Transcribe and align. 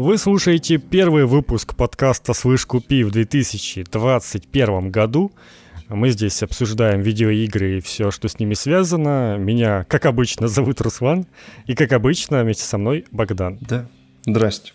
Вы 0.00 0.16
слушаете 0.16 0.78
первый 0.78 1.26
выпуск 1.26 1.74
подкаста 1.74 2.32
«Слышь, 2.32 2.64
купи» 2.64 3.02
в 3.02 3.10
2021 3.10 4.92
году. 4.92 5.32
Мы 5.88 6.10
здесь 6.10 6.40
обсуждаем 6.44 7.00
видеоигры 7.00 7.78
и 7.78 7.80
все, 7.80 8.12
что 8.12 8.28
с 8.28 8.38
ними 8.38 8.54
связано. 8.54 9.38
Меня, 9.38 9.84
как 9.88 10.06
обычно, 10.06 10.46
зовут 10.46 10.80
Руслан. 10.82 11.26
И, 11.66 11.74
как 11.74 11.92
обычно, 11.92 12.44
вместе 12.44 12.62
со 12.62 12.78
мной 12.78 13.06
Богдан. 13.10 13.58
Да. 13.60 13.88
Здрасте. 14.24 14.72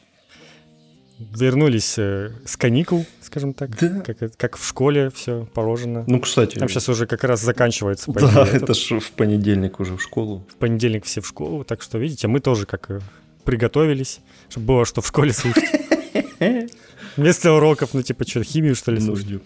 Вернулись 1.20 1.97
э, 1.97 2.32
с 2.46 2.57
каникул, 2.57 3.05
скажем 3.21 3.54
так. 3.54 3.79
Да. 3.79 4.01
Как, 4.01 4.36
как 4.36 4.57
в 4.57 4.68
школе 4.68 5.10
все 5.10 5.47
положено. 5.54 6.04
Ну, 6.05 6.19
кстати. 6.19 6.57
Там 6.57 6.68
сейчас 6.68 6.89
уже 6.89 7.07
как 7.07 7.24
раз 7.24 7.39
заканчивается. 7.39 8.11
Да, 8.11 8.46
это 8.46 8.74
ж 8.74 9.00
в 9.00 9.11
понедельник 9.11 9.79
уже 9.79 9.96
в 9.96 10.01
школу. 10.01 10.46
В 10.50 10.55
понедельник 10.55 11.05
все 11.05 11.21
в 11.21 11.28
школу. 11.28 11.64
Так 11.64 11.82
что, 11.82 11.97
видите, 11.97 12.28
мы 12.28 12.42
тоже 12.42 12.65
как 12.65 12.92
э, 12.92 13.00
приготовились, 13.43 14.21
чтобы 14.50 14.68
было 14.68 14.86
что 14.86 15.02
в 15.02 15.07
школе 15.07 15.33
слушать. 15.33 15.64
Вместо 17.18 17.54
уроков, 17.54 17.93
ну, 17.93 18.01
типа, 18.01 18.28
что, 18.28 18.43
химию, 18.43 18.75
что 18.75 18.92
ли, 18.92 19.00
ну, 19.00 19.15
слушать? 19.15 19.42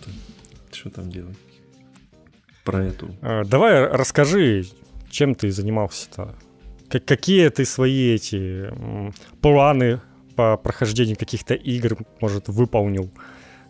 Что 0.72 0.90
там 0.90 1.12
делать? 1.12 1.38
Про 2.64 2.86
эту. 2.86 3.16
А, 3.22 3.44
давай 3.44 3.86
расскажи, 3.86 4.66
чем 5.10 5.36
ты 5.36 5.52
занимался-то? 5.52 6.36
Как, 6.90 7.06
какие 7.06 7.50
ты 7.50 7.66
свои 7.66 8.16
эти 8.16 8.72
планы 9.42 10.02
по 10.36 10.58
прохождению 10.58 11.18
каких-то 11.18 11.54
игр, 11.54 11.98
может, 12.22 12.48
выполнил 12.48 13.10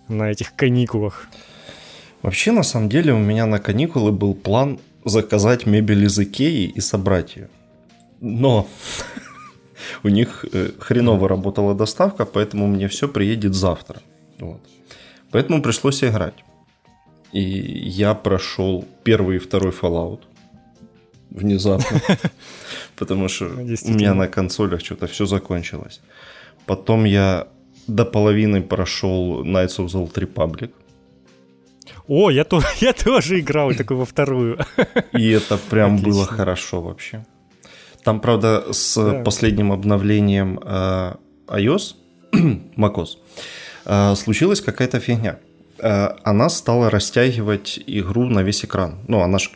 на 0.07 0.31
этих 0.31 0.55
каникулах? 0.55 1.27
Вообще, 2.21 2.51
на 2.51 2.63
самом 2.63 2.89
деле, 2.89 3.13
у 3.13 3.19
меня 3.19 3.45
на 3.45 3.59
каникулы 3.59 4.11
был 4.11 4.33
план 4.33 4.79
заказать 5.05 5.65
мебель 5.65 6.05
из 6.05 6.19
Икеи 6.19 6.65
и 6.65 6.79
собрать 6.81 7.35
ее. 7.35 7.49
Но 8.19 8.67
у 10.03 10.09
них 10.09 10.45
э, 10.53 10.71
хреново 10.79 11.27
работала 11.27 11.75
доставка, 11.75 12.25
поэтому 12.25 12.67
мне 12.67 12.87
все 12.87 13.07
приедет 13.07 13.53
завтра. 13.53 14.01
Вот. 14.39 14.61
Поэтому 15.31 15.61
пришлось 15.61 16.03
играть. 16.03 16.43
И 17.33 17.41
я 17.41 18.13
прошел 18.13 18.85
первый 19.03 19.35
и 19.35 19.39
второй 19.39 19.71
Fallout 19.71 20.19
внезапно, 21.29 22.01
потому 22.95 23.29
что 23.29 23.45
у 23.45 23.91
меня 23.91 24.13
на 24.13 24.27
консолях 24.27 24.81
что-то 24.81 25.07
все 25.07 25.25
закончилось. 25.25 26.01
Потом 26.65 27.05
я 27.05 27.47
до 27.87 28.05
половины 28.05 28.61
прошел 28.61 29.43
Knights 29.43 29.77
of 29.77 29.85
the 29.87 30.07
Old 30.07 30.13
Republic. 30.13 30.71
О, 32.07 32.29
я, 32.29 32.43
то, 32.43 32.61
я 32.81 32.93
тоже 32.93 33.39
играл 33.39 33.73
такой 33.73 33.97
во 33.97 34.05
вторую. 34.05 34.59
И 35.13 35.29
это 35.29 35.57
прям 35.57 35.95
Отлично. 35.95 36.11
было 36.11 36.25
хорошо 36.25 36.81
вообще. 36.81 37.25
Там, 38.07 38.21
правда, 38.21 38.63
с 38.71 38.95
да. 38.95 39.21
последним 39.23 39.73
обновлением 39.73 40.61
э, 40.63 41.15
iOS, 41.47 41.95
macOS, 42.77 43.17
э, 43.85 44.15
случилась 44.15 44.61
какая-то 44.61 45.01
фигня. 45.01 45.35
Э, 45.79 46.11
она 46.23 46.49
стала 46.49 46.89
растягивать 46.89 47.83
игру 47.85 48.29
на 48.29 48.43
весь 48.43 48.63
экран. 48.63 48.95
Ну, 49.09 49.19
она 49.19 49.39
же 49.39 49.49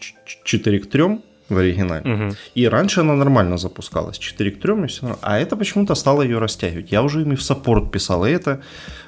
4 0.43 0.79
к 0.79 0.89
3 0.89 1.03
в 1.47 1.57
оригинале. 1.57 2.13
Угу. 2.13 2.35
И 2.55 2.67
раньше 2.67 2.99
она 2.99 3.15
нормально 3.15 3.57
запускалась, 3.57 4.17
4 4.17 4.51
к 4.51 4.59
3 4.59 4.83
и 4.83 4.87
все. 4.87 5.17
А 5.21 5.39
это 5.39 5.55
почему-то 5.55 5.95
стало 5.95 6.21
ее 6.21 6.37
растягивать. 6.37 6.91
Я 6.91 7.03
уже 7.03 7.21
ими 7.21 7.35
в 7.35 7.41
саппорт 7.41 7.89
писал 7.89 8.25
и 8.25 8.31
это. 8.31 8.59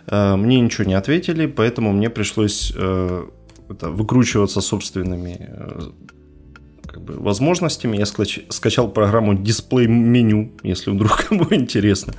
Э, 0.07 0.37
мне 0.37 0.61
ничего 0.61 0.87
не 0.87 0.97
ответили, 0.97 1.47
поэтому 1.47 1.91
мне 1.91 2.09
пришлось 2.09 2.71
э, 2.73 3.25
это, 3.69 3.89
выкручиваться 3.89 4.61
собственными 4.61 5.35
э, 5.39 5.81
бы, 7.03 7.13
возможностями. 7.13 7.97
Я 7.97 8.05
скачал 8.05 8.89
программу 8.89 9.33
Display 9.33 9.87
меню, 9.87 10.51
если 10.63 10.91
вдруг 10.91 11.25
кому 11.29 11.45
интересно, 11.51 12.13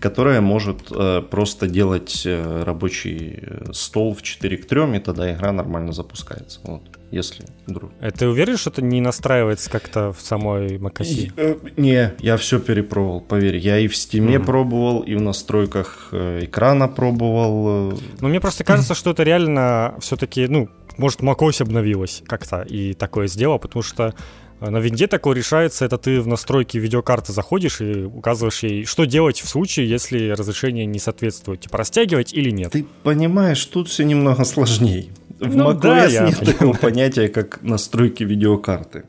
которая 0.00 0.40
может 0.40 0.90
э, 0.90 1.22
просто 1.22 1.66
делать 1.66 2.22
э, 2.24 2.62
рабочий 2.64 3.40
э, 3.42 3.72
стол 3.72 4.14
в 4.14 4.22
4 4.22 4.56
к 4.58 4.66
3, 4.66 4.96
и 4.96 4.98
тогда 5.00 5.32
игра 5.32 5.52
нормально 5.52 5.92
запускается. 5.92 6.60
Вот, 6.62 6.82
если 7.10 7.46
вдруг. 7.66 7.90
А 8.00 8.10
ты 8.10 8.26
уверен, 8.26 8.56
что 8.56 8.70
это 8.70 8.82
не 8.82 9.00
настраивается 9.00 9.70
как-то 9.70 10.12
в 10.12 10.20
самой 10.20 10.76
macOS? 10.76 11.32
Э, 11.36 11.56
не, 11.76 12.14
я 12.20 12.36
все 12.36 12.58
перепробовал, 12.58 13.20
поверь. 13.20 13.56
Я 13.56 13.78
и 13.78 13.88
в 13.88 13.92
Steam 13.92 14.26
mm-hmm. 14.26 14.44
пробовал, 14.44 15.00
и 15.00 15.14
в 15.14 15.20
настройках 15.20 16.08
э, 16.12 16.44
экрана 16.44 16.88
пробовал. 16.88 17.98
Ну, 18.20 18.28
мне 18.28 18.40
просто 18.40 18.64
кажется, 18.64 18.94
что 18.94 19.10
это 19.10 19.22
реально 19.22 19.94
все-таки, 20.00 20.46
ну, 20.46 20.68
может, 20.96 21.20
macOS 21.20 21.62
обновилась 21.62 22.22
как-то 22.26 22.62
и 22.62 22.94
такое 22.94 23.28
сделала, 23.28 23.58
потому 23.58 23.82
что 23.82 24.14
на 24.60 24.78
винде 24.78 25.06
такое 25.06 25.36
решается, 25.36 25.84
это 25.84 25.98
ты 25.98 26.20
в 26.20 26.26
настройки 26.26 26.78
видеокарты 26.78 27.32
заходишь 27.32 27.80
и 27.80 28.02
указываешь 28.02 28.62
ей, 28.64 28.84
что 28.84 29.04
делать 29.04 29.40
в 29.40 29.48
случае, 29.48 29.88
если 29.88 30.30
разрешение 30.30 30.84
не 30.84 30.98
соответствует, 30.98 31.60
типа 31.60 31.78
растягивать 31.78 32.34
или 32.34 32.50
нет. 32.50 32.72
Ты 32.72 32.84
понимаешь, 33.04 33.64
тут 33.66 33.88
все 33.88 34.04
немного 34.04 34.44
сложнее. 34.44 35.06
В 35.40 35.56
ну, 35.56 35.70
macOS 35.70 35.80
да, 35.80 36.06
нет 36.06 36.38
понимаю. 36.38 36.46
такого 36.46 36.72
понятия, 36.74 37.28
как 37.28 37.62
настройки 37.62 38.24
видеокарты. 38.24 39.04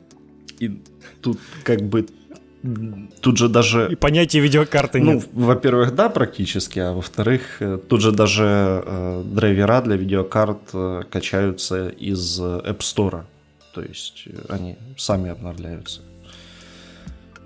И 0.58 0.80
тут 1.20 1.38
как 1.64 1.82
бы 1.82 2.06
тут 3.20 3.38
же 3.38 3.48
даже... 3.48 3.88
И 3.90 3.96
понятия 3.96 4.40
видеокарты 4.40 5.00
ну, 5.00 5.14
нет. 5.14 5.28
во-первых, 5.32 5.94
да, 5.94 6.08
практически, 6.08 6.78
а 6.78 6.92
во-вторых, 6.92 7.56
э, 7.60 7.78
тут 7.88 8.02
же 8.02 8.12
даже 8.12 8.82
э, 8.84 9.22
драйвера 9.24 9.80
для 9.80 9.96
видеокарт 9.96 10.60
э, 10.74 11.02
качаются 11.10 11.88
из 11.88 12.40
App 12.40 12.78
Store. 12.78 13.24
То 13.74 13.82
есть 13.82 14.24
э, 14.26 14.32
они 14.48 14.76
сами 14.96 15.30
обновляются. 15.30 16.02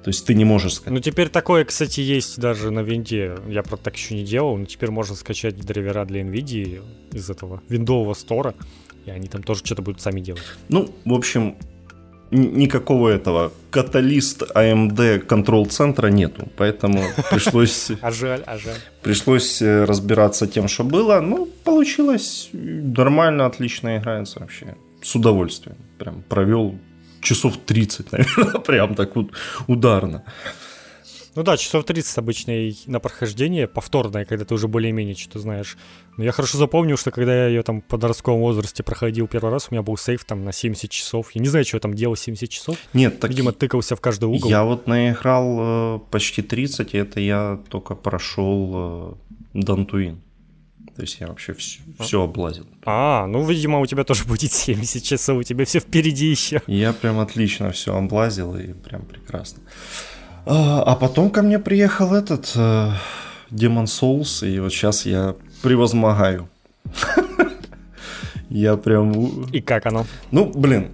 То 0.05 0.11
есть 0.11 0.27
ты 0.27 0.35
не 0.35 0.45
можешь 0.45 0.75
сказать. 0.75 0.93
Ну, 0.93 1.01
теперь 1.01 1.31
такое, 1.31 1.65
кстати, 1.65 2.01
есть 2.01 2.39
даже 2.39 2.71
на 2.71 2.81
винде. 2.81 3.39
Я, 3.49 3.63
правда, 3.63 3.85
так 3.85 3.97
еще 3.97 4.15
не 4.15 4.23
делал, 4.23 4.55
но 4.59 4.67
теперь 4.67 4.91
можно 4.91 5.17
скачать 5.17 5.57
драйвера 5.57 6.05
для 6.05 6.21
NVIDIA 6.21 6.83
из 7.11 7.31
этого 7.31 7.63
виндового 7.71 8.13
стора, 8.13 8.55
и 9.07 9.11
они 9.11 9.29
там 9.29 9.43
тоже 9.43 9.65
что-то 9.65 9.81
будут 9.81 10.03
сами 10.03 10.21
делать. 10.21 10.43
Ну, 10.69 10.95
в 11.07 11.15
общем, 11.15 11.57
никакого 12.31 13.09
этого 13.09 13.51
каталист 13.71 14.43
AMD 14.43 15.21
контрол-центра 15.21 16.09
нету, 16.09 16.51
поэтому 16.59 17.03
пришлось... 17.31 17.91
А 18.03 18.11
жаль, 18.11 18.43
а 18.45 18.59
жаль. 18.59 18.77
Пришлось 19.03 19.63
э, 19.63 19.85
разбираться 19.85 20.47
тем, 20.47 20.69
что 20.69 20.85
было. 20.85 21.21
Ну, 21.21 21.49
получилось 21.65 22.51
нормально, 22.53 23.47
отлично 23.47 23.97
играется 23.97 24.41
вообще. 24.41 24.77
С 25.01 25.15
удовольствием. 25.15 25.79
Прям 25.99 26.23
провел 26.29 26.79
часов 27.25 27.57
30, 27.57 28.13
наверное, 28.13 28.61
прям 28.61 28.95
так 28.95 29.17
вот 29.17 29.33
ударно. 29.67 30.23
Ну 31.35 31.43
да, 31.43 31.57
часов 31.57 31.85
30 31.85 32.19
обычно 32.19 32.53
на 32.87 33.01
прохождение, 33.01 33.67
повторное, 33.67 34.25
когда 34.25 34.45
ты 34.45 34.55
уже 34.55 34.69
более-менее 34.69 35.17
что-то 35.17 35.41
знаешь. 35.41 35.77
Но 36.17 36.23
я 36.23 36.31
хорошо 36.31 36.59
запомнил, 36.59 36.97
что 36.97 37.11
когда 37.11 37.35
я 37.35 37.47
ее 37.49 37.63
там 37.65 37.83
в 37.83 37.85
подростковом 37.85 38.41
возрасте 38.41 38.85
проходил 38.85 39.27
первый 39.27 39.51
раз, 39.51 39.67
у 39.69 39.75
меня 39.75 39.83
был 39.83 39.97
сейф 39.97 40.25
там 40.25 40.45
на 40.45 40.53
70 40.53 40.89
часов. 40.89 41.33
Я 41.33 41.41
не 41.41 41.49
знаю, 41.49 41.65
что 41.65 41.77
я 41.77 41.81
там 41.81 41.95
делал 41.95 42.15
70 42.15 42.49
часов. 42.49 42.77
Нет, 42.93 43.19
так... 43.19 43.31
Видимо, 43.31 43.51
тыкался 43.51 43.97
в 43.97 44.01
каждый 44.01 44.27
угол. 44.27 44.49
Я 44.49 44.63
вот 44.63 44.87
наиграл 44.87 45.97
э, 45.97 46.01
почти 46.11 46.41
30, 46.41 46.95
и 46.95 46.99
это 46.99 47.19
я 47.19 47.61
только 47.69 47.97
прошел 47.97 48.71
э, 48.75 49.15
Дантуин. 49.55 50.24
То 50.97 51.03
есть 51.03 51.19
я 51.21 51.27
вообще 51.27 51.55
все, 51.55 51.81
все 51.99 52.23
облазил. 52.23 52.67
А, 52.85 53.27
ну, 53.27 53.45
видимо, 53.45 53.81
у 53.81 53.87
тебя 53.87 54.05
тоже 54.05 54.25
будет 54.25 54.53
70 54.53 55.03
часов, 55.03 55.39
у 55.39 55.43
тебя 55.43 55.65
все 55.65 55.81
впереди 55.81 56.27
еще. 56.27 56.63
Я 56.67 56.93
прям 56.93 57.19
отлично 57.19 57.73
все 57.73 57.97
облазил, 57.97 58.57
и 58.57 58.73
прям 58.73 59.03
прекрасно. 59.03 59.63
А, 60.47 60.83
а 60.83 60.95
потом 60.95 61.31
ко 61.31 61.43
мне 61.43 61.59
приехал 61.59 62.15
этот 62.15 62.53
э, 62.55 62.93
Demon 63.51 63.87
Souls, 63.87 64.49
и 64.49 64.61
вот 64.61 64.73
сейчас 64.73 65.07
я 65.07 65.35
превозмогаю. 65.63 66.49
Я 68.51 68.77
прям... 68.77 69.47
И 69.47 69.61
как 69.61 69.87
оно? 69.87 70.07
Ну, 70.31 70.45
блин, 70.45 70.91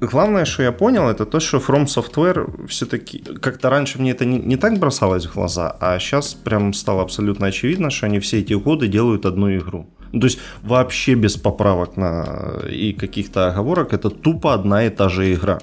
главное, 0.00 0.44
что 0.44 0.62
я 0.62 0.72
понял, 0.72 1.08
это 1.08 1.26
то, 1.26 1.40
что 1.40 1.58
From 1.58 1.86
Software 1.86 2.66
все-таки... 2.66 3.18
Как-то 3.18 3.70
раньше 3.70 3.98
мне 3.98 4.10
это 4.10 4.24
не, 4.24 4.38
не 4.38 4.56
так 4.56 4.78
бросалось 4.78 5.26
в 5.26 5.34
глаза, 5.34 5.76
а 5.80 5.98
сейчас 5.98 6.34
прям 6.34 6.72
стало 6.72 7.02
абсолютно 7.02 7.46
очевидно, 7.46 7.90
что 7.90 8.06
они 8.06 8.18
все 8.18 8.40
эти 8.40 8.54
годы 8.54 8.88
делают 8.88 9.26
одну 9.26 9.56
игру. 9.56 9.86
Ну, 10.12 10.20
то 10.20 10.26
есть 10.26 10.38
вообще 10.62 11.14
без 11.14 11.36
поправок 11.36 11.96
на 11.96 12.62
и 12.70 12.92
каких-то 12.92 13.48
оговорок, 13.48 13.92
это 13.92 14.10
тупо 14.10 14.54
одна 14.54 14.84
и 14.84 14.90
та 14.90 15.08
же 15.08 15.34
игра. 15.34 15.58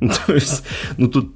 То 0.26 0.34
есть, 0.34 0.64
ну 0.96 1.08
тут 1.08 1.32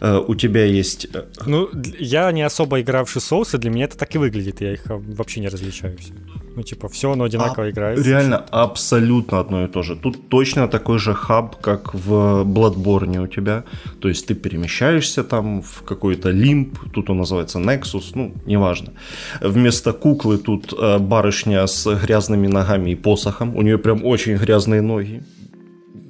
Э, 0.00 0.18
у 0.26 0.34
тебя 0.34 0.64
есть... 0.64 1.06
Э, 1.14 1.24
ну, 1.46 1.68
я 1.98 2.32
не 2.32 2.42
особо 2.42 2.80
игравший 2.80 3.20
соусы, 3.20 3.58
для 3.58 3.70
меня 3.70 3.84
это 3.84 3.96
так 3.96 4.14
и 4.14 4.18
выглядит, 4.18 4.60
я 4.60 4.72
их 4.72 4.90
э, 4.90 4.96
вообще 4.96 5.40
не 5.40 5.48
различаю 5.48 5.96
все. 5.98 6.12
Ну, 6.56 6.62
типа, 6.62 6.88
все 6.88 7.10
оно 7.10 7.24
одинаково 7.24 7.66
а, 7.66 7.70
играет. 7.70 8.06
Реально, 8.06 8.44
абсолютно 8.50 9.40
одно 9.40 9.64
и 9.64 9.68
то 9.68 9.82
же. 9.82 9.96
Тут 9.96 10.28
точно 10.28 10.68
такой 10.68 10.98
же 10.98 11.14
хаб, 11.14 11.56
как 11.60 11.94
в 11.94 12.44
Bloodborne 12.44 13.24
у 13.24 13.26
тебя. 13.26 13.64
То 14.00 14.08
есть 14.08 14.26
ты 14.26 14.34
перемещаешься 14.34 15.24
там 15.24 15.62
в 15.62 15.82
какой-то 15.82 16.30
лимб, 16.30 16.78
тут 16.92 17.10
он 17.10 17.18
называется 17.18 17.58
Nexus, 17.58 18.12
ну, 18.14 18.32
неважно. 18.46 18.92
Вместо 19.40 19.92
куклы 19.92 20.38
тут 20.38 20.72
э, 20.72 20.98
барышня 20.98 21.66
с 21.66 21.86
грязными 22.06 22.46
ногами 22.46 22.90
и 22.90 22.94
посохом. 22.94 23.56
У 23.56 23.62
нее 23.62 23.78
прям 23.78 24.04
очень 24.04 24.36
грязные 24.36 24.82
ноги. 24.82 25.22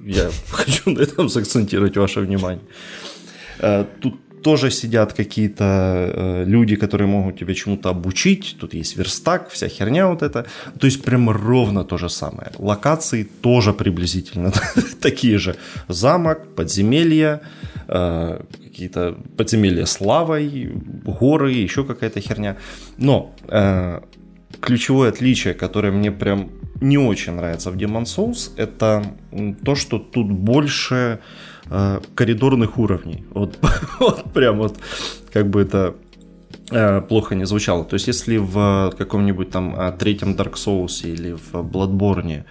Я 0.05 0.31
хочу 0.51 0.91
на 0.91 1.01
этом 1.01 1.29
сакцентировать 1.29 1.97
ваше 1.97 2.21
внимание. 2.21 2.63
Э, 3.61 3.85
тут 4.01 4.15
тоже 4.45 4.71
сидят 4.71 5.13
какие-то 5.13 5.65
э, 5.65 6.45
люди, 6.47 6.77
которые 6.77 7.09
могут 7.09 7.39
тебя 7.39 7.55
чему-то 7.55 7.89
обучить. 7.89 8.57
Тут 8.61 8.75
есть 8.75 8.97
верстак, 8.97 9.49
вся 9.51 9.69
херня 9.69 10.07
вот 10.07 10.23
эта. 10.23 10.45
То 10.79 10.87
есть 10.87 11.03
прям 11.03 11.31
ровно 11.31 11.85
то 11.85 11.99
же 11.99 12.09
самое. 12.09 12.51
Локации 12.59 13.25
тоже 13.25 13.73
приблизительно 13.73 14.53
такие 15.01 15.39
же. 15.39 15.57
Замок, 15.89 16.55
подземелья, 16.55 17.41
э, 17.89 18.41
какие-то 18.63 19.17
подземелья 19.37 19.87
с 19.87 20.01
лавой, 20.01 20.73
горы, 21.21 21.53
еще 21.53 21.85
какая-то 21.85 22.21
херня. 22.21 22.57
Но 22.99 23.35
э, 23.49 24.01
ключевое 24.61 25.09
отличие, 25.09 25.55
которое 25.55 25.93
мне 25.93 26.13
прям 26.13 26.51
не 26.81 26.99
очень 26.99 27.33
нравится 27.33 27.71
в 27.71 27.77
Demon 27.77 28.05
Souls, 28.05 28.51
это 28.59 29.03
то, 29.65 29.75
что 29.75 29.99
тут 29.99 30.31
больше 30.31 31.19
коридорных 32.15 32.79
уровней. 32.79 33.25
Вот, 33.31 33.59
вот 34.01 34.33
прям 34.33 34.59
вот, 34.59 34.79
как 35.33 35.49
бы 35.49 35.63
это 35.63 35.95
э, 36.71 37.01
плохо 37.01 37.35
не 37.35 37.47
звучало. 37.47 37.85
То 37.85 37.95
есть, 37.95 38.09
если 38.09 38.39
в 38.39 38.95
каком-нибудь 38.99 39.51
там 39.51 39.75
э, 39.75 39.93
третьем 39.99 40.35
Dark 40.35 40.55
Souls 40.55 41.05
или 41.05 41.33
в 41.33 41.55
Bloodborne 41.55 42.45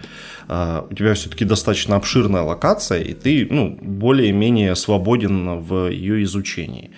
э, 0.48 0.82
у 0.90 0.94
тебя 0.94 1.14
все-таки 1.14 1.44
достаточно 1.44 1.96
обширная 1.96 2.42
локация, 2.42 3.00
и 3.00 3.14
ты, 3.14 3.46
ну, 3.50 3.78
более-менее 3.80 4.74
свободен 4.74 5.58
в 5.58 5.90
ее 5.90 6.22
изучении, 6.24 6.90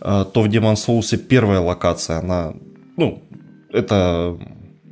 э, 0.00 0.24
то 0.32 0.42
в 0.42 0.46
Demon 0.46 0.74
Souls 0.74 1.16
первая 1.16 1.60
локация, 1.60 2.18
она, 2.18 2.54
ну, 2.96 3.22
это 3.72 4.38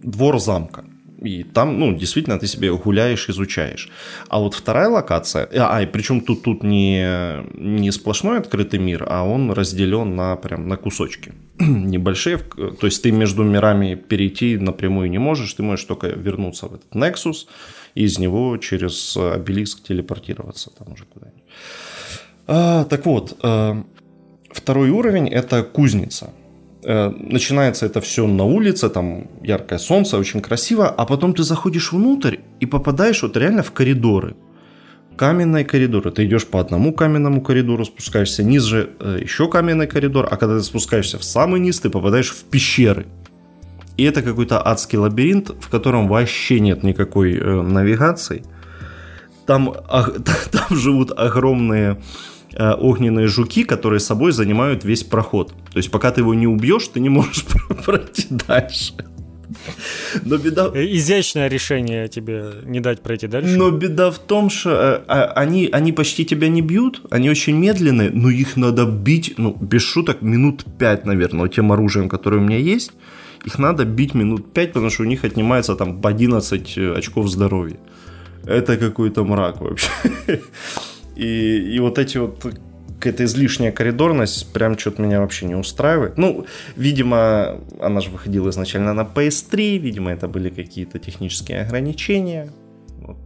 двор 0.03 0.39
замка. 0.39 0.85
И 1.23 1.45
там, 1.45 1.79
ну, 1.79 1.95
действительно, 1.95 2.39
ты 2.39 2.47
себе 2.47 2.77
гуляешь, 2.77 3.29
изучаешь. 3.29 3.89
А 4.29 4.39
вот 4.39 4.55
вторая 4.55 4.89
локация, 4.89 5.49
а, 5.53 5.83
и 5.83 5.87
причем 5.87 6.21
тут, 6.21 6.43
тут 6.43 6.63
не, 6.63 7.43
не 7.55 7.91
сплошной 7.91 8.39
открытый 8.39 8.79
мир, 8.79 9.07
а 9.09 9.25
он 9.25 9.51
разделен 9.51 10.15
на, 10.15 10.37
прям, 10.37 10.69
на 10.69 10.77
кусочки 10.77 11.33
небольшие. 11.59 12.39
То 12.39 12.87
есть 12.87 13.03
ты 13.03 13.13
между 13.13 13.45
мирами 13.45 13.95
перейти 13.95 14.59
напрямую 14.59 15.11
не 15.11 15.19
можешь, 15.19 15.55
ты 15.55 15.63
можешь 15.63 15.87
только 15.87 16.09
вернуться 16.09 16.67
в 16.67 16.75
этот 16.75 16.95
Nexus 16.95 17.47
и 17.95 18.05
из 18.05 18.19
него 18.19 18.57
через 18.59 19.17
обелиск 19.17 19.83
телепортироваться 19.83 20.71
там 20.71 20.93
уже 20.93 21.05
куда-нибудь. 21.05 21.43
А, 22.47 22.85
так 22.85 23.07
вот, 23.07 23.39
э, 23.43 23.83
второй 24.51 24.91
уровень 24.91 25.29
это 25.29 25.63
кузница. 25.63 26.31
Э, 26.89 27.11
начинается 27.19 27.85
это 27.85 28.01
все 28.01 28.29
на 28.29 28.45
улице, 28.45 28.89
там 28.89 29.27
яркое 29.43 29.79
солнце, 29.79 30.19
очень 30.19 30.41
красиво, 30.41 30.89
а 30.89 31.05
потом 31.05 31.35
ты 31.35 31.43
заходишь 31.43 31.93
внутрь 31.93 32.37
и 32.61 32.67
попадаешь 32.67 33.23
вот 33.23 33.37
реально 33.37 33.65
в 33.65 33.73
коридоры. 33.73 34.37
Каменные 35.17 35.65
коридоры. 35.65 36.13
Ты 36.13 36.27
идешь 36.27 36.47
по 36.47 36.61
одному 36.61 36.93
каменному 36.93 37.41
коридору, 37.41 37.85
спускаешься 37.85 38.45
ниже, 38.45 38.91
э, 39.01 39.19
еще 39.21 39.49
каменный 39.49 39.89
коридор, 39.89 40.29
а 40.31 40.37
когда 40.37 40.59
ты 40.59 40.63
спускаешься 40.63 41.19
в 41.19 41.25
самый 41.25 41.59
низ, 41.59 41.81
ты 41.81 41.91
попадаешь 41.91 42.31
в 42.31 42.45
пещеры. 42.45 43.07
И 43.97 44.05
это 44.05 44.23
какой-то 44.23 44.65
адский 44.65 44.99
лабиринт, 44.99 45.51
в 45.61 45.69
котором 45.69 46.07
вообще 46.07 46.61
нет 46.61 46.85
никакой 46.85 47.35
э, 47.37 47.63
навигации. 47.63 48.45
Там, 49.45 49.75
а, 49.89 50.05
там 50.53 50.79
живут 50.79 51.11
огромные 51.19 51.97
огненные 52.59 53.27
жуки, 53.27 53.65
которые 53.65 54.01
собой 54.01 54.33
занимают 54.33 54.85
весь 54.85 55.05
проход. 55.05 55.53
То 55.73 55.77
есть 55.79 55.91
пока 55.91 56.11
ты 56.11 56.21
его 56.23 56.35
не 56.35 56.47
убьешь, 56.47 56.89
ты 56.89 57.01
не 57.01 57.09
можешь 57.09 57.45
пройти 57.85 58.27
дальше. 58.31 58.95
Но 60.25 60.37
беда... 60.37 60.71
Э, 60.75 60.85
изящное 60.85 61.49
решение 61.49 62.09
тебе 62.09 62.53
не 62.65 62.81
дать 62.81 63.03
пройти 63.03 63.27
дальше. 63.27 63.57
Но 63.57 63.71
беда 63.71 64.11
в 64.11 64.19
том, 64.19 64.51
что 64.51 64.71
э, 64.71 65.05
а, 65.09 65.33
они, 65.37 65.69
они 65.73 65.93
почти 65.93 66.25
тебя 66.25 66.49
не 66.49 66.63
бьют, 66.63 67.03
они 67.11 67.31
очень 67.31 67.57
медленные, 67.57 68.11
но 68.11 68.31
их 68.31 68.57
надо 68.57 68.85
бить, 68.87 69.35
ну, 69.37 69.57
без 69.61 69.83
шуток, 69.83 70.23
минут 70.23 70.65
пять, 70.79 71.05
наверное, 71.05 71.49
тем 71.49 71.73
оружием, 71.73 72.09
которое 72.09 72.39
у 72.39 72.45
меня 72.45 72.59
есть. 72.59 72.93
Их 73.45 73.59
надо 73.59 73.85
бить 73.85 74.15
минут 74.15 74.53
пять, 74.53 74.73
потому 74.73 74.91
что 74.91 75.03
у 75.03 75.07
них 75.07 75.25
отнимается 75.25 75.77
там 75.77 76.01
по 76.01 76.09
11 76.09 76.79
очков 76.97 77.29
здоровья. 77.29 77.79
Это 78.45 78.77
какой-то 78.77 79.25
мрак 79.25 79.61
вообще. 79.61 79.89
И, 81.17 81.75
и 81.75 81.81
вот 81.81 81.99
эти 81.99 82.19
вот 82.19 82.45
какая-то 82.99 83.25
излишняя 83.25 83.73
коридорность 83.73 84.53
прям 84.53 84.79
что-то 84.79 85.03
меня 85.03 85.21
вообще 85.21 85.47
не 85.47 85.55
устраивает. 85.55 86.19
Ну, 86.19 86.47
видимо, 86.77 87.61
она 87.81 88.01
же 88.01 88.11
выходила 88.11 88.51
изначально 88.51 88.95
на 88.95 89.03
PS3, 89.03 89.79
видимо, 89.79 90.11
это 90.13 90.29
были 90.29 90.51
какие-то 90.51 90.99
технические 90.99 91.63
ограничения. 91.63 92.51
Вот. 93.01 93.17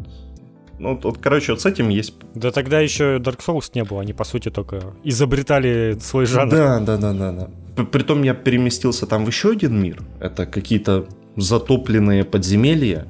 Ну, 0.78 0.98
вот, 1.02 1.18
короче, 1.18 1.52
вот 1.52 1.60
с 1.60 1.66
этим 1.66 1.90
есть... 1.90 2.14
Да 2.34 2.50
тогда 2.50 2.80
еще 2.80 3.18
Dark 3.18 3.40
Souls 3.46 3.70
не 3.74 3.84
было, 3.84 4.00
они, 4.00 4.12
по 4.12 4.24
сути, 4.24 4.50
только 4.50 4.94
изобретали 5.04 5.98
свой 6.00 6.26
жанр. 6.26 6.50
Да, 6.50 6.80
да, 6.80 6.96
да, 6.96 7.12
да, 7.12 7.32
да. 7.32 7.84
Притом 7.84 8.22
я 8.22 8.34
переместился 8.34 9.06
там 9.06 9.24
в 9.24 9.28
еще 9.28 9.50
один 9.50 9.80
мир. 9.80 10.02
Это 10.20 10.46
какие-то 10.46 11.06
затопленные 11.36 12.24
подземелья, 12.24 13.06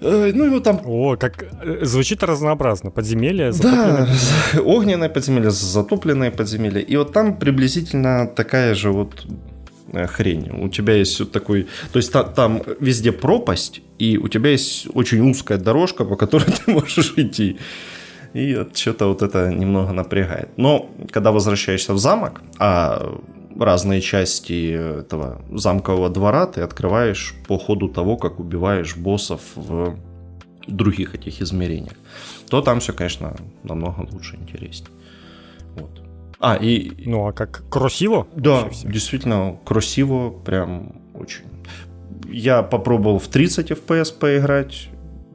Э, 0.00 0.32
ну, 0.34 0.44
его 0.44 0.60
там... 0.60 0.80
О, 0.84 1.16
как 1.16 1.44
э, 1.62 1.84
звучит 1.84 2.22
разнообразно. 2.22 2.90
Подземелье, 2.90 3.52
затопленное. 3.52 4.08
Да, 4.54 4.62
огненное 4.62 5.08
подземелье, 5.08 5.50
затопленное 5.50 6.30
подземелье. 6.30 6.82
И 6.82 6.96
вот 6.96 7.12
там 7.12 7.36
приблизительно 7.36 8.26
такая 8.26 8.74
же 8.74 8.90
вот 8.90 9.26
э, 9.92 10.06
хрень. 10.06 10.50
У 10.64 10.68
тебя 10.68 10.94
есть 10.94 11.20
вот 11.20 11.32
такой... 11.32 11.66
То 11.92 11.98
есть 11.98 12.12
та, 12.12 12.22
там 12.22 12.62
везде 12.80 13.12
пропасть, 13.12 13.82
и 13.98 14.16
у 14.18 14.28
тебя 14.28 14.50
есть 14.50 14.88
очень 14.94 15.30
узкая 15.30 15.58
дорожка, 15.58 16.04
по 16.04 16.16
которой 16.16 16.46
ты 16.64 16.70
можешь 16.72 17.12
идти. 17.16 17.58
И 18.32 18.54
вот 18.56 18.76
что-то 18.76 19.06
вот 19.08 19.22
это 19.22 19.52
немного 19.52 19.92
напрягает. 19.92 20.48
Но 20.56 20.88
когда 21.10 21.32
возвращаешься 21.32 21.92
в 21.92 21.98
замок, 21.98 22.42
а 22.58 23.18
разные 23.56 24.00
части 24.00 24.98
этого 25.00 25.42
замкового 25.50 26.10
двора 26.10 26.46
ты 26.46 26.60
открываешь 26.60 27.34
по 27.46 27.58
ходу 27.58 27.88
того, 27.88 28.16
как 28.16 28.40
убиваешь 28.40 28.96
боссов 28.96 29.40
в 29.54 29.96
других 30.66 31.14
этих 31.14 31.40
измерениях, 31.42 31.94
то 32.48 32.62
там 32.62 32.80
все, 32.80 32.92
конечно, 32.92 33.36
намного 33.62 34.06
лучше, 34.10 34.36
интереснее. 34.36 34.90
Вот. 35.76 36.02
А, 36.38 36.56
и... 36.56 36.92
Ну, 37.06 37.26
а 37.26 37.32
как 37.32 37.64
красиво? 37.68 38.26
Да, 38.34 38.68
действительно, 38.84 39.58
красиво, 39.64 40.30
прям 40.30 40.96
очень. 41.14 41.44
Я 42.28 42.62
попробовал 42.62 43.18
в 43.18 43.28
30 43.28 43.72
FPS 43.72 44.16
поиграть. 44.16 44.88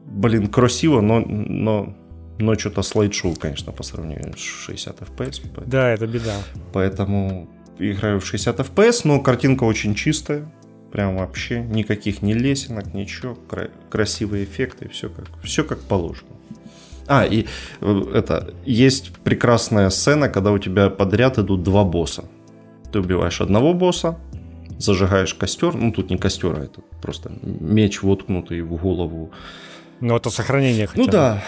Блин, 0.06 0.48
красиво, 0.48 1.00
но, 1.00 1.20
но, 1.20 1.94
но 2.38 2.54
что-то 2.54 2.82
слайд-шоу, 2.82 3.34
конечно, 3.34 3.72
по 3.72 3.82
сравнению 3.82 4.34
с 4.36 4.40
60 4.40 5.00
FPS. 5.00 5.64
Да, 5.66 5.90
это 5.90 6.06
беда. 6.06 6.34
Поэтому 6.72 7.48
играю 7.78 8.20
в 8.20 8.26
60 8.26 8.58
FPS, 8.60 9.02
но 9.04 9.20
картинка 9.20 9.64
очень 9.64 9.94
чистая. 9.94 10.50
Прям 10.92 11.16
вообще 11.16 11.60
никаких 11.60 12.22
ни 12.22 12.32
лесенок, 12.32 12.94
ничего. 12.94 13.34
Кра- 13.34 13.70
красивые 13.90 14.44
эффекты, 14.44 14.88
все 14.88 15.08
как, 15.08 15.26
все 15.42 15.64
как 15.64 15.80
положено. 15.80 16.30
А, 17.06 17.24
и 17.24 17.46
э, 17.80 18.02
это, 18.14 18.54
есть 18.64 19.12
прекрасная 19.24 19.90
сцена, 19.90 20.28
когда 20.28 20.52
у 20.52 20.58
тебя 20.58 20.90
подряд 20.90 21.38
идут 21.38 21.62
два 21.62 21.84
босса. 21.84 22.24
Ты 22.92 23.00
убиваешь 23.00 23.40
одного 23.40 23.74
босса, 23.74 24.18
зажигаешь 24.78 25.34
костер, 25.34 25.74
ну 25.74 25.92
тут 25.92 26.10
не 26.10 26.18
костер, 26.18 26.56
а 26.58 26.64
это 26.64 26.80
просто 27.02 27.32
меч 27.42 28.02
воткнутый 28.02 28.62
в 28.62 28.74
голову. 28.76 29.30
Ну 30.00 30.16
это 30.16 30.30
сохранение 30.30 30.86
хотя 30.86 31.00
бы. 31.00 31.06
Ну 31.06 31.12
да, 31.12 31.42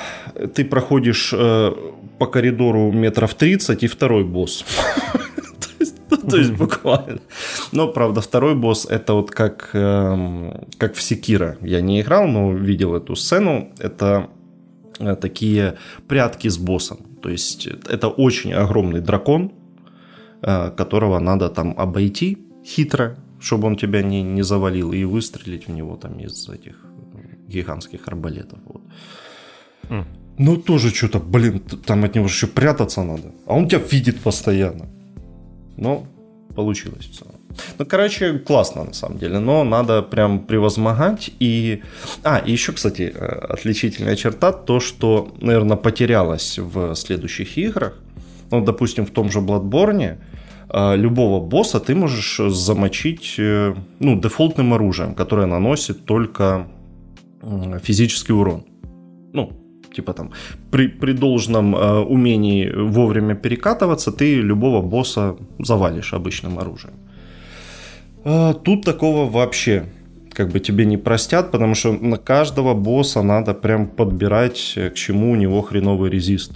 ты 0.55 0.65
проходишь 0.65 1.33
э, 1.33 1.73
по 2.19 2.27
коридору 2.27 2.93
метров 2.93 3.35
30 3.35 3.83
и 3.83 3.87
второй 3.87 4.25
босс. 4.25 4.65
То 6.31 6.37
есть 6.37 6.53
буквально. 6.53 7.21
Но, 7.73 7.89
правда, 7.89 8.21
второй 8.21 8.55
босс 8.55 8.87
это 8.87 9.15
вот 9.15 9.31
как, 9.31 9.71
эм, 9.75 10.67
как 10.79 10.95
в 10.95 11.03
Секира. 11.03 11.57
Я 11.61 11.81
не 11.81 12.01
играл, 12.01 12.27
но 12.27 12.53
видел 12.53 12.95
эту 12.95 13.15
сцену. 13.17 13.73
Это 13.79 14.31
э, 14.99 15.17
такие 15.17 15.75
прятки 16.07 16.49
с 16.49 16.59
боссом. 16.59 16.99
То 17.23 17.29
есть 17.29 17.67
это 17.67 18.09
очень 18.09 18.53
огромный 18.53 19.01
дракон, 19.01 19.53
э, 20.43 20.71
которого 20.71 21.19
надо 21.19 21.49
там 21.49 21.75
обойти 21.77 22.39
хитро, 22.65 23.17
чтобы 23.41 23.67
он 23.67 23.77
тебя 23.77 24.03
не, 24.03 24.23
не 24.23 24.43
завалил, 24.43 24.93
и 24.93 25.05
выстрелить 25.05 25.69
в 25.69 25.71
него 25.71 25.97
там 25.97 26.19
из 26.21 26.49
этих 26.49 26.75
гигантских 27.49 28.09
арбалетов. 28.09 28.59
Вот. 28.65 28.83
Mm. 29.89 30.05
Ну, 30.39 30.57
тоже 30.57 30.91
что-то, 30.91 31.19
блин, 31.19 31.61
там 31.61 32.05
от 32.05 32.15
него 32.15 32.27
еще 32.27 32.47
прятаться 32.47 33.03
надо. 33.03 33.33
А 33.47 33.55
он 33.55 33.69
тебя 33.69 33.81
видит 33.91 34.21
постоянно. 34.21 34.87
Но 35.79 36.07
получилось 36.55 37.07
в 37.07 37.19
целом. 37.19 37.35
Ну, 37.79 37.87
короче, 37.87 38.39
классно 38.39 38.85
на 38.85 38.93
самом 38.93 39.19
деле, 39.19 39.39
но 39.39 39.65
надо 39.65 40.03
прям 40.03 40.41
превозмогать. 40.41 41.31
И... 41.41 41.83
А, 42.25 42.39
и 42.39 42.53
еще, 42.53 42.73
кстати, 42.73 43.13
э, 43.15 43.55
отличительная 43.55 44.17
черта, 44.17 44.53
то, 44.53 44.81
что, 44.81 45.29
наверное, 45.41 45.77
потерялось 45.77 46.59
в 46.59 46.95
следующих 46.95 47.59
играх. 47.59 47.93
Ну, 48.51 48.65
допустим, 48.65 49.05
в 49.05 49.11
том 49.11 49.31
же 49.31 49.39
Bloodborne 49.39 50.17
э, 50.69 50.97
любого 50.97 51.41
босса 51.41 51.79
ты 51.79 51.95
можешь 51.95 52.41
замочить 52.53 53.37
э, 53.39 53.75
ну, 54.01 54.21
дефолтным 54.21 54.75
оружием, 54.75 55.15
которое 55.15 55.47
наносит 55.47 56.05
только 56.05 56.67
физический 57.83 58.33
урон. 58.33 58.65
Типа 59.99 60.13
там 60.13 60.31
при, 60.71 60.87
при 60.87 61.13
должном 61.13 61.75
э, 61.75 61.99
умении 62.05 62.71
вовремя 62.73 63.35
перекатываться, 63.35 64.13
ты 64.13 64.43
любого 64.43 64.81
босса 64.81 65.37
завалишь 65.59 66.15
обычным 66.15 66.59
оружием. 66.59 66.95
А 68.25 68.53
тут 68.53 68.85
такого 68.85 69.29
вообще 69.29 69.87
как 70.33 70.51
бы 70.51 70.61
тебе 70.61 70.87
не 70.87 70.97
простят, 70.97 71.51
потому 71.51 71.75
что 71.75 71.93
на 71.93 72.17
каждого 72.17 72.75
босса 72.75 73.23
надо 73.23 73.55
прям 73.55 73.89
подбирать, 73.89 74.75
к 74.77 74.95
чему 74.95 75.33
у 75.33 75.37
него 75.37 75.63
хреновый 75.63 76.11
резист. 76.11 76.53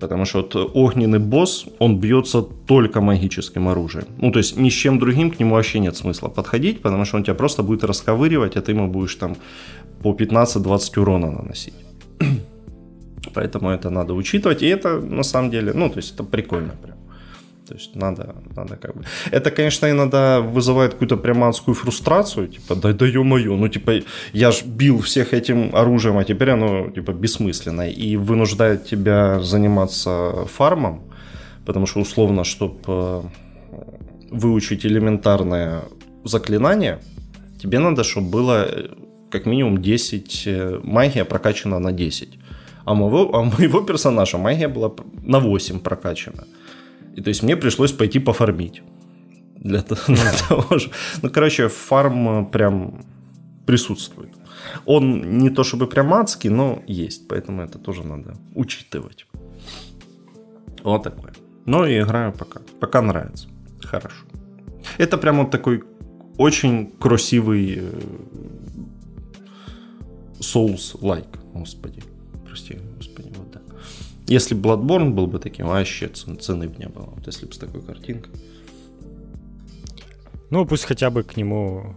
Потому 0.00 0.24
что 0.24 0.38
вот 0.38 0.70
огненный 0.74 1.20
босс, 1.20 1.66
он 1.78 2.00
бьется 2.00 2.42
только 2.42 3.00
магическим 3.00 3.68
оружием. 3.68 4.06
Ну, 4.18 4.32
то 4.32 4.40
есть 4.40 4.56
ни 4.56 4.70
с 4.70 4.72
чем 4.72 4.98
другим 4.98 5.30
к 5.30 5.38
нему 5.38 5.54
вообще 5.54 5.78
нет 5.78 5.96
смысла 5.96 6.30
подходить, 6.30 6.82
потому 6.82 7.04
что 7.04 7.18
он 7.18 7.22
тебя 7.22 7.34
просто 7.34 7.62
будет 7.62 7.84
расковыривать, 7.84 8.56
а 8.56 8.60
ты 8.60 8.72
ему 8.72 8.88
будешь 8.88 9.14
там 9.14 9.36
по 10.02 10.12
15-20 10.12 11.00
урона 11.00 11.30
наносить. 11.30 11.74
Поэтому 13.34 13.70
это 13.70 13.90
надо 13.90 14.14
учитывать. 14.14 14.62
И 14.62 14.66
это 14.66 15.00
на 15.00 15.22
самом 15.22 15.50
деле, 15.50 15.72
ну, 15.74 15.88
то 15.88 15.98
есть 15.98 16.14
это 16.14 16.24
прикольно 16.24 16.74
прям. 16.82 16.96
То 17.68 17.74
есть 17.74 17.96
надо, 17.96 18.34
надо 18.56 18.76
как 18.76 18.94
бы... 18.94 19.04
Это, 19.30 19.50
конечно, 19.50 19.90
иногда 19.90 20.40
вызывает 20.40 20.92
какую-то 20.92 21.16
прямо 21.16 21.48
адскую 21.48 21.74
фрустрацию, 21.74 22.48
типа, 22.48 22.74
да, 22.74 22.92
да 22.92 23.06
ё-моё, 23.06 23.56
ну, 23.56 23.68
типа, 23.68 23.92
я 24.32 24.50
ж 24.50 24.64
бил 24.66 24.98
всех 24.98 25.32
этим 25.32 25.70
оружием, 25.74 26.18
а 26.18 26.24
теперь 26.24 26.50
оно, 26.50 26.90
типа, 26.90 27.12
бессмысленное, 27.12 27.88
и 27.88 28.16
вынуждает 28.16 28.84
тебя 28.84 29.40
заниматься 29.40 30.44
фармом, 30.46 31.00
потому 31.64 31.86
что, 31.86 32.00
условно, 32.00 32.44
чтобы 32.44 32.78
э, 32.86 33.22
выучить 34.30 34.84
элементарное 34.84 35.82
заклинание, 36.24 36.98
тебе 37.62 37.78
надо, 37.78 38.02
чтобы 38.02 38.30
было 38.30 38.66
э, 38.68 38.88
как 39.30 39.46
минимум 39.46 39.80
10 39.80 40.42
э, 40.46 40.80
магия 40.82 41.24
прокачана 41.24 41.78
на 41.78 41.92
10. 41.92 42.28
А 42.84 42.94
моего, 42.94 43.34
а 43.34 43.42
моего 43.42 43.80
персонажа 43.80 44.38
магия 44.38 44.68
была 44.68 44.92
на 45.22 45.38
8 45.38 45.78
прокачана. 45.78 46.44
И 47.16 47.22
то 47.22 47.30
есть 47.30 47.42
мне 47.42 47.56
пришлось 47.56 47.92
пойти 47.92 48.20
пофармить. 48.20 48.82
Для 49.56 49.82
для 50.08 50.32
того 50.48 50.78
же. 50.78 50.90
Ну, 51.22 51.30
короче, 51.30 51.68
фарм 51.68 52.28
э, 52.28 52.50
прям 52.50 53.04
присутствует. 53.66 54.30
Он 54.86 55.38
не 55.38 55.50
то 55.50 55.62
чтобы 55.62 55.86
прям 55.86 56.12
адский, 56.14 56.50
но 56.50 56.82
есть. 56.88 57.28
Поэтому 57.28 57.62
это 57.62 57.78
тоже 57.78 58.02
надо 58.02 58.34
учитывать. 58.54 59.26
Вот 60.84 61.02
такое. 61.02 61.32
Но 61.66 61.86
и 61.86 62.00
играю 62.00 62.32
пока. 62.32 62.60
Пока 62.80 63.02
нравится. 63.02 63.48
Хорошо. 63.82 64.24
Это 64.98 65.18
прям 65.18 65.38
вот 65.38 65.50
такой 65.50 65.84
очень 66.38 66.90
красивый 66.98 67.78
э, 67.78 68.00
Souls-like. 70.40 71.38
Господи. 71.54 72.02
Прости, 72.52 72.78
господи, 72.98 73.32
вот 73.34 73.50
да. 73.50 73.60
Если 74.26 74.54
Bloodborne 74.54 75.08
был 75.14 75.26
бы 75.26 75.38
таким, 75.38 75.68
вообще 75.68 76.08
цены 76.08 76.68
бы 76.68 76.76
не 76.76 76.86
было. 76.86 77.08
Вот 77.16 77.26
если 77.26 77.46
бы 77.46 77.54
с 77.54 77.56
такой 77.56 77.80
картинкой. 77.80 78.30
Ну, 80.50 80.66
пусть 80.66 80.84
хотя 80.84 81.08
бы 81.08 81.22
к 81.22 81.38
нему 81.38 81.96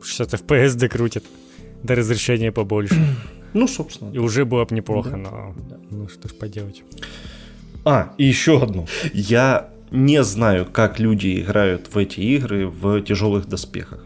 60 0.00 0.32
FPS 0.32 0.78
докрутит 0.78 1.24
до 1.82 1.94
разрешения 1.94 2.52
побольше. 2.52 2.96
Ну, 3.52 3.68
собственно. 3.68 4.12
И 4.12 4.18
уже 4.18 4.44
было 4.44 4.64
бы 4.64 4.74
неплохо, 4.74 5.10
да. 5.10 5.16
но 5.16 5.54
да. 5.70 5.78
ну 5.90 6.08
что 6.08 6.28
ж 6.28 6.34
поделать. 6.34 6.82
А, 7.84 8.12
и 8.18 8.24
еще 8.24 8.62
одно. 8.62 8.86
Я 9.14 9.70
не 9.90 10.22
знаю, 10.24 10.66
как 10.66 11.00
люди 11.00 11.40
играют 11.40 11.88
в 11.94 11.96
эти 11.96 12.20
игры 12.20 12.66
в 12.66 13.00
тяжелых 13.02 13.46
доспехах. 13.46 14.04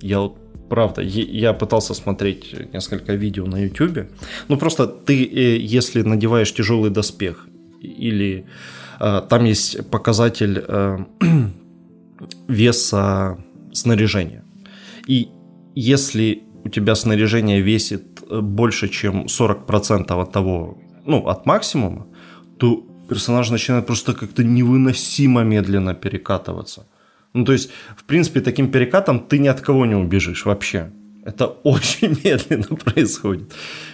Я 0.00 0.20
вот 0.20 0.36
Правда, 0.68 1.02
я 1.02 1.52
пытался 1.52 1.94
смотреть 1.94 2.54
несколько 2.72 3.14
видео 3.14 3.46
на 3.46 3.64
YouTube. 3.64 3.98
Ну 4.48 4.56
просто 4.56 4.86
ты, 4.86 5.24
э, 5.24 5.58
если 5.58 6.02
надеваешь 6.02 6.52
тяжелый 6.52 6.90
доспех 6.90 7.46
или 7.80 8.46
э, 9.00 9.22
там 9.28 9.44
есть 9.44 9.88
показатель 9.90 10.64
э, 10.68 10.98
веса 12.48 13.38
снаряжения. 13.72 14.42
И 15.06 15.28
если 15.76 16.42
у 16.64 16.68
тебя 16.68 16.94
снаряжение 16.94 17.60
весит 17.60 18.02
больше, 18.28 18.88
чем 18.88 19.26
40% 19.26 20.22
от 20.22 20.32
того, 20.32 20.78
ну, 21.04 21.28
от 21.28 21.46
максимума, 21.46 22.06
то 22.58 22.84
персонаж 23.08 23.50
начинает 23.50 23.86
просто 23.86 24.14
как-то 24.14 24.42
невыносимо 24.42 25.44
медленно 25.44 25.94
перекатываться. 25.94 26.86
Ну, 27.32 27.44
то 27.44 27.52
есть, 27.52 27.70
в 27.96 28.04
принципе, 28.04 28.40
таким 28.40 28.70
перекатом 28.70 29.20
ты 29.20 29.38
ни 29.38 29.48
от 29.48 29.60
кого 29.60 29.86
не 29.86 29.94
убежишь 29.94 30.46
вообще. 30.46 30.90
Это 31.24 31.46
очень 31.64 32.16
медленно 32.24 32.76
происходит. 32.76 33.52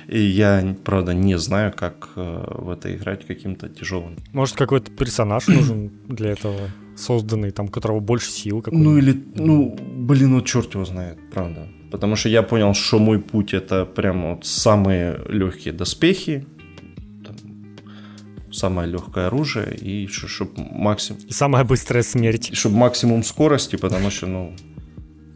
И 0.09 0.21
я, 0.21 0.77
правда, 0.85 1.15
не 1.15 1.39
знаю, 1.39 1.73
как 1.73 2.11
э, 2.17 2.45
в 2.59 2.71
это 2.71 2.95
играть 2.95 3.27
каким-то 3.27 3.69
тяжелым. 3.69 4.17
Может, 4.33 4.57
какой-то 4.57 4.91
персонаж 4.91 5.49
нужен 5.49 5.91
для 6.09 6.31
этого 6.31 6.71
созданный, 6.97 7.51
там, 7.51 7.69
которого 7.69 8.01
больше 8.01 8.31
сил. 8.31 8.63
Ну, 8.71 8.99
или, 8.99 9.25
ну, 9.35 9.77
блин, 9.97 10.33
ну, 10.33 10.41
черт 10.43 10.75
его 10.75 10.85
знает, 10.85 11.19
правда. 11.33 11.69
Потому 11.91 12.17
что 12.17 12.29
я 12.29 12.43
понял, 12.43 12.75
что 12.75 12.99
мой 12.99 13.19
путь 13.19 13.55
это 13.55 13.85
прямо 13.85 14.31
вот 14.31 14.47
самые 14.47 15.21
легкие 15.29 15.75
доспехи, 15.75 16.47
самое 18.53 18.89
легкое 18.89 19.27
оружие 19.27 19.75
и 19.77 20.07
чтобы 20.09 20.53
максимум... 20.57 21.21
Самая 21.31 21.65
быстрая 21.65 22.03
смерть. 22.03 22.51
Чтобы 22.55 22.77
максимум 22.77 23.23
скорости, 23.23 23.77
потому 23.77 24.11
что, 24.11 24.27
ну, 24.27 24.55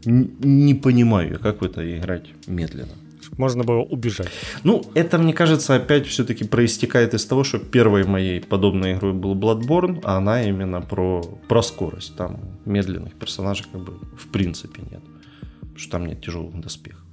не 0.05 0.73
понимаю, 0.73 1.39
как 1.39 1.61
в 1.61 1.65
это 1.65 1.97
играть 1.97 2.27
медленно. 2.47 2.93
Можно 3.37 3.63
было 3.63 3.81
убежать. 3.81 4.29
Ну, 4.63 4.83
это, 4.95 5.17
мне 5.17 5.33
кажется, 5.33 5.75
опять 5.75 6.07
все-таки 6.07 6.43
проистекает 6.43 7.13
из 7.13 7.25
того, 7.25 7.43
что 7.43 7.59
первой 7.59 8.03
моей 8.03 8.41
подобной 8.41 8.93
игрой 8.93 9.13
был 9.13 9.35
Bloodborne, 9.35 9.99
а 10.03 10.17
она 10.17 10.43
именно 10.43 10.81
про, 10.81 11.21
про 11.47 11.61
скорость. 11.61 12.15
Там 12.15 12.39
медленных 12.65 13.13
персонажей 13.13 13.65
как 13.71 13.81
бы 13.81 13.93
в 14.17 14.27
принципе 14.31 14.81
нет. 14.89 15.01
Потому 15.59 15.77
что 15.77 15.91
там 15.91 16.05
нет 16.07 16.21
тяжелых 16.21 16.59
доспехов. 16.59 17.03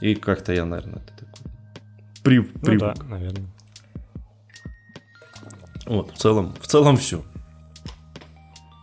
И 0.00 0.14
как-то 0.14 0.52
я, 0.52 0.64
наверное, 0.64 1.02
это 1.02 1.24
такой... 1.24 1.52
При, 2.22 2.38
ну 2.38 2.60
привык. 2.60 2.80
да, 2.80 2.94
наверное. 3.08 3.46
Вот, 5.90 6.12
в 6.12 6.18
целом, 6.18 6.54
в 6.60 6.68
целом 6.68 6.96
все. 6.96 7.20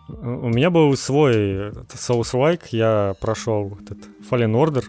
У 0.09 0.49
меня 0.49 0.69
был 0.69 0.93
свой 0.97 1.71
Souls-like, 1.95 2.63
я 2.71 3.15
прошел 3.21 3.77
этот 3.81 3.99
Fallen 4.29 4.51
Order. 4.51 4.83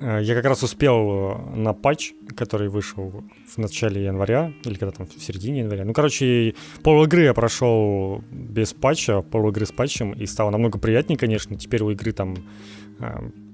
Э, 0.00 0.18
я 0.20 0.34
как 0.34 0.46
раз 0.46 0.64
успел 0.64 1.38
на 1.54 1.74
патч, 1.74 2.12
который 2.36 2.68
вышел 2.68 3.22
в 3.54 3.58
начале 3.58 4.02
января, 4.02 4.52
или 4.64 4.74
когда 4.74 4.90
там 4.90 5.06
в 5.06 5.22
середине 5.22 5.60
января. 5.60 5.84
Ну, 5.84 5.92
короче, 5.92 6.56
пол 6.82 7.04
игры 7.04 7.22
я 7.22 7.34
прошел 7.34 8.24
без 8.32 8.72
патча, 8.72 9.22
пол 9.22 9.48
игры 9.50 9.66
с 9.66 9.72
патчем, 9.72 10.12
и 10.12 10.26
стало 10.26 10.50
намного 10.50 10.80
приятнее, 10.80 11.16
конечно. 11.16 11.56
Теперь 11.56 11.84
у 11.84 11.90
игры 11.90 12.10
там 12.10 12.36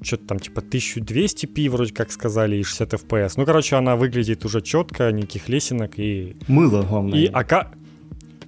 что-то 0.03 0.27
там 0.27 0.39
типа 0.39 0.61
1200 0.61 1.47
пи, 1.47 1.69
вроде 1.69 1.93
как 1.93 2.11
сказали, 2.11 2.57
и 2.57 2.63
60 2.63 2.95
FPS. 2.95 3.33
Ну, 3.37 3.45
короче, 3.45 3.77
она 3.77 3.97
выглядит 3.97 4.45
уже 4.45 4.61
четко, 4.61 5.11
никаких 5.13 5.49
лесенок 5.49 5.99
и... 5.99 6.37
Мыло, 6.49 6.83
главное. 6.83 7.19
И 7.19 7.27
ака... 7.27 7.73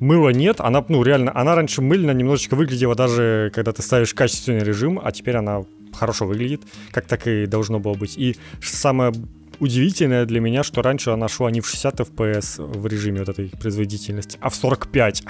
Мыла 0.01 0.29
нет, 0.29 0.61
она, 0.61 0.85
ну, 0.89 1.03
реально, 1.03 1.33
она 1.35 1.57
раньше 1.57 1.83
мыльно 1.83 2.13
немножечко 2.13 2.55
выглядела 2.55 2.95
даже, 2.95 3.51
когда 3.53 3.73
ты 3.73 3.83
ставишь 3.83 4.15
качественный 4.15 4.65
режим, 4.65 5.01
а 5.03 5.11
теперь 5.11 5.37
она 5.37 5.65
хорошо 5.93 6.25
выглядит, 6.25 6.63
как 6.93 7.07
так 7.07 7.27
и 7.27 7.47
должно 7.47 7.81
было 7.81 7.95
быть. 7.95 8.17
И 8.17 8.37
самое 8.63 9.13
удивительное 9.61 10.25
для 10.25 10.41
меня, 10.41 10.63
что 10.63 10.83
раньше 10.83 11.11
она 11.11 11.29
шла 11.29 11.51
не 11.51 11.61
в 11.61 11.67
60 11.67 12.01
FPS 12.01 12.63
в 12.63 12.87
режиме 12.87 13.21
вот 13.21 13.29
этой 13.29 13.49
производительности, 13.49 14.39
а 14.41 14.51
в 14.51 14.55
45. 14.55 15.23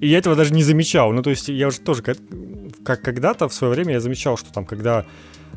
И 0.00 0.08
я 0.08 0.18
этого 0.18 0.36
даже 0.36 0.52
не 0.52 0.62
замечал. 0.62 1.12
Ну, 1.12 1.22
то 1.22 1.30
есть 1.30 1.48
я 1.48 1.68
уже 1.68 1.80
тоже, 1.80 2.02
как, 2.02 2.18
когда-то 3.02 3.48
в 3.48 3.54
свое 3.54 3.72
время 3.72 3.94
я 3.94 4.00
замечал, 4.00 4.36
что 4.36 4.52
там, 4.52 4.64
когда 4.64 5.04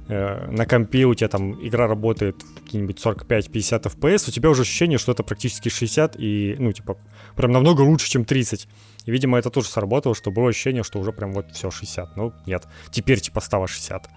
э, 0.08 0.52
на 0.52 0.66
компе 0.66 1.06
у 1.06 1.14
тебя 1.14 1.30
там 1.30 1.54
игра 1.66 1.88
работает 1.88 2.36
какие-нибудь 2.64 3.00
45-50 3.04 3.84
FPS, 3.84 4.30
у 4.30 4.32
тебя 4.32 4.50
уже 4.50 4.62
ощущение, 4.62 4.98
что 4.98 5.12
это 5.12 5.24
практически 5.24 5.70
60 5.70 6.16
и, 6.20 6.56
ну, 6.60 6.72
типа, 6.72 6.98
прям 7.36 7.52
намного 7.52 7.82
лучше, 7.82 8.10
чем 8.10 8.26
30. 8.26 8.68
И, 9.06 9.12
видимо, 9.12 9.40
это 9.40 9.50
тоже 9.50 9.68
сработало, 9.68 10.16
что 10.16 10.32
было 10.32 10.50
ощущение, 10.50 10.84
что 10.84 11.00
уже 11.00 11.12
прям 11.12 11.34
вот 11.34 11.52
все 11.52 11.72
60. 11.72 12.16
Ну, 12.18 12.34
нет, 12.46 12.68
теперь, 12.92 13.20
типа, 13.20 13.42
стало 13.42 13.68
60. 13.68 14.10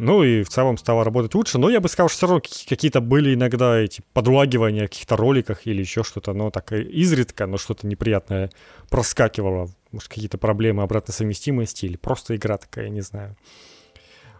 Ну 0.00 0.22
и 0.22 0.42
в 0.42 0.48
целом 0.48 0.78
стало 0.78 1.04
работать 1.04 1.34
лучше, 1.34 1.58
но 1.58 1.68
я 1.68 1.78
бы 1.78 1.90
сказал, 1.90 2.08
что 2.08 2.16
все 2.16 2.26
равно 2.26 2.40
какие-то 2.40 3.02
были 3.02 3.34
иногда 3.34 3.78
эти 3.78 4.02
подлагивания 4.14 4.86
в 4.86 4.88
каких-то 4.88 5.14
роликах 5.14 5.66
или 5.66 5.80
еще 5.80 6.04
что-то, 6.04 6.32
но 6.32 6.50
так 6.50 6.72
изредка, 6.72 7.46
но 7.46 7.58
что-то 7.58 7.86
неприятное 7.86 8.50
проскакивало. 8.88 9.68
Может, 9.92 10.08
какие-то 10.08 10.38
проблемы 10.38 10.84
обратной 10.84 11.12
совместимости 11.12 11.84
или 11.84 11.98
просто 11.98 12.34
игра 12.34 12.56
такая, 12.56 12.88
не 12.88 13.02
знаю. 13.02 13.36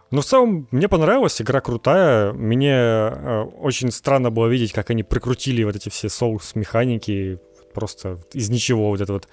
Но 0.09 0.21
в 0.21 0.25
целом 0.25 0.67
мне 0.71 0.89
понравилась, 0.89 1.39
игра 1.39 1.61
крутая. 1.61 2.33
Мне 2.33 2.73
э, 2.73 3.43
очень 3.59 3.91
странно 3.91 4.31
было 4.31 4.47
видеть, 4.47 4.73
как 4.73 4.89
они 4.89 5.03
прикрутили 5.03 5.63
вот 5.63 5.75
эти 5.75 5.89
все 5.89 6.09
соус-механики 6.09 7.39
просто 7.75 8.19
из 8.33 8.49
ничего, 8.49 8.89
вот 8.89 8.99
это 8.99 9.13
вот 9.13 9.27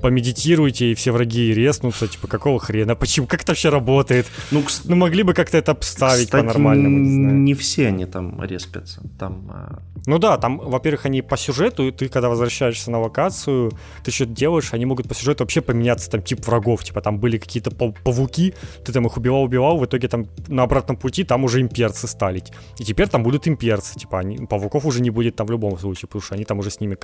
помедитируйте, 0.00 0.92
и 0.92 0.94
все 0.94 1.12
враги 1.12 1.52
резнутся, 1.52 2.08
типа, 2.08 2.26
какого 2.26 2.58
хрена, 2.58 2.94
почему, 2.94 3.26
как 3.26 3.42
это 3.42 3.52
вообще 3.52 3.68
работает? 3.68 4.26
Ну, 4.50 4.64
ну 4.84 4.96
могли 4.96 5.22
бы 5.22 5.34
как-то 5.34 5.58
это 5.58 5.72
обставить 5.72 6.30
по-нормальному, 6.30 6.98
не 6.98 7.10
знаю. 7.10 7.34
не 7.36 7.54
все 7.54 7.88
они 7.88 8.06
там 8.06 8.42
респятся, 8.42 9.02
там... 9.18 9.50
А, 9.50 9.82
ну 10.06 10.18
да, 10.18 10.38
там, 10.38 10.58
во-первых, 10.58 11.06
они 11.06 11.22
по 11.22 11.36
сюжету, 11.36 11.92
ты, 11.92 12.08
когда 12.08 12.28
возвращаешься 12.28 12.90
на 12.90 13.00
локацию, 13.00 13.72
ты 14.04 14.10
что-то 14.10 14.32
делаешь, 14.32 14.72
они 14.72 14.86
могут 14.86 15.08
по 15.08 15.14
сюжету 15.14 15.44
вообще 15.44 15.60
поменяться, 15.60 16.10
там, 16.10 16.22
тип 16.22 16.44
врагов, 16.46 16.84
типа, 16.84 17.00
там 17.00 17.18
были 17.18 17.38
какие-то 17.38 17.70
павуки, 17.70 18.54
ты 18.84 18.92
там 18.92 19.06
их 19.06 19.16
убивал-убивал, 19.16 19.78
в 19.78 19.84
итоге 19.84 20.08
там 20.08 20.26
на 20.48 20.62
обратном 20.62 20.96
пути 20.96 21.24
там 21.24 21.44
уже 21.44 21.60
имперцы 21.60 22.08
стали. 22.08 22.42
И 22.78 22.84
теперь 22.84 23.08
там 23.08 23.22
будут 23.22 23.46
имперцы, 23.46 23.98
типа, 23.98 24.20
они, 24.20 24.46
павуков 24.46 24.86
уже 24.86 25.02
не 25.02 25.10
будет 25.10 25.36
там 25.36 25.46
в 25.46 25.50
любом 25.50 25.78
случае, 25.78 26.08
потому 26.08 26.22
что 26.22 26.34
они 26.34 26.44
там 26.44 26.58
уже 26.58 26.70
с 26.70 26.80
ними 26.80 26.96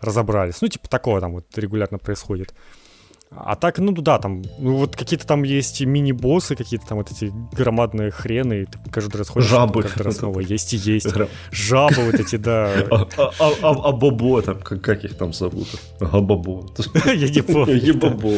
разобрались. 0.00 0.62
Ну, 0.62 0.68
типа, 0.68 0.88
такое 0.88 1.20
там 1.20 1.32
вот 1.32 1.46
регулярно 1.56 1.98
происходит. 1.98 2.29
А 3.32 3.54
так, 3.54 3.78
ну 3.78 3.92
да, 3.92 4.18
там, 4.18 4.42
ну 4.58 4.74
вот 4.74 4.96
какие-то 4.96 5.24
там 5.24 5.44
есть 5.44 5.80
мини-боссы, 5.80 6.56
какие-то 6.56 6.86
там 6.88 6.98
вот 6.98 7.12
эти 7.12 7.32
громадные 7.52 8.10
хрены, 8.10 8.62
и 8.62 8.66
ты 8.66 8.78
каждый 8.90 9.18
раз 9.18 9.28
ходишь, 9.28 9.48
Жабы. 9.48 9.82
каждый 9.82 10.02
раз 10.02 10.16
снова 10.16 10.40
есть 10.40 10.74
и 10.74 10.76
есть. 10.76 11.06
Жабы 11.52 12.06
вот 12.06 12.14
эти, 12.14 12.34
да. 12.34 12.72
А, 12.90 13.06
а, 13.16 13.52
а, 13.62 13.90
а 13.90 14.42
там, 14.42 14.60
как 14.60 15.04
их 15.04 15.16
там 15.16 15.32
зовут? 15.32 15.68
Габабо. 16.00 16.66
Я 17.06 17.28
не 17.28 17.42
помню. 17.42 17.74
Ебабо. 17.74 18.32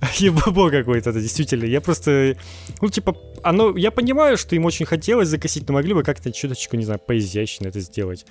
Ебабо 0.18 0.70
какой-то, 0.70 1.12
действительно. 1.12 1.64
Я 1.64 1.80
просто, 1.80 2.36
ну, 2.82 2.88
типа, 2.88 3.16
оно, 3.42 3.76
я 3.76 3.90
понимаю, 3.90 4.36
что 4.36 4.56
им 4.56 4.66
очень 4.66 4.84
хотелось 4.84 5.28
закосить, 5.28 5.66
но 5.68 5.74
могли 5.74 5.94
бы 5.94 6.02
как-то 6.02 6.32
чуточку, 6.32 6.76
не 6.76 6.84
знаю, 6.84 7.00
поизящнее 7.06 7.70
это 7.70 7.80
сделать. 7.80 8.26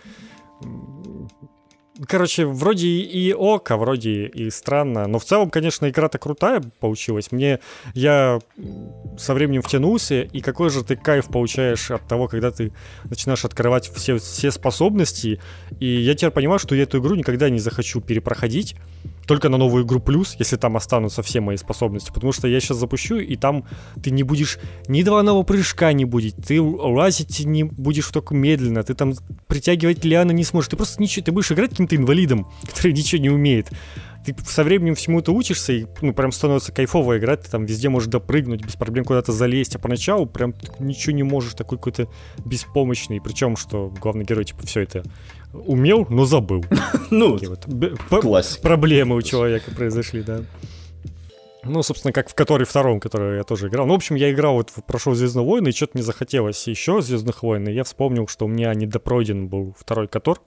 Короче, 2.08 2.46
вроде 2.46 2.88
и 2.88 3.34
ок, 3.34 3.72
а 3.72 3.78
вроде 3.78 4.28
и 4.28 4.50
странно. 4.50 5.08
Но 5.08 5.20
в 5.20 5.26
целом, 5.26 5.50
конечно, 5.50 5.90
игра-то 5.90 6.18
крутая 6.18 6.62
получилась. 6.80 7.32
Мне 7.32 7.60
я 7.94 8.40
со 9.18 9.34
временем 9.34 9.62
втянулся, 9.62 10.22
и 10.22 10.40
какой 10.42 10.70
же 10.70 10.84
ты 10.84 10.96
кайф 10.96 11.28
получаешь 11.28 11.92
от 11.92 12.08
того, 12.08 12.28
когда 12.28 12.52
ты 12.52 12.72
начинаешь 13.04 13.44
открывать 13.44 13.92
все, 13.94 14.18
все 14.18 14.52
способности. 14.52 15.42
И 15.80 15.88
я 15.88 16.16
теперь 16.16 16.32
понимаю, 16.32 16.60
что 16.60 16.76
я 16.76 16.84
эту 16.84 17.00
игру 17.00 17.16
никогда 17.16 17.50
не 17.50 17.60
захочу 17.60 18.00
перепроходить 18.00 18.76
только 19.30 19.48
на 19.50 19.58
новую 19.58 19.86
игру 19.86 20.00
плюс, 20.00 20.36
если 20.40 20.56
там 20.56 20.76
останутся 20.76 21.22
все 21.22 21.40
мои 21.40 21.56
способности. 21.56 22.10
Потому 22.12 22.32
что 22.32 22.48
я 22.48 22.60
сейчас 22.60 22.78
запущу, 22.78 23.18
и 23.18 23.36
там 23.36 23.64
ты 24.02 24.10
не 24.10 24.24
будешь 24.24 24.58
ни 24.88 25.04
двойного 25.04 25.44
прыжка 25.44 25.94
не 25.94 26.04
будет, 26.04 26.38
ты 26.48 26.60
лазить 26.60 27.46
не 27.46 27.64
будешь 27.64 28.08
только 28.08 28.34
медленно, 28.34 28.82
ты 28.82 28.96
там 28.96 29.14
притягивать 29.46 30.04
лианы 30.04 30.32
не 30.32 30.44
сможешь. 30.44 30.70
Ты 30.70 30.78
просто 30.78 31.00
ничего, 31.00 31.26
ты 31.26 31.32
будешь 31.32 31.52
играть 31.52 31.70
каким-то 31.70 31.96
инвалидом, 31.96 32.48
который 32.68 32.92
ничего 32.92 33.22
не 33.22 33.30
умеет. 33.30 33.68
Ты 34.26 34.36
со 34.46 34.64
временем 34.64 34.96
всему 34.96 35.20
это 35.20 35.32
учишься, 35.32 35.74
и 35.74 35.86
ну, 36.02 36.14
прям 36.14 36.32
становится 36.32 36.72
кайфово 36.72 37.18
играть, 37.18 37.44
ты 37.44 37.50
там 37.50 37.66
везде 37.66 37.90
можешь 37.90 38.10
допрыгнуть, 38.10 38.64
без 38.66 38.76
проблем 38.76 39.06
куда-то 39.06 39.32
залезть, 39.32 39.76
а 39.76 39.80
поначалу 39.80 40.26
прям 40.26 40.54
ничего 40.80 41.14
не 41.14 41.24
можешь, 41.24 41.54
такой 41.54 41.78
какой-то 41.78 42.10
беспомощный, 42.46 43.22
причем, 43.22 43.56
что 43.56 43.94
главный 44.02 44.26
герой, 44.26 44.46
типа, 44.46 44.66
все 44.68 44.82
это 44.82 45.04
умел, 45.54 46.06
но 46.10 46.26
забыл. 46.26 46.66
Ну, 47.12 47.40
классика. 48.22 48.62
Проблемы 48.62 49.16
у 49.16 49.22
человека 49.22 49.72
произошли, 49.72 50.22
да. 50.22 50.42
Ну, 51.64 51.84
собственно, 51.84 52.14
как 52.14 52.30
в 52.30 52.36
который 52.36 52.66
втором, 52.66 53.00
который 53.00 53.38
я 53.38 53.44
тоже 53.44 53.68
играл. 53.68 53.86
Ну, 53.86 53.94
в 53.94 53.98
общем, 53.98 54.16
я 54.16 54.32
играл, 54.32 54.56
вот 54.56 54.72
прошел 54.88 55.14
Звездные 55.14 55.46
войны, 55.46 55.70
и 55.70 55.72
что-то 55.72 55.92
мне 55.96 56.04
захотелось 56.04 56.68
еще 56.68 57.02
Звездных 57.02 57.44
войн, 57.44 57.68
и 57.68 57.74
я 57.74 57.84
вспомнил, 57.84 58.28
что 58.28 58.46
у 58.46 58.48
меня 58.48 58.74
недопройден 58.74 59.48
был 59.48 59.76
второй 59.78 60.08
Котор. 60.08 60.42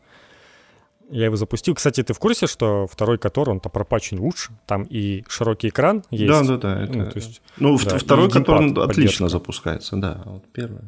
Я 1.12 1.26
его 1.26 1.36
запустил. 1.36 1.74
Кстати, 1.74 2.02
ты 2.02 2.14
в 2.14 2.18
курсе, 2.18 2.46
что 2.46 2.86
второй 2.90 3.18
Котор, 3.18 3.50
он-то 3.50 3.68
пропачен 3.68 4.18
лучше? 4.18 4.52
Там 4.66 4.84
и 4.84 5.24
широкий 5.28 5.68
экран 5.68 6.04
есть. 6.10 6.26
Да, 6.26 6.42
да, 6.42 6.56
да. 6.56 6.82
Это... 6.82 6.98
Ну, 6.98 7.10
то 7.10 7.16
есть, 7.18 7.42
ну 7.58 7.78
да, 7.78 7.98
второй 7.98 8.30
Котор 8.30 8.62
отлично 8.80 9.28
запускается, 9.28 9.96
да. 9.96 10.22
Вот 10.24 10.44
первый. 10.52 10.80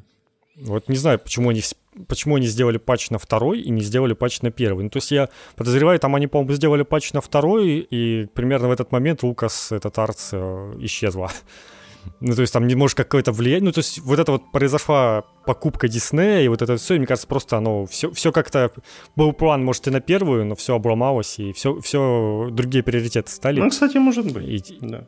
Вот 0.57 0.88
не 0.88 0.97
знаю, 0.97 1.19
почему 1.19 1.50
они, 1.50 1.62
почему 2.09 2.37
они 2.37 2.47
сделали 2.47 2.78
патч 2.78 3.11
на 3.11 3.19
второй 3.19 3.61
и 3.61 3.71
не 3.71 3.83
сделали 3.83 4.14
патч 4.14 4.40
на 4.40 4.50
первый. 4.50 4.85
Ну, 4.85 4.90
то 4.90 4.97
есть 4.99 5.11
я 5.11 5.28
подозреваю, 5.57 5.99
там 5.99 6.14
они, 6.14 6.26
по-моему, 6.26 6.54
сделали 6.54 6.85
патч 6.85 7.12
на 7.12 7.21
второй, 7.21 7.81
и 7.81 8.26
примерно 8.33 8.69
в 8.69 8.73
этот 8.73 8.93
момент 8.93 9.23
Лукас, 9.25 9.73
этот 9.73 9.99
Арц, 9.99 10.31
э, 10.33 10.75
исчезла. 10.79 11.31
Ну, 12.21 12.35
то 12.35 12.40
есть 12.40 12.53
там 12.53 12.67
не 12.67 12.75
может 12.75 12.97
какое-то 12.97 13.33
влияние. 13.33 13.67
Ну, 13.67 13.73
то 13.73 13.79
есть 13.79 14.01
вот 14.01 14.19
это 14.19 14.33
вот 14.33 14.53
произошла 14.53 15.23
покупка 15.47 15.88
Диснея, 15.88 16.43
и 16.43 16.49
вот 16.49 16.62
это 16.62 16.77
все, 16.77 16.97
мне 16.97 17.07
кажется, 17.07 17.29
просто 17.29 17.59
оно 17.59 17.87
все, 17.87 18.11
все 18.12 18.33
как-то 18.33 18.71
был 19.17 19.33
план, 19.33 19.64
может, 19.64 19.87
и 19.87 19.90
на 19.90 20.01
первую, 20.01 20.45
но 20.47 20.55
все 20.55 20.75
обломалось, 20.75 21.38
и 21.38 21.53
все, 21.53 21.81
все 21.81 22.49
другие 22.51 22.83
приоритеты 22.83 23.31
стали. 23.31 23.61
Ну, 23.61 23.71
кстати, 23.71 23.97
может 23.99 24.33
быть. 24.33 24.71
И, 24.71 24.79
да. 24.81 25.07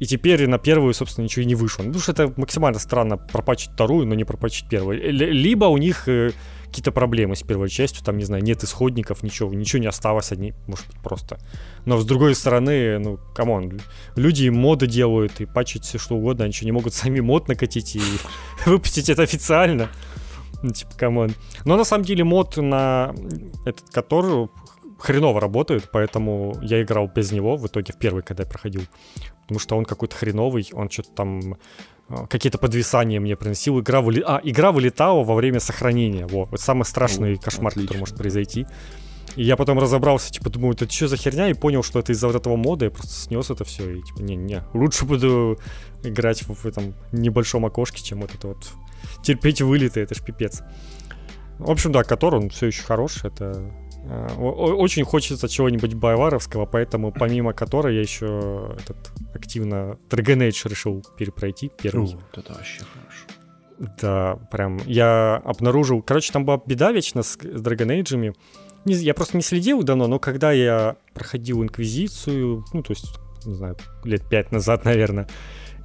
И 0.00 0.06
теперь 0.06 0.46
на 0.46 0.58
первую, 0.58 0.94
собственно, 0.94 1.24
ничего 1.24 1.42
и 1.42 1.46
не 1.46 1.54
вышло. 1.54 1.82
Ну, 1.82 1.88
потому 1.88 2.02
что 2.02 2.12
это 2.12 2.32
максимально 2.36 2.78
странно 2.78 3.18
пропачить 3.18 3.70
вторую, 3.72 4.06
но 4.06 4.14
не 4.14 4.24
пропачить 4.24 4.68
первую. 4.68 5.12
Либо 5.12 5.66
у 5.66 5.76
них 5.76 6.08
э, 6.08 6.30
какие-то 6.70 6.92
проблемы 6.92 7.34
с 7.34 7.42
первой 7.42 7.68
частью, 7.68 8.04
там, 8.04 8.16
не 8.16 8.24
знаю, 8.24 8.44
нет 8.44 8.62
исходников, 8.62 9.22
ничего, 9.22 9.52
ничего 9.52 9.82
не 9.82 9.88
осталось, 9.88 10.32
одни, 10.32 10.54
может 10.66 10.86
быть, 10.86 10.96
просто. 11.02 11.38
Но 11.84 11.98
с 11.98 12.04
другой 12.06 12.34
стороны, 12.34 12.98
ну, 12.98 13.18
come 13.34 13.60
on, 13.60 13.80
люди 14.14 14.48
моды 14.48 14.86
делают 14.86 15.40
и 15.40 15.46
пачить 15.46 15.84
все 15.84 15.98
что 15.98 16.14
угодно, 16.14 16.44
они 16.44 16.52
что, 16.52 16.64
не 16.64 16.72
могут 16.72 16.94
сами 16.94 17.20
мод 17.20 17.48
накатить 17.48 17.96
и 17.96 18.02
выпустить 18.66 19.08
это 19.08 19.22
официально? 19.22 19.88
Ну, 20.62 20.70
типа, 20.70 20.92
come 20.96 21.17
on. 21.17 21.32
Но 21.64 21.76
на 21.76 21.84
самом 21.84 22.04
деле 22.04 22.22
мод 22.22 22.56
на 22.56 23.14
этот, 23.66 23.90
который 23.90 24.48
хреново 24.98 25.40
работает, 25.40 25.88
поэтому 25.90 26.56
я 26.62 26.80
играл 26.82 27.08
без 27.08 27.32
него 27.32 27.56
в 27.56 27.66
итоге 27.66 27.92
в 27.92 27.98
первый, 27.98 28.22
когда 28.22 28.44
я 28.44 28.48
проходил. 28.48 28.82
Потому 29.42 29.58
что 29.58 29.76
он 29.76 29.84
какой-то 29.84 30.14
хреновый, 30.14 30.68
он 30.72 30.88
что-то 30.88 31.10
там 31.10 31.56
какие-то 32.28 32.58
подвисания 32.58 33.20
мне 33.20 33.36
приносил. 33.36 33.80
Игра, 33.80 34.00
выли... 34.00 34.22
а, 34.26 34.40
игра 34.42 34.72
вылетала 34.72 35.22
во 35.24 35.34
время 35.34 35.60
сохранения. 35.60 36.26
Во, 36.26 36.46
вот 36.46 36.60
самый 36.60 36.84
страшный 36.84 37.34
О, 37.34 37.40
кошмар, 37.40 37.68
отлично. 37.68 37.88
который 37.88 38.00
может 38.00 38.16
произойти. 38.16 38.66
И 39.36 39.44
я 39.44 39.56
потом 39.56 39.78
разобрался, 39.78 40.32
типа, 40.32 40.50
думаю, 40.50 40.74
это 40.74 40.90
что 40.90 41.06
за 41.06 41.16
херня, 41.16 41.48
и 41.48 41.54
понял, 41.54 41.82
что 41.84 42.00
это 42.00 42.12
из-за 42.12 42.26
вот 42.26 42.34
этого 42.34 42.56
мода, 42.56 42.86
я 42.86 42.90
просто 42.90 43.12
снес 43.12 43.48
это 43.48 43.64
все, 43.64 43.88
и 43.88 44.02
типа, 44.02 44.22
не-не, 44.22 44.64
лучше 44.74 45.04
буду 45.04 45.56
играть 46.02 46.42
в, 46.42 46.52
в 46.52 46.66
этом 46.66 46.94
небольшом 47.12 47.64
окошке, 47.64 48.02
чем 48.02 48.22
вот 48.22 48.34
это 48.34 48.48
вот 48.48 48.66
терпеть 49.22 49.62
вылеты, 49.62 50.00
это 50.00 50.16
ж 50.16 50.20
пипец. 50.20 50.62
В 51.58 51.70
общем, 51.70 51.92
да, 51.92 52.02
Котор, 52.02 52.34
он 52.34 52.50
все 52.50 52.66
еще 52.66 52.82
хорош, 52.82 53.24
это 53.24 53.70
Э, 53.70 53.79
очень 54.38 55.04
хочется 55.04 55.48
чего-нибудь 55.48 55.94
байваровского, 55.94 56.66
поэтому 56.66 57.12
помимо 57.12 57.52
которой 57.52 57.94
я 57.94 58.00
еще 58.00 58.76
этот 58.78 59.12
активно 59.34 59.98
Dragon 60.08 60.48
Age 60.48 60.68
решил 60.68 61.04
перепройти 61.16 61.70
первый. 61.80 62.14
О, 62.14 62.18
это 62.32 62.52
вообще 62.52 62.80
хорошо. 62.80 63.40
Да, 64.00 64.36
прям 64.50 64.78
я 64.86 65.36
обнаружил... 65.36 66.02
Короче, 66.02 66.32
там 66.32 66.44
была 66.44 66.60
беда 66.64 66.92
вечно 66.92 67.22
с, 67.22 67.38
Dragon 67.38 68.02
Age. 68.02 68.34
Я 68.84 69.14
просто 69.14 69.36
не 69.36 69.42
следил 69.42 69.82
давно, 69.82 70.06
но 70.06 70.18
когда 70.18 70.52
я 70.52 70.96
проходил 71.14 71.62
Инквизицию, 71.62 72.64
ну, 72.72 72.82
то 72.82 72.92
есть, 72.92 73.18
не 73.44 73.54
знаю, 73.54 73.76
лет 74.04 74.22
пять 74.28 74.52
назад, 74.52 74.84
наверное, 74.86 75.28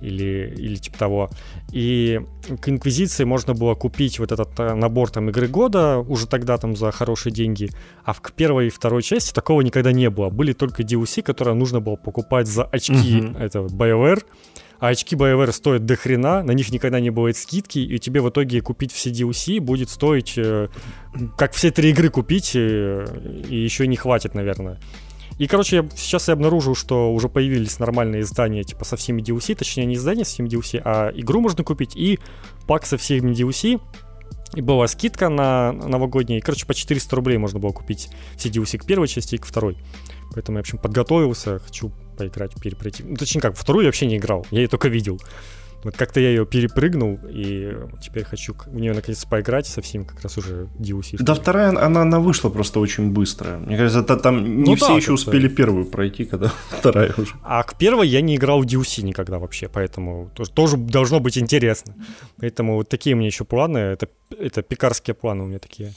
или, 0.01 0.53
или 0.57 0.75
типа 0.75 0.97
того. 0.97 1.29
И 1.71 2.21
к 2.61 2.69
Инквизиции 2.69 3.23
можно 3.23 3.53
было 3.53 3.75
купить 3.75 4.19
вот 4.19 4.31
этот 4.31 4.59
э, 4.59 4.73
набор 4.73 5.09
там 5.09 5.29
игры 5.29 5.47
года 5.47 5.99
уже 5.99 6.27
тогда 6.27 6.57
там 6.57 6.75
за 6.75 6.91
хорошие 6.91 7.33
деньги, 7.33 7.69
а 8.03 8.13
в 8.13 8.21
первой 8.33 8.67
и 8.67 8.69
второй 8.69 9.01
части 9.01 9.33
такого 9.33 9.61
никогда 9.61 9.91
не 9.91 10.09
было. 10.09 10.29
Были 10.29 10.53
только 10.53 10.83
DLC, 10.83 11.21
которые 11.21 11.55
нужно 11.55 11.79
было 11.79 11.95
покупать 11.95 12.47
за 12.47 12.63
очки 12.63 12.93
mm-hmm. 12.93 13.39
этого 13.39 13.67
BioWare, 13.67 14.23
а 14.79 14.89
очки 14.89 15.15
BioWare 15.15 15.51
стоят 15.51 15.85
до 15.85 15.95
хрена, 15.95 16.43
на 16.43 16.51
них 16.51 16.71
никогда 16.71 16.99
не 16.99 17.09
бывает 17.09 17.37
скидки, 17.37 17.79
и 17.79 17.97
тебе 17.99 18.21
в 18.21 18.29
итоге 18.29 18.61
купить 18.61 18.91
все 18.91 19.09
DLC 19.09 19.59
будет 19.59 19.89
стоить, 19.89 20.33
э, 20.37 20.67
как 21.37 21.53
все 21.53 21.71
три 21.71 21.91
игры 21.91 22.09
купить, 22.09 22.51
э, 22.55 23.05
и 23.49 23.55
еще 23.55 23.87
не 23.87 23.95
хватит, 23.95 24.35
наверное. 24.35 24.79
И, 25.37 25.47
короче, 25.47 25.77
я, 25.77 25.89
сейчас 25.95 26.27
я 26.27 26.33
обнаружил, 26.33 26.75
что 26.75 27.13
уже 27.13 27.27
появились 27.27 27.79
нормальные 27.79 28.21
издания, 28.21 28.63
типа, 28.63 28.85
со 28.85 28.95
всеми 28.95 29.21
DLC, 29.21 29.55
точнее, 29.55 29.85
не 29.85 29.95
издания 29.95 30.23
со 30.23 30.31
всеми 30.31 30.47
DLC, 30.47 30.81
а 30.83 31.11
игру 31.13 31.41
можно 31.41 31.63
купить 31.63 31.95
и 31.95 32.19
пак 32.67 32.85
со 32.85 32.97
всеми 32.97 33.33
DLC. 33.33 33.81
И 34.53 34.61
была 34.61 34.87
скидка 34.87 35.27
на 35.27 35.73
новогодний. 35.73 36.39
Короче, 36.39 36.65
по 36.65 36.73
400 36.73 37.13
рублей 37.15 37.37
можно 37.37 37.59
было 37.59 37.71
купить 37.71 38.09
все 38.37 38.49
DLC 38.49 38.77
к 38.77 38.85
первой 38.85 39.07
части 39.07 39.35
и 39.35 39.37
к 39.37 39.45
второй. 39.45 39.77
Поэтому 40.33 40.57
я, 40.57 40.63
в 40.63 40.65
общем, 40.65 40.77
подготовился, 40.77 41.59
хочу 41.59 41.91
поиграть, 42.17 42.53
перепройти. 42.61 43.03
Ну, 43.03 43.15
точнее 43.15 43.41
как, 43.41 43.57
вторую 43.57 43.83
я 43.83 43.89
вообще 43.89 44.05
не 44.05 44.17
играл, 44.17 44.45
я 44.51 44.61
ее 44.61 44.67
только 44.69 44.87
видел. 44.87 45.19
Вот 45.85 45.95
как-то 45.95 46.19
я 46.19 46.29
ее 46.29 46.47
перепрыгнул, 46.47 47.19
и 47.29 47.77
теперь 48.01 48.23
хочу 48.23 48.55
в 48.55 48.73
нее 48.73 48.93
наконец 48.93 49.23
поиграть 49.23 49.67
со 49.67 49.83
всеми 49.83 50.03
как 50.03 50.19
раз 50.21 50.35
уже 50.35 50.67
DLC. 50.79 51.17
Да, 51.19 51.35
вторая, 51.35 51.69
она, 51.69 52.01
она 52.01 52.19
вышла 52.19 52.49
просто 52.49 52.79
очень 52.79 53.11
быстро. 53.11 53.59
Мне 53.59 53.77
кажется, 53.77 53.99
это, 53.99 54.17
там 54.17 54.63
не 54.63 54.71
ну, 54.71 54.75
все 54.75 54.87
да, 54.87 54.93
еще 54.95 55.13
успели 55.13 55.47
первую 55.47 55.85
пройти, 55.85 56.25
когда 56.25 56.51
вторая 56.71 57.13
уже. 57.17 57.35
А 57.43 57.61
к 57.61 57.77
первой 57.77 58.07
я 58.07 58.21
не 58.21 58.35
играл 58.35 58.63
в 58.63 58.65
DLC 58.65 59.03
никогда 59.03 59.37
вообще, 59.37 59.69
поэтому 59.69 60.31
тоже, 60.33 60.49
тоже 60.49 60.77
должно 60.77 61.19
быть 61.19 61.37
интересно. 61.37 61.93
Поэтому 62.37 62.77
вот 62.77 62.89
такие 62.89 63.15
у 63.15 63.19
меня 63.19 63.27
еще 63.27 63.45
планы, 63.45 63.77
это, 63.77 64.07
это 64.39 64.63
пекарские 64.63 65.13
планы 65.13 65.43
у 65.43 65.45
меня 65.45 65.59
такие. 65.59 65.93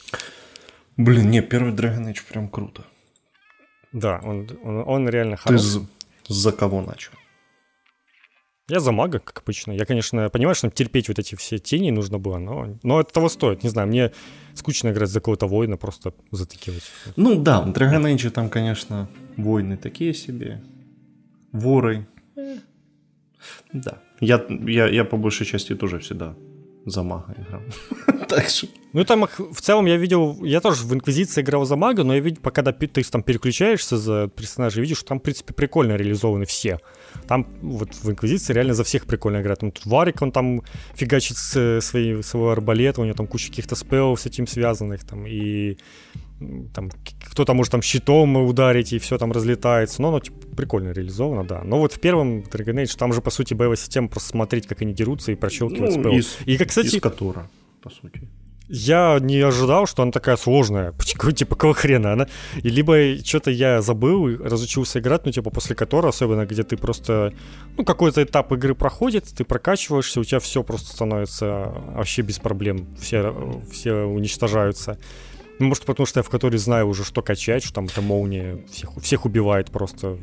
Блин, 0.98 1.30
не, 1.30 1.40
первый 1.40 1.72
Dragon 1.72 2.12
Age 2.12 2.20
прям 2.30 2.50
круто. 2.50 2.82
Да, 3.94 4.20
он, 4.22 4.46
он, 4.62 4.84
он 4.86 5.08
реально 5.08 5.38
хороший. 5.38 5.80
Ты 6.26 6.34
за 6.34 6.52
кого 6.52 6.82
начал? 6.82 7.12
Я 8.68 8.80
за 8.80 8.92
мага, 8.92 9.18
как 9.18 9.42
обычно. 9.42 9.72
Я, 9.72 9.86
конечно, 9.86 10.28
понимаю, 10.28 10.54
что 10.54 10.70
терпеть 10.70 11.08
вот 11.08 11.18
эти 11.18 11.34
все 11.36 11.58
тени 11.58 11.90
нужно 11.90 12.18
было, 12.18 12.38
но, 12.38 12.78
но 12.82 13.00
это 13.00 13.12
того 13.12 13.28
стоит. 13.28 13.62
Не 13.62 13.70
знаю, 13.70 13.88
мне 13.88 14.12
скучно 14.54 14.90
играть 14.90 15.08
за 15.08 15.20
какого-то 15.20 15.46
воина, 15.46 15.76
просто 15.76 16.12
затыкивать. 16.30 16.82
Ну 17.16 17.34
да, 17.42 17.62
в 17.62 17.70
Dragon 17.70 18.14
Age 18.14 18.30
там, 18.30 18.50
конечно, 18.50 19.08
воины 19.36 19.76
такие 19.78 20.12
себе. 20.12 20.60
Воры. 21.52 22.06
Да. 23.72 23.98
Я, 24.20 24.44
я, 24.48 24.88
я 24.88 25.04
по 25.04 25.16
большей 25.16 25.46
части 25.46 25.74
тоже 25.74 25.98
всегда 25.98 26.34
за 26.84 27.02
мага 27.02 27.34
играл. 27.38 27.62
так 28.28 28.48
что... 28.48 28.68
Ну, 28.92 29.04
там 29.04 29.28
в 29.38 29.60
целом 29.60 29.86
я 29.86 29.96
видел, 29.96 30.42
я 30.42 30.60
тоже 30.60 30.84
в 30.84 30.94
Инквизиции 30.94 31.42
играл 31.42 31.66
за 31.66 31.76
мага, 31.76 32.04
но 32.04 32.14
я 32.14 32.20
видел, 32.20 32.40
пока 32.42 32.62
ты 32.62 33.02
там 33.04 33.22
переключаешься 33.22 33.98
за 33.98 34.28
персонажей, 34.28 34.80
видишь, 34.80 34.98
что 34.98 35.08
там, 35.08 35.20
в 35.20 35.22
принципе, 35.22 35.52
прикольно 35.52 35.94
реализованы 35.94 36.46
все. 36.46 36.78
Там 37.26 37.46
вот 37.60 37.94
в 37.94 38.10
Инквизиции 38.10 38.54
реально 38.54 38.74
за 38.74 38.84
всех 38.84 39.06
прикольно 39.06 39.42
играть. 39.42 39.58
Там 39.58 39.72
тут 39.72 39.84
Варик, 39.84 40.22
он 40.22 40.32
там 40.32 40.62
фигачит 40.94 41.36
свои, 41.36 42.22
своего 42.22 42.50
арбалета, 42.50 43.02
у 43.02 43.04
него 43.04 43.14
там 43.14 43.26
куча 43.26 43.48
каких-то 43.48 43.76
спелов 43.76 44.20
с 44.20 44.26
этим 44.26 44.46
связанных, 44.46 45.04
там, 45.04 45.26
и 45.26 45.76
там 46.74 46.90
кто-то 47.30 47.52
может 47.52 47.72
там 47.72 47.82
щитом 47.82 48.36
ударить, 48.36 48.92
и 48.92 48.98
все 48.98 49.18
там 49.18 49.32
разлетается. 49.32 50.00
Но 50.00 50.08
оно 50.08 50.20
типа, 50.20 50.38
прикольно 50.56 50.92
реализовано, 50.92 51.44
да. 51.44 51.62
Но 51.62 51.78
вот 51.78 51.92
в 51.92 52.00
первом 52.00 52.40
Dragon 52.40 52.82
Age 52.82 52.96
там 52.96 53.12
же, 53.12 53.20
по 53.20 53.30
сути, 53.30 53.54
боевая 53.54 53.76
система, 53.76 54.08
просто 54.08 54.30
смотреть, 54.30 54.66
как 54.66 54.80
они 54.82 54.94
дерутся 54.94 55.32
и 55.32 55.34
прощелкивать 55.34 55.96
ну, 55.96 56.00
спел. 56.00 56.12
Из, 56.12 56.38
и, 56.46 56.56
как, 56.56 56.68
кстати, 56.68 56.96
из 56.96 57.00
которой, 57.02 57.44
по 57.80 57.90
сути. 57.90 58.28
Я 58.70 59.18
не 59.20 59.40
ожидал, 59.40 59.86
что 59.86 60.02
она 60.02 60.12
такая 60.12 60.36
сложная. 60.36 60.92
Почему, 60.98 61.32
типа, 61.32 61.56
какого 61.56 61.74
хрена 61.74 62.12
она? 62.12 62.26
И 62.62 62.68
либо 62.68 63.16
что-то 63.24 63.50
я 63.50 63.80
забыл, 63.80 64.28
разучился 64.44 64.98
играть, 64.98 65.24
ну, 65.24 65.32
типа, 65.32 65.50
после 65.50 65.74
которой, 65.74 66.08
особенно, 66.08 66.44
где 66.44 66.62
ты 66.62 66.76
просто, 66.76 67.32
ну, 67.76 67.84
какой-то 67.84 68.22
этап 68.22 68.52
игры 68.52 68.74
проходит, 68.74 69.24
ты 69.24 69.44
прокачиваешься, 69.44 70.20
у 70.20 70.24
тебя 70.24 70.38
все 70.38 70.62
просто 70.62 70.92
становится 70.92 71.72
вообще 71.94 72.22
без 72.22 72.38
проблем. 72.38 72.86
Все, 73.00 73.62
все 73.72 74.04
уничтожаются. 74.04 74.98
Ну, 75.58 75.68
может, 75.68 75.86
потому 75.86 76.06
что 76.06 76.20
я 76.20 76.22
в 76.22 76.28
которой 76.28 76.58
знаю 76.58 76.88
уже, 76.88 77.04
что 77.04 77.22
качать, 77.22 77.64
что 77.64 77.74
там 77.74 77.86
эта 77.86 78.02
молния 78.02 78.64
всех, 78.70 78.90
всех 79.02 79.24
убивает 79.24 79.70
просто. 79.70 80.18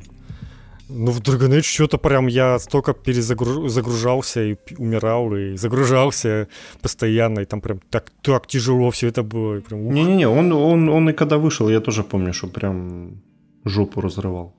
Ну, 0.89 1.12
в 1.12 1.19
Dragon 1.19 1.50
Age 1.50 1.63
что-то 1.63 1.98
прям 1.98 2.28
я 2.28 2.60
столько 2.60 2.93
перезагружался 2.93 4.43
и 4.43 4.56
умирал, 4.78 5.36
и 5.36 5.58
загружался 5.58 6.48
постоянно, 6.82 7.39
и 7.39 7.45
там 7.45 7.62
прям 7.62 7.80
так, 7.89 8.12
так 8.21 8.48
тяжело 8.48 8.89
все 8.91 9.08
это 9.08 9.24
было. 9.24 9.63
Не-не-не, 9.71 10.28
он, 10.28 10.52
он, 10.52 10.89
он 10.89 11.10
и 11.10 11.13
когда 11.13 11.38
вышел, 11.38 11.69
я 11.69 11.80
тоже 11.80 12.04
помню, 12.04 12.34
что 12.34 12.48
прям 12.48 13.21
жопу 13.65 14.02
разрывал. 14.02 14.54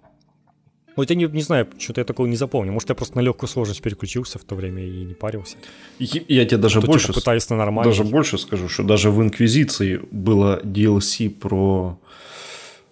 Вот 0.97 1.11
я 1.11 1.17
не, 1.17 1.27
не 1.27 1.43
знаю, 1.43 1.69
что-то 1.79 2.01
я 2.01 2.05
такого 2.05 2.27
не 2.27 2.37
запомню. 2.37 2.73
Может, 2.73 2.89
я 2.89 2.95
просто 2.95 3.17
на 3.19 3.23
легкую 3.23 3.49
сложность 3.49 3.83
переключился 3.83 4.39
в 4.39 4.45
то 4.45 4.55
время 4.55 4.83
и 4.83 5.05
не 5.05 5.15
парился. 5.15 5.57
Я, 5.99 6.23
я 6.27 6.45
тебе 6.47 6.57
даже 6.57 6.79
а 6.79 6.83
больше, 6.83 7.09
типа, 7.09 7.21
пытаюсь 7.21 7.49
на 7.51 7.57
нормально. 7.57 7.93
даже 7.93 8.03
больше 8.03 8.39
скажу, 8.39 8.69
что 8.69 8.83
даже 8.83 9.11
в 9.11 9.23
Инквизиции 9.23 10.01
было 10.11 10.61
DLC 10.65 11.29
про, 11.29 12.01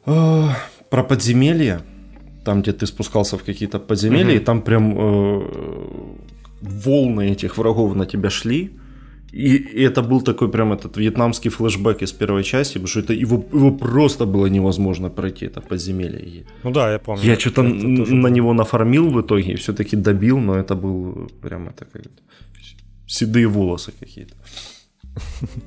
э, 0.07 0.49
про 0.90 1.03
подземелья, 1.03 1.81
там, 2.44 2.62
где 2.62 2.72
ты 2.72 2.87
спускался 2.87 3.37
в 3.37 3.42
какие-то 3.42 3.78
подземелья, 3.78 4.35
угу. 4.35 4.42
и 4.42 4.44
там 4.44 4.62
прям 4.62 4.94
э, 4.96 5.40
волны 6.61 7.33
этих 7.33 7.59
врагов 7.59 7.96
на 7.96 8.07
тебя 8.07 8.30
шли. 8.30 8.70
И, 9.33 9.57
и 9.57 9.83
это 9.83 10.02
был 10.02 10.22
такой 10.22 10.48
прям 10.48 10.72
этот 10.72 10.96
вьетнамский 10.96 11.50
флешбэк 11.50 12.02
из 12.02 12.12
первой 12.12 12.44
части, 12.44 12.74
потому 12.74 12.88
что 12.88 13.00
это 13.00 13.12
его, 13.12 13.44
его 13.52 13.72
просто 13.72 14.26
было 14.26 14.46
невозможно 14.46 15.11
пройти, 15.11 15.46
это 15.46 15.61
подземелье. 15.61 16.44
Ну 16.62 16.70
да, 16.70 16.92
я 16.92 16.98
помню. 16.98 17.24
Я 17.24 17.37
что-то 17.37 17.62
на 17.62 18.28
него 18.30 18.52
нафармил 18.52 19.11
в 19.11 19.20
итоге 19.20 19.52
и 19.52 19.57
все-таки 19.57 19.96
добил, 19.96 20.38
но 20.38 20.54
это 20.54 20.76
был 20.76 21.30
прям 21.42 21.68
это 21.68 21.85
как 21.92 22.02
седые 23.07 23.46
волосы 23.46 23.92
какие-то. 24.00 24.35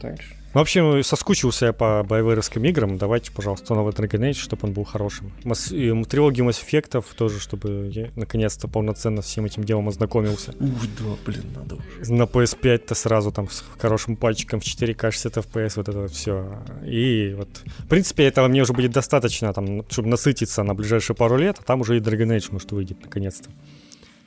Так 0.00 0.20
что. 0.20 0.41
В 0.52 0.58
общем, 0.58 1.02
соскучился 1.02 1.66
я 1.66 1.72
по 1.72 2.04
боеверовским 2.06 2.62
играм. 2.64 2.98
Давайте, 2.98 3.32
пожалуйста, 3.32 3.74
новый 3.74 3.94
Dragon 3.94 4.20
Age, 4.20 4.34
чтобы 4.34 4.68
он 4.68 4.74
был 4.74 4.84
хорошим. 4.84 5.32
Масс... 5.44 5.72
И 5.72 5.90
трилогию 6.04 6.46
Mass 6.46 6.62
Effect 6.62 7.02
тоже, 7.16 7.40
чтобы 7.40 7.90
я 7.90 8.10
наконец-то 8.16 8.68
полноценно 8.68 9.22
всем 9.22 9.46
этим 9.46 9.64
делом 9.64 9.88
ознакомился. 9.88 10.52
Ух, 10.60 10.86
да, 10.98 11.16
блин, 11.24 11.44
надо 11.54 11.76
уже. 11.76 12.12
На 12.12 12.24
PS5-то 12.24 12.94
сразу 12.94 13.32
там 13.32 13.48
с 13.48 13.64
хорошим 13.78 14.16
пальчиком 14.16 14.60
в 14.60 14.64
4К 14.64 15.10
60 15.10 15.38
FPS, 15.38 15.72
вот 15.76 15.88
это 15.88 16.08
все. 16.08 16.58
И 16.84 17.34
вот, 17.34 17.48
в 17.78 17.88
принципе, 17.88 18.24
этого 18.24 18.46
мне 18.48 18.60
уже 18.60 18.74
будет 18.74 18.90
достаточно, 18.90 19.54
там, 19.54 19.88
чтобы 19.88 20.08
насытиться 20.08 20.62
на 20.62 20.74
ближайшие 20.74 21.16
пару 21.16 21.38
лет, 21.38 21.56
а 21.60 21.62
там 21.62 21.80
уже 21.80 21.96
и 21.96 22.00
Dragon 22.00 22.36
Age, 22.36 22.48
может, 22.50 22.72
выйдет 22.72 22.98
наконец-то. 23.02 23.48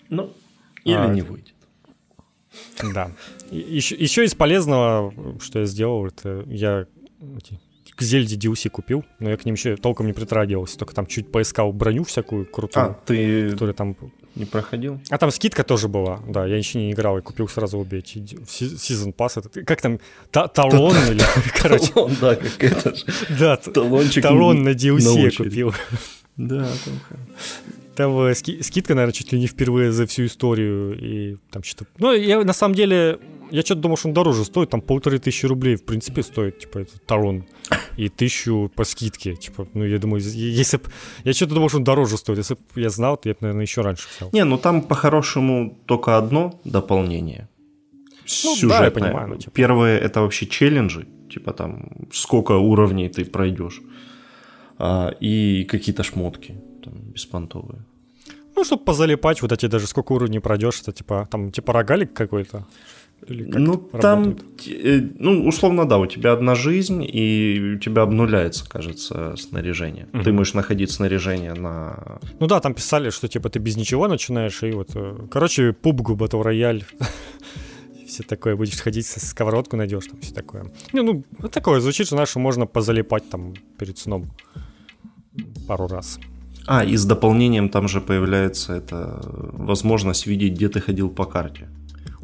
Ну, 0.10 0.34
или 0.86 0.96
а, 0.96 1.08
не 1.08 1.22
выйдет. 1.22 1.55
Да. 2.94 3.12
Еще, 3.52 3.96
еще 3.96 4.26
из 4.26 4.36
полезного, 4.36 5.14
что 5.40 5.60
я 5.60 5.66
сделал, 5.66 6.08
это 6.08 6.44
я 6.48 6.88
к 7.96 8.02
Зельде 8.02 8.36
DLC 8.36 8.70
купил, 8.70 9.06
но 9.20 9.30
я 9.30 9.38
к 9.38 9.46
ним 9.46 9.56
еще 9.56 9.78
толком 9.78 10.08
не 10.08 10.14
притрагивался, 10.14 10.78
только 10.78 10.94
там 10.94 11.06
чуть 11.06 11.32
поискал 11.32 11.72
броню 11.72 12.04
всякую 12.04 12.46
крутую. 12.46 12.86
А, 12.86 13.00
ты 13.06 13.52
которая 13.52 13.74
там... 13.74 13.96
не 14.36 14.46
проходил? 14.46 15.00
А 15.10 15.18
там 15.18 15.32
скидка 15.32 15.64
тоже 15.64 15.88
была, 15.88 16.20
да, 16.28 16.46
я 16.46 16.58
еще 16.58 16.78
не 16.78 16.92
играл, 16.92 17.18
и 17.18 17.22
купил 17.22 17.48
сразу 17.48 17.80
обе 17.80 18.00
эти 18.00 18.26
сезон 18.48 19.14
пасс. 19.14 19.38
Как 19.66 19.82
там, 19.82 20.00
талон 20.32 20.96
или, 21.10 21.22
короче. 21.62 21.94
Талон, 21.94 22.18
да, 22.20 22.36
как 22.36 22.64
это 22.64 22.96
же. 22.96 23.06
Да, 23.40 23.56
талончик 23.56 24.24
талон 24.24 24.64
на 24.64 24.70
DLC 24.70 25.22
я 25.22 25.32
купил. 25.32 25.74
Да, 26.38 26.68
там 26.84 27.00
там 27.96 28.18
э, 28.20 28.36
ски- 28.36 28.62
скидка, 28.62 28.96
наверное, 28.96 29.14
чуть 29.14 29.32
ли 29.32 29.40
не 29.40 29.48
впервые 29.48 29.92
за 29.92 30.06
всю 30.06 30.26
историю. 30.26 30.98
И 31.00 31.38
там 31.52 31.64
что-то... 31.64 31.90
Ну, 31.98 32.14
я 32.14 32.44
на 32.44 32.54
самом 32.54 32.76
деле... 32.76 33.20
Я 33.52 33.62
что-то 33.62 33.82
думал, 33.82 33.98
что 33.98 34.08
он 34.08 34.14
дороже 34.14 34.44
стоит. 34.46 34.70
Там 34.70 34.82
полторы 34.82 35.20
тысячи 35.20 35.46
рублей, 35.46 35.76
в 35.76 35.86
принципе, 35.86 36.24
стоит, 36.24 36.60
типа, 36.60 36.80
этот 36.80 37.06
талон. 37.06 37.46
И 37.98 38.10
тысячу 38.10 38.72
по 38.76 38.84
скидке. 38.84 39.36
Типа, 39.36 39.68
ну, 39.74 39.86
я 39.86 39.98
думаю, 40.00 40.22
если 40.22 40.78
бы... 40.78 40.84
Я 41.24 41.34
что-то 41.34 41.54
думал, 41.54 41.70
что 41.70 41.78
он 41.78 41.84
дороже 41.84 42.18
стоит. 42.18 42.38
Если 42.38 42.56
бы 42.56 42.82
я 42.82 42.90
знал, 42.90 43.18
то 43.18 43.30
я 43.30 43.34
бы, 43.34 43.40
наверное, 43.42 43.64
еще 43.64 43.82
раньше 43.82 44.08
взял. 44.16 44.30
Не, 44.34 44.44
ну 44.44 44.58
там 44.58 44.82
по-хорошему 44.82 45.78
только 45.86 46.18
одно 46.18 46.60
дополнение. 46.64 47.50
Ну, 48.44 48.56
сюжетное. 48.56 48.80
Да, 48.80 48.86
я 48.86 48.92
понимаю. 48.92 49.28
Ну, 49.30 49.38
типа. 49.38 49.52
Первое 49.52 50.00
это 50.00 50.22
вообще 50.22 50.48
челленджи. 50.48 51.08
Типа 51.32 51.54
там, 51.54 51.90
сколько 52.12 52.54
уровней 52.54 53.10
ты 53.10 53.26
пройдешь. 53.26 53.82
А, 54.78 55.14
и 55.22 55.64
какие-то 55.64 56.04
шмотки 56.04 56.56
там 56.86 56.94
беспонтовые. 57.14 57.84
Ну, 58.56 58.64
чтобы 58.64 58.86
позалипать, 58.86 59.42
вот 59.42 59.52
эти 59.52 59.68
даже 59.68 59.88
сколько 59.88 60.14
уровней 60.14 60.40
пройдешь, 60.40 60.82
это 60.82 60.92
типа 60.94 61.28
там 61.30 61.52
типа 61.52 61.74
рогалик 61.74 62.14
какой-то. 62.14 62.66
ну, 63.28 63.78
там, 63.78 64.38
э, 64.68 65.02
ну, 65.20 65.48
условно, 65.48 65.86
да, 65.86 65.98
у 65.98 66.06
тебя 66.06 66.32
одна 66.32 66.56
жизнь, 66.56 67.04
и 67.04 67.76
у 67.76 67.80
тебя 67.80 68.04
обнуляется, 68.04 68.70
кажется, 68.70 69.36
снаряжение. 69.36 70.08
Угу. 70.14 70.24
Ты 70.24 70.32
можешь 70.32 70.54
находить 70.54 70.92
снаряжение 70.92 71.54
на... 71.54 72.20
Ну 72.40 72.48
да, 72.48 72.60
там 72.60 72.74
писали, 72.74 73.10
что 73.10 73.28
типа 73.28 73.50
ты 73.50 73.60
без 73.60 73.76
ничего 73.76 74.08
начинаешь, 74.08 74.64
и 74.64 74.72
вот, 74.72 74.92
э, 74.96 75.28
короче, 75.30 75.74
пубгу, 75.74 76.16
батл 76.16 76.42
рояль, 76.42 76.86
все 78.08 78.24
такое, 78.24 78.56
будешь 78.56 78.80
ходить, 78.80 79.08
сковородку 79.08 79.76
найдешь, 79.76 80.08
там 80.08 80.22
все 80.22 80.34
такое. 80.34 80.72
Не, 80.94 81.02
ну, 81.02 81.24
такое 81.52 81.82
звучит, 81.82 82.08
что, 82.08 82.16
знаешь, 82.16 82.36
можно 82.36 82.68
позалипать 82.68 83.30
там 83.30 83.54
перед 83.78 83.98
сном 83.98 84.32
пару 85.68 85.88
раз. 85.88 86.20
А, 86.68 86.84
и 86.84 86.98
с 86.98 87.06
дополнением 87.06 87.70
там 87.70 87.88
же 87.88 88.02
появляется 88.02 88.74
эта 88.74 89.22
возможность 89.24 90.28
видеть, 90.28 90.54
где 90.54 90.70
ты 90.70 90.82
ходил 90.82 91.10
по 91.10 91.26
карте. 91.26 91.70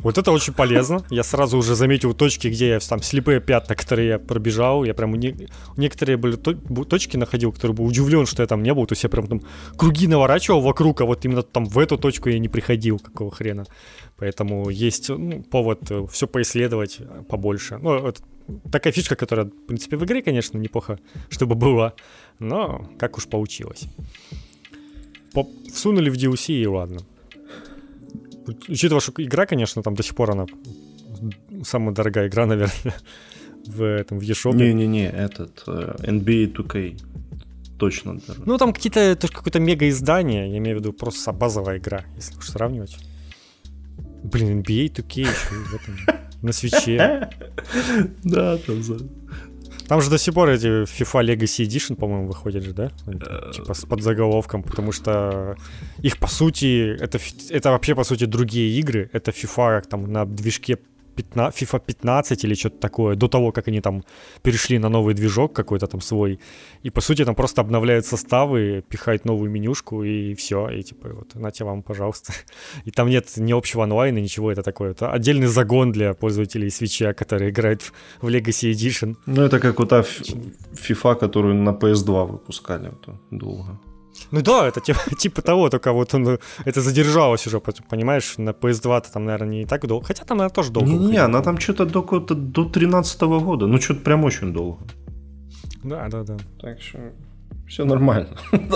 Вот 0.03 0.17
это 0.17 0.31
очень 0.31 0.53
полезно. 0.53 1.03
Я 1.11 1.23
сразу 1.23 1.57
уже 1.57 1.75
заметил 1.75 2.13
точки, 2.13 2.47
где 2.47 2.69
я 2.69 2.79
там 2.79 3.03
слепые 3.03 3.39
пятна, 3.39 3.75
которые 3.75 4.07
я 4.07 4.19
пробежал. 4.19 4.83
Я 4.83 4.95
прям 4.95 5.13
не... 5.13 5.47
некоторые 5.77 6.17
были 6.17 6.35
точки 6.35 7.17
находил, 7.17 7.51
которые 7.51 7.75
был 7.75 7.85
удивлен, 7.85 8.25
что 8.25 8.41
я 8.41 8.47
там 8.47 8.63
не 8.63 8.73
был. 8.73 8.87
То 8.87 8.93
есть 8.93 9.03
я 9.03 9.09
прям 9.09 9.27
там 9.27 9.41
круги 9.77 10.07
наворачивал 10.07 10.61
вокруг, 10.61 11.01
а 11.01 11.05
вот 11.05 11.23
именно 11.25 11.43
там 11.43 11.65
в 11.65 11.77
эту 11.77 11.97
точку 11.97 12.29
я 12.29 12.39
не 12.39 12.49
приходил, 12.49 12.97
какого 12.97 13.29
хрена. 13.29 13.65
Поэтому 14.17 14.69
есть 14.69 15.09
ну, 15.09 15.43
повод 15.43 15.91
э, 15.91 16.05
все 16.11 16.27
поисследовать 16.27 16.99
побольше. 17.29 17.77
Ну, 17.77 18.07
это 18.07 18.21
такая 18.71 18.93
фишка, 18.93 19.15
которая, 19.15 19.45
в 19.45 19.67
принципе, 19.67 19.97
в 19.97 20.03
игре, 20.05 20.21
конечно, 20.21 20.57
неплохо, 20.57 20.99
чтобы 21.29 21.55
была. 21.55 21.93
Но 22.41 22.89
как 22.97 23.17
уж 23.17 23.27
получилось. 23.27 23.83
По 25.33 25.47
всунули 25.71 26.09
в 26.09 26.15
DLC 26.15 26.53
и 26.61 26.67
ладно. 26.67 26.99
Учитывая, 28.67 28.99
что 28.99 29.13
игра, 29.23 29.45
конечно, 29.45 29.83
там 29.83 29.93
до 29.93 30.03
сих 30.03 30.15
пор 30.15 30.31
она 30.31 30.45
самая 31.63 31.93
дорогая 31.93 32.27
игра, 32.27 32.45
наверное, 32.47 32.95
в 33.67 33.83
этом, 33.83 34.19
в 34.19 34.23
eShop. 34.23 34.55
Не-не-не, 34.55 35.07
этот 35.07 35.63
uh, 35.67 35.95
NBA 36.03 36.53
2K 36.53 36.99
точно 37.77 38.19
дороже. 38.19 38.43
Ну, 38.45 38.57
там 38.57 38.73
какие-то, 38.73 39.15
тоже 39.15 39.33
какое-то 39.33 39.59
мега 39.59 39.87
издание, 39.87 40.49
я 40.51 40.57
имею 40.57 40.77
в 40.77 40.79
виду 40.79 40.93
просто 40.93 41.31
базовая 41.31 41.77
игра, 41.77 42.05
если 42.15 42.35
уж 42.37 42.49
сравнивать. 42.49 42.97
Блин, 44.23 44.61
NBA 44.61 44.93
2K 44.93 45.21
еще 45.21 46.11
на 46.41 46.51
свече. 46.51 47.29
Да, 48.23 48.57
там 48.57 48.81
за... 48.83 48.97
Там 49.91 50.01
же 50.01 50.09
до 50.09 50.17
сих 50.17 50.33
пор 50.33 50.49
эти 50.49 50.67
FIFA 50.67 51.25
Legacy 51.25 51.65
Edition, 51.65 51.95
по-моему, 51.95 52.27
выходят 52.27 52.63
же, 52.63 52.71
да? 52.71 52.91
Э, 53.07 53.51
типа 53.51 53.73
с 53.73 53.85
подзаголовком, 53.85 54.63
потому 54.63 54.93
что 54.93 55.57
их, 56.01 56.17
по 56.17 56.27
сути, 56.27 56.95
это, 56.97 57.19
это 57.49 57.71
вообще, 57.71 57.93
по 57.93 58.05
сути, 58.05 58.23
другие 58.23 58.79
игры. 58.79 59.09
Это 59.11 59.31
FIFA 59.31 59.81
как 59.81 59.87
там 59.87 60.09
на 60.09 60.25
движке 60.25 60.77
15, 61.23 61.61
FIFA 61.61 61.79
15 61.85 62.45
или 62.45 62.55
что-то 62.55 62.77
такое, 62.77 63.15
до 63.15 63.27
того, 63.27 63.51
как 63.51 63.67
они 63.67 63.81
там 63.81 64.03
перешли 64.41 64.79
на 64.79 64.89
новый 64.89 65.13
движок 65.13 65.53
какой-то 65.53 65.87
там 65.87 66.01
свой. 66.01 66.39
И 66.83 66.89
по 66.89 67.01
сути 67.01 67.25
там 67.25 67.35
просто 67.35 67.61
обновляют 67.61 68.05
составы, 68.05 68.83
пихают 68.89 69.25
новую 69.25 69.51
менюшку 69.51 70.03
и 70.03 70.33
все. 70.33 70.69
И 70.69 70.83
типа 70.83 71.09
вот, 71.09 71.35
нате 71.35 71.63
вам, 71.63 71.83
пожалуйста. 71.83 72.33
И 72.85 72.91
там 72.91 73.09
нет 73.09 73.37
ни 73.37 73.53
общего 73.53 73.83
онлайна, 73.83 74.19
ничего, 74.19 74.51
это 74.51 74.63
такое. 74.63 74.91
Это 74.91 75.11
отдельный 75.11 75.47
загон 75.47 75.91
для 75.91 76.13
пользователей 76.13 76.69
свеча, 76.69 77.13
которые 77.13 77.49
играют 77.49 77.81
в 78.21 78.27
Legacy 78.27 78.71
Edition. 78.71 79.15
Ну 79.25 79.41
это 79.41 79.59
как 79.59 79.79
вот 79.79 79.89
та 79.89 80.01
FIFA, 80.01 81.15
которую 81.15 81.55
на 81.55 81.71
PS2 81.71 82.31
выпускали 82.31 82.89
вот, 82.89 83.15
долго. 83.31 83.79
Ну 84.31 84.41
да, 84.41 84.67
это 84.67 84.81
типа, 84.81 84.99
типа 85.17 85.41
того, 85.41 85.69
только 85.69 85.93
вот 85.93 86.13
он, 86.13 86.39
это 86.65 86.81
задержалось 86.81 87.47
уже, 87.47 87.59
понимаешь, 87.59 88.37
на 88.37 88.51
PS2 88.51 89.05
там, 89.13 89.25
наверное, 89.25 89.49
не 89.49 89.65
так 89.65 89.87
долго. 89.87 90.05
Хотя 90.05 90.23
там, 90.23 90.37
наверное, 90.37 90.55
тоже 90.55 90.71
долго. 90.71 90.89
Не-не, 90.89 91.17
она 91.17 91.41
там 91.41 91.59
что-то 91.59 91.85
до, 91.85 92.19
до, 92.19 92.35
до 92.35 92.65
13 92.65 93.21
года. 93.21 93.67
Ну, 93.67 93.81
что-то 93.81 94.01
прям 94.01 94.23
очень 94.23 94.53
долго. 94.53 94.79
Да, 95.83 96.07
да, 96.09 96.23
да. 96.23 96.37
Так 96.59 96.81
что 96.81 96.99
все 97.67 97.85
нормально. 97.85 98.37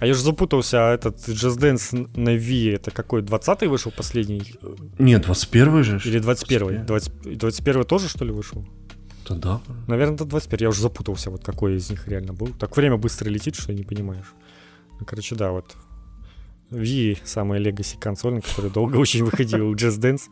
А 0.00 0.06
я 0.06 0.14
же 0.14 0.20
запутался, 0.20 0.88
а 0.88 0.94
этот 0.94 1.28
Just 1.28 1.60
Dance 1.60 2.10
на 2.16 2.30
Wii, 2.36 2.74
это 2.74 2.90
какой, 2.90 3.22
20-й 3.22 3.68
вышел 3.68 3.92
последний? 3.96 4.42
Нет, 4.98 5.28
21-й 5.28 5.82
же. 5.84 6.00
Или 6.04 6.20
21-й? 6.20 6.78
20, 6.86 7.12
21-й 7.24 7.84
тоже, 7.84 8.08
что 8.08 8.24
ли, 8.24 8.32
вышел? 8.32 8.66
Да, 9.28 9.36
да. 9.36 9.60
Наверное, 9.86 10.16
это 10.16 10.24
21 10.24 10.64
Я 10.64 10.68
уже 10.70 10.80
запутался, 10.80 11.30
вот 11.30 11.44
какой 11.44 11.76
из 11.76 11.90
них 11.90 12.08
реально 12.08 12.32
был. 12.32 12.48
Так 12.58 12.76
время 12.76 12.96
быстро 12.96 13.28
летит, 13.30 13.54
что 13.54 13.72
не 13.72 13.84
понимаешь. 13.84 14.34
Короче, 15.04 15.34
да, 15.34 15.50
вот 15.50 15.76
Wii 16.70 17.18
самая 17.24 17.60
легаси 17.60 17.96
консоль, 17.96 18.34
на 18.34 18.40
которой 18.40 18.70
долго 18.70 18.96
очень 18.98 19.24
выходил 19.24 19.74
Just 19.74 20.00
Dance. 20.00 20.22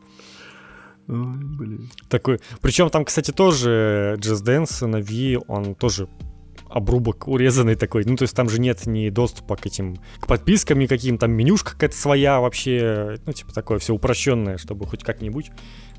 Ой, 1.09 1.39
блин. 1.43 1.91
Такой. 2.09 2.41
Причем 2.61 2.89
там, 2.91 3.05
кстати, 3.05 3.31
тоже 3.31 4.17
Just 4.19 4.45
Dance 4.45 4.87
на 4.87 4.97
Wii, 4.97 5.45
он 5.49 5.75
тоже 5.75 6.09
обрубок 6.69 7.27
урезанный 7.27 7.75
такой. 7.75 8.05
Ну, 8.05 8.17
то 8.17 8.23
есть 8.23 8.35
там 8.35 8.49
же 8.49 8.61
нет 8.61 8.87
ни 8.87 9.11
доступа 9.11 9.57
к 9.57 9.67
этим, 9.67 9.97
к 10.21 10.27
подпискам 10.27 10.79
никаким, 10.79 11.19
там 11.19 11.33
менюшка 11.33 11.73
какая-то 11.73 11.97
своя 11.97 12.41
вообще, 12.41 13.19
ну, 13.27 13.33
типа 13.33 13.53
такое 13.53 13.79
все 13.79 13.93
упрощенное, 13.93 14.57
чтобы 14.57 14.87
хоть 14.87 15.03
как-нибудь. 15.03 15.51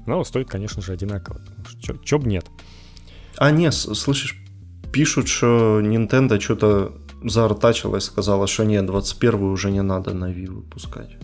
Но 0.05 0.23
стоит, 0.23 0.49
конечно 0.49 0.81
же, 0.81 0.93
одинаково. 0.93 1.41
Чё, 1.79 1.97
чё 1.97 2.17
б 2.17 2.27
нет. 2.27 2.45
А, 3.37 3.51
не, 3.51 3.71
слышишь, 3.71 4.41
пишут, 4.91 5.27
что 5.27 5.81
Nintendo 5.81 6.39
что-то 6.39 6.97
заортачилась, 7.23 8.05
сказала, 8.05 8.47
что 8.47 8.65
нет, 8.65 8.85
21 8.85 9.43
уже 9.43 9.71
не 9.71 9.81
надо 9.81 10.13
на 10.13 10.31
Wii 10.31 10.47
выпускать. 10.47 11.17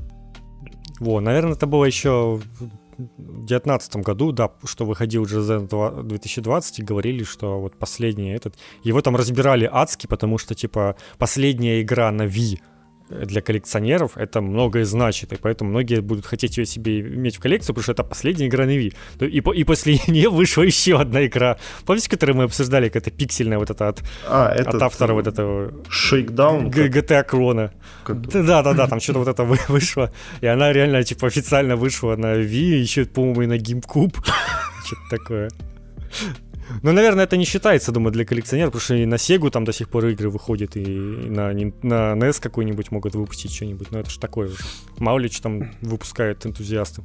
Во, 1.00 1.20
наверное, 1.20 1.54
это 1.54 1.68
было 1.68 1.86
еще 1.86 2.40
в 2.58 2.60
2019 2.98 3.98
году, 3.98 4.32
да, 4.32 4.50
что 4.64 4.86
выходил 4.86 5.24
GZ 5.24 6.04
2020 6.04 6.80
и 6.80 6.84
говорили, 6.84 7.24
что 7.24 7.60
вот 7.60 7.78
последний 7.78 8.32
этот... 8.32 8.56
Его 8.84 9.02
там 9.02 9.16
разбирали 9.16 9.70
адски, 9.72 10.08
потому 10.08 10.38
что, 10.38 10.56
типа, 10.56 10.96
последняя 11.18 11.82
игра 11.82 12.12
на 12.12 12.24
Wii— 12.24 12.60
для 13.10 13.42
коллекционеров 13.42 14.18
это 14.18 14.42
многое 14.42 14.86
значит, 14.86 15.34
и 15.34 15.36
поэтому 15.36 15.70
многие 15.70 16.02
будут 16.02 16.26
хотеть 16.26 16.58
ее 16.58 16.66
себе 16.66 17.00
иметь 17.00 17.38
в 17.38 17.40
коллекцию, 17.40 17.74
потому 17.74 17.84
что 17.84 17.92
это 17.94 18.04
последняя 18.04 18.48
игра 18.48 18.66
на 18.66 18.72
Wii. 18.72 18.94
И, 19.22 19.60
и 19.60 19.64
после 19.64 20.00
нее 20.08 20.30
вышла 20.30 20.64
еще 20.64 21.00
одна 21.00 21.26
игра. 21.26 21.58
Помните, 21.86 22.10
которую 22.10 22.38
мы 22.38 22.44
обсуждали, 22.44 22.90
какая-то 22.90 23.12
пиксельная 23.12 23.60
вот 23.60 23.70
эта 23.70 23.88
от, 23.88 24.04
а, 24.28 24.54
этот, 24.54 24.76
от 24.76 24.82
автора 24.82 25.14
вот 25.14 25.28
этого... 25.28 25.72
Shakedown? 25.90 26.70
GTA 26.70 27.24
Крона. 27.24 27.72
Да-да-да, 28.08 28.88
там 28.88 29.00
что-то 29.00 29.20
вот 29.20 29.28
это 29.28 29.44
вышло, 29.68 30.12
и 30.42 30.48
она 30.48 30.74
реально, 30.74 31.04
типа, 31.04 31.28
официально 31.28 31.76
вышла 31.76 32.16
на 32.16 32.36
Wii, 32.36 32.80
еще, 32.80 33.06
по-моему, 33.06 33.42
и 33.44 33.48
на 33.48 33.58
GameCube. 33.58 34.16
Что-то 34.86 35.10
такое. 35.10 35.50
Ну, 36.84 36.92
наверное, 36.92 37.24
это 37.24 37.38
не 37.38 37.46
считается, 37.46 37.92
думаю, 37.92 38.12
для 38.12 38.26
коллекционеров, 38.26 38.72
потому 38.74 38.82
что 38.82 38.96
и 38.96 39.06
на 39.06 39.16
Sega 39.16 39.50
там 39.50 39.66
до 39.66 39.74
сих 39.74 39.90
пор 39.90 40.08
игры 40.08 40.30
выходят, 40.30 40.76
и 40.76 40.86
на, 40.86 41.54
на 41.54 42.14
NES 42.16 42.42
какой-нибудь 42.42 42.92
могут 42.92 43.16
выпустить 43.16 43.54
что-нибудь. 43.54 43.92
Но 43.92 44.00
это 44.00 44.10
же 44.10 44.20
такое 44.20 44.50
уже. 44.50 44.58
Мало 44.98 45.20
ли 45.20 45.30
что 45.30 45.44
там 45.44 45.72
выпускают 45.82 46.46
энтузиасты. 46.46 47.02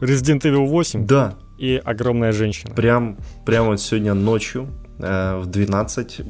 Resident 0.00 0.42
Evil 0.42 0.66
8? 0.66 1.06
Да. 1.06 1.38
И 1.58 1.80
огромная 1.84 2.32
женщина. 2.32 2.72
Прям, 2.74 3.18
прям 3.44 3.66
вот 3.66 3.80
сегодня 3.80 4.14
ночью 4.14 4.68
в 4.98 5.46
12 5.46 6.20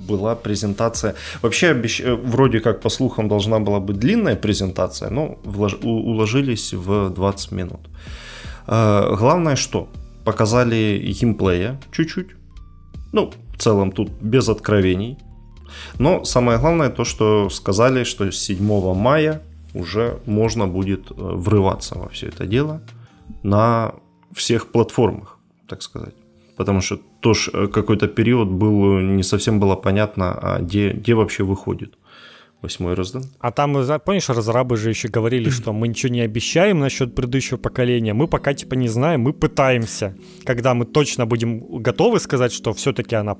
была 0.00 0.34
презентация. 0.34 1.14
Вообще, 1.42 1.70
обещ... 1.70 2.00
Э, 2.00 2.14
вроде 2.14 2.60
как, 2.60 2.80
по 2.80 2.88
слухам, 2.88 3.28
должна 3.28 3.58
была 3.58 3.80
быть 3.80 3.98
длинная 3.98 4.36
презентация, 4.36 5.10
но 5.10 5.38
влож... 5.44 5.74
уложились 5.82 6.72
в 6.72 7.10
20 7.10 7.52
минут. 7.52 7.80
Э, 8.66 9.16
главное, 9.18 9.56
что 9.56 9.88
показали 10.24 10.98
геймплея 11.20 11.80
чуть-чуть. 11.92 12.28
Ну, 13.12 13.32
в 13.54 13.58
целом 13.58 13.92
тут 13.92 14.10
без 14.22 14.48
откровений. 14.48 15.18
Но 15.98 16.24
самое 16.24 16.58
главное 16.58 16.90
то, 16.90 17.04
что 17.04 17.50
сказали, 17.50 18.04
что 18.04 18.30
с 18.30 18.38
7 18.38 18.94
мая 18.94 19.40
уже 19.74 20.18
можно 20.26 20.66
будет 20.66 21.10
врываться 21.10 21.98
во 21.98 22.08
все 22.08 22.28
это 22.28 22.46
дело 22.46 22.80
на 23.42 23.92
всех 24.32 24.72
платформах, 24.72 25.38
так 25.68 25.82
сказать 25.82 26.14
потому 26.56 26.80
что 26.80 26.98
тоже 27.24 27.50
э, 27.54 27.66
какой-то 27.68 28.06
период 28.06 28.48
был, 28.48 29.00
не 29.00 29.22
совсем 29.22 29.58
было 29.58 29.76
понятно, 29.76 30.38
а 30.42 30.58
где, 30.60 30.90
где 30.90 31.14
вообще 31.14 31.42
выходит 31.42 31.94
восьмой 32.60 32.94
раздан. 32.94 33.22
А 33.40 33.50
там, 33.50 33.76
помнишь, 34.04 34.28
разрабы 34.28 34.76
же 34.76 34.90
еще 34.90 35.08
говорили, 35.08 35.50
что 35.50 35.72
мы 35.72 35.88
ничего 35.88 36.12
не 36.12 36.20
обещаем 36.20 36.80
насчет 36.80 37.14
предыдущего 37.14 37.56
поколения, 37.58 38.12
мы 38.14 38.26
пока 38.26 38.52
типа 38.52 38.74
не 38.74 38.88
знаем, 38.88 39.20
мы 39.22 39.32
пытаемся. 39.32 40.14
Когда 40.44 40.74
мы 40.74 40.84
точно 40.84 41.24
будем 41.26 41.82
готовы 41.82 42.20
сказать, 42.20 42.52
что 42.52 42.72
все-таки 42.72 43.16
она 43.16 43.36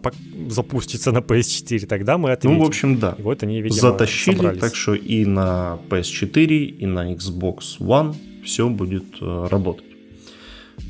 запустится 0.48 1.12
на 1.12 1.18
PS4, 1.18 1.86
тогда 1.86 2.16
мы 2.16 2.32
ответим. 2.32 2.58
Ну, 2.58 2.64
в 2.64 2.66
общем, 2.66 2.98
да. 2.98 3.14
И 3.18 3.22
вот 3.22 3.42
они, 3.42 3.60
видимо, 3.62 3.80
Затащили, 3.80 4.36
собрались. 4.36 4.60
так 4.60 4.74
что 4.74 4.94
и 4.94 5.26
на 5.26 5.78
PS4, 5.90 6.46
и 6.82 6.86
на 6.86 7.12
Xbox 7.12 7.78
One 7.80 8.14
все 8.44 8.68
будет 8.68 9.04
э, 9.20 9.46
работать. 9.50 9.93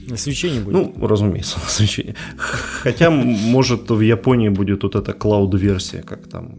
На 0.07 0.17
не 0.51 0.61
будет? 0.61 0.73
Ну, 0.73 1.07
разумеется, 1.07 1.59
на 1.65 1.69
свече. 1.69 2.15
Хотя, 2.37 3.11
может, 3.11 3.91
в 3.91 4.01
Японии 4.01 4.49
будет 4.49 4.83
вот 4.83 4.95
эта 4.97 5.13
клауд-версия, 5.13 6.03
как 6.03 6.29
там... 6.29 6.59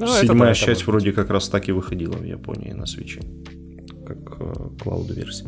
Ну, 0.00 0.06
седьмая 0.06 0.52
это, 0.52 0.60
часть 0.60 0.86
вроде 0.86 1.12
как 1.12 1.30
раз 1.30 1.48
так 1.48 1.68
и 1.68 1.72
выходила 1.72 2.16
в 2.16 2.24
Японии 2.24 2.72
на 2.72 2.86
свече. 2.86 3.20
Как 4.06 4.18
э, 4.40 4.68
клауд-версия. 4.80 5.46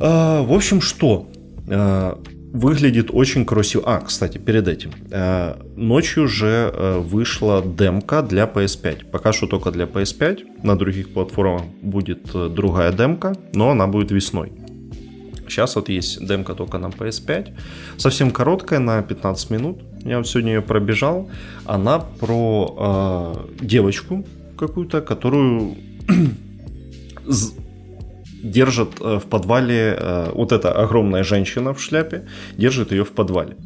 А, 0.00 0.42
в 0.42 0.52
общем, 0.52 0.80
что? 0.80 1.28
А, 1.68 2.18
выглядит 2.52 3.10
очень 3.12 3.44
красиво. 3.44 3.82
А, 3.86 4.00
кстати, 4.00 4.38
перед 4.38 4.66
этим. 4.66 4.92
А, 5.10 5.58
ночью 5.76 6.26
же 6.26 6.70
а, 6.72 7.00
вышла 7.00 7.62
демка 7.62 8.22
для 8.22 8.44
PS5. 8.44 9.10
Пока 9.10 9.32
что 9.32 9.46
только 9.46 9.70
для 9.70 9.84
PS5. 9.84 10.62
На 10.62 10.76
других 10.76 11.12
платформах 11.12 11.64
будет 11.82 12.32
другая 12.54 12.92
демка, 12.92 13.34
но 13.52 13.70
она 13.70 13.86
будет 13.86 14.10
весной. 14.10 14.52
Сейчас 15.48 15.76
вот 15.76 15.88
есть 15.88 16.26
демка 16.26 16.54
только 16.54 16.78
на 16.78 16.86
PS5. 16.86 17.52
Совсем 17.96 18.30
короткая, 18.30 18.80
на 18.80 19.02
15 19.02 19.50
минут. 19.50 19.82
Я 20.04 20.18
вот 20.18 20.28
сегодня 20.28 20.54
ее 20.54 20.62
пробежал. 20.62 21.28
Она 21.64 21.98
про 21.98 23.44
э, 23.60 23.64
девочку 23.64 24.24
какую-то, 24.58 25.00
которую 25.00 25.76
держит 28.42 28.88
э, 29.00 29.18
в 29.18 29.24
подвале, 29.24 29.96
э, 29.98 30.30
вот 30.34 30.52
эта 30.52 30.72
огромная 30.72 31.24
женщина 31.24 31.72
в 31.72 31.80
шляпе, 31.80 32.22
держит 32.58 32.92
ее 32.92 33.04
в 33.04 33.10
подвале. 33.10 33.56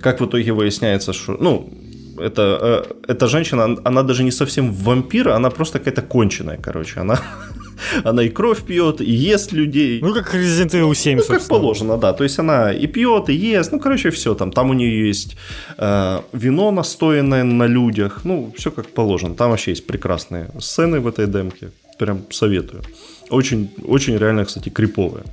Как 0.00 0.20
в 0.20 0.24
итоге 0.26 0.52
выясняется, 0.52 1.12
что, 1.12 1.36
ну, 1.40 1.70
это, 2.18 2.86
э, 3.08 3.12
эта 3.12 3.26
женщина, 3.26 3.76
она 3.84 4.02
даже 4.02 4.24
не 4.24 4.30
совсем 4.30 4.72
вампир, 4.72 5.28
она 5.28 5.50
просто 5.50 5.78
какая-то 5.78 6.02
конченая, 6.02 6.58
короче. 6.58 7.00
Она 7.00 7.18
она 8.04 8.22
и 8.22 8.28
кровь 8.28 8.62
пьет, 8.62 9.00
и 9.00 9.10
ест 9.10 9.52
людей. 9.52 10.00
Ну, 10.02 10.14
как 10.14 10.34
Resident 10.34 10.70
Evil 10.70 10.94
7, 10.94 11.18
ну, 11.18 11.24
как 11.24 11.46
положено, 11.48 11.96
да. 11.96 12.12
То 12.12 12.24
есть 12.24 12.38
она 12.38 12.72
и 12.72 12.86
пьет, 12.86 13.28
и 13.28 13.34
ест, 13.34 13.72
ну, 13.72 13.80
короче, 13.80 14.10
все 14.10 14.34
там. 14.34 14.52
Там 14.52 14.70
у 14.70 14.74
нее 14.74 15.08
есть 15.08 15.36
э, 15.78 16.20
вино 16.32 16.70
настоянное 16.70 17.44
на 17.44 17.66
людях, 17.66 18.20
ну, 18.24 18.52
все 18.56 18.70
как 18.70 18.86
положено. 18.86 19.34
Там 19.34 19.50
вообще 19.50 19.72
есть 19.72 19.86
прекрасные 19.86 20.50
сцены 20.60 21.00
в 21.00 21.06
этой 21.06 21.26
демке, 21.26 21.70
прям 21.98 22.20
советую. 22.30 22.82
Очень, 23.30 23.70
очень 23.84 24.16
реально, 24.16 24.44
кстати, 24.44 24.68
криповые. 24.68 25.24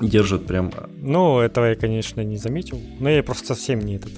Держит 0.00 0.46
прям... 0.46 0.72
Ну, 1.00 1.38
этого 1.38 1.66
я, 1.66 1.74
конечно, 1.76 2.20
не 2.20 2.36
заметил. 2.36 2.80
Но 3.00 3.08
я 3.08 3.22
просто 3.22 3.54
совсем 3.54 3.80
не 3.80 3.96
этот 3.96 4.12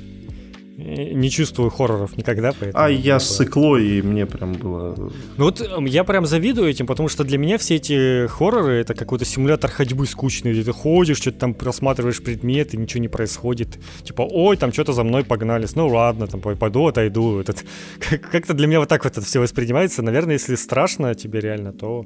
не 0.76 1.30
чувствую 1.30 1.70
хорроров 1.70 2.16
никогда. 2.16 2.52
Поэтому 2.52 2.84
а 2.84 2.90
я 2.90 3.18
сыкло, 3.18 3.76
и 3.76 4.02
мне 4.02 4.26
прям 4.26 4.52
было... 4.52 4.94
Ну 5.36 5.44
вот 5.44 5.60
эм, 5.60 5.86
я 5.86 6.04
прям 6.04 6.26
завидую 6.26 6.68
этим, 6.68 6.86
потому 6.86 7.08
что 7.08 7.24
для 7.24 7.38
меня 7.38 7.56
все 7.56 7.76
эти 7.76 8.26
хорроры— 8.26 8.72
это 8.80 8.94
какой-то 8.94 9.24
симулятор 9.24 9.70
ходьбы 9.70 10.06
скучный, 10.06 10.52
где 10.52 10.62
ты 10.62 10.72
ходишь, 10.72 11.16
что-то 11.16 11.38
там 11.38 11.54
просматриваешь 11.54 12.22
предметы, 12.22 12.76
ничего 12.76 13.00
не 13.00 13.08
происходит. 13.08 13.78
Типа, 14.02 14.22
ой, 14.22 14.56
там 14.58 14.72
что-то 14.72 14.92
за 14.92 15.02
мной 15.02 15.24
погнались, 15.24 15.76
ну 15.76 15.88
ладно, 15.88 16.26
там 16.26 16.40
пойду, 16.40 16.86
отойду. 16.86 17.40
Этот... 17.40 17.64
Как-то 18.30 18.52
для 18.52 18.66
меня 18.66 18.80
вот 18.80 18.88
так 18.88 19.04
вот 19.04 19.16
это 19.16 19.24
все 19.24 19.40
воспринимается. 19.40 20.02
Наверное, 20.02 20.34
если 20.34 20.56
страшно 20.56 21.14
тебе 21.14 21.40
реально, 21.40 21.72
то 21.72 22.04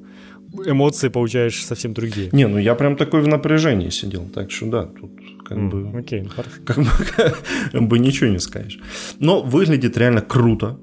эмоции 0.64 1.08
получаешь 1.08 1.64
совсем 1.64 1.92
другие. 1.92 2.28
Не, 2.32 2.46
ну 2.46 2.58
я 2.58 2.74
прям 2.74 2.96
такой 2.96 3.20
в 3.22 3.28
напряжении 3.28 3.90
сидел, 3.90 4.26
так 4.28 4.50
что 4.50 4.66
да, 4.66 4.84
тут 4.84 5.10
как 5.50 5.58
mm, 5.58 5.70
бы... 5.70 5.98
Окей, 5.98 6.22
ну 6.22 6.28
хорошо. 6.28 6.56
Как 6.64 6.76
бы, 6.78 6.90
как 7.72 7.88
бы 7.88 7.98
ничего 7.98 8.30
не 8.30 8.38
скажешь. 8.38 8.78
Но 9.18 9.42
выглядит 9.42 9.96
реально 9.96 10.20
круто, 10.20 10.78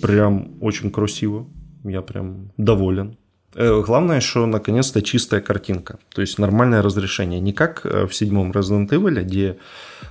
прям 0.00 0.54
очень 0.60 0.90
красиво, 0.90 1.48
я 1.82 2.00
прям 2.00 2.52
доволен. 2.56 3.16
Э, 3.56 3.82
главное, 3.84 4.20
что 4.20 4.46
наконец-то 4.46 5.02
чистая 5.02 5.40
картинка, 5.40 5.98
то 6.14 6.20
есть 6.20 6.38
нормальное 6.38 6.80
разрешение. 6.80 7.40
Не 7.40 7.52
как 7.52 7.84
э, 7.84 8.06
в 8.06 8.14
седьмом 8.14 8.52
Resident 8.52 8.88
Evil, 8.90 9.24
где 9.24 9.56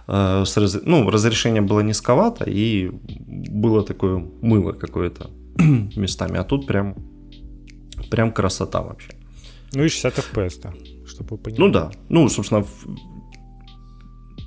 э, 0.08 0.44
с 0.46 0.58
раз... 0.58 0.80
ну, 0.84 1.10
разрешение 1.10 1.62
было 1.62 1.80
низковато 1.80 2.44
и 2.50 2.92
было 3.50 3.84
такое 3.84 4.18
мыло 4.42 4.74
какое-то 4.74 5.30
местами, 5.96 6.38
а 6.38 6.44
тут 6.44 6.68
прям 6.68 6.96
прям 8.12 8.34
красота 8.34 8.82
вообще. 8.82 9.12
Ну 9.74 9.86
и 9.86 9.88
60 9.88 10.18
FPS, 10.18 10.62
да, 10.62 10.74
чтобы 11.08 11.38
понять. 11.38 11.60
Ну 11.60 11.70
да, 11.70 11.92
ну, 12.10 12.28
собственно, 12.30 12.66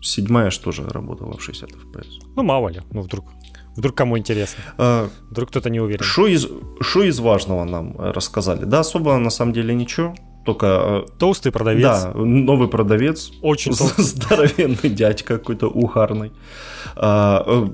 седьмая 0.02 0.50
же 0.50 0.60
тоже 0.60 0.88
работала 0.88 1.36
в 1.36 1.42
60 1.42 1.70
FPS. 1.70 2.06
Ну, 2.36 2.42
мало 2.42 2.68
ли, 2.68 2.80
ну 2.92 3.02
вдруг, 3.02 3.24
вдруг 3.76 3.94
кому 3.96 4.18
интересно. 4.18 4.62
А, 4.78 5.08
вдруг 5.30 5.50
кто-то 5.50 5.70
не 5.70 5.80
уверен. 5.80 6.04
Что 6.04 6.26
из, 6.26 6.48
шо 6.80 7.02
из 7.02 7.18
важного 7.20 7.64
нам 7.64 7.96
э, 7.98 8.12
рассказали? 8.12 8.64
Да, 8.64 8.80
особо 8.80 9.16
на 9.18 9.30
самом 9.30 9.52
деле 9.52 9.74
ничего. 9.74 10.14
Только... 10.44 10.66
Э, 10.66 11.18
Толстый 11.18 11.50
продавец. 11.50 11.82
Да, 11.82 12.12
новый 12.14 12.68
продавец. 12.68 13.32
Очень 13.42 13.74
толстый. 13.74 14.02
Здоровенный 14.02 14.90
дядька 14.90 15.38
какой-то 15.38 15.68
ухарный. 15.68 16.32
А, 16.96 17.42
э, 17.46 17.68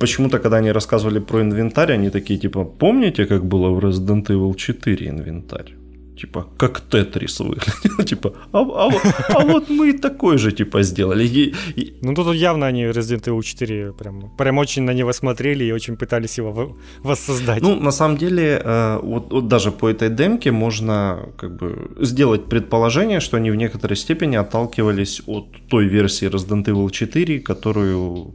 почему-то, 0.00 0.38
когда 0.38 0.58
они 0.58 0.72
рассказывали 0.72 1.20
про 1.20 1.40
инвентарь, 1.40 1.92
они 1.92 2.10
такие, 2.10 2.38
типа, 2.38 2.64
помните, 2.64 3.24
как 3.26 3.44
было 3.44 3.70
в 3.70 3.78
Resident 3.78 4.26
Evil 4.26 4.54
4 4.54 5.08
инвентарь? 5.08 5.81
Типа, 6.22 6.46
как 6.56 6.80
Тетрис 6.80 7.40
выглядел. 7.40 8.04
типа, 8.04 8.32
а, 8.52 8.58
а, 8.58 8.90
а 9.28 9.44
вот 9.44 9.70
мы 9.70 9.92
такой 9.92 10.38
же, 10.38 10.52
типа, 10.52 10.82
сделали. 10.82 11.24
И, 11.24 11.54
и... 11.76 11.94
Ну, 12.02 12.14
тут 12.14 12.34
явно 12.36 12.66
они 12.66 12.84
Resident 12.84 13.24
Evil 13.24 13.42
4 13.42 13.92
прям, 13.92 14.30
прям 14.38 14.58
очень 14.58 14.82
на 14.84 14.94
него 14.94 15.12
смотрели 15.12 15.64
и 15.64 15.72
очень 15.72 15.96
пытались 15.96 16.38
его 16.38 16.76
воссоздать. 17.02 17.62
Ну, 17.62 17.74
на 17.74 17.90
самом 17.90 18.16
деле, 18.18 18.62
э, 18.64 19.00
вот, 19.02 19.32
вот 19.32 19.48
даже 19.48 19.72
по 19.72 19.88
этой 19.88 20.10
демке 20.10 20.52
можно 20.52 21.18
как 21.36 21.56
бы 21.56 21.90
сделать 22.00 22.48
предположение, 22.48 23.20
что 23.20 23.36
они 23.36 23.50
в 23.50 23.56
некоторой 23.56 23.96
степени 23.96 24.36
отталкивались 24.36 25.22
от 25.26 25.46
той 25.68 25.88
версии 25.88 26.28
Resident 26.28 26.64
Evil 26.64 26.90
4, 26.90 27.40
которую 27.40 28.34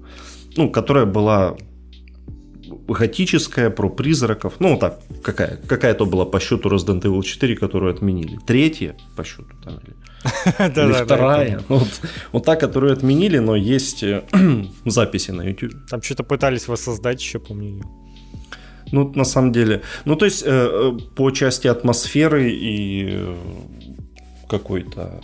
ну, 0.57 0.69
которая 0.69 1.05
была 1.05 1.55
готическая, 2.87 3.69
про 3.69 3.89
призраков. 3.89 4.53
Ну, 4.59 4.77
так, 4.77 4.99
какая, 5.23 5.57
какая-то 5.67 6.05
была 6.05 6.25
по 6.25 6.39
счету 6.39 6.69
Resident 6.69 7.01
Evil 7.01 7.23
4, 7.23 7.55
которую 7.55 7.93
отменили. 7.93 8.39
Третья 8.45 8.95
по 9.15 9.23
счету 9.23 9.55
там 9.63 9.79
или, 9.83 9.95
или 10.87 11.03
вторая. 11.03 11.59
вот, 12.31 12.45
та, 12.45 12.55
которую 12.55 12.93
отменили, 12.93 13.39
но 13.39 13.55
есть 13.55 14.03
э, 14.03 14.23
записи 14.85 15.31
на 15.31 15.43
YouTube. 15.43 15.73
Там 15.89 16.01
что-то 16.01 16.23
пытались 16.23 16.67
воссоздать 16.67 17.21
еще, 17.21 17.39
помню. 17.39 17.83
Ну, 18.91 19.11
на 19.15 19.25
самом 19.25 19.51
деле. 19.51 19.81
Ну, 20.05 20.15
то 20.15 20.25
есть, 20.25 20.43
э, 20.45 20.49
э, 20.49 20.97
по 21.15 21.31
части 21.31 21.67
атмосферы 21.67 22.49
и 22.51 23.35
какой-то 24.49 25.21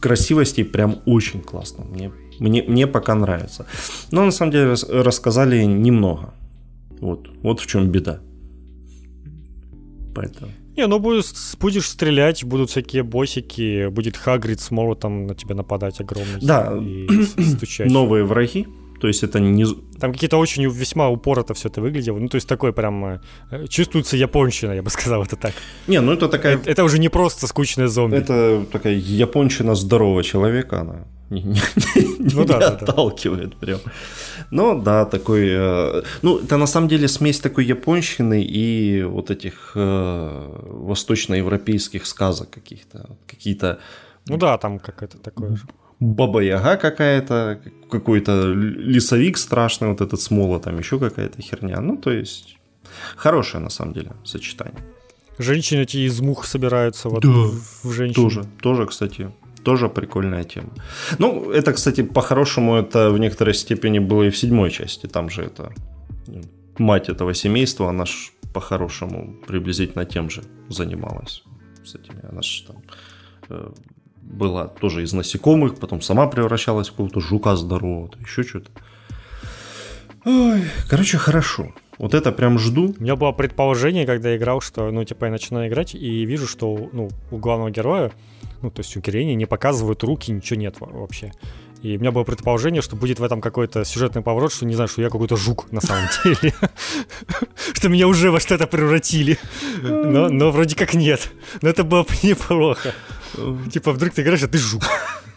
красивости 0.00 0.64
прям 0.64 1.00
очень 1.06 1.40
классно. 1.40 1.84
Мне 1.84 2.10
мне, 2.38 2.62
мне 2.62 2.86
пока 2.86 3.14
нравится. 3.14 3.66
Но 4.10 4.24
на 4.24 4.30
самом 4.30 4.52
деле 4.52 4.74
рассказали 4.88 5.64
немного. 5.64 6.34
Вот, 7.00 7.28
вот 7.42 7.60
в 7.60 7.66
чем 7.66 7.90
беда. 7.90 8.20
Поэтому. 10.14 10.50
Не, 10.76 10.86
ну 10.86 10.98
будешь, 10.98 11.32
будешь 11.60 11.88
стрелять, 11.88 12.44
будут 12.44 12.70
всякие 12.70 13.02
босики, 13.04 13.88
будет 13.88 14.16
Хагрид 14.16 14.60
с 14.60 14.70
молотом 14.70 15.26
на 15.26 15.34
тебя 15.34 15.54
нападать 15.54 16.00
огромный. 16.00 16.40
Да, 16.40 16.76
и 16.80 17.06
стучать. 17.42 17.90
новые 17.90 18.24
враги. 18.24 18.66
То 19.04 19.08
есть 19.08 19.22
это 19.22 19.38
не... 19.38 19.66
Там 20.00 20.12
какие-то 20.14 20.38
очень 20.38 20.66
весьма 20.70 21.10
упорото 21.10 21.52
все 21.52 21.68
это 21.68 21.82
выглядело. 21.82 22.18
Ну, 22.18 22.28
то 22.28 22.36
есть 22.36 22.48
такой 22.48 22.72
прям... 22.72 23.04
Э, 23.04 23.66
чувствуется 23.68 24.16
японщина, 24.16 24.72
я 24.72 24.82
бы 24.82 24.88
сказал 24.88 25.22
это 25.22 25.36
так. 25.36 25.52
Не, 25.86 26.00
ну 26.00 26.12
это 26.12 26.26
такая... 26.28 26.54
Это, 26.54 26.70
это 26.70 26.84
уже 26.84 26.98
не 26.98 27.10
просто 27.10 27.46
скучная 27.46 27.88
зомби. 27.88 28.16
Это 28.16 28.64
такая 28.72 28.94
японщина 28.94 29.74
здорового 29.74 30.22
человека, 30.22 30.80
она 30.80 31.04
не, 31.28 31.42
не, 31.42 31.60
ну, 32.34 32.40
не 32.40 32.46
да, 32.46 32.68
отталкивает 32.68 33.50
да. 33.50 33.56
прям. 33.66 33.80
Ну 34.50 34.80
да, 34.80 35.04
такой... 35.04 35.48
Э, 35.50 36.02
ну, 36.22 36.38
это 36.38 36.56
на 36.56 36.66
самом 36.66 36.88
деле 36.88 37.06
смесь 37.06 37.40
такой 37.40 37.66
японщины 37.66 38.42
и 38.42 39.02
вот 39.02 39.30
этих 39.30 39.72
э, 39.74 40.60
восточноевропейских 40.70 42.06
сказок 42.06 42.48
каких-то. 42.48 43.10
Какие-то... 43.26 43.78
Ну 44.28 44.38
да, 44.38 44.56
там 44.56 44.78
какое-то 44.78 45.18
такое 45.18 45.56
же. 45.56 45.66
Баба-яга 46.00 46.76
какая-то, 46.76 47.60
какой-то 47.90 48.52
лесовик 48.52 49.36
страшный, 49.36 49.88
вот 49.88 50.00
этот 50.00 50.20
с 50.20 50.30
молотом, 50.30 50.78
еще 50.78 50.98
какая-то 50.98 51.40
херня. 51.42 51.80
Ну, 51.80 51.96
то 51.96 52.10
есть, 52.10 52.58
хорошее 53.16 53.62
на 53.62 53.70
самом 53.70 53.94
деле 53.94 54.12
сочетание. 54.24 54.80
Женщины 55.38 55.82
эти 55.82 55.98
из 55.98 56.20
мух 56.20 56.44
собираются 56.46 57.08
вот 57.08 57.22
да, 57.22 57.28
в 57.82 57.90
женщин. 57.92 58.14
Тоже, 58.14 58.44
тоже, 58.60 58.86
кстати, 58.86 59.32
тоже 59.64 59.88
прикольная 59.88 60.44
тема. 60.44 60.68
Ну, 61.18 61.50
это, 61.50 61.72
кстати, 61.72 62.02
по-хорошему, 62.02 62.76
это 62.76 63.10
в 63.10 63.18
некоторой 63.18 63.54
степени 63.54 63.98
было 63.98 64.24
и 64.24 64.30
в 64.30 64.36
седьмой 64.36 64.70
части. 64.70 65.06
Там 65.06 65.30
же 65.30 65.42
это 65.42 65.72
мать 66.78 67.08
этого 67.08 67.34
семейства, 67.34 67.88
она 67.88 68.04
ж 68.04 68.32
по-хорошему 68.52 69.34
приблизительно 69.46 70.04
тем 70.04 70.30
же 70.30 70.42
занималась. 70.68 71.42
С 71.84 71.94
этими. 71.96 72.20
Она 72.30 72.42
ж 72.42 72.64
там 72.66 72.76
э, 73.48 73.70
была 74.24 74.66
тоже 74.66 75.02
из 75.02 75.12
насекомых, 75.12 75.76
потом 75.76 76.00
сама 76.00 76.26
превращалась 76.26 76.88
в 76.88 76.92
какого-то 76.92 77.20
жука 77.20 77.56
здорового, 77.56 78.10
еще 78.20 78.42
что-то. 78.42 78.70
Ой, 80.24 80.64
короче, 80.88 81.18
хорошо. 81.18 81.72
Вот 81.98 82.14
это 82.14 82.32
прям 82.32 82.58
жду. 82.58 82.94
У 82.98 83.02
меня 83.02 83.14
было 83.14 83.32
предположение, 83.32 84.06
когда 84.06 84.30
я 84.30 84.36
играл, 84.36 84.60
что, 84.60 84.90
ну, 84.90 85.04
типа, 85.04 85.26
я 85.26 85.30
начинаю 85.30 85.68
играть 85.68 85.94
и 85.94 86.24
вижу, 86.24 86.46
что, 86.48 86.88
ну, 86.92 87.10
у 87.30 87.36
главного 87.36 87.70
героя, 87.70 88.10
ну, 88.62 88.70
то 88.70 88.80
есть 88.80 88.96
у 88.96 89.00
героини 89.00 89.34
не 89.34 89.46
показывают 89.46 90.02
руки, 90.02 90.32
ничего 90.32 90.58
нет 90.58 90.76
вообще. 90.80 91.32
И 91.82 91.98
у 91.98 92.00
меня 92.00 92.12
было 92.12 92.24
предположение, 92.24 92.80
что 92.80 92.96
будет 92.96 93.20
в 93.20 93.22
этом 93.22 93.42
какой-то 93.42 93.84
сюжетный 93.84 94.22
поворот, 94.22 94.54
что 94.54 94.64
не 94.64 94.74
знаю, 94.74 94.88
что 94.88 95.02
я 95.02 95.10
какой-то 95.10 95.36
жук 95.36 95.70
на 95.70 95.82
самом 95.82 96.08
деле. 96.24 96.54
Что 97.74 97.90
меня 97.90 98.08
уже 98.08 98.30
во 98.30 98.40
что-то 98.40 98.66
превратили. 98.66 99.38
Но, 99.82 100.50
вроде 100.50 100.76
как 100.76 100.94
нет. 100.94 101.30
Но 101.60 101.68
это 101.68 101.84
было 101.84 102.04
бы 102.04 102.08
неплохо. 102.22 102.94
Типа 103.72 103.92
вдруг 103.92 104.14
ты 104.14 104.22
играешь, 104.22 104.42
а 104.42 104.48
ты 104.48 104.58
жук. 104.58 104.82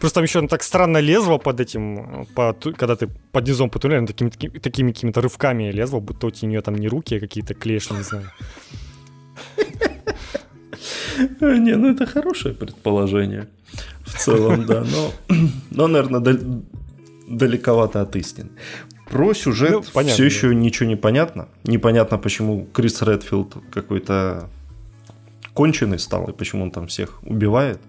Просто 0.00 0.14
там 0.16 0.24
еще 0.24 0.46
так 0.46 0.62
странно 0.62 0.98
лезло 0.98 1.38
под 1.38 1.60
этим, 1.60 2.26
под, 2.34 2.76
когда 2.76 2.94
ты 2.94 3.08
под 3.32 3.48
низом 3.48 3.68
по 3.68 3.78
туннелю, 3.78 4.06
такими, 4.06 4.30
такими, 4.30 4.58
такими 4.58 4.92
какими-то 4.92 5.20
рывками 5.20 5.72
лезло, 5.72 6.00
будто 6.00 6.26
у 6.26 6.46
нее 6.46 6.60
там 6.60 6.76
не 6.76 6.88
руки, 6.88 7.16
а 7.16 7.20
какие-то 7.20 7.54
клешни, 7.54 7.96
не 7.96 8.04
знаю. 8.04 8.30
Не, 11.40 11.76
ну 11.76 11.90
это 11.90 12.06
хорошее 12.06 12.54
предположение. 12.54 13.48
В 14.06 14.18
целом, 14.18 14.66
да. 14.66 14.84
Но, 14.84 15.12
но 15.70 15.88
наверное, 15.88 16.20
дал- 16.20 16.62
далековато 17.28 18.00
от 18.00 18.16
истины. 18.16 18.50
Про 19.10 19.34
сюжет 19.34 19.72
ну, 19.72 19.82
понятно, 19.92 20.14
все 20.14 20.24
еще 20.24 20.48
да. 20.48 20.54
ничего 20.54 20.88
не 20.88 20.96
понятно. 20.96 21.48
Непонятно, 21.64 22.18
почему 22.18 22.66
Крис 22.72 23.02
Редфилд 23.02 23.56
какой-то 23.72 24.48
конченый 25.58 25.98
стал, 25.98 26.30
и 26.30 26.32
почему 26.32 26.62
он 26.62 26.70
там 26.70 26.86
всех 26.86 27.20
убивает. 27.24 27.80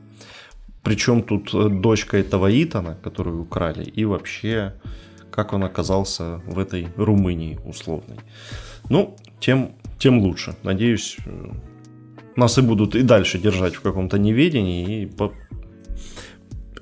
Причем 0.81 1.21
тут 1.21 1.53
э, 1.53 1.69
дочка 1.69 2.17
этого 2.17 2.47
Итана, 2.49 2.97
которую 3.03 3.41
украли, 3.41 3.83
и 3.83 4.05
вообще, 4.05 4.73
как 5.31 5.53
он 5.53 5.63
оказался 5.63 6.41
в 6.47 6.57
этой 6.57 6.87
Румынии 6.97 7.59
условной. 7.65 8.17
Ну, 8.89 9.15
тем, 9.39 9.75
тем 9.99 10.17
лучше. 10.19 10.55
Надеюсь, 10.63 11.17
э, 11.25 11.51
нас 12.35 12.57
и 12.57 12.61
будут 12.61 12.95
и 12.95 13.03
дальше 13.03 13.37
держать 13.37 13.75
в 13.75 13.81
каком-то 13.81 14.17
неведении, 14.17 15.03
и 15.03 15.05
по... 15.05 15.31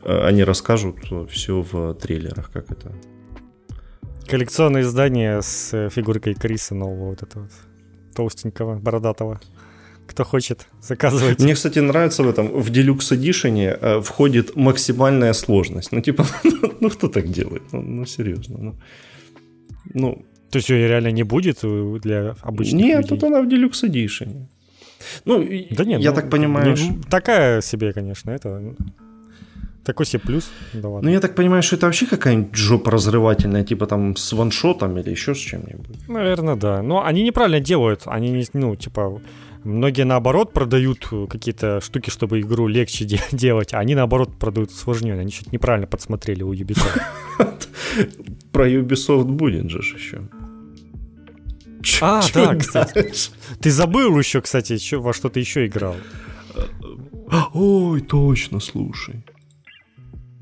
Э, 0.06 0.28
они 0.30 0.46
расскажут 0.46 1.00
все 1.30 1.66
в 1.70 1.96
трейлерах, 1.96 2.50
как 2.50 2.72
это. 2.72 2.94
Коллекционное 4.26 4.84
издание 4.84 5.42
с 5.42 5.90
фигуркой 5.90 6.34
Криса 6.34 6.76
нового 6.76 7.10
вот 7.10 7.24
этого 7.24 7.50
толстенького, 8.16 8.80
бородатого 8.80 9.42
кто 10.08 10.24
хочет 10.24 10.68
заказывать. 10.82 11.40
Мне, 11.40 11.54
кстати, 11.54 11.80
нравится 11.80 12.24
в 12.24 12.30
этом, 12.30 12.48
в 12.48 12.72
Deluxe 12.72 13.18
Edition 13.18 13.78
э, 13.82 14.02
входит 14.02 14.56
максимальная 14.56 15.34
сложность. 15.34 15.92
Ну, 15.92 16.02
типа, 16.02 16.26
ну, 16.80 16.90
кто 16.90 17.08
так 17.08 17.28
делает? 17.28 17.64
Ну, 17.72 17.82
ну 17.82 18.06
серьезно. 18.06 18.58
Ну. 18.60 18.76
Ну, 19.94 20.26
то 20.50 20.58
есть 20.58 20.70
ее 20.70 20.88
реально 20.88 21.12
не 21.12 21.24
будет 21.24 21.60
э, 21.64 22.00
для 22.02 22.36
обычных 22.42 22.82
Нет, 22.82 22.98
людей? 22.98 23.10
тут 23.10 23.24
она 23.24 23.42
в 23.42 23.48
Deluxe 23.48 23.84
Edition. 23.84 24.48
Ну, 25.26 25.40
да 25.72 25.86
нет, 25.86 26.02
я 26.02 26.10
ну, 26.10 26.16
так 26.16 26.30
понимаю... 26.30 26.70
Не, 26.70 26.76
что... 26.76 27.10
Такая 27.10 27.62
себе, 27.62 27.94
конечно, 27.94 28.32
это... 28.32 28.76
Такой 29.84 30.06
себе 30.06 30.20
плюс. 30.20 30.50
Да 30.74 30.90
ладно. 30.90 31.08
Ну, 31.08 31.14
я 31.14 31.22
так 31.22 31.34
понимаю, 31.36 31.64
что 31.64 31.78
это 31.78 31.86
вообще 31.86 32.06
какая-нибудь 32.06 32.56
жопа 32.56 32.92
разрывательная, 32.92 33.64
типа 33.64 33.86
там 33.86 34.18
с 34.18 34.34
ваншотом 34.34 34.98
или 34.98 35.12
еще 35.12 35.34
с 35.34 35.38
чем-нибудь. 35.38 36.10
Наверное, 36.10 36.56
да. 36.56 36.82
Но 36.82 37.06
они 37.06 37.24
неправильно 37.24 37.62
делают. 37.62 38.02
Они, 38.06 38.32
не, 38.32 38.46
ну, 38.52 38.76
типа, 38.76 39.22
многие 39.68 40.04
наоборот 40.04 40.54
продают 40.54 41.08
какие-то 41.30 41.82
штуки, 41.82 42.10
чтобы 42.10 42.40
игру 42.42 42.68
легче 42.68 43.06
де- 43.06 43.22
делать, 43.32 43.74
а 43.74 43.80
они 43.80 43.96
наоборот 43.96 44.38
продают 44.38 44.72
усложненно. 44.72 45.22
Они 45.22 45.32
что-то 45.32 45.52
неправильно 45.52 45.88
подсмотрели 45.88 46.44
у 46.44 46.54
Ubisoft. 46.54 47.02
Про 48.52 48.70
Ubisoft 48.70 49.26
будет 49.26 49.70
же 49.70 49.80
еще. 49.80 50.28
А, 52.02 52.22
да, 52.34 52.56
кстати. 52.56 53.12
Ты 53.62 53.72
забыл 53.72 54.18
еще, 54.18 54.42
кстати, 54.42 54.96
во 54.96 55.14
что 55.14 55.30
ты 55.30 55.40
еще 55.40 55.66
играл. 55.68 55.96
Ой, 57.54 58.02
точно, 58.02 58.60
слушай. 58.60 59.24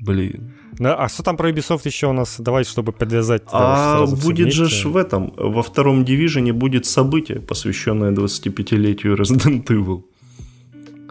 Блин. 0.00 0.55
А 0.80 1.08
что 1.08 1.22
там 1.22 1.36
про 1.36 1.50
Ubisoft 1.50 1.86
еще 1.86 2.06
у 2.06 2.12
нас? 2.12 2.36
Давай, 2.38 2.64
чтобы 2.64 2.92
подвязать. 2.92 3.42
А 3.52 4.06
будет 4.06 4.52
же 4.52 4.66
ж 4.66 4.84
в 4.84 4.96
этом, 4.96 5.32
во 5.36 5.62
втором 5.62 6.04
дивизионе 6.04 6.52
будет 6.52 6.86
событие, 6.86 7.40
посвященное 7.40 8.12
25-летию 8.12 9.16
Resident 9.16 9.66
Evil. 9.66 10.02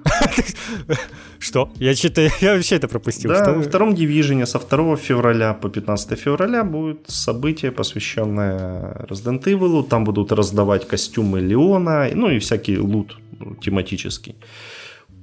Что? 1.40 1.70
Я, 1.80 1.96
что-то, 1.96 2.22
я 2.42 2.54
вообще 2.54 2.76
это 2.76 2.88
пропустил. 2.88 3.30
Да, 3.30 3.54
во 3.54 3.62
втором 3.62 3.94
дивизионе 3.94 4.46
со 4.46 4.60
2 4.60 4.96
февраля 4.96 5.54
по 5.54 5.70
15 5.70 6.20
февраля 6.20 6.64
будет 6.64 7.00
событие, 7.08 7.72
посвященное 7.72 9.06
Resident 9.10 9.44
Evil. 9.44 9.84
Там 9.84 10.04
будут 10.04 10.32
раздавать 10.32 10.88
костюмы 10.88 11.42
Леона, 11.42 12.10
ну 12.16 12.30
и 12.30 12.40
всякий 12.40 12.78
лут 12.78 13.18
тематический. 13.62 14.36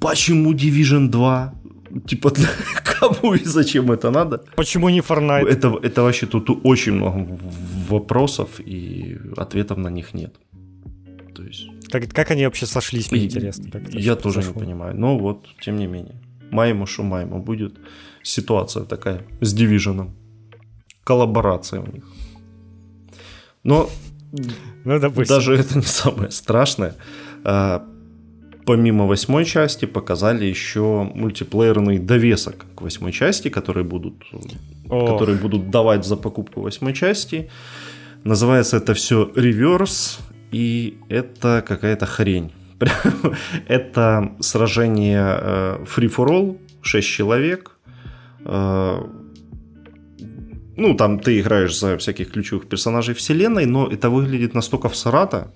Почему 0.01 0.53
Division 0.53 1.09
2? 1.09 1.55
Типа, 2.07 2.31
для 2.31 2.49
кому 2.85 3.35
и 3.35 3.45
зачем 3.45 3.91
это 3.93 4.11
надо? 4.11 4.39
Почему 4.57 4.91
не 4.91 5.01
Fortnite? 5.01 5.49
Это, 5.49 5.79
это 5.83 6.03
вообще 6.03 6.27
тут 6.27 6.51
очень 6.65 6.93
много 6.93 7.39
вопросов, 7.89 8.49
и 8.61 9.19
ответов 9.37 9.79
на 9.79 9.91
них 9.91 10.15
нет. 10.15 10.35
То 11.35 11.43
есть... 11.43 11.69
Как, 11.91 12.09
как 12.09 12.31
они 12.31 12.45
вообще 12.45 12.67
сошлись, 12.67 13.13
мне 13.13 13.25
интересно. 13.25 13.71
Как 13.71 13.95
я 13.95 14.17
тоже 14.17 14.43
не 14.43 14.53
понимаю. 14.53 14.95
Но 14.97 15.19
вот, 15.19 15.47
тем 15.61 15.77
не 15.77 15.87
менее. 15.87 16.15
Маймо 16.51 16.87
Шумаймо 16.87 17.39
будет 17.39 17.75
ситуация 18.23 18.85
такая 18.85 19.21
с 19.41 19.55
Division. 19.55 20.11
Коллаборация 21.05 21.81
у 21.81 21.87
них. 21.93 22.05
Но 23.65 23.91
ну, 24.85 25.25
даже 25.29 25.55
это 25.55 25.79
не 25.79 25.85
самое 25.85 26.31
страшное. 26.31 26.95
Помимо 28.65 29.07
восьмой 29.07 29.45
части 29.45 29.87
показали 29.87 30.45
еще 30.45 31.11
мультиплеерный 31.15 31.99
довесок 31.99 32.67
к 32.75 32.83
восьмой 32.83 33.13
части, 33.13 33.49
которые 33.49 33.85
будут, 33.85 34.23
которые 34.89 35.37
будут 35.39 35.71
давать 35.71 36.05
за 36.05 36.17
покупку 36.17 36.61
восьмой 36.61 36.95
части. 36.95 37.51
Называется 38.25 38.77
это 38.77 38.95
все 38.95 39.31
реверс, 39.35 40.21
и 40.53 40.99
это 41.09 41.65
какая-то 41.67 42.07
хрень. 42.07 42.53
это 43.69 44.33
сражение 44.41 45.39
э, 45.41 45.85
free 45.85 46.09
for 46.15 46.29
all, 46.29 46.59
6 46.83 47.09
человек. 47.09 47.73
Э, 48.45 49.01
ну, 50.77 50.95
там 50.95 51.19
ты 51.19 51.41
играешь 51.41 51.79
за 51.79 51.97
всяких 51.99 52.31
ключевых 52.33 52.69
персонажей 52.69 53.15
вселенной, 53.15 53.67
но 53.67 53.89
это 53.89 54.11
выглядит 54.11 54.55
настолько 54.55 54.89
всрато, 54.89 55.53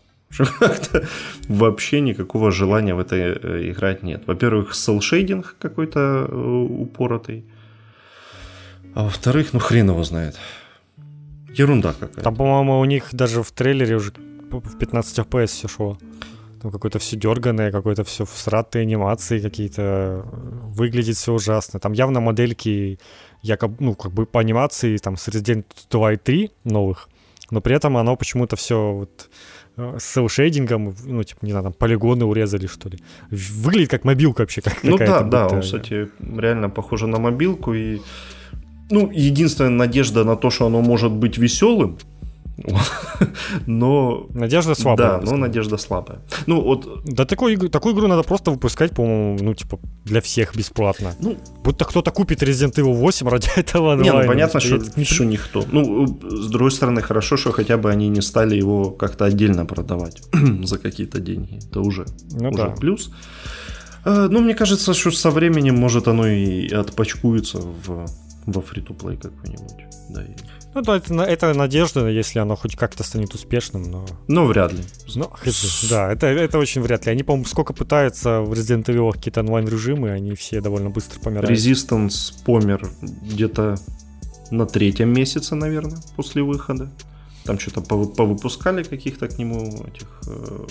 вообще 1.49 2.01
никакого 2.01 2.51
желания 2.51 2.95
в 2.95 2.99
это 2.99 3.16
э, 3.16 3.70
играть 3.70 4.03
нет. 4.03 4.22
Во-первых, 4.27 4.74
селшейдинг 4.74 5.57
какой-то 5.59 6.27
упоротый. 6.27 7.45
А 8.95 9.05
во-вторых, 9.05 9.53
ну 9.53 9.61
хрен 9.61 9.91
его 9.91 10.05
знает. 10.05 10.37
Ерунда 11.55 11.93
какая-то. 11.93 12.22
Там, 12.22 12.37
по-моему, 12.37 12.81
у 12.81 12.85
них 12.85 13.09
даже 13.12 13.43
в 13.43 13.51
трейлере 13.53 13.97
уже 13.97 14.12
в 14.51 14.79
15 14.79 15.18
FPS 15.18 15.47
все 15.47 15.68
шло. 15.68 15.99
Там 16.62 16.70
какое-то 16.70 16.99
все 16.99 17.16
дерганое, 17.16 17.70
какое-то 17.70 18.05
все 18.05 18.24
всратые 18.24 18.83
анимации 18.83 19.41
какие-то. 19.41 20.24
Выглядит 20.77 21.16
все 21.16 21.33
ужасно. 21.33 21.81
Там 21.81 21.93
явно 21.93 22.20
модельки, 22.20 22.99
якобы, 23.43 23.77
ну, 23.81 23.95
как 23.95 24.12
бы 24.12 24.27
по 24.27 24.41
анимации, 24.41 24.97
там, 24.99 25.16
с 25.16 25.29
Resident 25.29 25.64
2 25.91 26.12
и 26.12 26.16
3 26.16 26.51
новых, 26.64 27.09
но 27.51 27.61
при 27.61 27.77
этом 27.77 27.97
оно 27.97 28.16
почему-то 28.16 28.57
все 28.57 28.93
вот 28.93 29.29
э, 29.31 29.35
с 29.77 30.05
селшейдингом, 30.05 30.95
ну, 31.05 31.22
типа, 31.22 31.45
не 31.45 31.51
знаю, 31.51 31.64
там 31.64 31.72
полигоны 31.72 32.24
урезали, 32.24 32.66
что 32.66 32.89
ли. 32.89 32.99
Выглядит 33.31 33.91
как 33.91 34.05
мобилка 34.05 34.41
вообще. 34.41 34.62
Как 34.62 34.83
ну 34.83 34.97
да, 34.97 35.22
да, 35.22 35.49
он, 35.49 35.61
кстати, 35.61 36.09
реально 36.20 36.70
похоже 36.70 37.07
на 37.07 37.18
мобилку. 37.18 37.74
И, 37.74 38.01
ну, 38.91 39.11
единственная 39.12 39.70
надежда 39.70 40.24
на 40.24 40.37
то, 40.37 40.51
что 40.51 40.66
оно 40.66 40.81
может 40.81 41.12
быть 41.12 41.37
веселым, 41.39 41.99
но... 43.67 44.27
Надежда 44.31 44.75
слабая. 44.75 45.19
Да, 45.19 45.31
но 45.31 45.37
надежда 45.37 45.77
слабая. 45.77 46.21
Ну, 46.47 46.61
вот... 46.63 47.05
Да 47.05 47.25
такую, 47.25 47.69
такую 47.69 47.95
игру 47.95 48.07
надо 48.07 48.23
просто 48.23 48.51
выпускать, 48.51 48.93
по-моему, 48.93 49.39
ну, 49.43 49.55
типа, 49.55 49.79
для 50.05 50.21
всех 50.21 50.57
бесплатно. 50.57 51.15
Ну, 51.21 51.37
Будто 51.63 51.85
кто-то 51.85 52.11
купит 52.11 52.43
Resident 52.43 52.75
Evil 52.75 52.95
8 52.95 53.29
ради 53.29 53.49
этого 53.57 54.01
Не, 54.01 54.13
ну, 54.13 54.27
понятно, 54.27 54.61
что, 54.61 54.81
что 55.05 55.25
никто. 55.25 55.65
Ну, 55.71 56.07
с 56.23 56.49
другой 56.49 56.71
стороны, 56.71 57.03
хорошо, 57.03 57.37
что 57.37 57.53
хотя 57.53 57.77
бы 57.77 57.91
они 57.91 58.09
не 58.09 58.23
стали 58.23 58.57
его 58.57 58.91
как-то 58.91 59.25
отдельно 59.25 59.67
продавать 59.67 60.23
за 60.65 60.79
какие-то 60.79 61.21
деньги. 61.21 61.59
Это 61.71 61.81
уже, 61.81 62.07
ну, 62.31 62.51
уже 62.51 62.63
да. 62.63 62.71
плюс. 62.71 63.11
А, 64.05 64.29
ну, 64.29 64.41
мне 64.41 64.55
кажется, 64.55 64.95
что 64.95 65.11
со 65.11 65.31
временем, 65.31 65.77
может, 65.77 66.09
оно 66.09 66.27
и 66.27 66.73
отпачкуется 66.73 67.59
в, 67.59 68.07
во 68.47 68.63
фри-то-плей 68.63 69.17
какой-нибудь. 69.17 69.85
Да, 70.11 70.23
и 70.23 70.31
ну 70.77 70.83
да, 70.83 70.97
это, 70.99 71.14
это 71.22 71.55
надежда, 71.55 72.07
если 72.07 72.39
оно 72.39 72.55
хоть 72.55 72.77
как-то 72.77 73.03
станет 73.03 73.33
успешным, 73.33 73.91
но... 73.91 74.07
Ну, 74.29 74.45
вряд 74.45 74.74
ли. 74.74 74.81
Ну, 75.14 75.31
да, 75.89 76.12
это, 76.12 76.27
это 76.27 76.59
очень 76.59 76.83
вряд 76.83 77.07
ли. 77.07 77.12
Они, 77.12 77.22
по-моему, 77.22 77.47
сколько 77.47 77.72
пытаются 77.72 78.43
в 78.43 78.53
Resident 78.53 78.85
Evil 78.85 79.11
какие-то 79.11 79.41
онлайн-режимы, 79.41 80.11
они 80.11 80.35
все 80.35 80.61
довольно 80.61 80.91
быстро 80.91 81.18
помирают. 81.18 81.51
Resistance 81.51 82.35
помер 82.45 82.91
где-то 83.01 83.77
на 84.51 84.66
третьем 84.66 85.14
месяце, 85.14 85.55
наверное, 85.55 85.97
после 86.14 86.43
выхода. 86.43 86.93
Там 87.45 87.59
что-то 87.59 87.81
повыпускали 87.81 88.83
каких-то 88.83 89.29
к 89.29 89.39
нему 89.39 89.83
этих 89.87 90.20
э, 90.27 90.66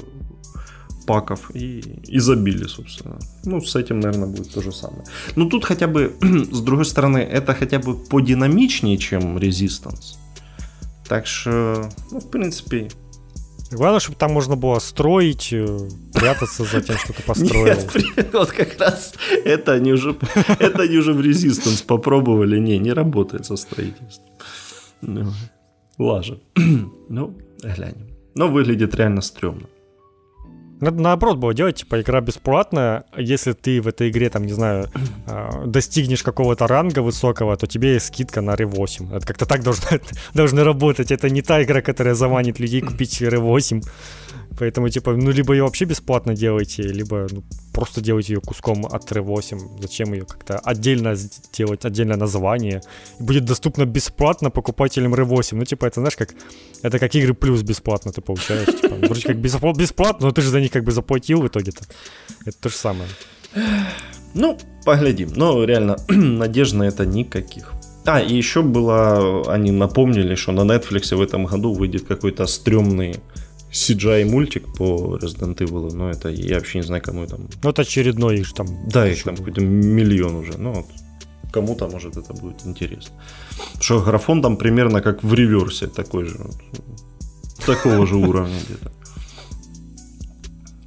паков 1.05 1.51
и, 1.55 1.79
и 2.07 2.19
забили, 2.19 2.65
собственно. 2.67 3.19
Ну, 3.43 3.61
с 3.61 3.75
этим, 3.75 3.99
наверное, 3.99 4.27
будет 4.27 4.51
то 4.51 4.61
же 4.61 4.71
самое. 4.71 5.03
Но 5.35 5.49
тут 5.49 5.65
хотя 5.65 5.87
бы, 5.87 6.15
с 6.51 6.61
другой 6.61 6.85
стороны, 6.85 7.19
это 7.19 7.53
хотя 7.53 7.79
бы 7.79 7.95
подинамичнее, 7.95 8.97
чем 8.97 9.37
Resistance. 9.37 10.17
Так 11.07 11.27
что, 11.27 11.89
ну, 12.11 12.19
в 12.19 12.29
принципе... 12.29 12.89
Главное, 13.71 13.99
чтобы 13.99 14.17
там 14.17 14.31
можно 14.31 14.55
было 14.55 14.79
строить, 14.79 15.51
э, 15.51 15.89
прятаться 16.13 16.63
за 16.63 16.81
тем, 16.81 16.97
что 16.97 17.13
ты 17.13 17.23
построил. 17.25 17.65
Нет, 18.17 18.29
вот 18.33 18.51
как 18.51 18.79
раз 18.79 19.13
это 19.43 19.73
они 19.73 19.93
уже, 19.93 20.15
это 20.59 20.83
они 20.83 20.97
уже 20.97 21.13
в 21.13 21.19
Resistance 21.19 21.85
попробовали. 21.85 22.59
Не, 22.59 22.77
не 22.77 22.93
работает 22.93 23.45
со 23.45 23.55
строительством. 23.55 24.25
Ну, 25.01 25.31
лажа. 25.97 26.39
Ну, 27.09 27.37
глянем. 27.61 28.09
Но 28.33 28.47
выглядит 28.47 28.95
реально 28.95 29.21
стрёмно. 29.21 29.67
Надо 30.81 31.01
наоборот 31.01 31.37
было 31.37 31.53
делать, 31.53 31.77
типа, 31.77 32.01
игра 32.01 32.19
бесплатная, 32.21 33.05
если 33.17 33.53
ты 33.53 33.81
в 33.81 33.87
этой 33.87 34.09
игре, 34.09 34.29
там, 34.29 34.45
не 34.45 34.53
знаю, 34.53 34.89
а, 35.27 35.65
достигнешь 35.65 36.23
какого-то 36.23 36.67
ранга 36.67 36.99
высокого, 36.99 37.55
то 37.55 37.67
тебе 37.67 37.93
есть 37.93 38.07
скидка 38.07 38.41
на 38.41 38.55
R8. 38.55 39.15
Это 39.15 39.25
как-то 39.25 39.45
так 39.45 39.63
должно, 39.63 39.87
должно 40.33 40.63
работать. 40.63 41.11
Это 41.11 41.29
не 41.29 41.41
та 41.41 41.63
игра, 41.63 41.81
которая 41.81 42.13
заманит 42.13 42.59
людей 42.59 42.81
купить 42.81 43.21
R8. 43.21 43.83
Поэтому, 44.59 44.89
типа, 44.89 45.11
ну, 45.13 45.31
либо 45.31 45.53
ее 45.53 45.63
вообще 45.63 45.85
бесплатно 45.85 46.33
делайте, 46.33 46.83
либо 46.83 47.27
ну, 47.31 47.43
просто 47.73 48.01
делайте 48.01 48.33
ее 48.33 48.41
куском 48.41 48.85
от 48.85 49.11
R8. 49.11 49.81
Зачем 49.81 50.13
ее 50.13 50.25
как-то 50.25 50.59
отдельно 50.59 51.15
делать, 51.57 51.85
отдельное 51.85 52.17
название. 52.17 52.81
И 53.19 53.23
будет 53.23 53.45
доступно 53.45 53.85
бесплатно 53.85 54.49
покупателям 54.49 55.13
R8. 55.13 55.55
Ну, 55.55 55.65
типа, 55.65 55.85
это, 55.85 55.99
знаешь, 55.99 56.15
как... 56.15 56.35
Это 56.81 56.99
как 56.99 57.15
игры 57.15 57.33
плюс 57.33 57.63
бесплатно 57.63 58.11
ты 58.11 58.21
получаешь. 58.21 58.81
Типа, 58.81 58.95
вроде 58.95 59.21
как 59.21 59.37
бесплатно, 59.37 60.27
но 60.27 60.31
ты 60.31 60.41
же 60.41 60.49
за 60.49 60.61
них 60.61 60.71
как 60.71 60.83
бы 60.83 60.91
заплатил 60.91 61.41
в 61.41 61.47
итоге-то. 61.47 61.83
Это 62.45 62.57
то 62.61 62.69
же 62.69 62.75
самое. 62.75 63.09
Ну, 64.33 64.57
поглядим. 64.85 65.29
Но 65.35 65.63
реально, 65.65 65.97
надежд 66.09 66.73
на 66.73 66.83
это 66.83 67.05
никаких. 67.05 67.73
А, 68.05 68.19
и 68.19 68.35
еще 68.35 68.61
было, 68.61 69.51
они 69.51 69.71
напомнили, 69.71 70.35
что 70.35 70.51
на 70.51 70.61
Netflix 70.61 71.15
в 71.15 71.21
этом 71.21 71.45
году 71.45 71.73
выйдет 71.73 72.05
какой-то 72.05 72.45
стрёмный 72.45 73.15
CGI 73.75 74.25
мультик 74.25 74.73
по 74.77 75.17
Resident 75.21 75.57
Evil, 75.57 75.93
но 75.93 76.09
это 76.09 76.29
я 76.29 76.55
вообще 76.55 76.79
не 76.79 76.85
знаю, 76.85 77.03
кому 77.03 77.27
там. 77.27 77.49
Ну, 77.61 77.69
это 77.69 77.81
очередной 77.81 78.39
их 78.39 78.53
там. 78.53 78.67
Да, 78.87 79.05
их 79.05 79.23
там 79.23 79.35
какой-то 79.35 79.61
миллион 79.61 80.35
уже. 80.35 80.57
Ну, 80.57 80.73
вот, 80.73 80.85
кому-то, 81.51 81.89
может, 81.89 82.15
это 82.15 82.33
будет 82.33 82.65
интересно. 82.65 83.13
Что 83.81 84.01
графон 84.01 84.41
там 84.41 84.55
примерно 84.55 85.01
как 85.01 85.23
в 85.23 85.33
реверсе 85.33 85.87
такой 85.87 86.23
же. 86.23 86.39
Такого 87.65 88.07
же 88.07 88.15
уровня 88.15 88.55
где-то. 88.65 88.91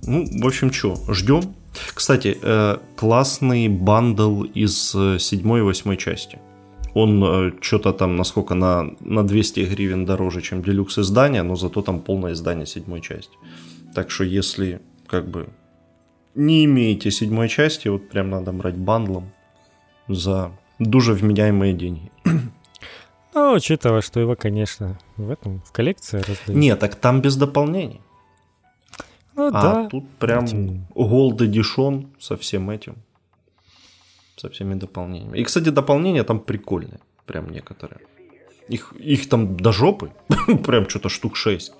Ну, 0.02 0.26
в 0.40 0.46
общем, 0.46 0.72
что, 0.72 0.96
ждем. 1.08 1.54
Кстати, 1.94 2.38
э, 2.40 2.78
классный 2.96 3.68
бандл 3.68 4.44
из 4.44 4.94
э, 4.94 5.18
седьмой 5.18 5.60
и 5.60 5.62
восьмой 5.62 5.98
части. 5.98 6.38
Он 6.98 7.24
э, 7.24 7.52
что-то 7.60 7.92
там, 7.92 8.16
насколько, 8.16 8.54
на, 8.54 8.90
на 9.00 9.22
200 9.26 9.60
гривен 9.60 10.04
дороже, 10.04 10.40
чем 10.42 10.62
делюкс 10.62 10.98
издание, 10.98 11.42
но 11.42 11.56
зато 11.56 11.82
там 11.82 12.00
полное 12.00 12.32
издание 12.32 12.66
седьмой 12.66 13.00
части. 13.00 13.36
Так 13.94 14.10
что 14.10 14.24
если 14.24 14.80
как 15.06 15.28
бы 15.28 15.48
не 16.34 16.64
имеете 16.64 17.10
седьмой 17.10 17.48
части, 17.48 17.88
вот 17.88 18.08
прям 18.08 18.30
надо 18.30 18.52
брать 18.52 18.76
бандлом 18.76 19.30
за 20.08 20.50
дуже 20.78 21.12
вменяемые 21.12 21.72
деньги. 21.72 22.10
Ну, 23.34 23.52
учитывая, 23.56 24.00
что 24.00 24.20
его, 24.20 24.36
конечно, 24.36 24.98
в 25.16 25.30
этом, 25.30 25.60
в 25.66 25.72
коллекции 25.72 26.18
раздают. 26.18 26.48
Нет, 26.48 26.78
так 26.80 26.94
там 26.96 27.20
без 27.20 27.36
дополнений. 27.36 28.00
Ну, 29.36 29.46
а 29.46 29.50
да. 29.50 29.88
тут 29.88 30.08
прям 30.18 30.44
этим... 30.46 30.86
Gold 30.94 31.38
Edition 31.38 32.06
со 32.18 32.36
всем 32.36 32.70
этим. 32.70 32.96
Со 34.38 34.48
всеми 34.48 34.74
дополнениями. 34.74 35.38
И, 35.38 35.44
кстати, 35.44 35.70
дополнения 35.70 36.24
там 36.24 36.40
прикольные. 36.40 37.00
Прям 37.26 37.50
некоторые. 37.50 38.00
Их, 38.68 38.92
их 38.98 39.28
там 39.28 39.56
до 39.56 39.72
жопы. 39.72 40.12
прям 40.66 40.88
что-то 40.88 41.08
штук 41.08 41.36
6. 41.36 41.72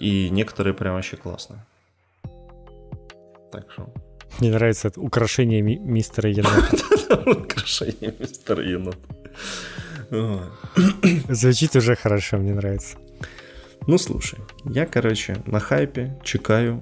И 0.00 0.30
некоторые 0.30 0.74
прям 0.74 0.94
вообще 0.94 1.16
классные. 1.16 1.64
Так 3.50 3.70
что... 3.72 3.92
Мне 4.40 4.50
нравится 4.50 4.88
это 4.88 5.00
украшение 5.00 5.62
ми- 5.62 5.78
мистера 5.78 6.30
енота. 6.30 7.30
Украшение 7.30 8.14
мистера 8.18 8.62
енота. 8.62 9.08
Звучит 11.28 11.76
уже 11.76 11.96
хорошо, 11.96 12.38
мне 12.38 12.54
нравится. 12.54 12.98
Ну, 13.86 13.98
слушай, 13.98 14.38
я, 14.64 14.86
короче, 14.86 15.36
на 15.46 15.58
хайпе, 15.58 16.18
чекаю. 16.22 16.80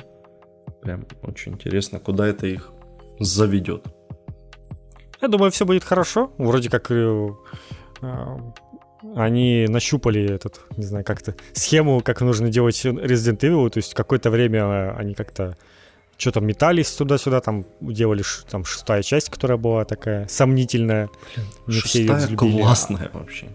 Прям 0.82 1.06
очень 1.22 1.52
интересно, 1.52 2.00
куда 2.00 2.26
это 2.26 2.46
их 2.46 2.72
заведет. 3.20 3.86
Я 5.20 5.28
думаю, 5.28 5.50
все 5.50 5.64
будет 5.66 5.84
хорошо. 5.84 6.32
Вроде 6.38 6.70
как 6.70 6.90
э, 6.90 7.28
они 9.14 9.66
нащупали 9.68 10.34
этот, 10.34 10.60
не 10.76 10.84
знаю, 10.84 11.04
как-то 11.04 11.34
схему, 11.52 12.00
как 12.00 12.20
нужно 12.20 12.48
делать 12.48 12.84
Resident 12.84 13.40
Evil. 13.40 13.70
То 13.70 13.78
есть 13.78 13.94
какое-то 13.94 14.30
время 14.30 14.96
они 14.96 15.14
как-то 15.14 15.56
что-то 16.16 16.40
метались 16.40 16.90
туда-сюда, 16.92 17.40
там 17.40 17.64
делали 17.80 18.22
там 18.50 18.64
шестая 18.64 19.02
часть, 19.02 19.30
которая 19.30 19.56
была 19.56 19.84
такая 19.84 20.26
сомнительная. 20.28 21.08
Блин, 21.34 21.46
не 21.66 21.74
шестая 21.80 22.18
все 22.18 22.36
классная 22.36 23.10
вообще. 23.12 23.48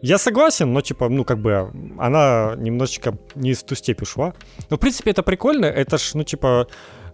Я 0.00 0.18
согласен, 0.18 0.72
но 0.72 0.80
типа, 0.80 1.08
ну 1.08 1.24
как 1.24 1.38
бы 1.38 1.70
она 1.98 2.54
немножечко 2.56 3.18
не 3.34 3.52
в 3.52 3.62
ту 3.62 3.74
степь 3.74 4.02
ушла. 4.02 4.32
Но 4.70 4.76
в 4.76 4.80
принципе 4.80 5.10
это 5.10 5.22
прикольно, 5.22 5.66
это 5.66 5.98
ж, 5.98 6.14
ну 6.14 6.22
типа, 6.22 6.68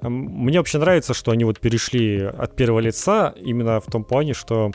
мне 0.08 0.58
вообще 0.58 0.78
нравится, 0.78 1.14
что 1.14 1.30
они 1.30 1.44
вот 1.44 1.60
перешли 1.60 2.20
от 2.22 2.56
первого 2.56 2.80
лица 2.80 3.34
именно 3.36 3.80
в 3.80 3.86
том 3.86 4.04
плане, 4.04 4.34
что 4.34 4.72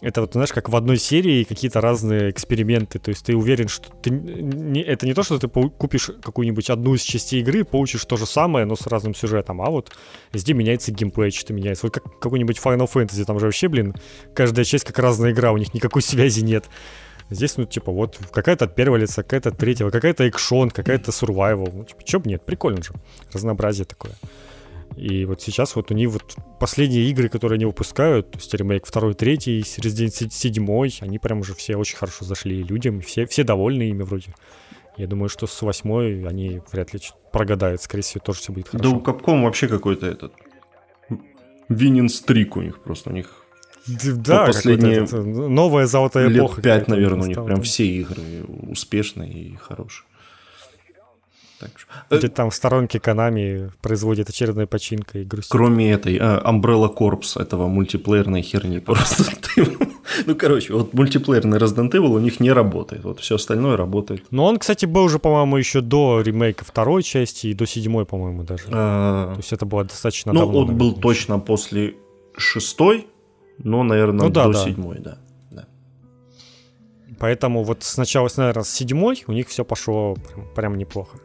это 0.00 0.20
вот, 0.20 0.32
знаешь, 0.32 0.52
как 0.52 0.68
в 0.68 0.76
одной 0.76 0.96
серии 0.96 1.42
какие-то 1.42 1.80
разные 1.80 2.30
эксперименты. 2.30 3.00
То 3.00 3.08
есть 3.08 3.26
ты 3.26 3.34
уверен, 3.34 3.66
что 3.66 3.90
ты 3.90 4.10
не, 4.10 4.80
это 4.80 5.06
не 5.06 5.14
то, 5.14 5.24
что 5.24 5.38
ты 5.38 5.48
купишь 5.48 6.10
какую-нибудь 6.22 6.70
одну 6.70 6.94
из 6.94 7.02
частей 7.02 7.40
игры, 7.40 7.64
получишь 7.64 8.04
то 8.04 8.16
же 8.16 8.24
самое, 8.24 8.64
но 8.64 8.76
с 8.76 8.86
разным 8.86 9.14
сюжетом, 9.14 9.60
а 9.60 9.70
вот 9.70 9.90
везде 10.32 10.54
меняется 10.54 10.92
геймплей, 10.92 11.32
что-то 11.32 11.52
меняется. 11.52 11.86
Вот 11.86 11.94
как 11.94 12.20
какой-нибудь 12.20 12.58
Final 12.58 12.88
Fantasy, 12.92 13.24
там 13.24 13.40
же 13.40 13.46
вообще, 13.46 13.66
блин, 13.66 13.94
каждая 14.34 14.64
часть 14.64 14.84
как 14.84 14.98
разная 15.00 15.32
игра, 15.32 15.50
у 15.50 15.56
них 15.56 15.74
никакой 15.74 16.02
связи 16.02 16.42
нет. 16.42 16.66
Здесь, 17.30 17.56
ну, 17.56 17.66
типа, 17.66 17.92
вот 17.92 18.18
какая-то 18.32 18.64
от 18.66 18.74
первого 18.74 18.96
лица, 18.96 19.22
какая-то 19.22 19.50
от 19.50 19.58
третьего, 19.58 19.90
какая-то 19.90 20.24
экшон, 20.24 20.70
какая-то 20.70 21.10
survival. 21.10 21.70
Ну, 21.74 21.84
типа, 21.84 22.02
чё 22.04 22.20
бы 22.20 22.30
нет, 22.30 22.42
прикольно 22.46 22.82
же. 22.82 22.92
Разнообразие 23.32 23.84
такое. 23.84 24.14
И 24.98 25.24
вот 25.24 25.40
сейчас 25.40 25.76
вот 25.76 25.90
у 25.90 25.94
них 25.94 26.10
вот 26.10 26.36
последние 26.58 27.08
игры, 27.10 27.28
которые 27.28 27.56
они 27.56 27.66
выпускают, 27.66 28.32
то 28.32 28.38
есть 28.38 28.52
ремейк 28.52 28.90
2, 28.90 29.14
3, 29.14 29.36
Resident 29.36 30.30
7, 30.30 30.88
они 31.00 31.18
прям 31.18 31.40
уже 31.40 31.54
все 31.54 31.76
очень 31.76 31.96
хорошо 31.96 32.24
зашли 32.24 32.62
людям, 32.62 33.00
все, 33.00 33.26
все 33.26 33.44
довольны 33.44 33.90
ими 33.90 34.02
вроде. 34.02 34.34
Я 34.96 35.06
думаю, 35.06 35.28
что 35.28 35.46
с 35.46 35.62
восьмой 35.62 36.26
они 36.26 36.60
вряд 36.72 36.92
ли 36.92 37.00
прогадают, 37.32 37.80
скорее 37.80 38.02
всего, 38.02 38.20
тоже 38.24 38.40
все 38.40 38.52
будет 38.52 38.68
хорошо. 38.68 38.90
Да 38.90 38.96
у 38.96 39.00
Capcom 39.00 39.44
вообще 39.44 39.68
какой-то 39.68 40.06
этот 40.06 40.32
Винен 41.68 42.08
стрик 42.08 42.56
у 42.56 42.62
них 42.62 42.82
просто, 42.82 43.10
у 43.10 43.12
них 43.12 43.44
да, 43.86 44.46
последние 44.46 45.06
новая 45.48 45.86
золотая 45.86 46.28
лет 46.28 46.38
эпоха. 46.38 46.60
пять, 46.60 46.88
наверное, 46.88 47.24
у 47.24 47.26
них 47.28 47.44
прям 47.44 47.62
все 47.62 47.86
игры 47.86 48.44
успешные 48.68 49.32
и 49.32 49.56
хорошие. 49.56 50.06
Так. 51.60 51.70
Где 52.10 52.28
там 52.28 52.50
в 52.50 52.54
сторонке 52.54 52.98
Konami 52.98 53.70
производит 53.82 54.28
очередной 54.28 54.66
починкой 54.66 55.22
и 55.22 55.24
грустит. 55.24 55.50
Кроме 55.50 55.90
этой 55.90 56.16
uh, 56.16 56.42
Umbrella 56.44 56.88
Corps, 56.94 57.40
этого 57.40 57.66
мультиплеерной 57.66 58.42
херни 58.42 58.78
просто. 58.78 59.24
ну, 60.26 60.36
короче, 60.36 60.72
вот 60.72 60.94
мультиплеерный 60.94 61.58
Resident 61.58 61.90
Evil 61.90 62.14
у 62.14 62.18
них 62.20 62.38
не 62.38 62.52
работает. 62.52 63.02
Вот 63.02 63.18
все 63.18 63.34
остальное 63.34 63.76
работает. 63.76 64.24
Но 64.30 64.44
он, 64.44 64.58
кстати, 64.58 64.86
был 64.86 65.04
уже, 65.04 65.18
по-моему, 65.18 65.56
еще 65.56 65.80
до 65.80 66.20
ремейка 66.20 66.64
второй 66.64 67.02
части 67.02 67.48
и 67.48 67.54
до 67.54 67.66
седьмой, 67.66 68.06
по-моему, 68.06 68.44
даже. 68.44 68.64
Uh, 68.68 69.32
То 69.32 69.38
есть 69.38 69.52
это 69.52 69.66
было 69.66 69.82
достаточно 69.82 70.32
ну, 70.32 70.46
он 70.46 70.76
был 70.76 70.94
точно 70.94 71.40
после 71.40 71.96
шестой, 72.36 73.08
но, 73.58 73.82
наверное, 73.82 74.28
ну, 74.28 74.30
до 74.30 74.52
седьмой, 74.54 74.98
да. 75.00 75.18
да. 75.50 75.66
Поэтому 77.18 77.64
вот 77.64 77.82
сначала, 77.82 78.28
наверное, 78.36 78.62
с 78.62 78.70
седьмой 78.70 79.24
у 79.26 79.32
них 79.32 79.48
все 79.48 79.64
пошло 79.64 80.14
прям, 80.14 80.46
прям 80.54 80.78
неплохо. 80.78 81.18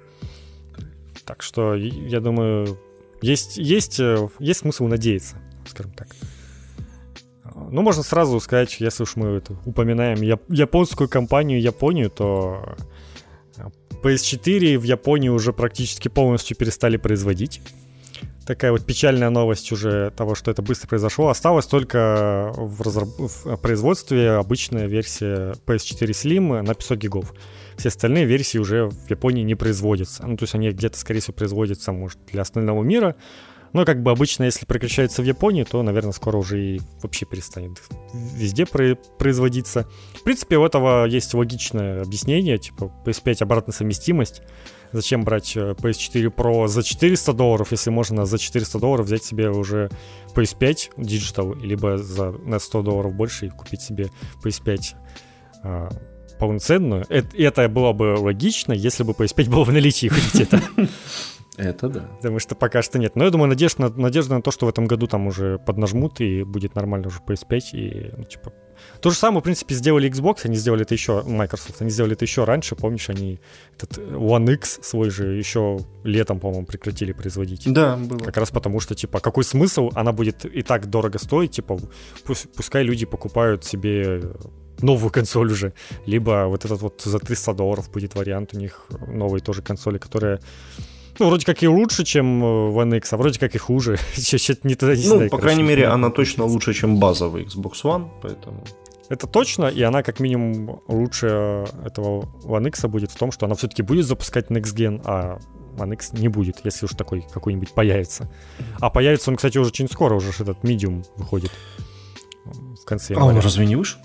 Так 1.25 1.41
что, 1.41 1.75
я 1.75 2.19
думаю, 2.19 2.77
есть, 3.21 3.57
есть, 3.57 3.99
э, 3.99 4.27
есть 4.39 4.59
смысл 4.61 4.87
надеяться, 4.87 5.37
скажем 5.65 5.93
так. 5.93 6.07
Ну, 7.55 7.81
можно 7.81 8.03
сразу 8.03 8.39
сказать, 8.39 8.79
если 8.79 9.03
уж 9.03 9.15
мы 9.15 9.27
это 9.37 9.55
упоминаем 9.65 10.21
японскую 10.21 11.07
компанию 11.07 11.61
Японию, 11.61 12.09
то 12.09 12.75
PS4 14.03 14.77
в 14.77 14.83
Японии 14.83 15.29
уже 15.29 15.53
практически 15.53 16.07
полностью 16.07 16.57
перестали 16.57 16.97
производить 16.97 17.61
такая 18.45 18.71
вот 18.71 18.85
печальная 18.85 19.29
новость 19.29 19.71
уже 19.71 20.11
того, 20.11 20.35
что 20.35 20.51
это 20.51 20.61
быстро 20.61 20.87
произошло. 20.87 21.29
Осталось 21.29 21.65
только 21.65 22.51
в, 22.55 22.81
разраб... 22.81 23.09
в 23.17 23.57
производстве 23.57 24.31
обычная 24.31 24.87
версия 24.87 25.55
PS4 25.65 26.09
Slim 26.09 26.61
на 26.61 26.73
500 26.73 26.97
гигов. 26.97 27.33
Все 27.77 27.89
остальные 27.89 28.25
версии 28.25 28.57
уже 28.57 28.87
в 28.87 29.09
Японии 29.09 29.43
не 29.43 29.55
производятся. 29.55 30.25
Ну, 30.25 30.37
то 30.37 30.43
есть 30.43 30.55
они 30.55 30.69
где-то, 30.71 30.97
скорее 30.97 31.19
всего, 31.19 31.33
производятся, 31.33 31.91
может, 31.91 32.19
для 32.31 32.41
остального 32.41 32.83
мира. 32.83 33.15
Но 33.73 33.85
как 33.85 34.03
бы 34.03 34.11
обычно, 34.11 34.43
если 34.43 34.67
прекращается 34.67 35.23
в 35.23 35.25
Японии, 35.25 35.63
то, 35.63 35.81
наверное, 35.81 36.11
скоро 36.11 36.37
уже 36.37 36.63
и 36.63 36.81
вообще 37.01 37.25
перестанет 37.25 37.81
везде 38.13 38.67
производиться. 38.67 39.87
В 40.13 40.23
принципе, 40.23 40.57
у 40.57 40.65
этого 40.65 41.05
есть 41.05 41.33
логичное 41.33 42.03
объяснение, 42.03 42.59
типа 42.59 42.91
PS5 43.03 43.41
обратная 43.41 43.73
совместимость. 43.73 44.43
Зачем 44.91 45.23
брать 45.23 45.57
э, 45.57 45.71
PS4 45.71 46.31
Pro 46.35 46.67
за 46.67 46.83
400 46.83 47.33
долларов, 47.33 47.71
если 47.71 47.89
можно 47.89 48.25
за 48.25 48.37
400 48.37 48.77
долларов 48.77 49.07
взять 49.07 49.23
себе 49.23 49.49
уже 49.49 49.89
PS5 50.35 50.91
Digital, 50.97 51.59
либо 51.59 51.97
за 51.97 52.31
на 52.31 52.59
100 52.59 52.83
долларов 52.83 53.15
больше 53.15 53.47
и 53.47 53.49
купить 53.49 53.81
себе 53.81 54.09
PS5 54.43 54.79
а, 55.63 55.89
полноценную. 56.37 57.05
Это, 57.09 57.35
это 57.37 57.69
было 57.69 57.93
бы 57.93 58.15
логично, 58.17 58.73
если 58.73 59.03
бы 59.03 59.13
PS5 59.13 59.49
было 59.49 59.63
в 59.63 59.71
наличии 59.71 60.07
хоть 60.07 60.33
где-то. 60.33 60.61
Это 61.57 61.87
да. 61.87 62.01
Потому 62.17 62.39
что 62.39 62.55
пока 62.55 62.81
что 62.81 62.97
нет. 62.97 63.15
Но 63.15 63.25
я 63.25 63.29
думаю, 63.29 63.47
надежда 63.47 63.83
на, 63.83 63.89
надежда 63.89 64.35
на 64.35 64.41
то, 64.41 64.51
что 64.51 64.65
в 64.65 64.69
этом 64.69 64.85
году 64.85 65.07
там 65.07 65.27
уже 65.27 65.59
поднажмут 65.59 66.19
и 66.19 66.43
будет 66.43 66.75
нормально 66.75 67.07
уже 67.07 67.19
PS5. 67.27 67.59
И, 67.73 68.11
ну, 68.17 68.23
типа... 68.23 68.53
То 69.01 69.11
же 69.11 69.15
самое, 69.15 69.41
в 69.41 69.43
принципе, 69.43 69.75
сделали 69.75 70.09
Xbox, 70.09 70.39
они 70.43 70.55
сделали 70.55 70.83
это 70.83 70.93
еще, 70.93 71.21
Microsoft, 71.23 71.81
они 71.81 71.91
сделали 71.91 72.13
это 72.13 72.25
еще 72.25 72.43
раньше, 72.43 72.75
помнишь, 72.75 73.09
они 73.09 73.39
этот 73.77 73.97
One 73.97 74.51
X 74.53 74.79
свой 74.81 75.09
же 75.09 75.35
еще 75.35 75.79
летом, 76.03 76.39
по-моему, 76.39 76.65
прекратили 76.65 77.13
производить. 77.13 77.71
Да, 77.71 77.97
было. 77.97 78.19
Как 78.19 78.37
раз 78.37 78.49
потому, 78.49 78.79
что, 78.79 78.95
типа, 78.95 79.19
какой 79.19 79.43
смысл, 79.43 79.91
она 79.93 80.11
будет 80.11 80.45
и 80.45 80.63
так 80.63 80.89
дорого 80.89 81.19
стоить, 81.19 81.51
типа, 81.51 81.79
пусть, 82.25 82.51
пускай 82.53 82.83
люди 82.83 83.05
покупают 83.05 83.63
себе 83.63 84.21
новую 84.83 85.11
консоль 85.11 85.51
уже, 85.51 85.73
либо 86.05 86.45
вот 86.47 86.65
этот 86.65 86.81
вот 86.81 87.01
за 87.01 87.19
300 87.19 87.53
долларов 87.53 87.91
будет 87.91 88.15
вариант 88.15 88.53
у 88.53 88.57
них 88.57 88.85
новой 89.07 89.39
тоже 89.39 89.61
консоли, 89.61 89.97
которая 89.97 90.39
ну, 91.19 91.27
вроде 91.27 91.45
как 91.45 91.61
и 91.63 91.67
лучше, 91.67 92.03
чем 92.03 92.43
э, 92.43 92.47
One 92.71 92.97
X, 92.97 93.13
а 93.13 93.17
вроде 93.17 93.39
как 93.39 93.55
и 93.55 93.57
хуже. 93.57 93.97
Чуть-чуть 94.15 94.65
не 94.65 94.75
тогда 94.75 94.95
не 94.95 95.07
Ну, 95.07 95.15
знаю, 95.15 95.29
по 95.29 95.37
крайней 95.37 95.63
мере, 95.63 95.87
она 95.87 96.09
точно 96.09 96.45
лучше, 96.45 96.73
чем 96.73 96.99
базовый 96.99 97.43
Xbox 97.43 97.83
One, 97.83 98.09
поэтому... 98.21 98.63
Это 99.09 99.27
точно, 99.27 99.65
и 99.65 99.81
она 99.83 100.01
как 100.01 100.19
минимум 100.19 100.81
лучше 100.87 101.65
этого 101.85 102.23
One 102.43 102.67
X 102.67 102.85
будет 102.85 103.11
в 103.11 103.15
том, 103.15 103.31
что 103.31 103.45
она 103.45 103.53
все-таки 103.55 103.83
будет 103.83 104.07
запускать 104.07 104.49
Next 104.49 104.75
Gen, 104.75 105.01
а 105.05 105.37
One 105.77 105.93
X 105.93 106.13
не 106.13 106.29
будет, 106.29 106.61
если 106.63 106.85
уж 106.85 106.93
такой 106.93 107.25
какой-нибудь 107.31 107.73
появится. 107.73 108.31
А 108.79 108.89
появится 108.89 109.29
он, 109.29 109.35
кстати, 109.35 109.57
уже 109.59 109.69
очень 109.69 109.89
скоро, 109.89 110.15
уже 110.15 110.29
этот 110.29 110.63
Medium 110.63 111.05
выходит 111.17 111.51
в 112.45 112.85
конце. 112.85 113.13
А 113.13 113.23
он 113.23 113.37
разве 113.37 113.65
не 113.65 113.75
вышел? 113.75 113.99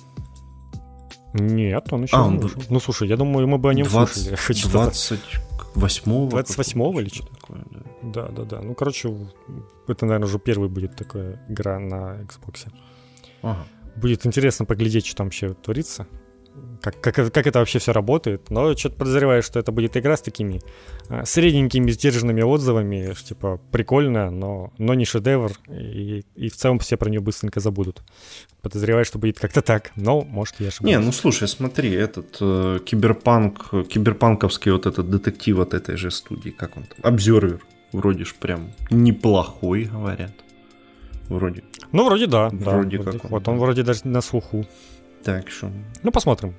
Нет, 1.38 1.92
он 1.92 2.02
еще 2.02 2.16
а, 2.16 2.24
он... 2.24 2.38
вышел. 2.38 2.62
Ну, 2.68 2.80
слушай, 2.80 3.08
я 3.08 3.16
думаю, 3.16 3.46
мы 3.46 3.58
бы 3.58 3.70
о 3.70 3.74
нем 3.74 3.86
20... 3.86 4.38
слышали. 4.38 4.72
28 4.72 6.28
28 6.28 7.00
или 7.00 7.08
что-то 7.08 7.34
такое, 7.34 7.64
да. 7.70 7.80
Да, 8.02 8.28
да, 8.28 8.44
да. 8.44 8.60
Ну, 8.60 8.74
короче, 8.74 9.14
это, 9.86 10.06
наверное, 10.06 10.26
уже 10.26 10.38
первый 10.38 10.68
будет 10.68 10.96
такая 10.96 11.44
игра 11.48 11.78
на 11.78 12.20
Xbox. 12.22 12.66
Ага. 13.42 13.66
Будет 13.96 14.26
интересно 14.26 14.64
поглядеть, 14.64 15.06
что 15.06 15.16
там 15.16 15.26
вообще 15.26 15.54
творится 15.54 16.06
как, 16.80 17.00
как, 17.00 17.32
как 17.32 17.46
это 17.46 17.58
вообще 17.58 17.78
все 17.78 17.92
работает. 17.92 18.50
Но 18.50 18.76
что-то 18.76 18.96
подозреваю, 18.96 19.42
что 19.42 19.58
это 19.58 19.72
будет 19.72 19.96
игра 19.96 20.16
с 20.16 20.22
такими 20.22 20.60
а, 21.08 21.24
средненькими, 21.24 21.90
сдержанными 21.90 22.42
отзывами, 22.42 23.14
что, 23.14 23.28
типа, 23.28 23.60
прикольно, 23.72 24.30
но, 24.30 24.72
но 24.78 24.94
не 24.94 25.04
шедевр, 25.04 25.52
и, 25.68 26.24
и 26.34 26.48
в 26.48 26.56
целом 26.56 26.78
все 26.78 26.96
про 26.96 27.10
нее 27.10 27.20
быстренько 27.20 27.60
забудут. 27.60 28.02
Подозреваю, 28.62 29.04
что 29.04 29.18
будет 29.18 29.38
как-то 29.38 29.62
так, 29.62 29.92
но, 29.96 30.22
может, 30.22 30.56
я 30.60 30.68
ошибаюсь. 30.68 30.96
Не, 30.96 31.04
ну 31.04 31.12
слушай, 31.12 31.48
смотри, 31.48 31.92
этот 31.92 32.36
э, 32.40 32.78
киберпанк, 32.84 33.70
киберпанковский 33.88 34.72
вот 34.72 34.86
этот 34.86 35.10
детектив 35.10 35.58
от 35.60 35.74
этой 35.74 35.96
же 35.96 36.10
студии, 36.10 36.50
как 36.50 36.76
он 36.76 36.84
там, 36.84 36.98
Обзервер, 37.02 37.60
вроде 37.92 38.24
ж 38.24 38.34
прям 38.34 38.72
неплохой, 38.90 39.84
говорят. 39.84 40.32
Вроде. 41.28 41.62
Ну, 41.92 42.04
вроде 42.06 42.26
да. 42.26 42.48
Вроде 42.50 42.98
да, 42.98 43.12
как. 43.12 43.24
Он, 43.24 43.30
вот 43.30 43.48
он 43.48 43.58
вроде 43.58 43.82
даже 43.82 44.00
на 44.04 44.22
слуху. 44.22 44.66
Так 45.28 45.50
что. 45.50 45.70
Ну, 46.02 46.10
посмотрим. 46.10 46.54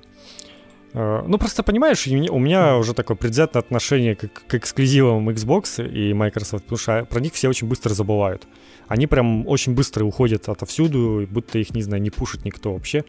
Э, 0.92 1.24
ну, 1.26 1.38
просто 1.38 1.64
понимаешь, 1.64 2.06
у 2.06 2.38
меня 2.38 2.76
уже 2.76 2.94
такое 2.94 3.16
предвзятое 3.16 3.60
отношение 3.60 4.14
к, 4.14 4.28
к 4.46 4.54
эксклюзивам 4.54 5.28
Xbox 5.28 5.84
и 5.84 6.14
Microsoft, 6.14 6.62
потому 6.62 6.78
что 6.78 7.04
про 7.04 7.18
них 7.18 7.34
все 7.34 7.48
очень 7.48 7.66
быстро 7.66 7.94
забывают. 7.94 8.46
Они 8.86 9.08
прям 9.08 9.44
очень 9.48 9.74
быстро 9.74 10.04
уходят 10.04 10.48
отовсюду, 10.48 11.26
будто 11.28 11.58
их, 11.58 11.74
не 11.74 11.82
знаю, 11.82 12.00
не 12.00 12.10
пушит 12.10 12.44
никто 12.44 12.72
вообще. 12.72 13.04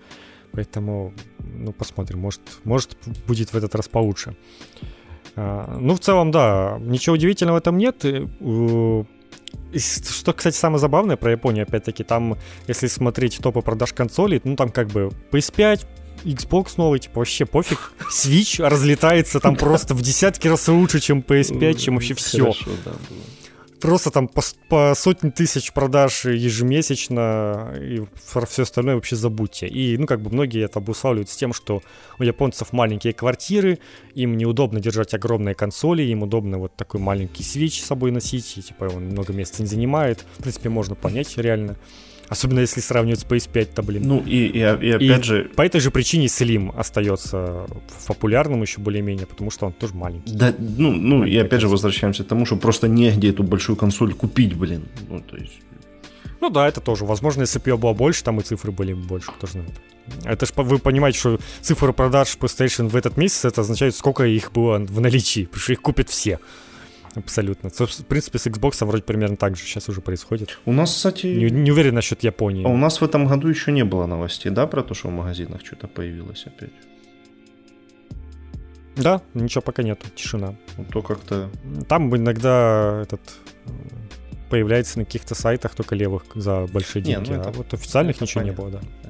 Поэтому, 0.51 1.14
ну, 1.38 1.74
посмотрим, 1.74 2.18
может, 2.18 2.41
может 2.64 2.97
будет 3.28 3.53
в 3.53 3.55
этот 3.55 3.76
раз 3.76 3.88
получше. 3.88 4.36
Э, 5.36 5.78
ну, 5.80 5.93
в 5.93 5.99
целом, 5.99 6.32
да, 6.32 6.80
ничего 6.80 7.14
удивительного 7.14 7.57
в 7.57 7.59
этом 7.59 7.78
нет. 7.78 8.03
Что, 9.74 10.34
кстати, 10.34 10.56
самое 10.56 10.80
забавное 10.80 11.16
про 11.16 11.32
Японию, 11.32 11.64
опять-таки, 11.64 12.04
там, 12.04 12.38
если 12.68 12.88
смотреть 12.88 13.39
топы 13.41 13.62
продаж 13.62 13.93
консолей, 13.93 14.41
ну, 14.43 14.56
там 14.56 14.70
как 14.70 14.88
бы 14.88 15.12
PS5, 15.32 15.86
Xbox 16.26 16.74
новый, 16.78 16.99
типа, 16.99 17.20
вообще 17.20 17.45
пофиг. 17.45 17.93
Switch 18.12 18.64
разлетается 18.66 19.39
там 19.39 19.56
просто 19.56 19.93
в 19.93 20.02
десятки 20.02 20.47
раз 20.47 20.68
лучше, 20.68 20.99
чем 20.99 21.20
PS5, 21.20 21.74
чем 21.76 21.95
вообще 21.95 22.14
все. 22.14 22.43
Хорошо, 22.43 22.72
да, 22.86 22.91
было 22.91 23.20
просто 23.82 24.11
там 24.11 24.27
по, 24.27 24.41
по 24.69 24.93
сотни 24.95 25.29
тысяч 25.29 25.73
продаж 25.73 26.25
ежемесячно, 26.25 27.73
и 27.77 28.03
про 28.32 28.45
все 28.45 28.63
остальное 28.63 28.95
вообще 28.95 29.15
забудьте. 29.15 29.67
И, 29.67 29.97
ну, 29.97 30.07
как 30.07 30.21
бы 30.21 30.29
многие 30.29 30.63
это 30.63 30.79
обуславливают 30.79 31.29
с 31.29 31.36
тем, 31.36 31.51
что 31.53 31.82
у 32.19 32.23
японцев 32.23 32.71
маленькие 32.71 33.13
квартиры, 33.13 33.79
им 34.13 34.38
неудобно 34.38 34.79
держать 34.79 35.13
огромные 35.13 35.55
консоли, 35.55 36.03
им 36.03 36.23
удобно 36.23 36.57
вот 36.59 36.75
такой 36.75 36.99
маленький 36.99 37.43
свич 37.43 37.82
с 37.82 37.86
собой 37.86 38.11
носить, 38.11 38.57
и, 38.57 38.61
типа, 38.61 38.86
он 38.86 39.05
много 39.05 39.34
места 39.34 39.61
не 39.61 39.67
занимает. 39.67 40.25
В 40.38 40.43
принципе, 40.43 40.69
можно 40.69 40.95
понять 40.95 41.38
реально. 41.38 41.77
Особенно 42.32 42.61
если 42.61 42.79
сравнивать 42.79 43.19
с 43.19 43.25
PS5-то, 43.25 43.84
блин. 43.84 44.03
Ну 44.05 44.23
и, 44.25 44.45
и, 44.47 44.59
и 44.59 44.61
опять 44.61 45.19
и 45.19 45.23
же... 45.23 45.51
По 45.53 45.63
этой 45.63 45.82
же 45.82 45.91
причине 45.91 46.27
Slim 46.27 46.73
остается 46.77 47.67
популярным 48.07 48.61
еще 48.61 48.79
более-менее, 48.79 49.25
потому 49.25 49.51
что 49.51 49.65
он 49.65 49.73
тоже 49.73 49.93
маленький. 49.95 50.32
Да, 50.34 50.55
ну, 50.57 50.93
ну 50.93 51.25
и 51.25 51.36
опять 51.36 51.59
же 51.59 51.67
возвращаемся 51.67 52.23
к 52.23 52.27
тому, 52.27 52.45
что 52.45 52.55
просто 52.55 52.88
негде 52.88 53.32
эту 53.32 53.43
большую 53.43 53.75
консоль 53.75 54.13
купить, 54.13 54.55
блин. 54.55 54.84
Ну, 55.09 55.19
то 55.19 55.36
есть... 55.36 55.59
Ну 56.39 56.49
да, 56.49 56.69
это 56.69 56.79
тоже. 56.79 57.03
Возможно, 57.03 57.41
если 57.41 57.59
бы 57.59 57.69
ее 57.69 57.75
было 57.75 57.91
больше, 57.91 58.23
там 58.23 58.39
и 58.39 58.43
цифры 58.43 58.71
были 58.71 58.93
бы 58.93 59.01
больше, 59.01 59.29
кто 59.34 59.47
знает. 59.47 59.73
Это 60.23 60.45
ж 60.45 60.53
вы 60.55 60.79
понимаете, 60.79 61.19
что 61.19 61.39
цифры 61.59 61.91
продаж 61.91 62.38
PlayStation 62.39 62.88
в 62.88 62.95
этот 62.95 63.17
месяц, 63.17 63.43
это 63.43 63.59
означает, 63.59 63.93
сколько 63.93 64.23
их 64.23 64.53
было 64.53 64.77
в 64.77 65.01
наличии, 65.01 65.47
потому 65.47 65.61
что 65.61 65.73
их 65.73 65.82
купят 65.82 66.07
все. 66.07 66.39
Абсолютно. 67.16 67.70
В 67.70 68.05
принципе, 68.05 68.39
с 68.39 68.47
Xbox 68.47 68.86
вроде 68.86 69.03
примерно 69.03 69.36
так 69.36 69.57
же 69.57 69.64
сейчас 69.64 69.89
уже 69.89 70.01
происходит. 70.01 70.57
У 70.66 70.74
нас, 70.74 70.93
кстати... 70.93 71.28
Не, 71.28 71.49
не 71.49 71.72
уверен 71.72 71.95
насчет 71.95 72.24
Японии. 72.24 72.66
А 72.66 72.70
у 72.70 72.78
нас 72.78 73.01
в 73.01 73.03
этом 73.03 73.28
году 73.28 73.47
еще 73.47 73.72
не 73.72 73.84
было 73.84 74.05
новостей, 74.05 74.51
да, 74.51 74.68
про 74.68 74.82
то, 74.82 74.93
что 74.93 75.09
в 75.09 75.12
магазинах 75.12 75.66
что-то 75.66 75.88
появилось 75.88 76.45
опять? 76.45 76.72
Да, 78.95 79.22
ничего 79.34 79.62
пока 79.62 79.84
нету, 79.84 80.07
тишина. 80.16 80.55
Ну, 80.78 80.86
то 80.86 81.01
как-то... 81.01 81.49
Там 81.88 82.16
иногда 82.16 83.01
этот 83.03 83.22
появляется 84.49 84.99
на 84.99 85.05
каких-то 85.05 85.34
сайтах 85.34 85.76
только 85.76 85.95
левых 85.95 86.24
за 86.36 86.68
большие 86.68 87.01
деньги, 87.01 87.30
не, 87.30 87.36
ну 87.36 87.41
это, 87.41 87.49
а 87.49 87.51
вот 87.53 87.74
официальных 87.74 88.20
ничего 88.20 88.41
понятно. 88.41 88.62
не 88.62 88.70
было, 88.70 88.82
да. 88.82 89.01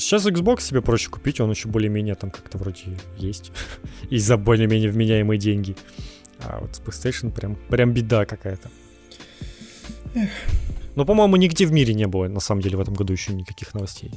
Сейчас 0.00 0.26
Xbox 0.26 0.62
себе 0.62 0.80
проще 0.80 1.10
купить, 1.10 1.40
он 1.40 1.50
еще 1.50 1.68
более-менее 1.68 2.14
там 2.14 2.30
как-то 2.30 2.58
вроде 2.58 2.96
есть. 3.18 3.52
И 4.10 4.18
за 4.18 4.36
более-менее 4.36 4.90
вменяемые 4.90 5.38
деньги. 5.38 5.76
А 6.40 6.58
вот 6.60 6.74
с 6.74 6.80
PlayStation 6.80 7.30
прям, 7.30 7.56
прям 7.68 7.92
беда 7.92 8.24
какая-то. 8.24 8.70
Но, 10.96 11.04
по-моему, 11.04 11.36
нигде 11.36 11.66
в 11.66 11.72
мире 11.72 11.94
не 11.94 12.06
было, 12.06 12.28
на 12.28 12.40
самом 12.40 12.62
деле, 12.62 12.76
в 12.76 12.80
этом 12.80 12.94
году 12.94 13.12
еще 13.12 13.32
никаких 13.32 13.74
новостей. 13.74 14.10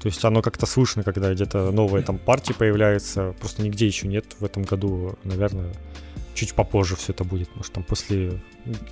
То 0.00 0.06
есть 0.06 0.24
оно 0.24 0.42
как-то 0.42 0.66
слышно, 0.66 1.02
когда 1.02 1.34
где-то 1.34 1.72
новые 1.72 2.04
там 2.04 2.18
партии 2.18 2.52
появляются. 2.52 3.34
Просто 3.40 3.62
нигде 3.62 3.86
еще 3.86 4.06
нет 4.06 4.36
в 4.38 4.44
этом 4.44 4.62
году, 4.62 5.18
наверное, 5.24 5.74
чуть 6.34 6.54
попозже 6.54 6.94
все 6.94 7.12
это 7.12 7.24
будет. 7.24 7.54
Может, 7.56 7.72
там 7.72 7.82
после 7.82 8.40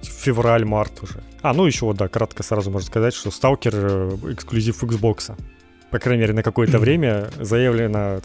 февраль-март 0.03 1.03
уже. 1.05 1.23
А, 1.43 1.55
ну 1.55 1.65
еще 1.65 1.85
вот, 1.85 1.97
да, 1.97 2.09
кратко 2.09 2.43
сразу 2.43 2.71
можно 2.73 2.89
сказать, 2.89 3.15
что 3.15 3.31
Stalker 3.31 3.71
э, 4.29 4.33
эксклюзив 4.33 4.83
Xbox 4.83 5.37
по 5.91 5.99
крайней 5.99 6.23
мере, 6.23 6.33
на 6.33 6.43
какое-то 6.43 6.79
время 6.81 7.29
заявлено, 7.41 8.21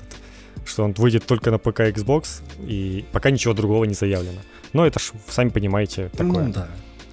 что 0.65 0.83
он 0.83 0.93
выйдет 0.93 1.25
только 1.25 1.51
на 1.51 1.57
ПК 1.57 1.81
Xbox, 1.81 2.41
и 2.59 3.05
пока 3.11 3.31
ничего 3.31 3.53
другого 3.53 3.85
не 3.85 3.93
заявлено. 3.93 4.39
Но 4.73 4.85
это 4.85 4.99
ж, 4.99 5.11
сами 5.27 5.49
понимаете, 5.49 6.09
такое. 6.09 6.45
Ну, 6.45 6.53
да. 6.53 6.67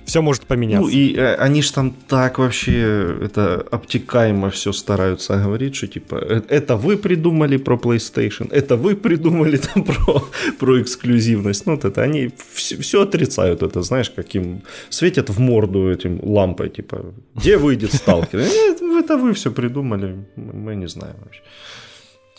Все 0.09 0.22
может 0.22 0.46
поменяться. 0.46 0.86
Ну 0.86 0.88
и 0.88 1.14
э, 1.16 1.34
они 1.34 1.61
ж 1.61 1.70
там 1.70 1.90
так 2.09 2.38
вообще 2.38 3.16
это 3.24 3.66
обтекаемо 3.70 4.48
все 4.48 4.72
стараются 4.72 5.36
говорить, 5.36 5.76
что 5.76 5.86
типа 5.86 6.14
«Э, 6.14 6.42
это 6.48 6.76
вы 6.76 6.96
придумали 6.96 7.59
про 7.59 7.76
PlayStation, 7.76 8.48
это 8.50 8.76
вы 8.76 8.96
придумали 8.96 9.56
там 9.74 9.84
про, 9.84 10.24
про 10.59 10.80
эксклюзивность. 10.80 11.66
Ну 11.66 11.72
вот 11.72 11.84
это 11.84 12.02
они 12.02 12.30
все, 12.54 12.76
все 12.76 13.02
отрицают 13.02 13.62
это, 13.62 13.82
знаешь, 13.82 14.11
каким 14.16 14.62
светят 14.88 15.28
в 15.30 15.40
морду 15.40 15.90
этим 15.90 16.20
лампой, 16.22 16.70
типа 16.70 16.98
где 17.34 17.59
выйдет 17.59 17.92
сталкер? 17.92 18.38
«Э, 18.40 18.98
это 18.98 19.18
вы 19.18 19.34
все 19.34 19.50
придумали, 19.50 20.16
мы 20.36 20.74
не 20.76 20.88
знаем 20.88 21.16
вообще. 21.22 21.42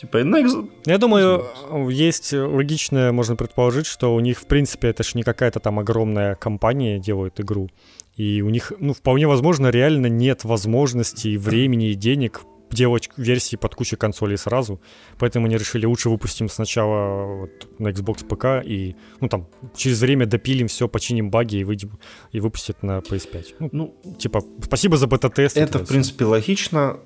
Типа, 0.00 0.18
Next... 0.18 0.70
Я 0.86 0.96
думаю, 0.96 1.44
есть 1.90 2.32
логичное, 2.32 3.12
можно 3.12 3.36
предположить, 3.36 3.84
что 3.84 4.14
у 4.14 4.20
них, 4.20 4.38
в 4.38 4.46
принципе, 4.46 4.88
это 4.88 5.02
же 5.02 5.10
не 5.14 5.22
какая-то 5.22 5.60
там 5.60 5.78
огромная 5.78 6.36
компания 6.36 6.98
делает 6.98 7.38
игру. 7.38 7.68
И 8.16 8.40
у 8.40 8.48
них, 8.48 8.72
ну, 8.78 8.94
вполне 8.94 9.26
возможно, 9.26 9.68
реально 9.68 10.06
нет 10.06 10.44
возможности, 10.44 11.28
и 11.28 11.36
времени 11.36 11.90
и 11.90 11.94
денег 11.94 12.40
делать 12.70 13.10
версии 13.16 13.56
под 13.56 13.74
кучу 13.74 13.96
консолей 13.96 14.36
сразу. 14.36 14.80
Поэтому 15.18 15.46
они 15.46 15.56
решили, 15.56 15.86
лучше 15.86 16.08
выпустим 16.10 16.48
сначала 16.48 17.40
вот 17.40 17.78
на 17.78 17.88
Xbox 17.88 18.24
ПК 18.24 18.66
и, 18.66 18.96
ну, 19.20 19.28
там, 19.28 19.46
через 19.76 20.00
время 20.00 20.26
допилим 20.26 20.68
все, 20.68 20.88
починим 20.88 21.30
баги 21.30 21.56
и, 21.56 21.64
выйдем, 21.64 21.98
и 22.32 22.40
выпустят 22.40 22.82
на 22.82 22.98
PS5. 22.98 23.44
Ну, 23.58 23.70
ну 23.72 24.16
типа, 24.18 24.42
спасибо 24.62 24.96
за 24.96 25.06
бета-тест. 25.06 25.56
Это, 25.56 25.78
в 25.78 25.88
принципе, 25.88 26.24
логично 26.24 27.00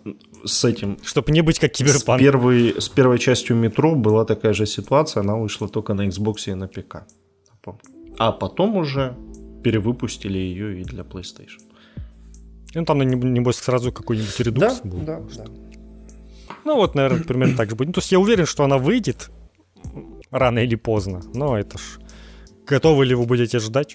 с 0.45 0.65
этим. 0.65 0.99
Чтобы 1.03 1.33
не 1.33 1.43
быть 1.43 1.59
как 1.59 1.73
киберпанк. 1.73 2.21
С 2.21 2.23
первой, 2.23 2.81
с 2.81 2.89
первой 2.89 3.19
частью 3.19 3.57
метро 3.57 3.95
была 3.95 4.25
такая 4.25 4.53
же 4.53 4.67
ситуация, 4.67 5.23
она 5.23 5.37
вышла 5.37 5.69
только 5.69 5.95
на 5.95 6.07
Xbox 6.07 6.35
и 6.47 6.55
на 6.55 6.69
ПК. 6.69 7.07
А 8.19 8.33
потом 8.33 8.77
уже 8.77 9.17
перевыпустили 9.63 10.39
ее 10.39 10.81
и 10.81 10.85
для 10.85 11.03
PlayStation. 11.03 11.61
Ну, 12.75 12.85
там, 12.85 12.99
небось, 12.99 13.57
сразу 13.57 13.93
какой-нибудь 13.93 14.41
редукс 14.41 14.81
да, 14.81 14.89
был. 14.89 14.99
Да, 14.99 15.21
да. 15.37 15.45
Ну, 16.65 16.77
вот, 16.77 16.95
наверное, 16.95 17.23
примерно 17.25 17.57
так 17.57 17.71
же 17.71 17.77
будет. 17.77 17.89
Ну, 17.89 17.93
то 17.93 18.01
есть 18.01 18.13
я 18.13 18.19
уверен, 18.19 18.47
что 18.47 18.65
она 18.65 18.79
выйдет 18.79 19.31
рано 20.31 20.59
или 20.59 20.75
поздно. 20.77 21.23
Но 21.35 21.59
это 21.59 21.79
ж... 21.79 21.99
Готовы 22.67 23.05
ли 23.05 23.15
вы 23.15 23.27
будете 23.27 23.59
ждать? 23.59 23.95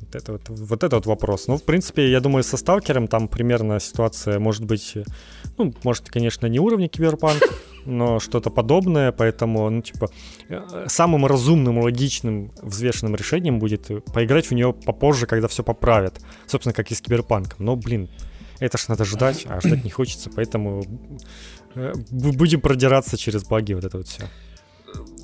Вот 0.00 0.14
это 0.14 0.32
вот, 0.32 0.48
вот 0.48 0.84
это 0.84 0.96
вот 0.96 1.06
вопрос. 1.06 1.48
Ну, 1.48 1.56
в 1.56 1.62
принципе, 1.62 2.10
я 2.10 2.20
думаю, 2.20 2.42
со 2.42 2.56
Сталкером 2.56 3.08
там 3.08 3.28
примерно 3.28 3.80
ситуация 3.80 4.38
может 4.38 4.64
быть, 4.64 4.96
ну, 5.58 5.74
может, 5.84 6.10
конечно, 6.10 6.46
не 6.46 6.58
уровня 6.58 6.88
киберпанк, 6.88 7.42
но 7.86 8.20
что-то 8.20 8.50
подобное, 8.50 9.12
поэтому, 9.12 9.70
ну, 9.70 9.82
типа, 9.82 10.10
э, 10.48 10.86
самым 10.88 11.26
разумным, 11.26 11.78
логичным, 11.78 12.52
взвешенным 12.62 13.14
решением 13.14 13.58
будет 13.58 13.90
поиграть 14.12 14.46
в 14.46 14.54
нее 14.54 14.72
попозже, 14.72 15.26
когда 15.26 15.48
все 15.48 15.62
поправят. 15.62 16.20
Собственно, 16.46 16.74
как 16.74 16.90
и 16.90 16.94
с 16.94 17.00
киберпанком. 17.00 17.64
Но, 17.64 17.76
блин, 17.76 18.08
это 18.60 18.78
ж 18.78 18.88
надо 18.88 19.04
ждать, 19.04 19.46
а 19.48 19.60
ждать 19.60 19.84
не 19.84 19.90
хочется, 19.90 20.30
поэтому 20.34 20.84
э, 21.74 21.92
будем 22.10 22.60
продираться 22.60 23.16
через 23.16 23.44
баги 23.44 23.74
вот 23.74 23.84
это 23.84 23.98
вот 23.98 24.08
все. 24.08 24.22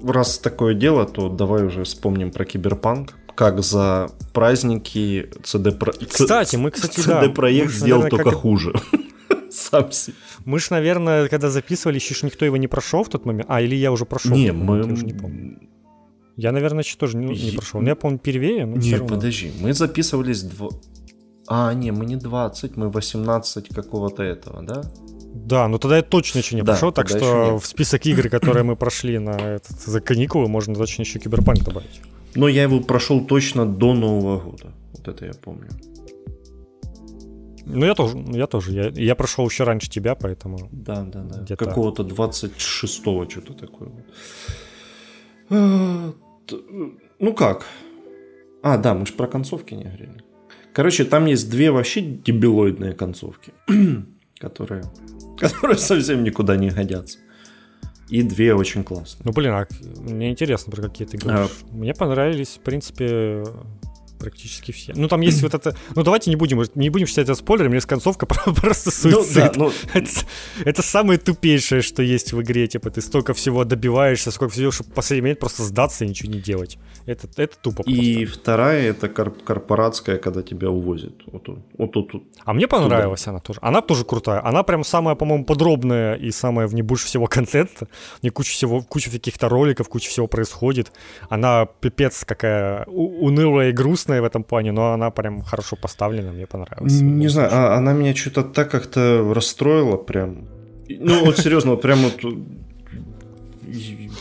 Раз 0.03 0.39
такое 0.39 0.75
дело, 0.75 1.07
то 1.07 1.29
давай 1.29 1.65
уже 1.65 1.85
вспомним 1.85 2.31
про 2.31 2.45
киберпанк 2.45 3.15
как 3.41 3.63
за 3.63 4.11
праздники 4.35 5.31
CD 5.45 5.79
Pro... 5.79 5.93
Кстати, 6.07 6.57
мы, 6.57 6.71
кстати, 6.71 7.01
CD 7.01 7.27
да. 7.27 7.29
проект 7.31 7.73
сделал 7.73 8.03
наверное, 8.03 8.11
только 8.11 8.31
как... 8.33 8.41
хуже. 8.41 8.75
Сам 9.51 9.91
себе. 9.93 10.15
Мы 10.45 10.59
ж, 10.59 10.69
наверное, 10.69 11.27
когда 11.27 11.49
записывали, 11.49 11.95
еще 11.95 12.15
ж 12.15 12.25
никто 12.25 12.45
его 12.45 12.59
не 12.59 12.69
прошел 12.69 13.03
в 13.03 13.09
тот 13.09 13.25
момент. 13.25 13.47
А, 13.49 13.63
или 13.63 13.77
я 13.77 13.93
уже 13.93 14.05
прошел. 14.05 14.37
Не, 14.37 14.53
мы... 14.53 14.77
Я 14.77 14.93
уже 14.93 15.07
не 15.07 15.15
помню. 15.15 15.59
Я, 16.37 16.53
наверное, 16.53 16.83
еще 16.83 16.99
тоже 16.99 17.17
не, 17.17 17.29
не 17.29 17.57
прошел. 17.57 17.81
Я, 17.81 17.95
помню, 17.95 18.19
первее, 18.19 18.67
но 18.67 18.77
Не, 18.77 18.99
подожди, 18.99 19.53
мы 19.59 19.73
записывались... 19.73 20.43
Дво... 20.43 20.69
А, 21.49 21.73
не, 21.73 21.93
мы 21.93 22.05
не 22.05 22.17
20, 22.17 22.77
мы 22.77 22.91
18 22.91 23.69
какого-то 23.75 24.23
этого, 24.23 24.63
да? 24.63 24.83
Да, 25.35 25.67
но 25.69 25.79
тогда 25.79 25.97
я 25.97 26.03
точно 26.03 26.41
еще 26.41 26.57
не 26.57 26.63
да, 26.63 26.73
прошел, 26.73 26.93
так 26.93 27.09
что 27.09 27.59
в 27.59 27.65
список 27.65 28.05
игр, 28.05 28.29
которые 28.29 28.65
мы 28.65 28.77
прошли 28.77 29.19
на 29.19 29.31
этот, 29.31 29.81
за 29.81 30.03
каникулы, 30.03 30.47
можно 30.49 30.75
точно 30.75 31.03
еще 31.03 31.19
Киберпанк 31.19 31.65
добавить. 31.65 32.03
Но 32.35 32.49
я 32.49 32.63
его 32.63 32.81
прошел 32.81 33.27
точно 33.27 33.67
до 33.67 33.95
Нового 33.95 34.41
года. 34.41 34.73
Вот 34.93 35.09
это 35.09 35.27
я 35.27 35.33
помню. 35.33 35.69
Ну, 37.67 37.85
я 37.85 37.95
тоже, 37.95 38.19
я 38.33 38.47
тоже. 38.47 38.73
Я, 38.73 38.89
я 38.89 39.15
прошел 39.15 39.49
еще 39.49 39.65
раньше 39.65 39.89
тебя, 39.89 40.15
поэтому. 40.15 40.69
Да, 40.73 41.03
да, 41.03 41.23
да. 41.23 41.57
Какого-то 41.57 42.03
26-го 42.03 43.29
что-то 43.29 43.55
такое. 43.55 43.91
А, 45.51 46.13
ну 47.19 47.35
как? 47.35 47.67
А, 48.63 48.77
да, 48.77 48.95
мы 48.95 49.07
же 49.07 49.13
про 49.13 49.27
концовки 49.27 49.75
не 49.75 49.85
говорили. 49.85 50.23
Короче, 50.73 51.05
там 51.05 51.27
есть 51.27 51.51
две 51.51 51.71
вообще 51.71 52.01
дебилоидные 52.01 52.93
концовки, 52.93 53.53
которые, 54.39 54.85
которые 55.39 55.79
совсем 55.79 56.23
никуда 56.23 56.57
не 56.57 56.71
годятся. 56.71 57.19
И 58.11 58.23
две 58.23 58.55
очень 58.55 58.83
классные. 58.83 59.23
Ну, 59.25 59.33
блин, 59.33 59.53
а 59.53 59.67
мне 60.01 60.31
интересно, 60.31 60.73
про 60.73 60.83
какие 60.83 61.07
ты 61.07 61.17
говоришь. 61.17 61.51
А... 61.63 61.75
Мне 61.75 61.95
понравились, 61.95 62.59
в 62.61 62.61
принципе, 62.61 63.45
практически 64.21 64.73
все. 64.73 64.93
Ну, 64.95 65.09
там 65.09 65.21
есть 65.23 65.43
вот 65.43 65.55
это... 65.55 65.75
Ну, 65.97 66.03
давайте 66.03 66.31
не 66.31 66.37
будем, 66.37 66.63
не 66.75 66.91
будем 66.91 67.07
считать 67.07 67.25
это 67.25 67.35
спойлером, 67.35 67.73
мне 67.73 67.81
концовка 67.81 68.27
просто 68.27 68.91
суицид. 68.91 69.35
Ну, 69.35 69.35
да, 69.35 69.53
ну... 69.57 69.73
это, 69.95 70.11
это 70.65 70.83
самое 70.83 71.19
тупейшее, 71.19 71.83
что 71.83 72.03
есть 72.03 72.33
в 72.33 72.41
игре. 72.43 72.67
Типа, 72.67 72.91
ты 72.91 73.01
столько 73.01 73.35
всего 73.35 73.65
добиваешься, 73.65 74.31
сколько 74.31 74.53
всего, 74.53 74.71
чтобы 74.71 74.91
в 74.91 74.95
последний 74.95 75.23
момент 75.23 75.41
просто 75.41 75.63
сдаться 75.63 76.05
и 76.05 76.09
ничего 76.09 76.31
не 76.33 76.41
делать. 76.41 76.79
Это, 77.07 77.29
это 77.37 77.57
тупо 77.59 77.83
И 77.83 78.27
просто. 78.27 78.41
вторая, 78.41 78.91
это 78.91 79.09
корпоратская, 79.09 80.19
когда 80.19 80.43
тебя 80.43 80.71
увозят. 80.71 81.15
Вот, 81.27 81.49
вот, 81.49 81.97
вот, 81.97 82.13
вот. 82.13 82.23
А 82.45 82.53
мне 82.53 82.69
понравилась 82.69 83.23
туда. 83.23 83.31
она 83.31 83.41
тоже. 83.41 83.59
Она 83.63 83.81
тоже 83.81 84.05
крутая. 84.05 84.45
Она 84.45 84.63
прям 84.63 84.85
самая, 84.85 85.15
по-моему, 85.15 85.45
подробная 85.45 86.15
и 86.15 86.31
самая 86.31 86.67
в 86.67 86.75
ней 86.75 86.83
больше 86.83 87.07
всего 87.07 87.27
контента. 87.31 87.89
В 88.21 88.23
ней 88.23 88.31
куча 88.31 88.53
всего, 88.53 88.83
куча 88.83 89.11
каких-то 89.11 89.49
роликов, 89.49 89.89
куча 89.89 90.11
всего 90.11 90.27
происходит. 90.27 90.93
Она 91.29 91.67
пипец 91.81 92.25
какая 92.25 92.85
унылая 92.87 93.71
и 93.71 93.73
грустная 93.73 94.10
грустная 94.11 94.21
в 94.21 94.25
этом 94.25 94.45
плане, 94.45 94.73
но 94.73 94.93
она 94.93 95.11
прям 95.11 95.43
хорошо 95.43 95.77
поставлена, 95.77 96.33
мне 96.33 96.47
понравилась. 96.47 97.01
Не 97.01 97.29
знаю, 97.29 97.49
а, 97.53 97.77
она 97.77 97.93
меня 97.93 98.15
что-то 98.15 98.43
так 98.43 98.71
как-то 98.71 99.33
расстроила 99.35 99.97
прям. 99.97 100.49
Ну 100.89 101.25
вот 101.25 101.39
серьезно, 101.39 101.71
вот 101.71 101.83
прям 101.83 101.99
вот 101.99 102.35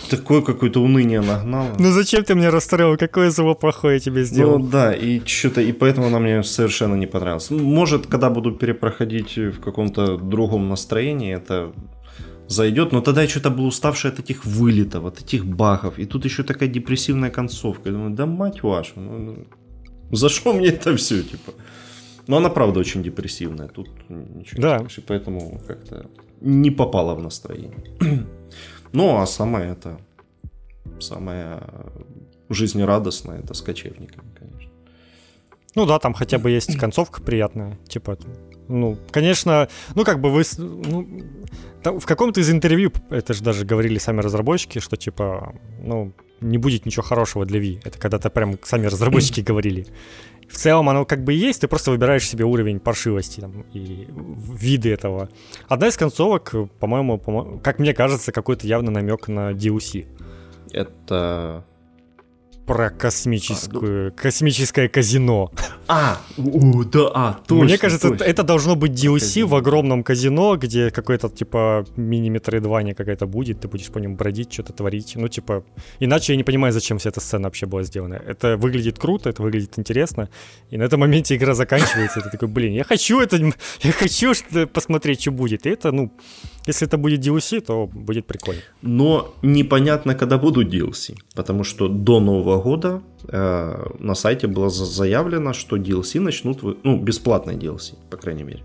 такое 0.09 0.41
какое-то 0.41 0.81
уныние 0.81 1.21
нагнало. 1.21 1.67
Ну 1.79 1.91
зачем 1.91 2.23
ты 2.23 2.35
меня 2.35 2.51
расстроил? 2.51 2.97
Какое 2.97 3.31
зло 3.31 3.55
плохое 3.55 3.99
тебе 3.99 4.23
сделал? 4.23 4.59
Ну 4.59 4.67
да, 4.67 4.93
и 4.93 5.19
что-то, 5.25 5.61
и 5.61 5.71
поэтому 5.71 6.07
она 6.07 6.19
мне 6.19 6.43
совершенно 6.43 6.97
не 6.97 7.07
понравилась. 7.07 7.51
Может, 7.51 8.05
когда 8.07 8.29
буду 8.29 8.51
перепроходить 8.51 9.37
в 9.37 9.59
каком-то 9.59 10.17
другом 10.17 10.69
настроении, 10.69 11.35
это 11.35 11.71
зайдет, 12.49 12.91
но 12.91 13.01
тогда 13.01 13.21
я 13.21 13.27
что-то 13.27 13.49
был 13.49 13.65
уставший 13.65 14.11
от 14.11 14.19
этих 14.19 14.45
вылетов, 14.45 15.05
от 15.05 15.21
этих 15.21 15.45
багов, 15.45 15.99
и 15.99 16.05
тут 16.05 16.25
еще 16.25 16.43
такая 16.43 16.69
депрессивная 16.69 17.29
концовка. 17.29 17.89
Я 17.89 17.91
думаю, 17.93 18.15
да 18.15 18.25
мать 18.25 18.63
вашу, 18.63 18.99
ну, 18.99 19.17
ну 19.17 19.35
за 20.11 20.29
что 20.29 20.53
мне 20.53 20.67
это 20.67 20.95
все, 20.95 21.23
типа? 21.23 21.53
Но 22.27 22.37
она 22.37 22.49
правда 22.49 22.79
очень 22.79 23.01
депрессивная, 23.01 23.67
тут 23.67 23.89
ничего 24.09 24.61
да. 24.61 24.73
не 24.73 24.79
скажешь, 24.79 25.03
поэтому 25.07 25.61
как-то 25.67 26.05
не 26.41 26.71
попала 26.71 27.15
в 27.15 27.21
настроение. 27.21 27.83
ну, 28.91 29.17
а 29.17 29.25
самое 29.25 29.71
это, 29.71 29.99
самое 30.99 31.61
жизнерадостное, 32.49 33.39
это 33.39 33.53
с 33.53 33.61
кочевниками, 33.61 34.29
конечно. 34.37 34.71
Ну 35.75 35.85
да, 35.85 35.99
там 35.99 36.13
хотя 36.13 36.37
бы 36.37 36.51
есть 36.51 36.77
концовка 36.77 37.21
приятная, 37.21 37.77
типа, 37.87 38.17
ну, 38.69 38.97
конечно, 39.11 39.67
ну 39.95 40.05
как 40.05 40.21
бы 40.21 40.29
вы, 40.29 40.43
ну, 40.57 41.07
в 41.83 42.05
каком-то 42.05 42.39
из 42.39 42.49
интервью, 42.49 42.93
это 43.09 43.33
же 43.33 43.43
даже 43.43 43.65
говорили 43.65 43.97
сами 43.97 44.21
разработчики, 44.21 44.79
что 44.79 44.95
типа, 44.95 45.55
ну, 45.81 46.13
не 46.39 46.57
будет 46.57 46.85
ничего 46.85 47.03
хорошего 47.03 47.45
для 47.45 47.59
Wii. 47.59 47.81
Это 47.83 47.97
когда-то 47.97 48.29
прям 48.29 48.57
сами 48.63 48.85
разработчики 48.85 49.41
говорили. 49.45 49.87
В 50.47 50.55
целом 50.55 50.87
оно 50.89 51.05
как 51.05 51.23
бы 51.23 51.33
есть, 51.33 51.61
ты 51.61 51.67
просто 51.67 51.91
выбираешь 51.91 52.27
себе 52.27 52.45
уровень 52.45 52.79
паршивости 52.79 53.41
там, 53.41 53.65
и 53.73 54.07
виды 54.09 54.91
этого. 54.91 55.29
Одна 55.67 55.87
из 55.87 55.97
концовок, 55.97 56.53
по-моему, 56.79 57.17
по 57.17 57.59
как 57.59 57.79
мне 57.79 57.93
кажется, 57.93 58.31
какой-то 58.31 58.67
явно 58.67 58.91
намек 58.91 59.27
на 59.27 59.51
DLC. 59.51 60.07
Это 60.71 61.65
про 62.69 62.91
космическую, 62.91 64.09
а, 64.09 64.11
космическое 64.11 64.87
казино. 64.87 65.51
А, 65.87 66.21
у, 66.37 66.83
да, 66.83 67.09
а, 67.15 67.39
точно. 67.47 67.65
Мне 67.65 67.77
кажется, 67.79 68.09
точно. 68.09 68.23
это 68.23 68.43
должно 68.43 68.75
быть 68.75 68.91
DLC 68.91 69.19
казино. 69.19 69.47
в 69.47 69.55
огромном 69.55 70.03
казино, 70.03 70.55
где 70.55 70.91
какой-то 70.91 71.29
типа 71.29 71.83
мини-метроидвания 71.95 72.93
какая-то 72.93 73.25
будет, 73.25 73.61
ты 73.61 73.67
будешь 73.67 73.87
по 73.87 73.97
нему 73.97 74.15
бродить, 74.15 74.53
что-то 74.53 74.73
творить. 74.73 75.15
Ну, 75.15 75.27
типа, 75.27 75.63
иначе 75.99 76.33
я 76.33 76.37
не 76.37 76.43
понимаю, 76.43 76.71
зачем 76.71 76.99
вся 76.99 77.09
эта 77.09 77.21
сцена 77.21 77.45
вообще 77.45 77.65
была 77.65 77.81
сделана. 77.81 78.13
Это 78.13 78.55
выглядит 78.55 78.99
круто, 78.99 79.29
это 79.29 79.41
выглядит 79.41 79.79
интересно, 79.79 80.29
и 80.69 80.77
на 80.77 80.83
этом 80.83 80.99
моменте 80.99 81.35
игра 81.35 81.55
заканчивается, 81.55 82.19
и 82.19 82.23
ты 82.23 82.29
такой, 82.29 82.49
блин, 82.49 82.73
я 82.73 82.83
хочу 82.83 83.19
это, 83.19 83.37
я 83.81 83.91
хочу 83.91 84.33
посмотреть, 84.71 85.21
что 85.21 85.31
будет. 85.31 85.65
И 85.65 85.69
это, 85.71 85.91
ну, 85.91 86.11
если 86.67 86.87
это 86.87 86.97
будет 86.97 87.25
DLC, 87.25 87.61
то 87.61 87.87
будет 87.87 88.25
прикольно. 88.27 88.61
Но 88.81 89.33
непонятно, 89.41 90.15
когда 90.15 90.37
будут 90.37 90.73
DLC, 90.73 91.17
потому 91.35 91.63
что 91.63 91.87
до 91.87 92.19
Нового 92.19 92.61
года 92.61 93.01
э, 93.27 93.85
на 93.99 94.15
сайте 94.15 94.47
было 94.47 94.69
заявлено, 94.69 95.53
что 95.53 95.77
DLC 95.77 96.19
начнут, 96.19 96.83
ну, 96.83 96.97
бесплатные 96.97 97.57
DLC, 97.57 97.95
по 98.09 98.17
крайней 98.17 98.43
мере, 98.43 98.63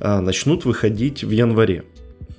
э, 0.00 0.20
начнут 0.20 0.64
выходить 0.64 1.24
в 1.24 1.30
январе. 1.30 1.84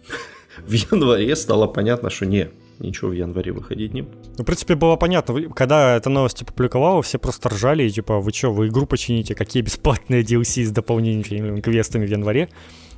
В 0.68 0.74
январе 0.74 1.36
стало 1.36 1.68
понятно, 1.68 2.10
что 2.10 2.26
не, 2.26 2.50
ничего 2.80 3.10
в 3.12 3.14
январе 3.14 3.52
выходить 3.52 3.94
не 3.94 4.02
Ну, 4.02 4.44
в 4.44 4.46
принципе, 4.46 4.76
было 4.76 4.96
понятно. 4.96 5.50
Когда 5.54 5.96
эта 5.96 6.10
новость 6.10 6.42
опубликовала, 6.42 7.02
все 7.02 7.18
просто 7.18 7.50
ржали, 7.50 7.84
и, 7.84 7.90
типа, 7.90 8.20
вы 8.20 8.32
что, 8.32 8.52
вы 8.52 8.68
игру 8.68 8.86
почините, 8.86 9.36
какие 9.36 9.64
бесплатные 9.64 10.24
DLC 10.24 10.64
с 10.64 10.72
дополнительными 10.72 11.62
квестами 11.62 12.06
в 12.06 12.10
январе? 12.10 12.50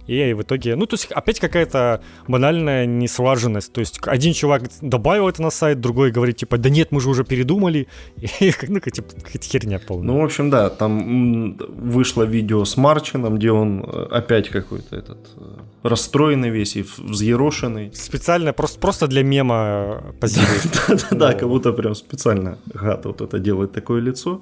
И 0.07 0.33
в 0.33 0.41
итоге, 0.41 0.75
ну, 0.75 0.85
то 0.85 0.95
есть 0.95 1.11
опять 1.11 1.39
какая-то 1.39 2.01
банальная 2.27 2.85
неслаженность, 2.85 3.71
то 3.71 3.79
есть 3.79 3.99
один 4.05 4.33
чувак 4.33 4.63
добавил 4.81 5.29
это 5.29 5.41
на 5.41 5.51
сайт, 5.51 5.79
другой 5.79 6.11
говорит, 6.11 6.37
типа, 6.37 6.57
да 6.57 6.69
нет, 6.69 6.91
мы 6.91 6.99
же 6.99 7.09
уже 7.09 7.23
передумали, 7.23 7.87
и, 8.17 8.53
ну, 8.67 8.79
типа, 8.79 9.13
какая-то 9.15 9.45
херня 9.45 9.79
полная. 9.79 10.07
Ну, 10.07 10.21
в 10.21 10.23
общем, 10.23 10.49
да, 10.49 10.69
там 10.69 11.57
вышло 11.57 12.23
видео 12.23 12.65
с 12.65 12.75
Марчином, 12.77 13.37
где 13.37 13.51
он 13.51 13.83
э, 13.83 14.07
опять 14.11 14.49
какой-то 14.49 14.95
этот 14.95 15.29
э, 15.37 15.41
расстроенный 15.83 16.49
весь 16.49 16.75
и 16.75 16.85
взъерошенный. 16.97 17.91
Специально, 17.93 18.53
просто, 18.53 18.79
просто 18.79 19.07
для 19.07 19.23
мема 19.23 20.03
позирует. 20.19 20.63
Да-да-да, 20.87 21.33
как 21.33 21.47
будто 21.47 21.71
прям 21.71 21.95
специально 21.95 22.57
гад 22.73 23.05
вот 23.05 23.21
это 23.21 23.39
делает 23.39 23.71
такое 23.73 24.01
лицо. 24.01 24.41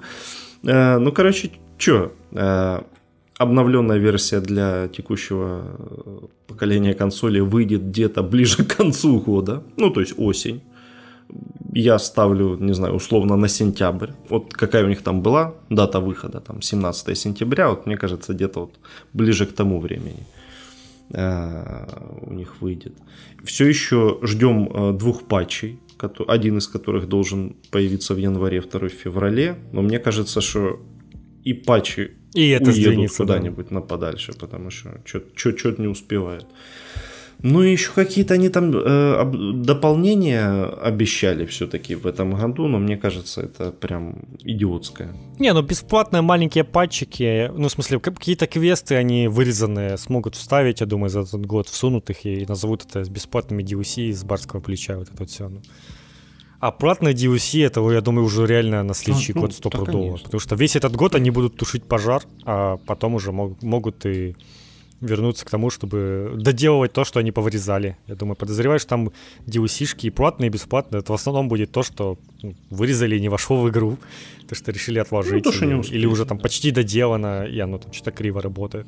Э, 0.64 0.98
ну, 0.98 1.12
короче, 1.12 1.50
что, 1.76 2.12
обновленная 3.38 3.98
версия 3.98 4.40
для 4.40 4.88
текущего 4.88 5.62
э, 5.62 6.26
поколения 6.46 6.94
консолей 6.94 7.40
выйдет 7.40 7.82
где-то 7.82 8.22
ближе 8.22 8.64
к 8.64 8.76
концу 8.76 9.20
года, 9.20 9.62
ну 9.76 9.90
то 9.90 10.00
есть 10.00 10.14
осень. 10.18 10.60
Я 11.74 11.98
ставлю, 11.98 12.56
не 12.60 12.74
знаю, 12.74 12.94
условно 12.94 13.36
на 13.36 13.48
сентябрь. 13.48 14.10
Вот 14.30 14.54
какая 14.54 14.84
у 14.84 14.88
них 14.88 15.02
там 15.02 15.20
была 15.22 15.54
дата 15.70 16.00
выхода, 16.00 16.40
там 16.40 16.62
17 16.62 17.18
сентября, 17.18 17.68
вот 17.68 17.86
мне 17.86 17.96
кажется, 17.96 18.32
где-то 18.32 18.60
вот 18.60 18.78
ближе 19.12 19.46
к 19.46 19.52
тому 19.52 19.78
времени 19.78 20.26
э, 21.14 21.86
у 22.22 22.32
них 22.32 22.60
выйдет. 22.60 22.94
Все 23.44 23.68
еще 23.68 24.18
ждем 24.22 24.68
э, 24.68 24.98
двух 24.98 25.28
патчей, 25.28 25.78
один 26.28 26.58
из 26.58 26.66
которых 26.66 27.08
должен 27.08 27.56
появиться 27.70 28.14
в 28.14 28.18
январе, 28.18 28.60
второй 28.60 28.88
в 28.88 28.94
феврале. 28.94 29.56
Но 29.72 29.82
мне 29.82 29.98
кажется, 29.98 30.40
что 30.40 30.80
и 31.44 31.52
патчи 31.52 32.17
и 32.38 32.48
это 32.50 32.70
уедут 32.70 33.16
куда-нибудь 33.16 33.68
да. 33.68 33.74
на 33.74 33.80
подальше, 33.80 34.32
потому 34.32 34.70
что 34.70 35.00
что-то 35.04 35.82
не 35.82 35.88
успевают. 35.88 36.46
Ну 37.42 37.62
и 37.62 37.70
еще 37.70 37.92
какие-то 37.92 38.34
они 38.34 38.48
там 38.48 38.72
э, 38.74 39.54
дополнения 39.54 40.64
обещали 40.64 41.46
все-таки 41.46 41.94
в 41.94 42.06
этом 42.06 42.34
году, 42.34 42.66
но 42.66 42.78
мне 42.78 42.96
кажется, 42.96 43.42
это 43.42 43.70
прям 43.70 44.24
идиотское. 44.40 45.14
Не, 45.38 45.52
ну 45.52 45.62
бесплатные 45.62 46.22
маленькие 46.22 46.64
патчики, 46.64 47.50
ну 47.56 47.68
в 47.68 47.70
смысле 47.72 48.00
какие-то 48.00 48.48
квесты 48.48 48.96
они 48.96 49.28
вырезанные 49.28 49.96
смогут 49.98 50.34
вставить, 50.34 50.80
я 50.80 50.86
думаю, 50.86 51.10
за 51.10 51.20
этот 51.20 51.46
год 51.46 51.68
всунут 51.68 52.10
их 52.10 52.26
и 52.26 52.44
назовут 52.46 52.84
это 52.84 53.08
бесплатными 53.08 53.62
DLC 53.62 54.08
из 54.08 54.24
барского 54.24 54.60
плеча, 54.60 54.96
вот 54.96 55.08
это 55.08 55.16
вот 55.18 55.30
все. 55.30 55.48
Ну. 55.48 55.62
А 56.60 56.72
платные 56.72 57.14
DLC, 57.14 57.64
это, 57.64 57.88
я 57.90 58.00
думаю, 58.00 58.24
уже 58.26 58.46
реально 58.46 58.82
на 58.82 58.94
следующий 58.94 59.32
а, 59.32 59.38
год 59.38 59.52
стопудово. 59.52 60.16
Да, 60.18 60.24
потому 60.24 60.40
что 60.40 60.56
весь 60.56 60.74
этот 60.74 60.96
год 60.96 61.14
они 61.14 61.30
будут 61.30 61.56
тушить 61.56 61.84
пожар, 61.84 62.22
а 62.44 62.78
потом 62.78 63.14
уже 63.14 63.30
мог, 63.30 63.62
могут 63.62 64.04
и 64.06 64.34
вернуться 65.00 65.46
к 65.46 65.50
тому, 65.50 65.70
чтобы 65.70 66.32
доделывать 66.36 66.92
то, 66.92 67.04
что 67.04 67.20
они 67.20 67.30
повырезали. 67.30 67.96
Я 68.08 68.16
думаю, 68.16 68.36
подозреваю, 68.36 68.80
что 68.80 68.88
там 68.88 69.12
DLC-шки 69.46 70.06
и 70.06 70.10
платные, 70.10 70.48
и 70.48 70.50
бесплатные. 70.50 71.00
Это 71.00 71.12
в 71.12 71.14
основном 71.14 71.48
будет 71.48 71.70
то, 71.70 71.82
что 71.82 72.18
ну, 72.42 72.54
вырезали 72.70 73.16
и 73.16 73.20
не 73.20 73.28
вошло 73.28 73.60
в 73.60 73.70
игру. 73.70 73.96
То, 74.48 74.54
что 74.54 74.72
решили 74.72 74.98
отложить. 74.98 75.44
Ну, 75.44 75.52
то, 75.52 75.64
или, 75.64 75.94
или 75.94 76.06
уже 76.06 76.24
там 76.24 76.38
почти 76.38 76.70
доделано, 76.70 77.44
и 77.44 77.58
оно 77.58 77.76
там 77.76 77.92
что-то 77.92 78.12
криво 78.12 78.40
работает. 78.40 78.86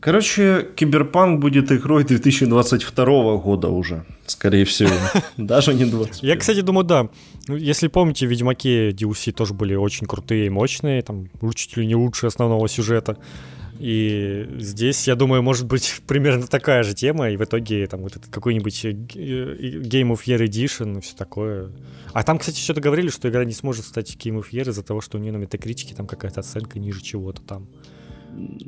Короче, 0.00 0.68
Киберпанк 0.76 1.40
будет 1.40 1.72
игрой 1.72 2.04
2022 2.04 3.36
года 3.38 3.68
уже, 3.68 4.04
скорее 4.26 4.64
всего. 4.64 4.94
Даже 5.36 5.74
не 5.74 5.84
20. 5.84 6.22
Я, 6.22 6.36
кстати, 6.36 6.60
думаю, 6.60 6.84
да. 6.84 7.08
Ну, 7.48 7.56
если 7.56 7.88
помните, 7.88 8.26
в 8.26 8.30
Ведьмаке 8.30 8.90
DLC 8.90 9.32
тоже 9.32 9.54
были 9.54 9.74
очень 9.74 10.06
крутые 10.06 10.46
и 10.46 10.50
мощные, 10.50 11.02
там, 11.02 11.28
чуть 11.54 11.76
ли 11.76 11.86
не 11.86 11.96
лучше 11.96 12.26
основного 12.26 12.68
сюжета. 12.68 13.16
И 13.80 14.48
здесь, 14.58 15.06
я 15.06 15.14
думаю, 15.14 15.42
может 15.42 15.66
быть 15.66 16.00
примерно 16.06 16.46
такая 16.46 16.84
же 16.84 16.94
тема, 16.94 17.30
и 17.30 17.36
в 17.36 17.42
итоге 17.42 17.86
там 17.86 18.02
вот 18.02 18.16
этот 18.16 18.30
какой-нибудь 18.30 18.84
э, 18.84 18.90
э, 18.90 18.92
Game 19.82 20.12
of 20.12 20.20
Year 20.26 20.44
Edition 20.44 20.98
и 20.98 21.00
все 21.00 21.16
такое. 21.16 21.70
А 22.12 22.22
там, 22.22 22.38
кстати, 22.38 22.60
что-то 22.60 22.80
говорили, 22.80 23.10
что 23.10 23.28
игра 23.28 23.44
не 23.44 23.52
сможет 23.52 23.84
стать 23.84 24.16
Game 24.16 24.38
of 24.38 24.46
Year 24.52 24.68
из-за 24.70 24.82
того, 24.82 25.00
что 25.00 25.18
у 25.18 25.20
нее 25.20 25.32
на 25.32 25.38
метакритике 25.38 25.94
там 25.94 26.06
какая-то 26.06 26.40
оценка 26.40 26.78
ниже 26.78 27.02
чего-то 27.02 27.42
там. 27.42 27.66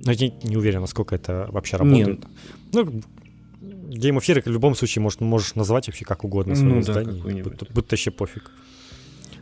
Но 0.05 0.13
я 0.13 0.31
не 0.43 0.57
уверен, 0.57 0.81
насколько 0.81 1.15
это 1.15 1.49
вообще 1.51 1.77
работает. 1.77 2.21
Нет. 2.21 2.29
Ну, 2.73 2.83
Game 3.91 4.17
of 4.17 4.23
Year 4.23 4.43
в 4.43 4.47
любом 4.51 4.75
случае 4.75 5.03
может, 5.03 5.21
можешь 5.21 5.55
назвать 5.55 5.87
вообще 5.87 6.05
как 6.05 6.25
угодно 6.25 6.55
свое 6.55 6.75
ну, 6.75 6.81
издание, 6.81 7.23
да, 7.23 7.43
будто, 7.43 7.67
будто 7.73 7.95
вообще 7.95 8.11
пофиг. 8.11 8.51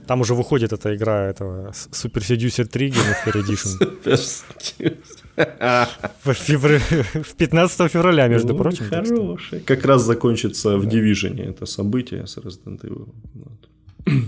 Там 0.06 0.22
уже 0.22 0.34
выходит 0.34 0.72
эта 0.72 0.96
игра 0.96 1.26
этого 1.26 1.70
Super 1.70 2.22
Seducer 2.22 2.64
3 2.64 2.88
Game 2.88 2.94
of 2.94 3.26
Year 3.26 3.42
Edition. 3.44 4.98
В, 6.24 6.34
февр... 6.34 6.80
в 7.22 7.34
15 7.36 7.92
февраля, 7.92 8.26
между 8.26 8.54
ну, 8.54 8.58
прочим. 8.58 8.86
Хороший. 8.88 9.60
Как 9.60 9.84
раз 9.84 10.02
закончится 10.02 10.76
в 10.78 10.86
Division 10.88 11.40
это 11.48 11.66
событие 11.66 12.26
с 12.26 12.38
Resident 12.38 12.80
Evil. 12.80 13.08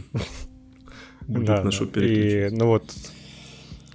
Будет 1.27 1.47
да, 1.47 1.65
на 1.65 1.73
что 1.73 1.85
и, 2.01 2.51
ну 2.51 2.67
вот, 2.67 2.85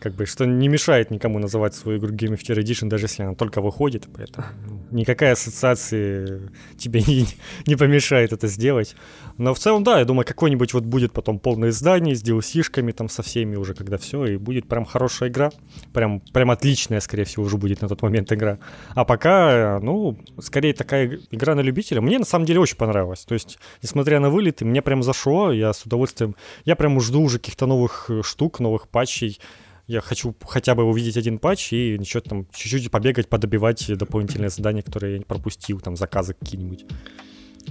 как 0.06 0.14
бы, 0.14 0.28
что 0.28 0.46
не 0.46 0.68
мешает 0.68 1.10
никому 1.10 1.40
называть 1.40 1.74
свою 1.74 1.98
игру 1.98 2.12
Game 2.12 2.36
of 2.36 2.42
Year 2.42 2.62
Edition, 2.62 2.90
даже 2.90 3.06
если 3.06 3.24
она 3.24 3.34
только 3.34 3.60
выходит, 3.60 4.08
поэтому 4.16 4.46
никакая 4.92 5.32
ассоциация 5.34 6.42
тебе 6.78 7.02
не, 7.02 7.26
не 7.66 7.76
помешает 7.76 8.32
это 8.32 8.46
сделать. 8.46 8.96
Но 9.40 9.56
в 9.56 9.58
целом, 9.58 9.84
да, 9.84 9.98
я 9.98 10.06
думаю, 10.06 10.24
какой-нибудь 10.24 10.76
вот 10.76 10.84
будет 10.84 11.12
потом 11.12 11.40
полное 11.40 11.70
издание 11.70 12.16
с 12.16 12.24
DLC-шками 12.24 12.92
там 12.92 13.10
со 13.10 13.24
всеми 13.24 13.56
уже, 13.56 13.74
когда 13.74 13.98
все, 13.98 14.26
и 14.26 14.38
будет 14.38 14.68
прям 14.68 14.86
хорошая 14.86 15.30
игра, 15.30 15.50
прям, 15.92 16.20
прям 16.20 16.52
отличная, 16.52 17.00
скорее 17.00 17.24
всего, 17.24 17.44
уже 17.46 17.58
будет 17.58 17.82
на 17.82 17.88
тот 17.88 18.04
момент 18.04 18.32
игра. 18.32 18.60
А 18.94 19.06
пока, 19.06 19.80
ну, 19.82 20.20
скорее 20.40 20.76
такая 20.76 21.20
игра 21.32 21.56
на 21.56 21.62
любителя. 21.62 22.00
Мне 22.02 22.20
на 22.20 22.26
самом 22.26 22.46
деле 22.46 22.60
очень 22.60 22.78
понравилось. 22.78 23.26
То 23.26 23.34
есть, 23.34 23.58
несмотря 23.82 24.20
на 24.20 24.30
вылеты, 24.30 24.66
мне 24.66 24.84
прям 24.84 25.02
зашло, 25.02 25.52
я 25.52 25.74
с 25.74 25.82
удовольствием, 25.82 26.36
я 26.64 26.76
прям 26.76 27.02
жду 27.02 27.22
уже 27.22 27.40
каких-то 27.40 27.66
новых 27.66 28.06
э, 28.10 28.22
штук, 28.22 28.60
новых 28.60 28.88
патчей, 28.88 29.40
я 29.88 30.02
хочу 30.02 30.36
хотя 30.46 30.76
бы 30.76 30.84
увидеть 30.84 31.18
один 31.18 31.40
патч 31.40 31.74
и 31.74 31.94
еще 31.94 32.22
там 32.22 32.48
чуть-чуть 32.54 32.90
побегать, 32.90 33.30
подобивать 33.30 33.86
дополнительные 33.98 34.50
задания, 34.50 34.82
которые 34.82 35.14
я 35.14 35.20
не 35.20 35.26
пропустил, 35.26 35.80
там 35.80 35.96
заказы 35.96 36.34
какие-нибудь. 36.34 36.86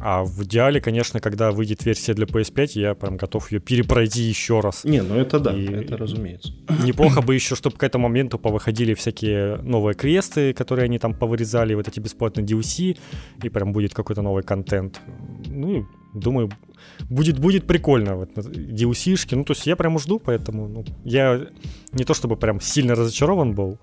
А 0.00 0.24
в 0.24 0.42
идеале, 0.44 0.80
конечно, 0.80 1.20
когда 1.20 1.52
выйдет 1.52 1.84
версия 1.84 2.14
для 2.14 2.26
PS5, 2.26 2.70
я 2.74 2.94
прям 2.94 3.16
готов 3.16 3.50
ее 3.52 3.60
перепройти 3.60 4.22
еще 4.22 4.60
раз. 4.60 4.84
Не, 4.84 5.02
ну 5.02 5.14
это 5.16 5.38
да, 5.38 5.56
и 5.56 5.66
это 5.66 5.96
разумеется. 5.96 6.52
Неплохо 6.84 7.22
бы 7.22 7.34
еще, 7.34 7.54
чтобы 7.54 7.76
к 7.76 7.82
этому 7.82 8.08
моменту 8.08 8.38
повыходили 8.38 8.94
всякие 8.94 9.56
новые 9.58 9.94
квесты, 9.94 10.52
которые 10.52 10.86
они 10.86 10.98
там 10.98 11.14
повырезали, 11.14 11.74
вот 11.74 11.88
эти 11.88 12.00
бесплатные 12.00 12.44
DLC, 12.44 12.98
и 13.42 13.48
прям 13.48 13.72
будет 13.72 13.94
какой-то 13.94 14.22
новый 14.22 14.42
контент. 14.42 15.00
Ну, 15.46 15.86
думаю, 16.14 16.50
будет, 17.10 17.38
будет 17.38 17.66
прикольно. 17.66 18.16
Вот, 18.16 18.30
DLC-шки. 18.36 19.36
Ну, 19.36 19.44
то 19.44 19.52
есть 19.52 19.66
я 19.66 19.76
прям 19.76 19.98
жду, 19.98 20.18
поэтому 20.18 20.68
ну, 20.68 20.84
я 21.04 21.46
не 21.92 22.04
то 22.04 22.14
чтобы 22.14 22.36
прям 22.36 22.60
сильно 22.60 22.94
разочарован 22.94 23.54
был, 23.54 23.78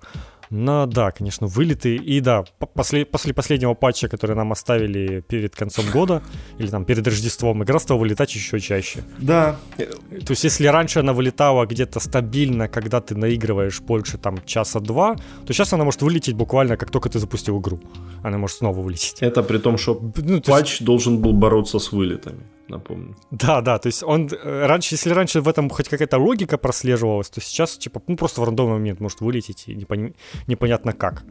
но 0.52 0.84
да, 0.86 1.10
конечно, 1.10 1.46
вылеты. 1.46 1.96
И 1.96 2.20
да, 2.20 2.44
после, 2.74 3.06
после 3.06 3.32
последнего 3.32 3.72
патча, 3.72 4.08
который 4.08 4.36
нам 4.36 4.52
оставили 4.52 5.22
перед 5.22 5.56
концом 5.56 5.86
года, 5.90 6.22
или 6.58 6.68
там 6.68 6.84
перед 6.84 7.06
Рождеством, 7.06 7.64
игра 7.64 7.78
стала 7.78 7.98
вылетать 7.98 8.34
еще 8.34 8.60
чаще. 8.60 9.02
Да. 9.18 9.56
То 9.78 10.30
есть 10.30 10.44
если 10.44 10.66
раньше 10.66 11.00
она 11.00 11.14
вылетала 11.14 11.64
где-то 11.64 12.00
стабильно, 12.00 12.68
когда 12.68 13.00
ты 13.00 13.14
наигрываешь 13.14 13.80
больше 13.80 14.18
там 14.18 14.44
часа-два, 14.44 15.16
то 15.46 15.52
сейчас 15.54 15.72
она 15.72 15.84
может 15.84 16.02
вылететь 16.02 16.34
буквально, 16.34 16.76
как 16.76 16.90
только 16.90 17.08
ты 17.08 17.18
запустил 17.18 17.58
игру. 17.58 17.80
Она 18.22 18.36
может 18.36 18.58
снова 18.58 18.78
вылететь. 18.78 19.22
Это 19.22 19.42
при 19.42 19.56
том, 19.56 19.78
что 19.78 20.00
ну, 20.16 20.42
патч 20.42 20.70
есть... 20.70 20.84
должен 20.84 21.22
был 21.22 21.32
бороться 21.32 21.78
с 21.78 21.92
вылетами 21.92 22.42
напомню. 22.72 23.14
Да, 23.30 23.60
да, 23.60 23.78
то 23.78 23.86
есть 23.86 24.02
он 24.02 24.28
э, 24.28 24.66
раньше, 24.66 24.94
если 24.94 25.10
раньше 25.10 25.40
в 25.40 25.48
этом 25.48 25.70
хоть 25.70 25.88
какая-то 25.88 26.18
логика 26.18 26.58
прослеживалась, 26.58 27.30
то 27.30 27.40
сейчас 27.40 27.76
типа 27.78 28.02
ну 28.08 28.16
просто 28.16 28.40
в 28.40 28.44
рандомный 28.44 28.74
момент 28.74 29.00
может 29.00 29.20
вылететь 29.20 29.68
и 29.68 29.74
непон... 29.74 30.14
непонятно 30.46 30.92
как. 30.92 31.24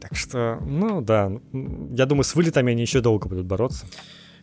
Так 0.00 0.16
что, 0.16 0.58
ну 0.66 1.00
да, 1.00 1.30
я 1.52 2.06
думаю, 2.06 2.24
с 2.24 2.34
вылетами 2.34 2.72
они 2.72 2.82
еще 2.82 3.00
долго 3.00 3.28
будут 3.28 3.46
бороться. 3.46 3.86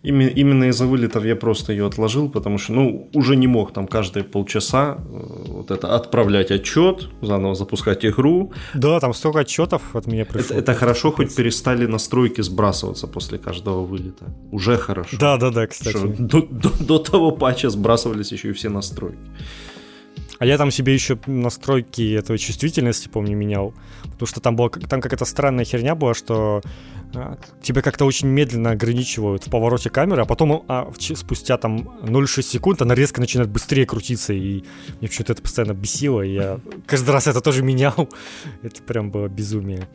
Именно, 0.04 0.30
именно 0.30 0.64
из-за 0.66 0.86
вылетов 0.86 1.24
я 1.24 1.36
просто 1.36 1.72
ее 1.72 1.86
отложил, 1.86 2.30
потому 2.30 2.58
что, 2.58 2.74
ну, 2.74 3.10
уже 3.14 3.38
не 3.38 3.48
мог 3.48 3.72
там 3.72 3.88
каждые 3.88 4.26
полчаса 4.26 4.98
э, 4.98 5.44
вот 5.48 5.72
это 5.72 5.96
отправлять 5.96 6.52
отчет, 6.52 7.08
заново 7.22 7.56
запускать 7.56 8.06
игру. 8.06 8.52
Да, 8.74 9.00
там 9.00 9.14
столько 9.14 9.40
отчетов 9.40 9.96
от 9.96 10.08
меня 10.08 10.26
пришло. 10.26 10.58
Это, 10.58 10.72
это 10.72 10.74
хорошо, 10.74 11.12
хоть 11.12 11.34
перестали 11.34 11.86
настройки 11.86 12.42
сбрасываться 12.42 13.08
после 13.08 13.38
каждого 13.38 13.86
вылета. 13.86 14.26
Уже 14.52 14.78
хорошо. 14.78 15.18
Да, 15.18 15.38
да, 15.38 15.52
да, 15.52 15.68
кстати. 15.68 15.98
Что 15.98 16.08
до, 16.08 16.42
до, 16.42 16.70
до 16.84 17.00
того 17.00 17.32
патча 17.32 17.70
сбрасывались 17.70 18.34
еще 18.34 18.50
и 18.50 18.54
все 18.54 18.70
настройки. 18.70 19.18
А 20.44 20.46
я 20.46 20.58
там 20.58 20.72
себе 20.72 20.94
еще 20.94 21.18
настройки 21.26 22.16
этого 22.16 22.38
чувствительности, 22.38 23.08
помню, 23.08 23.38
менял. 23.38 23.74
Потому 24.02 24.28
что 24.28 24.42
там, 24.42 24.58
была, 24.58 24.68
там 24.68 25.00
какая-то 25.00 25.24
странная 25.24 25.64
херня 25.64 25.96
была, 25.96 26.14
что 26.14 26.62
а, 27.16 27.38
тебя 27.62 27.82
как-то 27.82 28.04
очень 28.04 28.28
медленно 28.28 28.72
ограничивают 28.72 29.48
в 29.48 29.50
повороте 29.50 29.90
камеры, 29.90 30.24
а 30.24 30.26
потом 30.26 30.66
а, 30.68 30.92
спустя 31.00 31.58
там 31.58 31.98
0,6 32.04 32.42
секунд 32.42 32.82
она 32.82 32.94
резко 32.94 33.22
начинает 33.22 33.50
быстрее 33.52 33.86
крутиться, 33.86 34.34
и 34.34 34.66
мне 35.00 35.10
что-то 35.10 35.32
это 35.32 35.42
постоянно 35.42 35.76
бесило, 35.76 36.22
и 36.22 36.34
я 36.34 36.60
каждый 36.88 37.12
раз 37.12 37.28
это 37.28 37.40
тоже 37.40 37.64
менял. 37.64 38.10
Это 38.64 38.84
прям 38.84 39.12
было 39.12 39.30
безумие. 39.30 39.88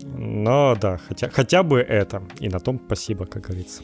Но 0.00 0.76
да, 0.80 1.00
хотя, 1.08 1.28
хотя 1.28 1.64
бы 1.64 1.80
это. 1.80 2.22
И 2.38 2.48
на 2.48 2.60
том 2.60 2.80
спасибо, 2.86 3.26
как 3.26 3.46
говорится. 3.46 3.82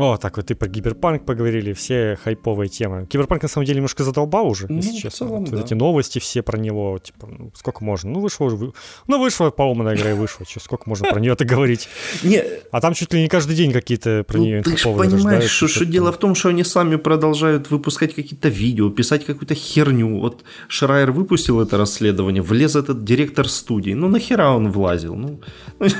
О, 0.00 0.16
так 0.16 0.38
вот 0.38 0.50
и 0.50 0.54
про 0.54 0.66
Киберпанк 0.66 1.26
поговорили, 1.26 1.74
все 1.74 2.18
хайповые 2.24 2.70
темы. 2.70 3.06
Киберпанк 3.06 3.42
на 3.42 3.48
самом 3.48 3.66
деле 3.66 3.76
немножко 3.76 4.02
задолбал 4.02 4.48
уже, 4.48 4.66
ну, 4.66 4.76
если 4.76 4.92
честно. 4.92 5.26
Целом, 5.26 5.44
вот 5.44 5.50
да. 5.50 5.60
Эти 5.60 5.74
новости 5.74 6.18
все 6.18 6.42
про 6.42 6.58
него, 6.58 6.98
типа, 6.98 7.26
ну, 7.26 7.52
сколько 7.54 7.84
можно? 7.84 8.10
Ну, 8.10 8.20
вышло, 8.20 8.46
вы... 8.46 8.72
ну, 9.06 9.20
вышло, 9.20 9.50
поломанная 9.50 9.96
игра 9.96 10.12
и 10.12 10.14
вышла, 10.14 10.46
что, 10.48 10.58
сколько 10.60 10.88
можно 10.88 11.06
про 11.08 11.20
нее-то 11.20 11.44
говорить? 11.44 11.88
Не. 12.22 12.42
А 12.70 12.80
там 12.80 12.94
чуть 12.94 13.12
ли 13.12 13.20
не 13.20 13.28
каждый 13.28 13.54
день 13.54 13.72
какие-то 13.72 14.24
про 14.26 14.38
ну, 14.38 14.44
нее 14.44 14.62
Ты 14.62 14.76
же 14.78 14.88
понимаешь, 14.88 15.50
что, 15.50 15.68
что 15.68 15.84
дело 15.84 16.12
в 16.12 16.16
том, 16.16 16.34
что 16.34 16.48
они 16.48 16.64
сами 16.64 16.96
продолжают 16.96 17.70
выпускать 17.70 18.14
какие-то 18.14 18.48
видео, 18.48 18.88
писать 18.88 19.26
какую-то 19.26 19.54
херню. 19.54 20.18
Вот 20.18 20.44
Шрайер 20.68 21.12
выпустил 21.12 21.60
это 21.60 21.76
расследование, 21.76 22.42
влез 22.42 22.74
этот 22.74 23.04
директор 23.04 23.46
студии. 23.48 23.92
Ну, 23.92 24.08
нахера 24.08 24.48
он 24.48 24.72
влазил? 24.72 25.14
Ну, 25.14 25.40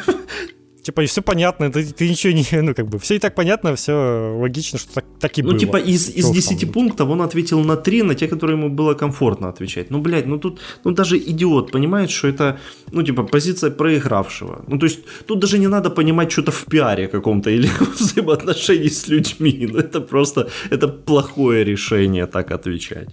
Типа, 0.83 1.03
и 1.03 1.07
все 1.07 1.23
понятно, 1.23 1.71
ты, 1.71 1.85
ты 1.85 2.09
ничего 2.09 2.33
не, 2.33 2.63
ну, 2.63 2.75
как 2.75 2.87
бы, 2.87 2.99
все 2.99 3.15
и 3.15 3.19
так 3.19 3.35
понятно, 3.35 3.75
все 3.75 3.93
логично, 4.41 4.79
что 4.79 4.95
так, 4.95 5.05
так 5.21 5.39
и 5.39 5.43
ну, 5.43 5.49
было. 5.49 5.55
Ну, 5.55 5.59
типа, 5.59 5.77
из, 5.77 6.09
из 6.09 6.31
10 6.31 6.73
пунктов 6.73 7.09
он 7.09 7.21
ответил 7.21 7.61
на 7.61 7.77
3, 7.77 8.03
на 8.03 8.15
те, 8.15 8.29
которые 8.29 8.57
ему 8.57 8.69
было 8.69 8.95
комфортно 8.95 9.49
отвечать. 9.49 9.91
Ну, 9.91 10.01
блядь, 10.01 10.27
ну 10.27 10.39
тут, 10.39 10.61
ну, 10.85 10.93
даже 10.93 11.19
идиот 11.19 11.73
понимает, 11.73 12.11
что 12.11 12.29
это, 12.29 12.59
ну, 12.93 13.03
типа, 13.03 13.25
позиция 13.25 13.71
проигравшего. 13.71 14.65
Ну, 14.69 14.79
то 14.79 14.87
есть, 14.87 15.01
тут 15.27 15.41
даже 15.41 15.59
не 15.59 15.69
надо 15.69 15.91
понимать 15.91 16.33
что-то 16.33 16.51
в 16.51 16.65
пиаре 16.65 17.09
каком-то 17.09 17.51
или 17.51 17.67
в 17.81 18.01
взаимоотношении 18.01 18.89
с 18.89 19.09
людьми. 19.09 19.69
Ну, 19.71 19.79
это 19.79 20.01
просто, 20.01 20.49
это 20.71 20.89
плохое 20.89 21.65
решение 21.65 22.27
так 22.27 22.51
отвечать. 22.51 23.09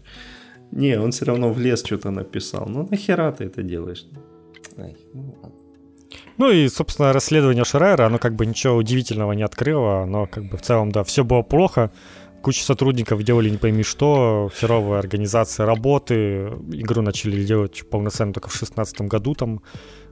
Не, 0.72 1.00
он 1.00 1.12
все 1.12 1.26
равно 1.26 1.54
в 1.54 1.60
лес 1.60 1.84
что-то 1.86 2.12
написал. 2.12 2.70
Ну, 2.70 2.88
нахера 2.92 3.32
ты 3.32 3.46
это 3.46 3.64
делаешь? 3.64 4.06
Ай, 4.78 4.96
ну, 5.14 5.36
ладно. 5.42 5.57
Ну 6.38 6.52
и, 6.52 6.68
собственно, 6.68 7.14
расследование 7.14 7.66
Шрайера, 7.66 8.06
оно 8.06 8.20
как 8.20 8.36
бы 8.36 8.46
ничего 8.46 8.76
удивительного 8.76 9.32
не 9.32 9.44
открыло, 9.44 10.06
но 10.06 10.28
как 10.28 10.46
бы 10.46 10.58
в 10.58 10.62
целом, 10.62 10.92
да, 10.92 11.04
все 11.04 11.24
было 11.24 11.42
плохо, 11.42 11.92
куча 12.42 12.64
сотрудников 12.64 13.24
делали 13.24 13.50
не 13.50 13.58
пойми 13.58 13.84
что, 13.84 14.50
херовая 14.56 15.00
организация 15.00 15.66
работы, 15.66 16.52
игру 16.72 17.02
начали 17.02 17.44
делать 17.44 17.84
полноценно 17.90 18.34
только 18.34 18.50
в 18.50 18.54
2016 18.54 19.02
году, 19.02 19.34
там. 19.34 19.62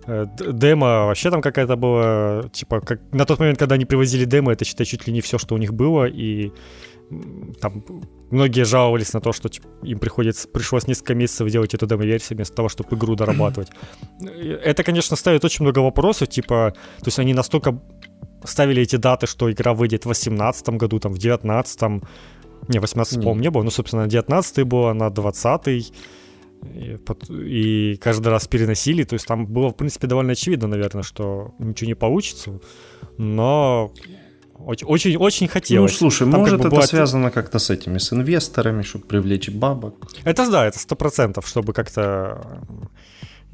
Э, 0.08 0.26
демо 0.52 1.06
вообще 1.06 1.32
там 1.32 1.42
какая-то 1.42 1.76
была, 1.76 2.50
типа, 2.52 2.82
как, 2.82 3.02
на 3.12 3.26
тот 3.26 3.40
момент, 3.40 3.60
когда 3.60 3.76
они 3.76 3.86
привозили 3.86 4.26
демо, 4.26 4.52
это, 4.52 4.66
считай, 4.66 4.86
чуть 4.86 5.08
ли 5.08 5.14
не 5.14 5.22
все, 5.22 5.38
что 5.38 5.56
у 5.56 5.58
них 5.58 5.74
было, 5.74 6.06
и 6.06 6.52
там 7.62 7.84
многие 8.32 8.66
жаловались 8.66 9.14
на 9.14 9.22
то, 9.22 9.32
что 9.32 9.50
типа, 9.50 9.68
им 9.84 10.00
приходится, 10.00 10.48
пришлось 10.48 10.88
несколько 10.88 11.16
месяцев 11.16 11.50
делать 11.50 11.74
эту 11.74 11.86
демо-версию 11.88 12.38
вместо 12.38 12.56
того, 12.56 12.70
чтобы 12.70 12.96
игру 12.96 13.16
дорабатывать. 13.16 13.70
Это, 14.20 14.84
конечно, 14.84 15.16
ставит 15.16 15.46
очень 15.46 15.64
много 15.64 15.80
вопросов, 15.80 16.30
типа, 16.30 16.74
то 17.00 17.06
есть 17.06 17.20
они 17.20 17.34
настолько 17.34 17.80
ставили 18.44 18.82
эти 18.82 18.96
даты, 18.96 19.28
что 19.28 19.52
игра 19.52 19.74
выйдет 19.74 20.02
в 20.02 20.08
2018 20.08 20.70
году, 20.70 21.00
там, 21.00 21.12
в 21.12 21.20
2019, 21.20 21.82
не, 22.68 22.80
18 22.80 23.20
по-моему, 23.20 23.42
не 23.42 23.50
было, 23.50 23.64
ну, 23.64 23.72
собственно, 23.72 24.08
19 24.08 24.64
было, 24.64 24.94
на 24.94 25.10
20 25.10 25.68
и, 25.68 25.84
и 27.30 27.96
каждый 27.98 28.28
раз 28.30 28.48
переносили, 28.48 29.04
то 29.04 29.14
есть 29.14 29.28
там 29.28 29.46
было, 29.46 29.70
в 29.70 29.76
принципе, 29.76 30.08
довольно 30.08 30.32
очевидно, 30.32 30.68
наверное, 30.68 31.04
что 31.04 31.54
ничего 31.60 31.88
не 31.88 31.96
получится, 31.96 32.60
но 33.18 33.94
очень, 34.58 34.88
очень, 34.88 35.18
очень 35.18 35.48
хотелось. 35.48 35.92
Ну, 35.94 35.98
слушай, 35.98 36.30
Там 36.30 36.40
может 36.40 36.56
как 36.56 36.62
бы 36.62 36.68
это 36.68 36.76
была... 36.76 36.88
связано 36.88 37.32
как-то 37.32 37.60
с 37.60 37.70
этими, 37.70 37.98
с 37.98 38.14
инвесторами, 38.14 38.84
чтобы 38.84 39.06
привлечь 39.06 39.50
бабок? 39.50 39.96
Это 40.24 40.50
да, 40.50 40.66
это 40.66 40.80
сто 40.80 40.96
процентов, 40.96 41.48
чтобы 41.48 41.74
как-то 41.74 42.62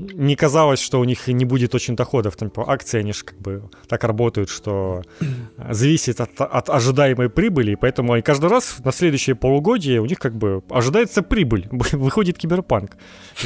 не 0.02 0.36
казалось, 0.36 0.80
что 0.80 1.00
у 1.00 1.04
них 1.04 1.28
не 1.28 1.46
будет 1.46 1.76
очень 1.76 1.96
доходов. 1.96 2.36
Там, 2.36 2.50
типа, 2.50 2.72
акции, 2.72 3.00
они 3.00 3.14
же 3.14 3.24
как 3.24 3.38
бы 3.40 3.70
так 3.88 4.04
работают, 4.04 4.50
что 4.50 5.04
зависит 5.70 6.22
от, 6.22 6.42
от 6.42 6.70
ожидаемой 6.70 7.30
прибыли, 7.30 7.72
и 7.72 7.76
поэтому 7.76 8.14
они 8.14 8.22
каждый 8.22 8.50
раз 8.50 8.78
на 8.84 8.92
следующее 8.92 9.36
полугодие 9.36 10.02
у 10.02 10.06
них 10.06 10.20
как 10.20 10.36
бы 10.36 10.64
ожидается 10.70 11.22
прибыль, 11.22 11.68
выходит 11.72 12.38
киберпанк. 12.38 12.98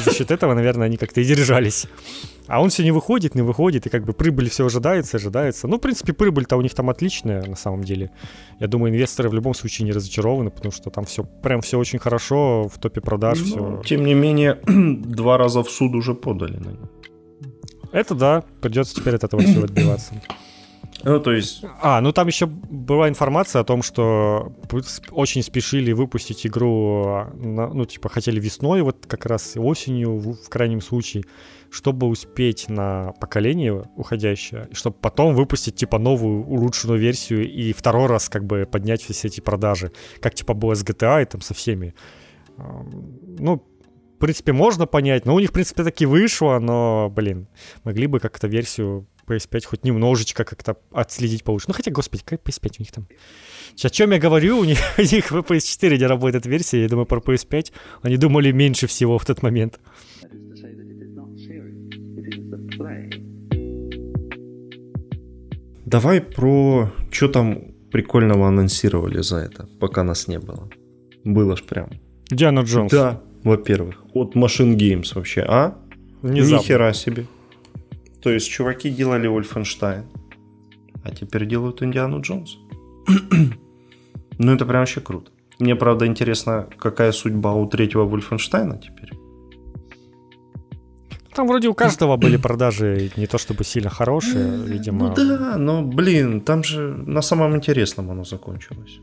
За 0.04 0.12
счет 0.12 0.30
этого, 0.30 0.54
наверное, 0.54 0.86
они 0.86 0.96
как-то 0.96 1.20
и 1.20 1.24
держались. 1.24 1.86
А 2.48 2.60
он 2.60 2.70
все 2.70 2.84
не 2.84 2.92
выходит, 2.92 3.34
не 3.34 3.42
выходит, 3.42 3.86
и 3.86 3.90
как 3.90 4.04
бы 4.04 4.12
прибыль 4.12 4.48
все 4.48 4.66
ожидается, 4.66 5.16
ожидается. 5.16 5.66
Ну, 5.66 5.78
в 5.78 5.80
принципе, 5.80 6.12
прибыль-то 6.12 6.56
у 6.56 6.62
них 6.62 6.74
там 6.74 6.90
отличная, 6.90 7.44
на 7.44 7.56
самом 7.56 7.82
деле. 7.82 8.10
Я 8.60 8.68
думаю, 8.68 8.92
инвесторы 8.92 9.28
в 9.28 9.34
любом 9.34 9.54
случае 9.54 9.86
не 9.86 9.92
разочарованы, 9.92 10.50
потому 10.50 10.72
что 10.72 10.90
там 10.90 11.04
все, 11.04 11.24
прям 11.24 11.60
все 11.60 11.78
очень 11.78 11.98
хорошо, 11.98 12.68
в 12.68 12.78
топе 12.78 13.00
продаж 13.00 13.40
ну, 13.40 13.44
все. 13.44 13.82
Тем 13.84 14.04
не 14.04 14.14
менее, 14.14 14.60
два 14.66 15.38
раза 15.38 15.62
в 15.62 15.70
суд 15.70 15.94
уже 15.94 16.14
подали 16.14 16.56
на 16.56 16.70
них. 16.70 16.90
Это 17.92 18.14
да, 18.14 18.44
придется 18.60 18.94
теперь 18.94 19.14
от 19.14 19.24
этого 19.24 19.42
всего 19.42 19.64
отбиваться. 19.64 20.14
Ну, 21.04 21.20
то 21.20 21.32
есть... 21.32 21.64
А, 21.80 22.00
ну 22.00 22.12
там 22.12 22.26
еще 22.26 22.46
была 22.46 23.08
информация 23.08 23.60
о 23.60 23.64
том, 23.64 23.82
что 23.82 24.52
очень 25.10 25.42
спешили 25.42 25.92
выпустить 25.92 26.46
игру, 26.46 27.26
ну, 27.34 27.84
типа, 27.84 28.08
хотели 28.08 28.40
весной, 28.40 28.82
вот 28.82 29.04
как 29.06 29.26
раз 29.26 29.54
осенью, 29.56 30.18
в 30.18 30.48
крайнем 30.48 30.80
случае 30.80 31.24
чтобы 31.70 32.06
успеть 32.06 32.68
на 32.68 33.12
поколение 33.20 33.84
уходящее, 33.96 34.68
чтобы 34.72 34.96
потом 35.00 35.34
выпустить, 35.34 35.76
типа, 35.76 35.98
новую 35.98 36.44
улучшенную 36.46 36.98
версию 36.98 37.50
и 37.50 37.72
второй 37.72 38.06
раз, 38.06 38.28
как 38.28 38.44
бы, 38.44 38.66
поднять 38.70 39.02
все 39.02 39.28
эти 39.28 39.40
продажи, 39.40 39.92
как, 40.20 40.34
типа, 40.34 40.54
было 40.54 40.74
с 40.74 40.84
GTA 40.84 41.22
и 41.22 41.24
там 41.24 41.40
со 41.40 41.54
всеми. 41.54 41.94
Ну, 42.56 43.62
в 44.14 44.18
принципе, 44.18 44.52
можно 44.52 44.86
понять, 44.86 45.26
но 45.26 45.34
у 45.34 45.40
них, 45.40 45.50
в 45.50 45.52
принципе, 45.52 45.84
таки 45.84 46.06
вышло, 46.06 46.58
но, 46.58 47.12
блин, 47.14 47.48
могли 47.84 48.06
бы 48.06 48.18
как-то 48.18 48.48
версию 48.48 49.06
PS5 49.26 49.66
хоть 49.66 49.84
немножечко 49.84 50.44
как-то 50.44 50.78
отследить 50.92 51.44
получше. 51.44 51.66
Ну, 51.68 51.74
хотя, 51.74 51.90
господи, 51.90 52.22
как 52.24 52.40
PS5 52.42 52.72
у 52.78 52.82
них 52.82 52.92
там... 52.92 53.06
О 53.82 53.90
чем 53.90 54.12
я 54.12 54.18
говорю, 54.18 54.58
у 54.58 54.64
них, 54.64 54.78
у 54.96 55.02
них 55.02 55.30
в 55.30 55.36
PS4 55.36 55.98
не 55.98 56.06
работает 56.06 56.46
версия, 56.46 56.82
я 56.82 56.88
думаю, 56.88 57.06
про 57.06 57.20
PS5 57.20 57.72
они 58.02 58.16
думали 58.16 58.52
меньше 58.52 58.86
всего 58.86 59.18
в 59.18 59.24
тот 59.26 59.42
момент. 59.42 59.80
Давай 65.86 66.20
про 66.20 66.90
что 67.12 67.28
там 67.28 67.58
прикольного 67.92 68.48
анонсировали 68.48 69.22
за 69.22 69.36
это, 69.36 69.68
пока 69.80 70.02
нас 70.02 70.28
не 70.28 70.38
было. 70.38 70.68
Было 71.24 71.56
ж 71.56 71.62
прям. 71.62 71.90
Диана 72.28 72.60
Джонс. 72.60 72.92
Да, 72.92 73.20
во-первых. 73.44 73.94
От 74.12 74.34
Machine 74.34 74.76
Games 74.76 75.14
вообще, 75.14 75.42
а? 75.48 75.78
Внезапно. 76.22 76.88
Ни 76.88 76.92
себе. 76.92 77.26
То 78.20 78.30
есть 78.30 78.50
чуваки 78.50 78.90
делали 78.90 79.28
Wolfenstein, 79.28 80.02
а 81.04 81.10
теперь 81.10 81.46
делают 81.46 81.82
Индиану 81.82 82.20
Джонс. 82.20 82.58
ну 84.38 84.52
это 84.52 84.66
прям 84.66 84.80
вообще 84.80 85.00
круто. 85.00 85.30
Мне, 85.60 85.76
правда, 85.76 86.06
интересно, 86.06 86.66
какая 86.78 87.12
судьба 87.12 87.54
у 87.54 87.66
третьего 87.66 88.04
Wolfenstein 88.04 88.80
теперь. 88.80 89.12
Там 91.36 91.48
вроде 91.48 91.68
у 91.68 91.74
каждого 91.74 92.16
были 92.16 92.38
продажи 92.38 93.10
не 93.16 93.26
то 93.26 93.36
чтобы 93.38 93.64
сильно 93.64 93.90
хорошие, 93.90 94.56
видимо. 94.66 95.08
Ну 95.08 95.14
да, 95.14 95.56
но, 95.58 95.82
блин, 95.82 96.40
там 96.40 96.64
же 96.64 96.80
на 97.06 97.22
самом 97.22 97.54
интересном 97.54 98.10
оно 98.10 98.24
закончилось. 98.24 99.00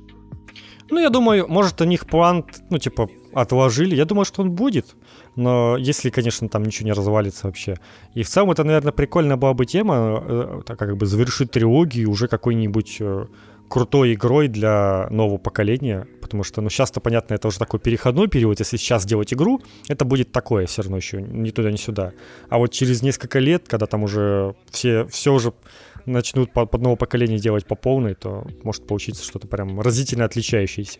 Ну, 0.90 1.00
я 1.00 1.10
думаю, 1.10 1.48
может, 1.48 1.82
у 1.82 1.86
них 1.86 2.06
план, 2.06 2.44
ну, 2.70 2.78
типа, 2.78 3.08
отложили. 3.34 3.96
Я 3.96 4.06
думаю, 4.06 4.26
что 4.26 4.42
он 4.42 4.52
будет. 4.52 4.96
Но 5.36 5.78
если, 5.78 6.10
конечно, 6.10 6.50
там 6.50 6.64
ничего 6.64 6.86
не 6.86 6.94
развалится 6.94 7.48
вообще. 7.48 7.76
И 8.16 8.24
в 8.24 8.28
целом 8.28 8.52
это, 8.52 8.64
наверное, 8.64 8.92
прикольная 8.92 9.38
была 9.38 9.54
бы 9.54 9.66
тема, 9.66 10.24
э, 10.28 10.62
так 10.66 10.80
как 10.80 10.98
бы 10.98 11.06
завершить 11.06 11.52
трилогию 11.52 12.10
уже 12.10 12.28
какой-нибудь 12.28 12.98
э, 13.00 13.26
крутой 13.70 14.14
игрой 14.14 14.48
для 14.48 15.08
нового 15.10 15.38
поколения, 15.38 16.08
потому 16.22 16.44
что, 16.44 16.62
ну, 16.62 16.70
сейчас-то, 16.70 17.00
понятно, 17.00 17.34
это 17.34 17.48
уже 17.48 17.60
такой 17.60 17.80
переходной 17.80 18.28
период, 18.28 18.60
если 18.60 18.78
сейчас 18.78 19.06
делать 19.06 19.34
игру, 19.34 19.62
это 19.88 20.06
будет 20.06 20.32
такое 20.32 20.66
все 20.68 20.82
равно 20.82 20.98
еще, 20.98 21.22
ни 21.22 21.50
туда, 21.50 21.72
ни 21.72 21.78
сюда. 21.78 22.14
А 22.50 22.58
вот 22.58 22.72
через 22.72 23.02
несколько 23.02 23.40
лет, 23.40 23.68
когда 23.68 23.86
там 23.86 24.04
уже 24.04 24.56
все, 24.72 25.06
все 25.08 25.34
уже 25.34 25.54
начнут 26.06 26.52
под, 26.52 26.72
под 26.72 26.82
новое 26.82 26.98
поколение 26.98 27.40
делать 27.40 27.66
по 27.66 27.76
полной, 27.76 28.16
то 28.16 28.46
может 28.64 28.86
получиться 28.86 29.24
что-то 29.24 29.48
прям 29.48 29.80
разительно 29.80 30.26
отличающееся. 30.26 31.00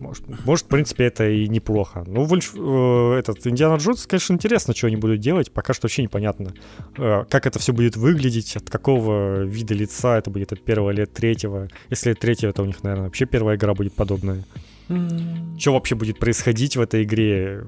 Может, 0.00 0.46
может, 0.46 0.64
в 0.64 0.68
принципе, 0.68 1.04
это 1.04 1.28
и 1.28 1.46
неплохо. 1.46 2.04
Ну, 2.06 2.24
Вольф, 2.24 2.54
э, 2.56 3.18
этот 3.18 3.46
Индиана 3.46 3.76
Джонс, 3.76 4.06
конечно, 4.06 4.32
интересно, 4.32 4.74
что 4.74 4.86
они 4.86 4.96
будут 4.96 5.20
делать. 5.20 5.52
Пока 5.52 5.74
что 5.74 5.84
вообще 5.84 6.02
непонятно, 6.02 6.54
э, 6.96 7.24
как 7.28 7.46
это 7.46 7.58
все 7.58 7.74
будет 7.74 7.96
выглядеть, 7.96 8.56
от 8.56 8.70
какого 8.70 9.42
вида 9.42 9.74
лица 9.74 10.16
это 10.16 10.30
будет, 10.30 10.52
от 10.52 10.64
первого 10.64 10.90
или 10.90 11.02
от 11.02 11.12
третьего. 11.12 11.68
Если 11.90 12.12
от 12.12 12.18
третьего, 12.18 12.50
то 12.54 12.62
у 12.62 12.66
них, 12.66 12.82
наверное, 12.82 13.04
вообще 13.04 13.26
первая 13.26 13.56
игра 13.56 13.74
будет 13.74 13.94
подобная. 13.94 14.42
Mm. 14.88 15.58
Что 15.58 15.74
вообще 15.74 15.94
будет 15.94 16.18
происходить 16.18 16.76
в 16.76 16.80
этой 16.80 17.04
игре? 17.04 17.66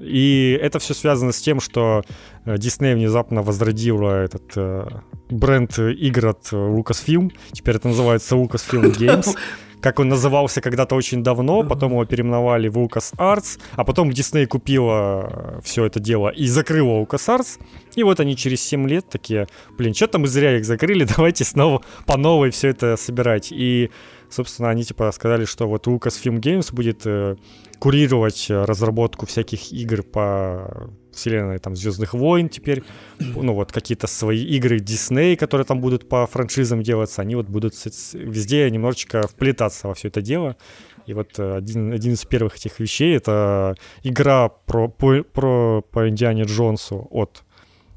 И 0.00 0.58
это 0.60 0.80
все 0.80 0.92
связано 0.92 1.30
с 1.30 1.40
тем, 1.40 1.60
что 1.60 2.02
Дисней 2.44 2.94
внезапно 2.94 3.42
возродила 3.42 4.24
этот 4.24 4.52
э, 4.56 4.88
бренд 5.30 5.78
игр 5.78 6.26
от 6.26 6.52
Lucasfilm. 6.52 7.30
Теперь 7.52 7.76
это 7.76 7.86
называется 7.86 8.34
Lucasfilm 8.34 8.92
Games. 8.98 9.36
как 9.84 10.00
он 10.00 10.08
назывался 10.08 10.62
когда-то 10.62 10.94
очень 10.94 11.22
давно, 11.22 11.62
потом 11.62 11.92
его 11.92 12.06
переименовали 12.06 12.68
в 12.68 12.78
LucasArts, 12.78 13.60
а 13.72 13.84
потом 13.84 14.08
Disney 14.08 14.46
купила 14.46 15.28
э, 15.30 15.60
все 15.62 15.84
это 15.84 16.00
дело 16.00 16.30
и 16.30 16.46
закрыла 16.46 17.02
LucasArts, 17.02 17.60
и 17.94 18.02
вот 18.02 18.18
они 18.18 18.34
через 18.34 18.62
7 18.62 18.88
лет 18.88 19.06
такие, 19.10 19.46
блин, 19.76 19.92
что-то 19.92 20.18
мы 20.18 20.26
зря 20.26 20.56
их 20.56 20.64
закрыли, 20.64 21.04
давайте 21.16 21.44
снова 21.44 21.82
по 22.06 22.16
новой 22.16 22.50
все 22.50 22.68
это 22.68 22.96
собирать. 22.96 23.52
И, 23.52 23.90
собственно, 24.34 24.70
они 24.70 24.84
типа 24.84 25.10
сказали, 25.12 25.44
что 25.44 25.66
вот 25.66 25.86
Lucasfilm 25.86 26.40
Games 26.40 26.74
будет 26.74 27.02
э, 27.06 27.36
курировать 27.78 28.46
разработку 28.48 29.26
всяких 29.26 29.72
игр 29.72 30.02
по 30.02 30.90
вселенной 31.12 31.58
там 31.58 31.76
Звездных 31.76 32.14
войн 32.14 32.48
теперь, 32.48 32.82
ну 33.18 33.54
вот 33.54 33.72
какие-то 33.72 34.06
свои 34.06 34.44
игры 34.44 34.80
Дисней, 34.80 35.36
которые 35.36 35.64
там 35.64 35.80
будут 35.80 36.08
по 36.08 36.26
франшизам 36.26 36.82
делаться, 36.82 37.22
они 37.22 37.36
вот 37.36 37.46
будут 37.46 37.74
везде 38.14 38.70
немножечко 38.70 39.26
вплетаться 39.26 39.88
во 39.88 39.94
все 39.94 40.08
это 40.08 40.20
дело. 40.20 40.56
И 41.06 41.12
вот 41.12 41.38
э, 41.38 41.56
один, 41.56 41.92
один 41.92 42.14
из 42.14 42.24
первых 42.24 42.56
этих 42.56 42.80
вещей 42.80 43.16
это 43.16 43.74
игра 44.02 44.48
про, 44.48 44.88
по, 44.88 45.22
про, 45.22 45.82
по 45.82 46.08
Индиане 46.08 46.44
Джонсу 46.44 47.06
от, 47.10 47.44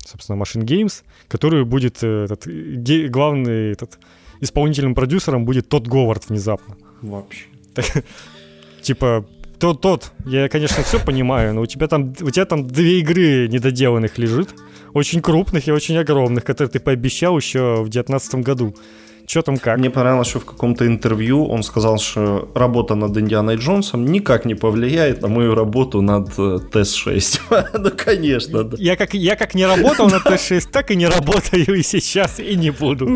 собственно, 0.05 0.41
Machine 0.41 0.65
Games, 0.65 1.03
которую 1.27 1.65
будет 1.65 2.03
э, 2.03 2.25
этот, 2.25 2.47
главный 3.09 3.71
этот, 3.71 3.99
исполнительным 4.41 4.95
продюсером 4.95 5.45
будет 5.45 5.69
тот 5.69 5.87
Говард 5.87 6.29
внезапно. 6.29 6.75
Вообще. 7.01 7.45
типа 8.81 9.25
тот, 9.59 9.81
тот, 9.81 10.11
я, 10.25 10.49
конечно, 10.49 10.83
все 10.83 10.99
понимаю, 10.99 11.53
но 11.53 11.61
у 11.61 11.65
тебя 11.65 11.87
там, 11.87 12.13
у 12.21 12.29
тебя 12.29 12.45
там 12.45 12.67
две 12.67 12.99
игры 12.99 13.47
недоделанных 13.47 14.17
лежит, 14.17 14.49
очень 14.93 15.21
крупных 15.21 15.67
и 15.67 15.71
очень 15.71 15.97
огромных, 15.97 16.43
которые 16.43 16.71
ты 16.71 16.79
пообещал 16.79 17.37
еще 17.37 17.81
в 17.81 17.89
2019 17.89 18.35
году. 18.35 18.75
Что 19.27 19.41
там 19.41 19.57
как? 19.57 19.77
Мне 19.77 19.89
понравилось, 19.89 20.29
что 20.29 20.39
в 20.39 20.45
каком-то 20.45 20.87
интервью 20.87 21.45
он 21.45 21.61
сказал, 21.61 21.97
что 21.97 22.49
работа 22.55 22.95
над 22.95 23.17
Индианой 23.17 23.57
Джонсом 23.57 24.05
никак 24.05 24.45
не 24.45 24.55
повлияет 24.55 25.21
на 25.21 25.27
мою 25.27 25.53
работу 25.53 26.01
над 26.01 26.29
э, 26.37 26.59
ТС-6. 26.71 27.39
ну, 27.77 27.91
конечно, 27.97 28.63
да. 28.63 28.77
Я 28.79 28.95
как, 28.95 29.13
я 29.13 29.35
как 29.35 29.53
не 29.53 29.65
работал 29.65 30.09
над 30.09 30.21
ТС-6, 30.25 30.69
так 30.71 30.91
и 30.91 30.95
не 30.95 31.07
работаю 31.07 31.75
и 31.75 31.81
сейчас, 31.81 32.39
и 32.39 32.55
не 32.55 32.69
буду. 32.69 33.09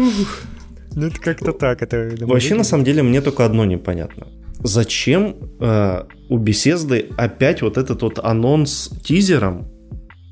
Ну, 0.96 1.08
это 1.08 1.20
как-то 1.20 1.52
так. 1.54 1.82
Это, 1.82 2.16
Вообще, 2.26 2.56
на 2.56 2.64
самом 2.64 2.84
деле, 2.84 3.04
мне 3.04 3.22
только 3.22 3.46
одно 3.46 3.66
непонятно 3.66 4.28
зачем 4.64 5.36
э, 5.60 6.04
у 6.30 6.38
беседы 6.38 7.10
опять 7.18 7.62
вот 7.62 7.78
этот 7.78 8.02
вот 8.02 8.20
анонс 8.20 8.90
тизером 9.04 9.68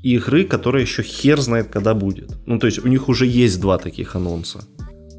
игры, 0.02 0.44
которая 0.44 0.82
еще 0.82 1.02
хер 1.02 1.40
знает, 1.40 1.68
когда 1.68 1.94
будет. 1.94 2.30
Ну, 2.46 2.58
то 2.58 2.66
есть 2.66 2.84
у 2.84 2.88
них 2.88 3.08
уже 3.08 3.26
есть 3.26 3.60
два 3.60 3.78
таких 3.78 4.16
анонса. 4.16 4.60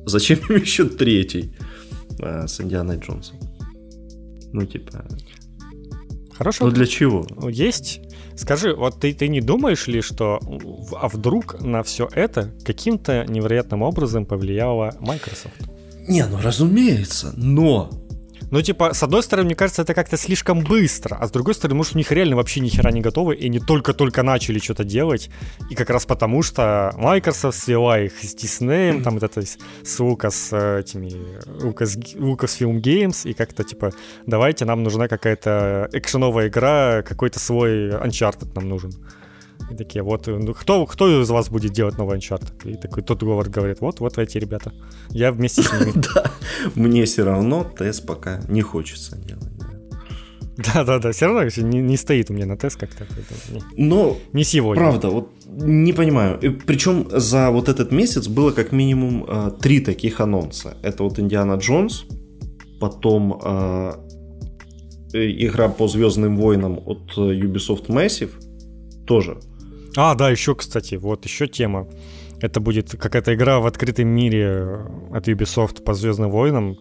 Зачем 0.05 0.39
им 0.49 0.55
еще 0.55 0.85
третий 0.85 1.55
э, 2.19 2.47
с 2.47 2.59
Индианой 2.61 2.97
Джонсом? 2.97 3.37
Ну, 4.53 4.65
типа... 4.65 5.05
Хорошо. 6.33 6.65
Ну, 6.65 6.71
для 6.71 6.85
чего? 6.85 7.27
Есть. 7.49 8.01
Скажи, 8.41 8.73
вот 8.73 8.99
ты, 8.99 9.13
ты 9.13 9.27
не 9.27 9.39
думаешь 9.39 9.85
ли, 9.85 10.01
что... 10.01 10.39
А 10.99 11.07
вдруг 11.09 11.61
на 11.61 11.83
все 11.83 12.09
это 12.11 12.51
каким-то 12.65 13.23
невероятным 13.27 13.83
образом 13.83 14.25
повлияла 14.25 14.95
Microsoft? 14.99 15.53
Не, 16.07 16.25
ну 16.25 16.39
разумеется, 16.41 17.33
но 17.37 17.91
ну, 18.51 18.61
типа, 18.61 18.93
с 18.93 19.01
одной 19.01 19.23
стороны, 19.23 19.45
мне 19.45 19.55
кажется, 19.55 19.81
это 19.81 19.93
как-то 19.93 20.17
слишком 20.17 20.63
быстро, 20.63 21.15
а 21.15 21.27
с 21.27 21.31
другой 21.31 21.55
стороны, 21.55 21.77
может, 21.77 21.95
у 21.95 21.97
них 21.97 22.11
реально 22.11 22.35
вообще 22.35 22.59
ни 22.59 22.69
хера 22.69 22.91
не 22.91 23.01
готовы, 23.01 23.35
и 23.35 23.45
они 23.45 23.59
только-только 23.59 24.23
начали 24.23 24.59
что-то 24.59 24.83
делать, 24.83 25.29
и 25.69 25.75
как 25.75 25.89
раз 25.89 26.05
потому, 26.05 26.43
что 26.43 26.93
Microsoft 26.97 27.57
свела 27.57 27.99
их 27.99 28.13
с 28.21 28.35
Disney, 28.35 29.01
там 29.01 29.13
вот 29.13 29.23
это 29.23 29.41
с 29.41 29.57
этими 29.87 31.11
Lucas, 31.63 31.97
Lucasfilm 32.15 32.81
Games, 32.81 33.29
и 33.29 33.33
как-то, 33.33 33.63
типа, 33.63 33.91
давайте, 34.25 34.65
нам 34.65 34.83
нужна 34.83 35.07
какая-то 35.07 35.89
экшеновая 35.93 36.49
игра, 36.49 37.03
какой-то 37.03 37.39
свой 37.39 37.89
Uncharted 37.89 38.53
нам 38.55 38.67
нужен. 38.67 38.91
И 39.71 39.75
такие, 39.75 40.03
вот, 40.03 40.27
ну, 40.27 40.53
кто, 40.53 40.85
кто 40.85 41.21
из 41.21 41.29
вас 41.29 41.49
будет 41.49 41.71
делать 41.71 41.97
новый 41.97 42.17
Uncharted? 42.17 42.69
И 42.69 42.75
такой 42.75 43.03
тот 43.03 43.23
Говард 43.23 43.49
говорит, 43.49 43.79
вот, 43.79 43.99
вот 43.99 44.17
эти 44.17 44.37
ребята. 44.37 44.73
Я 45.09 45.31
вместе 45.31 45.63
с 45.63 45.71
ними. 45.79 45.93
Да, 46.13 46.31
мне 46.75 47.05
все 47.05 47.23
равно 47.23 47.63
тест 47.63 48.05
пока 48.05 48.41
не 48.49 48.61
хочется 48.61 49.17
делать. 49.17 49.47
Да-да-да, 50.57 51.11
все 51.11 51.27
равно 51.27 51.43
не, 51.43 51.79
не 51.79 51.97
стоит 51.97 52.29
у 52.29 52.33
меня 52.33 52.45
на 52.45 52.57
тест 52.57 52.77
как-то. 52.77 53.07
Но, 53.77 54.17
не 54.33 54.43
сегодня. 54.43 54.83
Правда, 54.83 55.09
вот 55.09 55.31
не 55.47 55.93
понимаю. 55.93 56.39
И, 56.39 56.49
причем 56.49 57.07
за 57.09 57.49
вот 57.49 57.69
этот 57.69 57.91
месяц 57.91 58.27
было 58.27 58.51
как 58.51 58.73
минимум 58.73 59.25
э, 59.27 59.51
три 59.61 59.79
таких 59.79 60.19
анонса. 60.19 60.77
Это 60.83 61.03
вот 61.03 61.17
Индиана 61.17 61.53
Джонс, 61.53 62.03
потом 62.79 63.39
э, 63.43 63.93
игра 65.13 65.69
по 65.69 65.87
Звездным 65.87 66.37
войнам 66.37 66.79
от 66.85 67.17
Ubisoft 67.17 67.87
Massive, 67.87 68.31
тоже 69.05 69.37
а, 69.95 70.15
да, 70.15 70.29
еще, 70.29 70.55
кстати, 70.55 70.95
вот 70.95 71.25
еще 71.25 71.47
тема. 71.47 71.87
Это 72.39 72.59
будет 72.59 72.91
какая-то 72.91 73.33
игра 73.33 73.59
в 73.59 73.65
открытом 73.65 74.07
мире 74.07 74.79
от 75.11 75.27
Ubisoft 75.27 75.83
по 75.83 75.93
Звездным 75.93 76.31
войнам. 76.31 76.77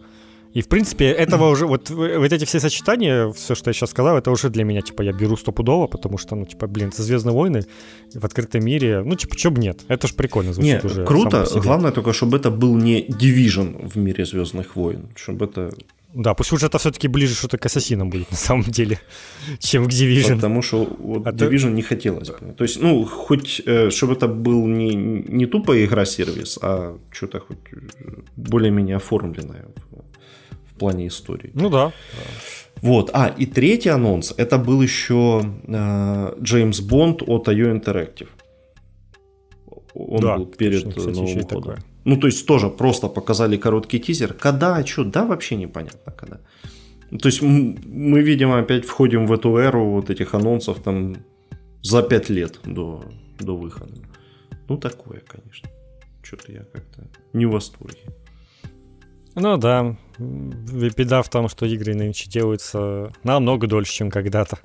И, 0.53 0.61
в 0.61 0.67
принципе, 0.67 1.05
этого 1.05 1.49
уже, 1.49 1.65
вот, 1.65 1.89
вот 1.89 2.33
эти 2.33 2.43
все 2.43 2.59
сочетания, 2.59 3.31
все, 3.31 3.55
что 3.55 3.69
я 3.69 3.73
сейчас 3.73 3.91
сказал, 3.91 4.17
это 4.17 4.31
уже 4.31 4.49
для 4.49 4.65
меня, 4.65 4.81
типа, 4.81 5.01
я 5.01 5.13
беру 5.13 5.37
стопудово, 5.37 5.87
потому 5.87 6.17
что, 6.17 6.35
ну, 6.35 6.45
типа, 6.45 6.67
блин, 6.67 6.89
это 6.89 7.03
Звездные 7.03 7.33
войны 7.33 7.63
в 8.13 8.25
открытом 8.25 8.65
мире, 8.65 9.01
ну, 9.05 9.15
типа, 9.15 9.37
чё 9.37 9.49
бы 9.49 9.61
нет, 9.61 9.85
это 9.87 10.07
ж 10.07 10.13
прикольно 10.13 10.51
звучит 10.51 10.83
не, 10.83 10.89
уже. 10.89 11.05
круто, 11.05 11.47
главное 11.55 11.91
только, 11.91 12.11
чтобы 12.11 12.35
это 12.35 12.51
был 12.51 12.75
не 12.75 13.01
Division 13.01 13.87
в 13.87 13.95
мире 13.95 14.25
Звездных 14.25 14.75
войн, 14.75 15.07
чтобы 15.15 15.45
это 15.45 15.71
да, 16.13 16.33
пусть 16.33 16.51
уже 16.51 16.65
это 16.65 16.77
все-таки 16.77 17.07
ближе 17.07 17.35
что-то 17.35 17.57
к 17.57 17.65
Ассасинам 17.65 18.09
будет 18.09 18.31
на 18.31 18.37
самом 18.37 18.63
деле, 18.63 18.99
чем 19.59 19.85
к 19.85 19.89
Division. 19.89 20.35
Потому 20.35 20.61
что 20.61 20.85
вот 20.99 21.27
а 21.27 21.31
Division 21.31 21.69
то... 21.69 21.69
не 21.69 21.81
хотелось 21.81 22.29
бы. 22.29 22.53
То 22.57 22.63
есть, 22.63 22.81
ну, 22.81 23.05
хоть, 23.05 23.61
э, 23.65 23.89
чтобы 23.89 24.13
это 24.13 24.27
был 24.27 24.67
не, 24.67 24.95
не 24.95 25.45
тупо 25.45 25.73
игра-сервис, 25.85 26.59
а 26.61 26.97
что-то 27.11 27.39
хоть 27.39 27.57
более-менее 28.35 28.97
оформленное 28.97 29.65
в, 29.75 30.71
в 30.71 30.79
плане 30.79 31.07
истории. 31.07 31.51
Ну 31.53 31.69
да. 31.69 31.91
Вот. 32.81 33.09
А, 33.13 33.27
и 33.27 33.45
третий 33.45 33.89
анонс, 33.89 34.33
это 34.37 34.57
был 34.57 34.81
еще 34.81 35.43
Джеймс 36.41 36.79
э, 36.79 36.83
Бонд 36.83 37.21
от 37.21 37.47
IO 37.47 37.79
Interactive. 37.79 38.29
Он 39.93 40.21
да, 40.21 40.37
был 40.37 40.45
перед 40.45 40.83
точно, 40.83 40.91
кстати, 40.91 41.15
Новым 41.15 41.33
годом. 41.41 41.61
Такое. 41.61 41.90
Ну, 42.03 42.17
то 42.17 42.27
есть 42.27 42.45
тоже 42.47 42.69
просто 42.69 43.07
показали 43.07 43.57
короткий 43.57 43.99
тизер. 43.99 44.33
Когда, 44.33 44.85
что, 44.85 45.03
да, 45.03 45.25
вообще 45.25 45.55
непонятно 45.55 46.11
когда. 46.11 46.39
То 47.19 47.27
есть 47.27 47.41
мы, 47.41 48.21
видимо, 48.21 48.59
опять 48.59 48.85
входим 48.85 49.27
в 49.27 49.33
эту 49.33 49.57
эру 49.57 49.91
вот 49.91 50.09
этих 50.09 50.33
анонсов 50.33 50.81
там 50.81 51.17
за 51.81 52.01
пять 52.03 52.29
лет 52.29 52.59
до, 52.63 53.03
до 53.39 53.55
выхода. 53.55 53.93
Ну, 54.67 54.77
такое, 54.77 55.21
конечно. 55.27 55.69
Что-то 56.23 56.51
я 56.51 56.63
как-то 56.63 57.07
не 57.33 57.45
в 57.45 57.51
восторге. 57.51 57.99
Ну 59.35 59.57
да, 59.57 59.97
беда 60.17 61.21
в 61.21 61.29
том, 61.29 61.49
что 61.49 61.65
игры 61.65 61.93
нынче 61.93 62.29
делаются 62.29 63.11
намного 63.23 63.67
дольше, 63.67 63.93
чем 63.93 64.11
когда-то. 64.11 64.59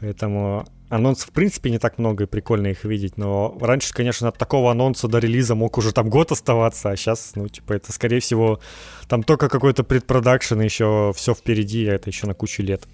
Поэтому 0.00 0.66
анонсов 0.94 1.30
в 1.30 1.32
принципе 1.32 1.70
не 1.70 1.78
так 1.78 1.98
много 1.98 2.24
и 2.24 2.26
прикольно 2.26 2.68
их 2.68 2.84
видеть, 2.84 3.16
но 3.16 3.56
раньше, 3.60 3.92
конечно, 3.92 4.28
от 4.28 4.38
такого 4.38 4.70
анонса 4.70 5.08
до 5.08 5.18
релиза 5.18 5.54
мог 5.54 5.76
уже 5.76 5.92
там 5.92 6.08
год 6.08 6.32
оставаться, 6.32 6.90
а 6.90 6.96
сейчас, 6.96 7.32
ну, 7.34 7.48
типа, 7.48 7.74
это, 7.74 7.92
скорее 7.92 8.20
всего, 8.20 8.60
там 9.08 9.22
только 9.22 9.48
какой-то 9.48 9.82
предпродакшн, 9.82 10.60
еще 10.60 11.12
все 11.16 11.34
впереди, 11.34 11.86
а 11.88 11.94
это 11.94 12.10
еще 12.10 12.26
на 12.26 12.34
кучу 12.34 12.62
лет. 12.62 12.86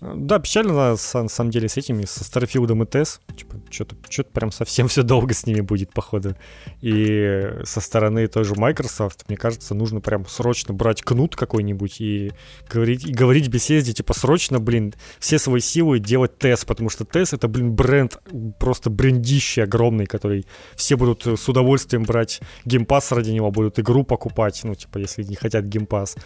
Да, 0.00 0.38
печально 0.38 0.74
на, 0.74 0.96
самом 0.96 1.50
деле 1.50 1.68
с 1.68 1.76
этими, 1.76 2.04
со 2.04 2.22
Starfield 2.22 2.70
и 2.70 2.84
TES. 2.84 3.20
Типа, 3.34 3.56
что-то, 3.70 3.96
что-то 4.10 4.30
прям 4.30 4.52
совсем 4.52 4.88
все 4.88 5.02
долго 5.02 5.32
с 5.32 5.46
ними 5.46 5.60
будет, 5.60 5.92
походу. 5.92 6.36
И 6.82 7.50
со 7.64 7.80
стороны 7.80 8.26
той 8.26 8.44
же 8.44 8.54
Microsoft, 8.56 9.24
мне 9.28 9.36
кажется, 9.36 9.74
нужно 9.74 10.00
прям 10.00 10.26
срочно 10.26 10.74
брать 10.74 11.02
кнут 11.02 11.34
какой-нибудь 11.34 12.00
и 12.00 12.32
говорить, 12.70 13.06
и 13.06 13.12
говорить 13.12 13.48
беседе, 13.48 13.92
типа, 13.92 14.12
срочно, 14.12 14.58
блин, 14.58 14.94
все 15.18 15.38
свои 15.38 15.60
силы 15.60 15.98
делать 15.98 16.36
TES, 16.38 16.66
потому 16.66 16.90
что 16.90 17.04
TES 17.04 17.32
это, 17.32 17.48
блин, 17.48 17.72
бренд, 17.72 18.18
просто 18.58 18.90
брендище 18.90 19.62
огромный, 19.62 20.06
который 20.06 20.46
все 20.74 20.96
будут 20.96 21.26
с 21.26 21.48
удовольствием 21.48 22.02
брать 22.02 22.40
Game 22.64 22.88
Pass 22.88 23.12
ради 23.12 23.30
него, 23.30 23.50
будут 23.50 23.78
игру 23.78 24.04
покупать, 24.04 24.60
ну, 24.64 24.74
типа, 24.74 24.98
если 24.98 25.22
не 25.22 25.36
хотят 25.36 25.64
Game 25.64 25.90
Pass 25.90 26.16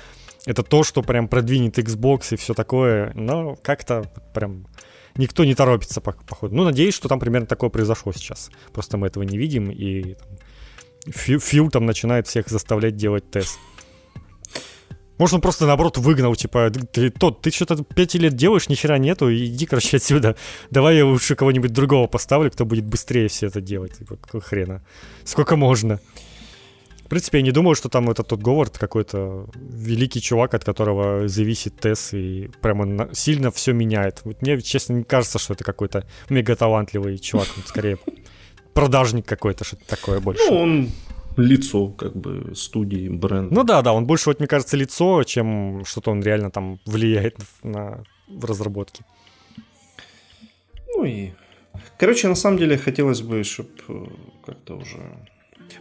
это 0.47 0.63
то, 0.63 0.83
что 0.83 1.03
прям 1.03 1.29
продвинет 1.29 1.79
Xbox 1.79 2.33
и 2.33 2.37
все 2.37 2.55
такое, 2.55 3.13
но 3.15 3.57
как-то 3.57 4.11
прям 4.35 4.67
никто 5.17 5.45
не 5.45 5.55
торопится, 5.55 6.01
походу. 6.01 6.55
Ну, 6.55 6.65
надеюсь, 6.65 6.95
что 6.95 7.09
там 7.09 7.21
примерно 7.21 7.47
такое 7.47 7.71
произошло 7.71 8.13
сейчас. 8.13 8.51
Просто 8.73 8.97
мы 8.97 9.07
этого 9.07 9.23
не 9.23 9.39
видим, 9.39 9.71
и 9.71 10.15
там, 10.15 10.29
Фил 11.13 11.71
там 11.71 11.87
начинает 11.87 12.27
всех 12.27 12.49
заставлять 12.49 12.97
делать 12.97 13.31
TES. 13.31 13.59
Может, 15.19 15.35
он 15.35 15.41
просто, 15.43 15.67
наоборот, 15.67 15.99
выгнал, 15.99 16.35
типа, 16.35 16.71
ты, 16.71 17.11
тот, 17.11 17.43
ты 17.43 17.51
что-то 17.51 17.85
5 17.85 18.15
лет 18.15 18.37
делаешь, 18.37 18.71
ни 18.71 18.75
хера 18.75 18.97
нету, 18.97 19.31
иди, 19.31 19.67
короче, 19.67 19.99
отсюда. 19.99 20.35
Давай 20.71 20.97
я 20.97 21.05
лучше 21.05 21.37
кого-нибудь 21.37 21.75
другого 21.75 22.07
поставлю, 22.07 22.51
кто 22.51 22.65
будет 22.65 22.87
быстрее 22.87 23.29
все 23.29 23.49
это 23.49 23.61
делать. 23.61 23.99
Типа, 23.99 24.17
какого 24.17 24.43
хрена? 24.43 24.83
Сколько 25.25 25.57
можно? 25.57 26.01
В 27.11 27.13
принципе, 27.13 27.39
я 27.39 27.43
не 27.43 27.51
думаю, 27.51 27.75
что 27.75 27.89
там 27.89 28.09
этот 28.09 28.29
тот 28.29 28.41
Говард 28.41 28.79
какой-то 28.79 29.49
великий 29.57 30.21
чувак, 30.21 30.55
от 30.55 30.63
которого 30.63 31.27
зависит 31.27 31.75
Тесс 31.81 32.15
и 32.15 32.49
прямо 32.61 33.13
сильно 33.13 33.51
все 33.51 33.73
меняет. 33.73 34.21
Вот 34.23 34.43
мне, 34.43 34.61
честно, 34.61 34.93
не 34.93 35.03
кажется, 35.03 35.41
что 35.41 35.55
это 35.55 35.65
какой-то 35.65 36.07
мега 36.29 36.55
талантливый 36.55 37.19
чувак. 37.19 37.49
скорее 37.67 37.99
продажник 38.75 39.27
какой-то, 39.27 39.65
что-то 39.65 39.89
такое 39.89 40.21
больше. 40.21 40.41
Ну, 40.49 40.57
он 40.57 40.91
лицо, 41.37 41.89
как 41.89 42.15
бы, 42.15 42.55
студии, 42.55 43.09
бренда. 43.09 43.53
Ну 43.53 43.65
да, 43.65 43.83
да, 43.83 43.93
он 43.93 44.07
больше, 44.07 44.31
вот, 44.31 44.39
мне 44.39 44.47
кажется, 44.47 44.77
лицо, 44.77 45.25
чем 45.25 45.85
что-то 45.85 46.13
он 46.13 46.23
реально 46.23 46.53
там 46.53 46.79
влияет 46.87 47.39
на 47.65 48.05
в 48.29 48.45
разработке. 48.45 49.05
Ну 50.95 51.05
и... 51.05 51.33
Короче, 51.99 52.29
на 52.29 52.37
самом 52.37 52.59
деле, 52.59 52.79
хотелось 52.79 53.21
бы, 53.21 53.43
чтобы 53.43 53.71
э, 53.89 54.07
как-то 54.47 54.77
уже 54.77 55.01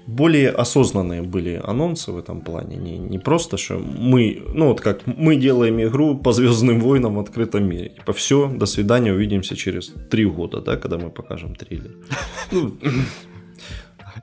более 0.07 0.49
осознанные 0.49 1.21
были 1.21 1.61
анонсы 1.63 2.11
в 2.11 2.17
этом 2.17 2.41
плане. 2.41 2.77
Не, 2.77 2.97
не 2.97 3.19
просто, 3.19 3.57
что 3.57 3.77
мы, 3.77 4.41
ну 4.53 4.67
вот 4.67 4.81
как 4.81 5.01
мы 5.05 5.35
делаем 5.35 5.81
игру 5.81 6.17
по 6.17 6.33
Звездным 6.33 6.79
войнам 6.79 7.15
в 7.15 7.19
открытом 7.19 7.67
мире. 7.69 7.89
Типа 7.89 8.13
все, 8.13 8.47
до 8.47 8.65
свидания, 8.65 9.13
увидимся 9.13 9.55
через 9.55 9.93
три 10.09 10.25
года, 10.25 10.61
да, 10.61 10.77
когда 10.77 10.97
мы 10.97 11.09
покажем 11.09 11.55
трейлер. 11.55 11.91
Ну, 12.51 12.71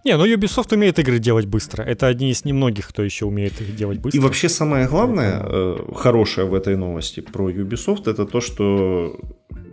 не, 0.04 0.16
ну 0.16 0.24
Ubisoft 0.24 0.74
умеет 0.74 0.98
игры 0.98 1.18
делать 1.18 1.46
быстро. 1.46 1.82
Это 1.82 2.06
одни 2.06 2.30
из 2.30 2.44
немногих, 2.44 2.88
кто 2.88 3.02
еще 3.02 3.24
умеет 3.24 3.60
их 3.60 3.76
делать 3.76 3.98
быстро. 3.98 4.20
И 4.20 4.22
вообще 4.22 4.48
самое 4.48 4.88
главное, 4.88 5.42
э, 5.42 5.76
хорошее 5.94 6.46
в 6.46 6.54
этой 6.54 6.76
новости 6.76 7.20
про 7.20 7.50
Ubisoft, 7.50 8.10
это 8.10 8.26
то, 8.26 8.40
что 8.40 9.18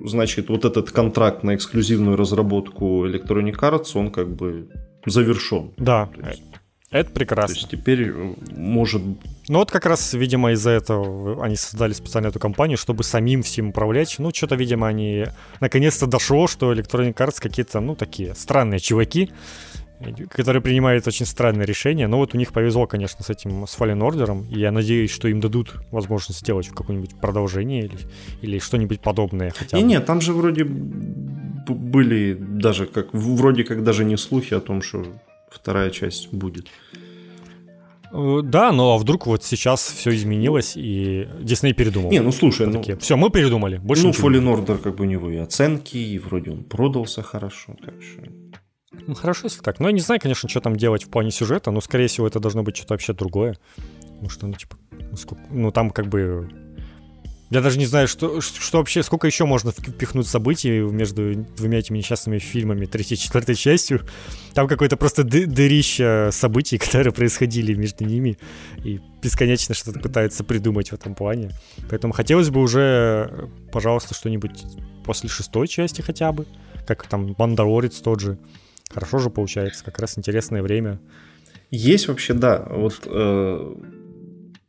значит 0.03 0.49
вот 0.49 0.65
этот 0.65 0.91
контракт 0.91 1.43
на 1.43 1.55
эксклюзивную 1.55 2.17
разработку 2.17 3.05
Electronic 3.05 3.59
Arts, 3.59 3.91
он 3.95 4.11
как 4.11 4.29
бы 4.35 4.69
завершен. 5.05 5.71
Да. 5.77 6.09
есть, 6.29 6.43
это 6.93 7.09
прекрасно. 7.09 7.55
То 7.55 7.59
есть 7.59 7.71
теперь 7.71 8.09
э, 8.09 8.33
может... 8.55 9.01
Ну 9.47 9.59
вот 9.59 9.71
как 9.71 9.87
раз, 9.87 10.13
видимо, 10.13 10.51
из-за 10.51 10.69
этого 10.69 11.43
они 11.43 11.55
создали 11.55 11.91
специально 11.93 12.27
эту 12.27 12.39
компанию, 12.39 12.77
чтобы 12.77 13.03
самим 13.03 13.41
всем 13.41 13.69
управлять. 13.69 14.15
Ну, 14.19 14.31
что-то, 14.31 14.55
видимо, 14.55 14.87
они 14.87 15.25
наконец-то 15.59 16.05
дошло, 16.05 16.47
что 16.47 16.71
Electronic 16.71 17.15
Arts 17.15 17.41
какие-то, 17.41 17.79
ну, 17.79 17.95
такие 17.95 18.35
странные 18.35 18.79
чуваки, 18.79 19.31
которые 20.29 20.61
принимают 20.61 21.07
очень 21.07 21.25
странные 21.25 21.65
решения. 21.65 22.07
Но 22.07 22.17
вот 22.17 22.35
у 22.35 22.37
них 22.37 22.53
повезло, 22.53 22.85
конечно, 22.85 23.23
с 23.23 23.29
этим, 23.29 23.65
с 23.65 23.75
Fallen 23.75 23.99
Order, 23.99 24.47
и 24.51 24.59
я 24.59 24.71
надеюсь, 24.71 25.09
что 25.09 25.27
им 25.27 25.39
дадут 25.39 25.73
возможность 25.91 26.41
сделать 26.41 26.69
какое-нибудь 26.69 27.19
продолжение 27.19 27.85
или, 27.85 27.97
или 28.41 28.59
что-нибудь 28.59 29.01
подобное. 29.01 29.51
Хотя 29.51 29.77
бы. 29.77 29.83
Не, 29.83 29.89
нет, 29.89 30.05
там 30.05 30.21
же 30.21 30.31
вроде 30.33 30.67
были 31.67 32.33
даже 32.33 32.85
как, 32.85 33.13
вроде 33.13 33.63
как 33.63 33.83
даже 33.83 34.03
не 34.03 34.17
слухи 34.17 34.53
о 34.53 34.59
том, 34.59 34.81
что 34.81 35.05
вторая 35.49 35.89
часть 35.89 36.33
будет. 36.33 36.67
Э, 38.11 38.41
да, 38.43 38.71
но 38.71 38.93
а 38.93 38.97
вдруг 38.97 39.25
вот 39.25 39.43
сейчас 39.43 39.81
все 39.81 40.15
изменилось, 40.15 40.73
и 40.75 41.27
Дисней 41.41 41.73
передумал. 41.73 42.11
Не, 42.11 42.21
ну 42.21 42.31
слушай, 42.31 42.67
ну... 42.67 42.83
Все, 42.99 43.17
мы 43.17 43.29
передумали. 43.31 43.77
Больше 43.77 44.03
ну, 44.03 44.11
Fallen 44.11 44.55
Order 44.55 44.77
как 44.77 44.95
бы 44.95 45.05
у 45.05 45.07
него 45.07 45.31
и 45.31 45.37
оценки, 45.37 45.97
и 45.97 46.19
вроде 46.19 46.51
он 46.51 46.63
продался 46.63 47.23
хорошо, 47.23 47.75
так 47.83 47.95
что... 48.01 48.21
Ну, 49.07 49.15
хорошо, 49.15 49.47
если 49.47 49.61
так. 49.61 49.79
Но 49.79 49.87
я 49.87 49.93
не 49.93 50.01
знаю, 50.01 50.21
конечно, 50.21 50.47
что 50.47 50.61
там 50.61 50.75
делать 50.75 51.03
в 51.03 51.09
плане 51.09 51.31
сюжета, 51.31 51.71
но, 51.71 51.81
скорее 51.81 52.07
всего, 52.07 52.27
это 52.27 52.39
должно 52.39 52.61
быть 52.61 52.77
что-то 52.77 52.93
вообще 52.93 53.13
другое. 53.13 53.57
Потому 54.01 54.29
что, 54.29 54.47
ну, 54.47 54.53
типа, 54.53 54.77
ну, 54.91 55.17
сколько... 55.17 55.43
ну 55.49 55.71
там 55.71 55.89
как 55.89 56.07
бы 56.07 56.47
я 57.53 57.61
даже 57.61 57.77
не 57.77 57.85
знаю, 57.85 58.07
что, 58.07 58.41
что 58.41 58.77
вообще, 58.79 59.03
сколько 59.03 59.27
еще 59.27 59.45
можно 59.45 59.71
впихнуть 59.71 60.27
событий 60.27 60.79
между 60.79 61.35
двумя 61.55 61.79
этими 61.79 61.99
несчастными 61.99 62.39
фильмами, 62.39 62.85
третьей 62.85 63.15
и 63.15 63.19
четвертой 63.19 63.55
частью. 63.55 64.01
Там 64.53 64.67
какое-то 64.67 64.97
просто 64.97 65.23
ды- 65.23 65.45
дырище 65.45 66.29
событий, 66.31 66.77
которые 66.79 67.13
происходили 67.13 67.73
между 67.73 68.05
ними, 68.05 68.37
и 68.83 68.99
бесконечно 69.21 69.75
что-то 69.75 69.99
пытаются 69.99 70.43
придумать 70.43 70.89
в 70.89 70.93
этом 70.93 71.15
плане. 71.15 71.51
Поэтому 71.89 72.13
хотелось 72.13 72.49
бы 72.49 72.59
уже, 72.59 73.49
пожалуйста, 73.71 74.15
что-нибудь 74.15 74.63
после 75.05 75.29
шестой 75.29 75.67
части 75.67 76.01
хотя 76.01 76.31
бы, 76.31 76.47
как 76.87 77.05
там 77.07 77.35
Мандалорец 77.37 77.97
тот 77.97 78.19
же. 78.19 78.39
Хорошо 78.91 79.19
же 79.19 79.29
получается, 79.29 79.83
как 79.83 79.99
раз 79.99 80.17
интересное 80.17 80.61
время. 80.61 80.99
Есть 81.71 82.07
вообще, 82.07 82.33
да, 82.33 82.65
вот 82.69 83.01
э, 83.05 83.75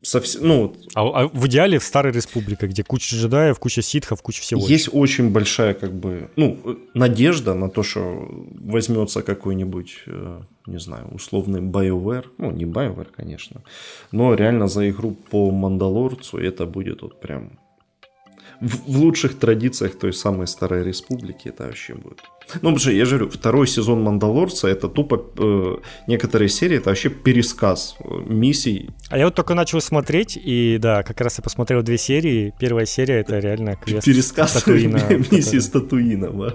совсем, 0.04 0.46
ну... 0.46 0.76
А, 0.94 1.02
а 1.02 1.28
в 1.28 1.46
идеале 1.46 1.78
в 1.78 1.84
Старой 1.84 2.12
Республике, 2.12 2.66
где 2.66 2.84
куча 2.84 3.16
джедаев, 3.16 3.58
куча 3.58 3.82
ситхов, 3.82 4.22
куча 4.22 4.42
всего. 4.42 4.66
Есть 4.66 4.88
очень 4.92 5.30
большая, 5.30 5.74
как 5.74 5.92
бы, 5.92 6.30
ну, 6.36 6.78
надежда 6.94 7.54
на 7.54 7.68
то, 7.68 7.82
что 7.82 8.28
возьмется 8.60 9.22
какой-нибудь, 9.22 10.02
э, 10.06 10.40
не 10.66 10.78
знаю, 10.78 11.08
условный 11.12 11.60
BioWare, 11.60 12.26
ну, 12.38 12.50
не 12.50 12.64
BioWare, 12.64 13.08
конечно, 13.16 13.62
но 14.12 14.34
реально 14.34 14.68
за 14.68 14.88
игру 14.90 15.16
по 15.30 15.50
Мандалорцу 15.50 16.38
это 16.38 16.66
будет 16.66 17.02
вот 17.02 17.20
прям 17.20 17.58
в, 18.60 18.92
в 18.92 18.98
лучших 18.98 19.38
традициях 19.38 19.98
той 19.98 20.12
самой 20.12 20.46
Старой 20.46 20.84
Республики 20.84 21.48
это 21.48 21.64
вообще 21.64 21.94
будет. 21.94 22.22
Ну, 22.54 22.60
потому 22.60 22.78
что 22.78 22.90
я 22.92 23.04
же 23.04 23.16
говорю, 23.16 23.30
второй 23.30 23.66
сезон 23.66 24.02
Мандалорца 24.02 24.68
это 24.68 24.88
тупо 24.88 25.24
э, 25.38 25.76
некоторые 26.06 26.48
серии, 26.48 26.76
это 26.76 26.90
вообще 26.90 27.08
пересказ 27.08 27.96
э, 27.98 28.04
миссий. 28.26 28.90
А 29.08 29.18
я 29.18 29.24
вот 29.24 29.34
только 29.34 29.54
начал 29.54 29.80
смотреть, 29.80 30.38
и 30.42 30.78
да, 30.80 31.02
как 31.02 31.20
раз 31.20 31.38
я 31.38 31.42
посмотрел 31.42 31.82
две 31.82 31.98
серии. 31.98 32.52
Первая 32.58 32.86
серия 32.86 33.20
это 33.20 33.38
реально 33.38 33.76
квест 33.76 34.04
Пересказ 34.04 34.50
Статуина, 34.50 34.96
миссии 35.30 35.58
Статуина. 35.58 36.52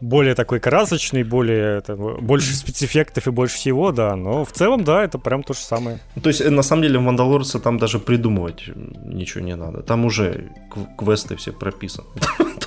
Более 0.00 0.34
такой 0.34 0.60
красочный, 0.60 1.22
более 1.22 1.78
это, 1.78 1.96
больше 1.96 2.54
спецэффектов 2.54 3.26
и 3.26 3.30
больше 3.30 3.56
всего, 3.56 3.92
да. 3.92 4.16
Но 4.16 4.44
в 4.44 4.52
целом, 4.52 4.84
да, 4.84 5.04
это 5.04 5.18
прям 5.18 5.42
то 5.42 5.54
же 5.54 5.60
самое. 5.60 5.98
То 6.22 6.28
есть, 6.28 6.40
э, 6.40 6.50
на 6.50 6.62
самом 6.62 6.82
деле, 6.82 6.98
в 6.98 7.02
Мандалорце 7.02 7.58
там 7.58 7.78
даже 7.78 7.98
придумывать 7.98 8.64
ничего 9.04 9.44
не 9.44 9.56
надо. 9.56 9.82
Там 9.82 10.04
уже 10.04 10.50
квесты 10.96 11.36
все 11.36 11.52
прописаны 11.52 12.06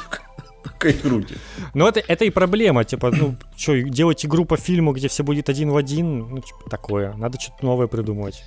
груди. 0.92 1.36
Ну, 1.74 1.88
это, 1.88 2.02
это 2.08 2.26
и 2.26 2.30
проблема, 2.30 2.84
типа, 2.84 3.12
ну, 3.12 3.36
что, 3.56 3.82
делать 3.82 4.26
игру 4.26 4.46
по 4.46 4.58
фильму, 4.58 4.92
где 4.92 5.08
все 5.08 5.24
будет 5.24 5.50
один 5.50 5.70
в 5.72 5.78
один, 5.78 6.20
ну, 6.20 6.40
типа, 6.40 6.70
такое. 6.70 7.14
Надо 7.14 7.40
что-то 7.40 7.66
новое 7.66 7.88
придумывать. 7.88 8.44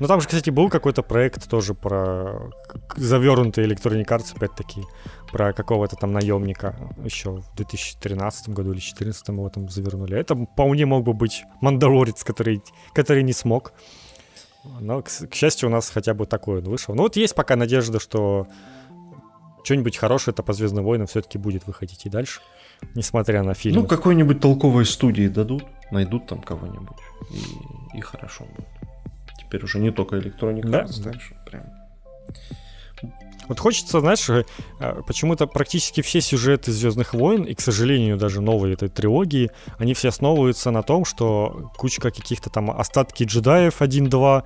Ну, 0.00 0.08
там 0.08 0.20
же, 0.20 0.26
кстати, 0.26 0.50
был 0.50 0.68
какой-то 0.70 1.02
проект 1.02 1.48
тоже 1.48 1.74
про 1.74 2.50
завернутый 2.96 3.64
Electronic 3.64 4.06
Arts, 4.06 4.34
опять-таки, 4.34 4.82
про 5.30 5.52
какого-то 5.52 5.96
там 5.96 6.12
наемника 6.12 6.76
еще 7.04 7.30
в 7.30 7.56
2013 7.56 8.48
году 8.48 8.70
или 8.70 8.78
2014 8.78 9.28
его 9.28 9.48
там 9.50 9.68
завернули. 9.68 10.18
Это 10.18 10.34
вполне 10.34 10.84
мог 10.86 11.04
бы 11.04 11.12
быть 11.12 11.44
Мандалорец, 11.60 12.24
который, 12.24 12.60
который 12.92 13.22
не 13.22 13.32
смог. 13.32 13.72
Но, 14.80 15.02
к, 15.02 15.08
к 15.08 15.34
счастью, 15.34 15.68
у 15.68 15.72
нас 15.72 15.90
хотя 15.90 16.14
бы 16.14 16.26
такой 16.26 16.58
он 16.58 16.64
вышел. 16.64 16.94
Ну, 16.94 17.02
вот 17.02 17.16
есть 17.16 17.34
пока 17.34 17.54
надежда, 17.54 18.00
что 18.00 18.48
что-нибудь 19.64 19.96
хорошее-то 19.96 20.42
по 20.42 20.52
Звездным 20.52 20.84
войнам 20.84 21.06
все-таки 21.06 21.38
будет 21.38 21.66
выходить 21.66 22.06
и 22.06 22.10
дальше, 22.10 22.40
несмотря 22.94 23.42
на 23.42 23.54
фильм. 23.54 23.76
Ну, 23.76 23.86
какой-нибудь 23.86 24.40
толковой 24.40 24.86
студии 24.86 25.28
дадут, 25.28 25.64
найдут 25.90 26.26
там 26.26 26.40
кого-нибудь, 26.40 26.96
и, 27.30 27.98
и 27.98 28.00
хорошо 28.00 28.44
будет. 28.44 28.68
Теперь 29.38 29.64
уже 29.64 29.78
не 29.78 29.90
только 29.90 30.18
электроника, 30.18 30.68
да? 30.68 30.86
дальше 31.02 31.36
прям. 31.46 31.64
Вот 33.48 33.60
хочется, 33.60 34.00
знаешь, 34.00 34.28
э, 34.30 34.44
почему-то 35.06 35.46
практически 35.46 36.00
все 36.00 36.20
сюжеты 36.20 36.72
Звездных 36.72 37.12
войн, 37.12 37.42
и, 37.42 37.54
к 37.54 37.60
сожалению, 37.60 38.16
даже 38.16 38.40
новые 38.40 38.74
этой 38.74 38.88
трилогии, 38.88 39.50
они 39.78 39.92
все 39.92 40.08
основываются 40.08 40.70
на 40.70 40.82
том, 40.82 41.04
что 41.04 41.70
кучка 41.76 42.10
каких-то 42.10 42.48
там 42.48 42.70
остатки 42.70 43.24
джедаев 43.24 43.82
1-2 43.82 44.44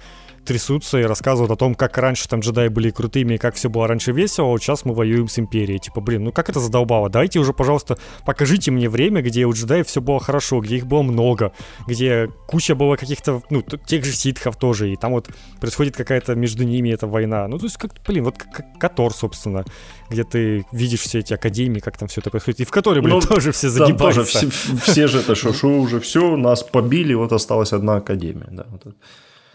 трясутся 0.48 0.98
и 0.98 1.02
рассказывают 1.02 1.52
о 1.52 1.56
том, 1.56 1.74
как 1.74 1.98
раньше 1.98 2.26
там 2.26 2.40
джедаи 2.40 2.68
были 2.68 2.88
крутыми, 2.88 3.34
и 3.34 3.38
как 3.38 3.54
все 3.56 3.68
было 3.68 3.86
раньше 3.86 4.12
весело, 4.12 4.46
а 4.46 4.50
вот 4.52 4.62
сейчас 4.62 4.86
мы 4.86 4.94
воюем 4.94 5.28
с 5.28 5.38
Империей. 5.38 5.78
Типа, 5.78 6.00
блин, 6.00 6.24
ну 6.24 6.32
как 6.32 6.48
это 6.48 6.58
задолбало? 6.58 7.10
Дайте 7.10 7.38
уже, 7.38 7.52
пожалуйста, 7.52 7.98
покажите 8.24 8.70
мне 8.70 8.88
время, 8.88 9.20
где 9.20 9.44
у 9.44 9.52
джедаев 9.52 9.86
все 9.86 10.00
было 10.00 10.18
хорошо, 10.18 10.60
где 10.60 10.76
их 10.76 10.86
было 10.86 11.02
много, 11.02 11.52
где 11.86 12.30
куча 12.46 12.74
было 12.74 12.96
каких-то, 12.96 13.42
ну, 13.50 13.62
тех 13.62 14.06
же 14.06 14.12
ситхов 14.12 14.56
тоже, 14.56 14.90
и 14.90 14.96
там 14.96 15.12
вот 15.12 15.28
происходит 15.60 15.96
какая-то 15.96 16.34
между 16.34 16.64
ними 16.64 16.88
эта 16.88 17.06
война. 17.06 17.46
Ну, 17.46 17.58
то 17.58 17.66
есть, 17.66 17.76
как, 17.76 17.92
блин, 18.06 18.24
вот 18.24 18.38
как 18.38 18.78
Котор, 18.78 19.12
собственно, 19.12 19.66
где 20.08 20.24
ты 20.24 20.64
видишь 20.72 21.00
все 21.00 21.18
эти 21.18 21.34
академии, 21.34 21.80
как 21.80 21.98
там 21.98 22.08
все 22.08 22.22
это 22.22 22.30
происходит, 22.30 22.60
и 22.60 22.64
в 22.64 22.70
которой, 22.70 23.02
блин, 23.02 23.16
ну, 23.16 23.20
тоже 23.20 23.52
все 23.52 23.68
загибаются. 23.68 24.22
Тоже 24.22 24.50
все, 24.50 24.76
все 24.80 25.08
же 25.08 25.18
это 25.18 25.34
что 25.34 25.68
уже 25.68 26.00
все, 26.00 26.38
нас 26.38 26.62
побили, 26.62 27.12
вот 27.12 27.32
осталась 27.32 27.74
одна 27.74 27.96
академия, 27.96 28.48
да. 28.50 28.64
Вот 28.70 28.94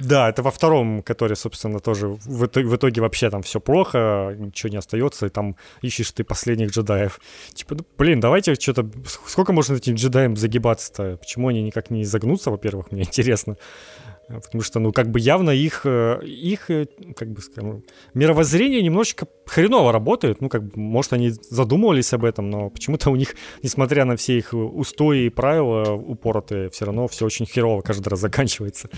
да, 0.03 0.29
это 0.29 0.43
во 0.43 0.51
втором, 0.51 1.01
который, 1.01 1.35
собственно, 1.35 1.79
тоже 1.79 2.07
в 2.07 2.45
итоге, 2.45 2.67
в 2.67 2.75
итоге 2.75 3.01
вообще 3.01 3.29
там 3.29 3.41
все 3.41 3.59
плохо, 3.59 4.35
ничего 4.37 4.69
не 4.69 4.77
остается, 4.77 5.25
и 5.25 5.29
там 5.29 5.55
ищешь 5.81 6.11
ты 6.11 6.23
последних 6.23 6.71
джедаев. 6.71 7.19
Типа, 7.53 7.75
ну, 7.75 7.85
блин, 7.97 8.19
давайте 8.19 8.55
что-то... 8.55 8.89
Сколько 9.27 9.53
можно 9.53 9.75
этим 9.75 9.95
джедаям 9.95 10.35
загибаться-то? 10.35 11.17
Почему 11.17 11.47
они 11.47 11.61
никак 11.63 11.89
не 11.89 12.05
загнутся, 12.05 12.51
во-первых, 12.51 12.91
мне 12.91 13.01
интересно. 13.03 13.57
Потому 14.27 14.63
что, 14.63 14.79
ну, 14.79 14.91
как 14.93 15.11
бы 15.11 15.19
явно 15.19 15.49
их, 15.49 15.81
э, 15.85 16.21
их 16.23 16.69
э, 16.69 16.85
как 17.15 17.29
бы 17.31 17.41
скажем, 17.41 17.83
мировоззрение 18.13 18.81
немножечко 18.81 19.27
хреново 19.45 19.91
работает. 19.91 20.39
Ну, 20.39 20.47
как 20.49 20.63
бы, 20.63 20.71
может, 20.79 21.13
они 21.13 21.29
задумывались 21.29 22.13
об 22.13 22.23
этом, 22.23 22.49
но 22.49 22.69
почему-то 22.69 23.09
у 23.09 23.15
них, 23.17 23.35
несмотря 23.61 24.05
на 24.05 24.15
все 24.15 24.37
их 24.37 24.53
устои 24.53 25.25
и 25.25 25.29
правила 25.29 25.91
упоротые, 25.93 26.69
все 26.69 26.85
равно 26.85 27.07
все 27.09 27.25
очень 27.25 27.45
херово 27.45 27.81
каждый 27.81 28.09
раз 28.09 28.19
заканчивается 28.21 28.89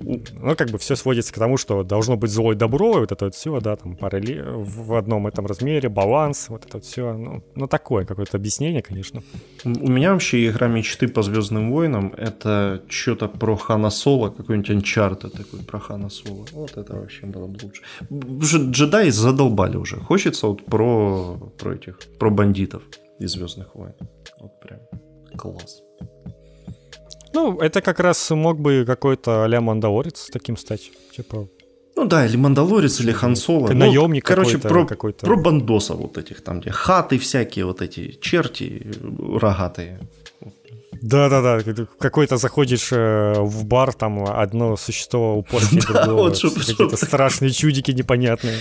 ну, 0.00 0.56
как 0.56 0.70
бы 0.70 0.78
все 0.78 0.96
сводится 0.96 1.32
к 1.32 1.38
тому, 1.38 1.56
что 1.56 1.82
должно 1.82 2.16
быть 2.16 2.30
зло 2.30 2.52
и 2.52 2.56
добро, 2.56 2.96
и 2.96 3.00
вот 3.00 3.12
это 3.12 3.26
вот 3.26 3.34
все, 3.34 3.60
да, 3.60 3.76
там 3.76 3.96
параллель 3.96 4.42
в 4.42 4.94
одном 4.94 5.26
этом 5.26 5.46
размере, 5.46 5.88
баланс, 5.88 6.48
вот 6.48 6.64
это 6.66 6.78
вот 6.78 6.84
все, 6.84 7.12
ну, 7.12 7.44
ну 7.54 7.66
такое 7.66 8.04
какое-то 8.04 8.36
объяснение, 8.36 8.82
конечно. 8.82 9.22
У 9.64 9.88
меня 9.88 10.12
вообще 10.12 10.46
игра 10.48 10.68
мечты 10.68 11.08
по 11.08 11.22
Звездным 11.22 11.70
войнам 11.70 12.12
это 12.16 12.82
что-то 12.88 13.28
про 13.28 13.56
Хана 13.56 13.90
Соло, 13.90 14.30
какой-нибудь 14.30 14.70
Uncharted 14.70 15.30
такой 15.30 15.60
про 15.60 15.78
Хана 15.78 16.08
Соло. 16.08 16.46
Вот 16.52 16.76
это 16.76 16.94
вообще 16.94 17.26
было 17.26 17.46
бы 17.46 17.58
лучше. 17.62 17.82
Джедаи 18.10 19.10
задолбали 19.10 19.76
уже. 19.76 19.96
Хочется 19.96 20.48
вот 20.48 20.64
про, 20.64 21.52
про 21.58 21.74
этих, 21.74 21.98
про 22.18 22.30
бандитов 22.30 22.82
из 23.18 23.32
Звездных 23.32 23.74
войн. 23.74 23.94
Вот 24.40 24.60
прям 24.60 24.80
класс. 25.36 25.83
Ну, 27.34 27.58
это 27.58 27.80
как 27.80 28.00
раз 28.00 28.30
мог 28.30 28.60
бы 28.60 28.84
какой-то 28.86 29.44
а-ля 29.44 29.60
Мандалорец 29.60 30.28
таким 30.32 30.56
стать. 30.56 30.92
Типа, 31.16 31.48
ну 31.96 32.06
да, 32.06 32.26
или 32.26 32.36
Мандалорец, 32.36 33.00
или 33.00 33.12
Хан 33.12 33.36
Соло. 33.36 33.68
Ну, 33.68 33.74
наемник 33.74 34.24
короче, 34.24 34.58
про, 34.58 34.86
какой-то. 34.86 35.26
про 35.26 35.36
бандосов 35.36 35.96
вот 35.96 36.18
этих 36.18 36.42
там, 36.42 36.60
где 36.60 36.70
хаты 36.70 37.18
всякие, 37.18 37.64
вот 37.66 37.82
эти 37.82 38.18
черти 38.20 38.86
рогатые. 39.40 40.00
Да-да-да, 41.04 41.60
какой-то 41.98 42.38
заходишь 42.38 42.88
э, 42.90 43.34
в 43.36 43.66
бар, 43.66 43.92
там 43.92 44.24
одно 44.24 44.74
существо 44.76 45.36
упорнее 45.36 45.82
другого, 45.86 46.30
какие-то 46.30 46.96
страшные 46.96 47.50
чудики 47.50 47.90
непонятные. 47.90 48.58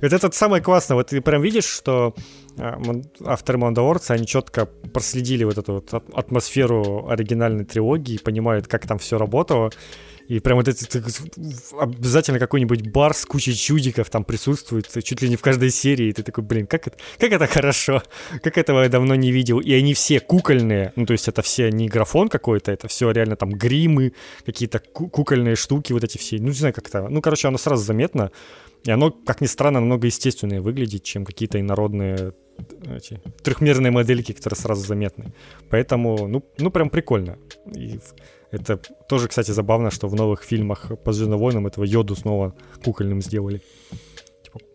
Это, 0.00 0.16
это 0.16 0.32
самое 0.32 0.60
классное. 0.60 0.96
Вот 0.96 1.06
ты 1.06 1.20
прям 1.20 1.40
видишь, 1.40 1.66
что 1.66 2.16
а, 2.58 2.82
авторы 3.24 3.58
Мандалорца, 3.58 4.14
они 4.14 4.26
четко 4.26 4.66
проследили 4.66 5.44
вот 5.44 5.56
эту 5.56 5.74
вот 5.74 5.94
атмосферу 6.12 7.08
оригинальной 7.08 7.64
трилогии, 7.64 8.18
понимают, 8.18 8.66
как 8.66 8.88
там 8.88 8.98
все 8.98 9.16
работало. 9.16 9.70
И 10.32 10.40
прям 10.40 10.56
вот 10.56 10.66
это 10.66 11.04
обязательно 11.78 12.38
какой-нибудь 12.38 12.90
бар 12.90 13.12
с 13.12 13.26
кучей 13.26 13.54
чудиков 13.54 14.08
там 14.08 14.24
присутствует, 14.24 14.88
чуть 15.04 15.20
ли 15.20 15.28
не 15.28 15.36
в 15.36 15.42
каждой 15.42 15.68
серии. 15.68 16.06
И 16.06 16.12
ты 16.14 16.22
такой, 16.22 16.42
блин, 16.42 16.66
как 16.66 16.86
это, 16.86 16.96
как 17.18 17.32
это 17.32 17.46
хорошо, 17.46 18.02
как 18.42 18.56
этого 18.56 18.82
я 18.82 18.88
давно 18.88 19.14
не 19.14 19.30
видел. 19.30 19.60
И 19.60 19.70
они 19.74 19.92
все 19.92 20.20
кукольные, 20.20 20.94
ну 20.96 21.04
то 21.04 21.12
есть 21.12 21.28
это 21.28 21.42
все 21.42 21.70
не 21.70 21.86
графон 21.86 22.30
какой-то, 22.30 22.72
это 22.72 22.88
все 22.88 23.10
реально 23.10 23.36
там 23.36 23.50
гримы, 23.50 24.14
какие-то 24.46 24.78
кукольные 24.78 25.54
штуки 25.54 25.92
вот 25.92 26.02
эти 26.02 26.16
все. 26.16 26.38
Ну 26.38 26.46
не 26.46 26.54
знаю, 26.54 26.72
как 26.72 26.88
это. 26.88 27.08
Ну 27.10 27.20
короче, 27.20 27.48
оно 27.48 27.58
сразу 27.58 27.84
заметно. 27.84 28.30
И 28.84 28.90
оно, 28.90 29.10
как 29.10 29.42
ни 29.42 29.46
странно, 29.46 29.80
намного 29.80 30.06
естественнее 30.06 30.62
выглядит, 30.62 31.02
чем 31.02 31.26
какие-то 31.26 31.60
инородные 31.60 32.32
эти 32.96 33.20
трехмерные 33.42 33.90
модельки, 33.90 34.32
которые 34.32 34.56
сразу 34.56 34.86
заметны. 34.86 35.34
Поэтому, 35.68 36.26
ну, 36.26 36.42
ну 36.56 36.70
прям 36.70 36.88
прикольно. 36.88 37.36
И 37.74 38.00
это 38.52 38.76
тоже, 39.08 39.28
кстати, 39.28 39.50
забавно, 39.50 39.90
что 39.90 40.08
в 40.08 40.14
новых 40.14 40.42
фильмах 40.42 40.92
по 41.04 41.12
Звездным 41.12 41.38
войнам 41.38 41.66
этого 41.66 41.84
Йоду 41.84 42.14
снова 42.14 42.54
кукольным 42.84 43.22
сделали 43.22 43.62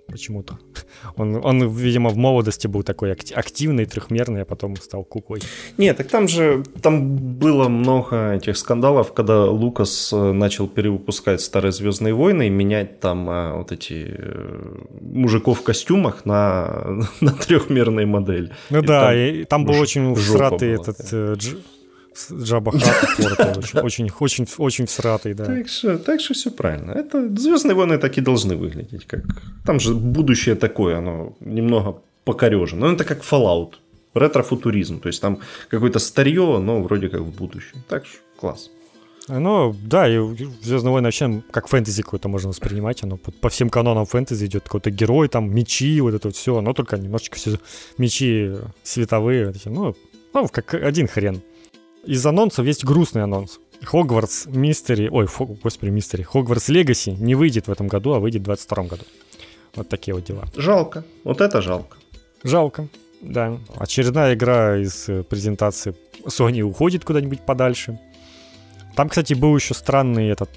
почему-то. 0.08 0.58
Он, 1.18 1.45
он, 1.45 1.70
видимо, 1.70 2.10
в 2.10 2.18
молодости 2.18 2.68
был 2.68 2.84
такой 2.84 3.12
активный, 3.12 3.86
трехмерный, 3.86 4.41
а 4.41 4.45
потом 4.45 4.76
стал 4.78 5.04
куклой. 5.04 5.41
Нет, 5.78 5.98
так 5.98 6.08
там 6.08 6.28
же 6.28 6.64
там 6.82 7.18
было 7.18 7.68
много 7.70 8.34
этих 8.34 8.58
скандалов, 8.58 9.14
когда 9.14 9.45
Лукас 9.45 10.12
э, 10.14 10.32
начал 10.32 10.68
перевыпускать 10.68 11.41
старые 11.41 11.72
Звездные 11.72 12.14
войны 12.14 12.48
и 12.48 12.49
менять 12.49 12.99
там 12.99 13.30
а, 13.30 13.58
вот 13.58 13.72
эти 13.72 14.06
э, 14.18 14.78
мужиков 15.02 15.60
в 15.60 15.64
костюмах 15.64 16.26
на, 16.26 17.06
на 17.22 17.32
трехмерные 17.32 18.06
модели. 18.06 18.52
Ну 18.70 18.80
и 18.80 18.86
да, 18.86 19.08
там 19.08 19.16
и 19.16 19.44
там 19.44 19.66
был 19.66 19.80
очень 19.80 20.16
всратый 20.16 20.72
этот 20.72 21.38
Джаба 22.31 22.72
Хат 22.72 23.84
очень, 23.84 24.10
очень, 24.19 24.48
очень, 24.57 24.85
всратый, 24.85 25.34
да. 25.34 25.45
Так 25.45 25.68
что, 25.68 25.98
так 25.98 26.22
что 26.22 26.34
все 26.34 26.52
правильно. 26.52 26.91
Это 26.91 27.30
Звездные 27.38 27.76
войны 27.76 27.98
так 27.98 28.18
и 28.18 28.22
должны 28.22 28.56
выглядеть. 28.56 29.06
Как... 29.06 29.22
Там 29.65 29.80
же 29.80 29.94
будущее 29.94 30.56
такое, 30.56 30.98
оно 30.98 31.34
немного 31.39 32.02
покорежено. 32.23 32.88
Ну, 32.88 32.94
это 32.94 33.03
как 33.03 33.22
Fallout, 33.22 33.73
ретро-футуризм. 34.14 34.99
То 34.99 35.07
есть 35.07 35.22
там 35.22 35.39
какое-то 35.69 35.99
старье, 35.99 36.60
но 36.60 36.81
вроде 36.81 37.10
как 37.10 37.22
в 37.22 37.31
будущем. 37.38 37.84
Так 37.88 38.06
что 38.06 38.18
класс. 38.39 38.69
Ну, 39.30 39.76
да, 39.84 40.07
и 40.07 40.18
Звездные 40.61 40.94
войны 40.94 41.07
вообще 41.07 41.44
как 41.52 41.68
фэнтези 41.68 42.02
какое-то 42.02 42.30
можно 42.30 42.49
воспринимать. 42.49 43.03
Оно 43.03 43.18
по, 43.18 43.31
по 43.31 43.49
всем 43.49 43.69
канонам 43.69 44.06
фэнтези 44.06 44.45
идет 44.45 44.64
какой-то 44.64 44.89
герой, 44.89 45.27
там, 45.27 45.53
мечи, 45.53 45.99
вот 46.02 46.14
это 46.14 46.30
вот 46.30 46.35
все. 46.35 46.61
Но 46.61 46.73
только 46.73 46.98
немножечко 46.98 47.35
все 47.35 47.60
мечи 47.98 48.53
световые. 48.84 49.53
Ну, 49.65 49.95
ну, 50.34 50.48
как 50.48 50.73
один 50.73 51.07
хрен 51.07 51.41
из 52.07 52.25
анонсов 52.25 52.65
есть 52.65 52.85
грустный 52.85 53.23
анонс. 53.23 53.59
Хогвартс 53.84 54.47
Мистери, 54.47 55.07
ой, 55.09 55.27
фо, 55.27 55.45
господи, 55.45 55.91
Мистери, 55.91 56.23
Хогвартс 56.23 56.69
Легаси 56.69 57.11
не 57.11 57.35
выйдет 57.35 57.67
в 57.67 57.71
этом 57.71 57.88
году, 57.88 58.13
а 58.13 58.19
выйдет 58.19 58.41
в 58.41 58.45
2022 58.45 58.84
году. 58.85 59.03
Вот 59.75 59.89
такие 59.89 60.15
вот 60.15 60.23
дела. 60.23 60.45
Жалко, 60.55 61.03
вот 61.23 61.41
это 61.41 61.61
жалко. 61.61 61.97
Жалко, 62.43 62.88
да. 63.21 63.59
Очередная 63.75 64.34
игра 64.34 64.77
из 64.77 65.09
э, 65.09 65.23
презентации 65.23 65.95
Sony 66.25 66.61
уходит 66.61 67.05
куда-нибудь 67.05 67.41
подальше. 67.41 67.99
Там, 68.95 69.09
кстати, 69.09 69.34
был 69.34 69.55
еще 69.55 69.73
странный 69.73 70.29
этот 70.29 70.49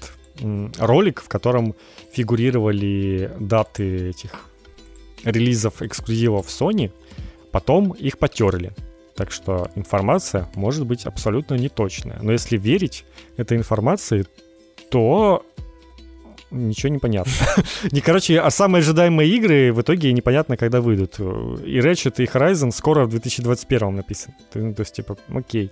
ролик, 0.79 1.21
в 1.21 1.27
котором 1.27 1.75
фигурировали 2.11 3.31
даты 3.39 4.09
этих 4.09 4.31
релизов 5.23 5.81
эксклюзивов 5.81 6.47
Sony, 6.47 6.91
потом 7.51 7.91
их 7.91 8.17
потерли. 8.17 8.71
Так 9.15 9.31
что 9.31 9.69
информация 9.75 10.47
может 10.55 10.85
быть 10.85 11.05
абсолютно 11.05 11.55
неточная. 11.55 12.19
Но 12.21 12.31
если 12.31 12.57
верить 12.57 13.05
этой 13.37 13.57
информации, 13.57 14.25
то 14.89 15.43
ничего 16.51 16.89
не 16.89 16.99
понятно. 16.99 17.31
не, 17.91 18.01
короче, 18.01 18.39
а 18.39 18.49
самые 18.51 18.81
ожидаемые 18.81 19.29
игры 19.35 19.73
в 19.73 19.81
итоге 19.81 20.13
непонятно, 20.13 20.57
когда 20.57 20.81
выйдут. 20.81 21.19
И 21.19 21.79
Ratchet, 21.79 22.23
и 22.23 22.25
Horizon 22.25 22.71
скоро 22.71 23.05
в 23.05 23.09
2021 23.09 23.95
написано. 23.95 24.35
Ну, 24.53 24.73
то 24.73 24.81
есть, 24.81 24.93
типа, 24.93 25.17
окей. 25.33 25.71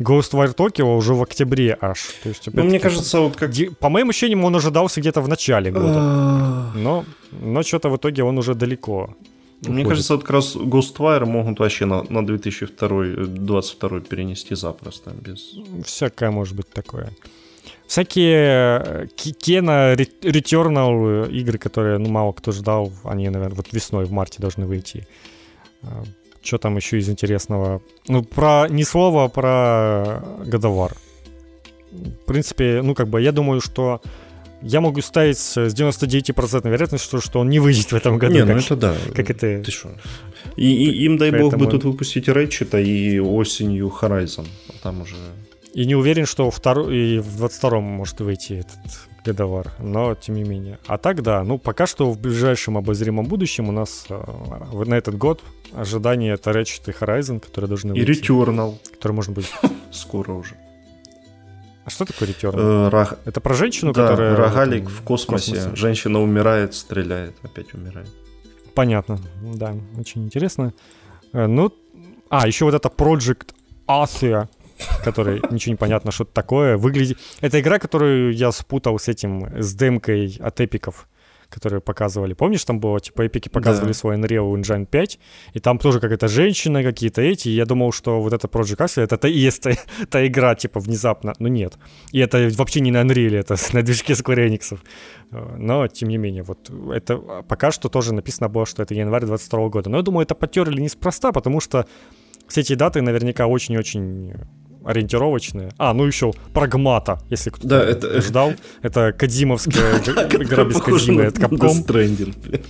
Ghostwire 0.00 0.54
Tokyo 0.54 0.96
уже 0.96 1.14
в 1.14 1.22
октябре 1.22 1.76
аж. 1.80 1.98
То 2.22 2.28
есть, 2.28 2.48
ну, 2.52 2.64
мне 2.64 2.78
кажется, 2.78 3.20
вот 3.20 3.36
как... 3.36 3.50
По 3.80 3.88
моим 3.88 4.10
ощущениям, 4.10 4.44
он 4.44 4.54
ожидался 4.54 5.00
где-то 5.00 5.20
в 5.20 5.28
начале 5.28 5.70
года. 5.70 6.72
но, 6.74 7.04
но 7.32 7.62
что-то 7.62 7.88
в 7.88 7.96
итоге 7.96 8.22
он 8.22 8.38
уже 8.38 8.54
далеко. 8.54 9.16
Уходит. 9.60 9.74
Мне 9.74 9.84
кажется, 9.84 10.14
вот 10.14 10.22
как 10.22 10.30
раз 10.30 10.56
Ghostwire 10.56 11.24
могут 11.24 11.58
вообще 11.58 11.84
на, 11.84 12.04
на 12.08 12.24
2022 12.24 14.00
перенести 14.00 14.54
запросто. 14.54 15.10
Без... 15.10 15.54
Всякое 15.84 16.30
может 16.30 16.54
быть 16.54 16.70
такое. 16.70 17.10
Всякие 17.88 18.82
э, 18.84 19.06
Кена 19.16 19.94
Returnal 19.94 21.28
игры, 21.30 21.58
которые 21.58 21.98
ну, 21.98 22.08
мало 22.08 22.32
кто 22.32 22.52
ждал, 22.52 22.92
они, 23.02 23.28
наверное, 23.30 23.56
вот 23.56 23.72
весной, 23.72 24.04
в 24.04 24.12
марте 24.12 24.40
должны 24.40 24.66
выйти. 24.66 25.08
А, 25.82 26.04
Что 26.42 26.58
там 26.58 26.76
еще 26.76 26.98
из 26.98 27.08
интересного? 27.08 27.80
Ну, 28.06 28.22
про 28.22 28.68
ни 28.68 28.84
слова 28.84 29.24
а 29.24 29.28
про 29.28 30.22
годовар. 30.46 30.94
В 31.90 32.26
принципе, 32.26 32.82
ну, 32.82 32.94
как 32.94 33.08
бы, 33.08 33.22
я 33.22 33.32
думаю, 33.32 33.60
что 33.60 34.02
я 34.62 34.80
могу 34.80 35.00
ставить 35.00 35.38
с 35.38 35.56
99% 35.56 36.68
вероятностью, 36.68 37.20
что 37.20 37.40
он 37.40 37.48
не 37.48 37.60
выйдет 37.60 37.92
в 37.92 37.94
этом 37.94 38.18
году. 38.18 38.34
Не, 38.34 38.44
ну 38.44 38.58
это 38.58 38.76
да. 38.76 38.96
Как 39.14 39.30
это... 39.30 39.62
Ты 39.62 39.70
что? 39.70 39.90
И, 40.56 40.66
и 40.66 41.04
им, 41.04 41.16
дай 41.16 41.30
Поэтому... 41.30 41.50
бог, 41.50 41.60
бы 41.60 41.66
тут 41.66 41.84
выпустить 41.84 42.28
Ratchet 42.28 42.82
и 42.82 43.20
осенью 43.20 43.92
Horizon. 44.00 44.46
А 44.68 44.72
там 44.82 45.02
уже... 45.02 45.14
И 45.74 45.84
не 45.84 45.94
уверен, 45.94 46.26
что 46.26 46.50
втор... 46.50 46.90
и 46.90 47.18
в 47.18 47.44
22-м 47.44 47.82
может 47.82 48.20
выйти 48.20 48.54
этот 48.54 49.08
годовар, 49.24 49.72
но 49.78 50.14
тем 50.14 50.36
не 50.36 50.44
менее. 50.44 50.78
А 50.86 50.98
так 50.98 51.22
да, 51.22 51.44
ну 51.44 51.58
пока 51.58 51.86
что 51.86 52.10
в 52.10 52.18
ближайшем 52.18 52.78
обозримом 52.78 53.26
будущем 53.26 53.68
у 53.68 53.72
нас 53.72 54.06
э, 54.08 54.84
на 54.86 54.94
этот 54.94 55.18
год 55.18 55.42
ожидание 55.74 56.34
это 56.34 56.50
Ratchet 56.50 56.82
и 56.86 56.90
Horizon, 56.90 57.40
которые 57.40 57.68
должны 57.68 57.92
выйти. 57.92 58.10
И 58.10 58.12
Returnal. 58.12 58.76
Который 58.92 59.12
может 59.12 59.32
быть... 59.32 59.52
Скоро 59.90 60.32
уже. 60.32 60.56
А 61.88 61.90
что 61.90 62.04
такое 62.04 62.28
Return? 62.28 62.92
Э, 62.92 63.16
Это 63.24 63.40
про 63.40 63.54
женщину, 63.54 63.94
да, 63.94 64.08
которая... 64.08 64.36
рогалик 64.36 64.90
в 64.90 65.02
космосе. 65.02 65.52
в 65.52 65.54
космосе. 65.54 65.76
Женщина 65.76 66.20
умирает, 66.20 66.74
стреляет, 66.74 67.34
опять 67.42 67.72
умирает. 67.72 68.10
Понятно, 68.74 69.18
да, 69.40 69.74
очень 69.98 70.26
интересно. 70.26 70.74
Э, 71.32 71.46
ну, 71.46 71.72
а, 72.28 72.46
еще 72.46 72.66
вот 72.66 72.74
это 72.74 72.90
Project 72.90 73.54
Athia, 73.86 74.48
который 75.02 75.40
ничего 75.50 75.72
не 75.72 75.76
понятно, 75.78 76.12
что 76.12 76.24
это 76.24 76.34
такое. 76.34 76.76
Выглядит... 76.76 77.16
Это 77.40 77.58
игра, 77.58 77.78
которую 77.78 78.34
я 78.34 78.52
спутал 78.52 78.98
с 78.98 79.08
этим, 79.08 79.48
с 79.58 79.74
демкой 79.74 80.36
от 80.40 80.60
эпиков 80.60 81.08
которые 81.50 81.80
показывали. 81.80 82.34
Помнишь, 82.34 82.64
там 82.64 82.80
было, 82.80 83.00
типа, 83.00 83.22
эпики 83.22 83.48
показывали 83.48 83.92
да. 83.92 83.98
свой 83.98 84.16
Unreal 84.16 84.54
Engine 84.54 84.86
5, 84.86 85.18
и 85.54 85.60
там 85.60 85.78
тоже 85.78 86.00
какая-то 86.00 86.28
женщина, 86.28 86.82
какие-то 86.82 87.22
эти, 87.22 87.48
и 87.48 87.52
я 87.52 87.64
думал, 87.64 87.92
что 87.92 88.20
вот 88.20 88.32
это 88.32 88.48
Project 88.48 88.76
Axel, 88.76 89.02
это, 89.02 89.28
и 89.28 89.38
есть 89.38 89.62
та, 89.62 89.70
та 90.10 90.26
игра, 90.26 90.54
типа, 90.54 90.80
внезапно, 90.80 91.32
но 91.38 91.48
нет. 91.48 91.78
И 92.12 92.18
это 92.18 92.48
вообще 92.56 92.80
не 92.80 92.90
на 92.90 93.02
Unreal, 93.02 93.36
это 93.36 93.56
на 93.72 93.82
движке 93.82 94.12
Square 94.12 94.48
Enix. 94.48 94.78
Но, 95.58 95.86
тем 95.88 96.08
не 96.08 96.18
менее, 96.18 96.42
вот 96.42 96.70
это 96.94 97.18
пока 97.48 97.70
что 97.70 97.88
тоже 97.88 98.14
написано 98.14 98.48
было, 98.48 98.66
что 98.66 98.82
это 98.82 98.94
январь 98.94 99.24
22 99.24 99.68
года. 99.68 99.90
Но 99.90 99.96
я 99.98 100.02
думаю, 100.02 100.24
это 100.24 100.34
потерли 100.34 100.80
неспроста, 100.80 101.32
потому 101.32 101.60
что 101.60 101.86
все 102.46 102.60
эти 102.60 102.74
даты 102.74 103.02
наверняка 103.02 103.46
очень-очень 103.46 104.34
ориентировочные. 104.88 105.70
А, 105.76 105.92
ну 105.92 106.04
еще 106.04 106.32
Прагмата, 106.54 107.20
если 107.28 107.50
кто-то 107.50 107.68
да, 107.68 107.84
это... 107.84 108.20
ждал. 108.22 108.54
Это 108.82 109.12
Кадимовская 109.12 109.98
игра 109.98 110.64
без 110.64 110.80
Кадимы, 110.80 111.22
это 111.22 111.42
Capcom. 111.42 112.62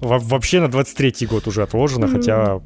Вообще 0.00 0.60
на 0.60 0.66
23-й 0.66 1.26
год 1.26 1.48
уже 1.48 1.62
отложено, 1.62 2.06
хотя 2.06 2.60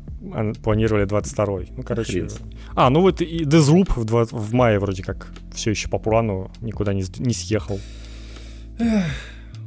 планировали 0.62 1.07
22-й. 1.07 1.73
Ну, 1.77 1.82
короче. 1.82 2.28
А, 2.74 2.91
ну 2.91 3.01
вот 3.01 3.23
и 3.23 3.45
Deathloop 3.45 3.93
в, 3.97 4.05
2, 4.05 4.24
в 4.31 4.53
мае 4.53 4.78
вроде 4.78 5.03
как 5.03 5.28
все 5.55 5.70
еще 5.70 5.89
по 5.89 5.99
плану 5.99 6.51
никуда 6.61 6.93
не, 6.93 7.05
не 7.19 7.32
съехал. 7.32 7.81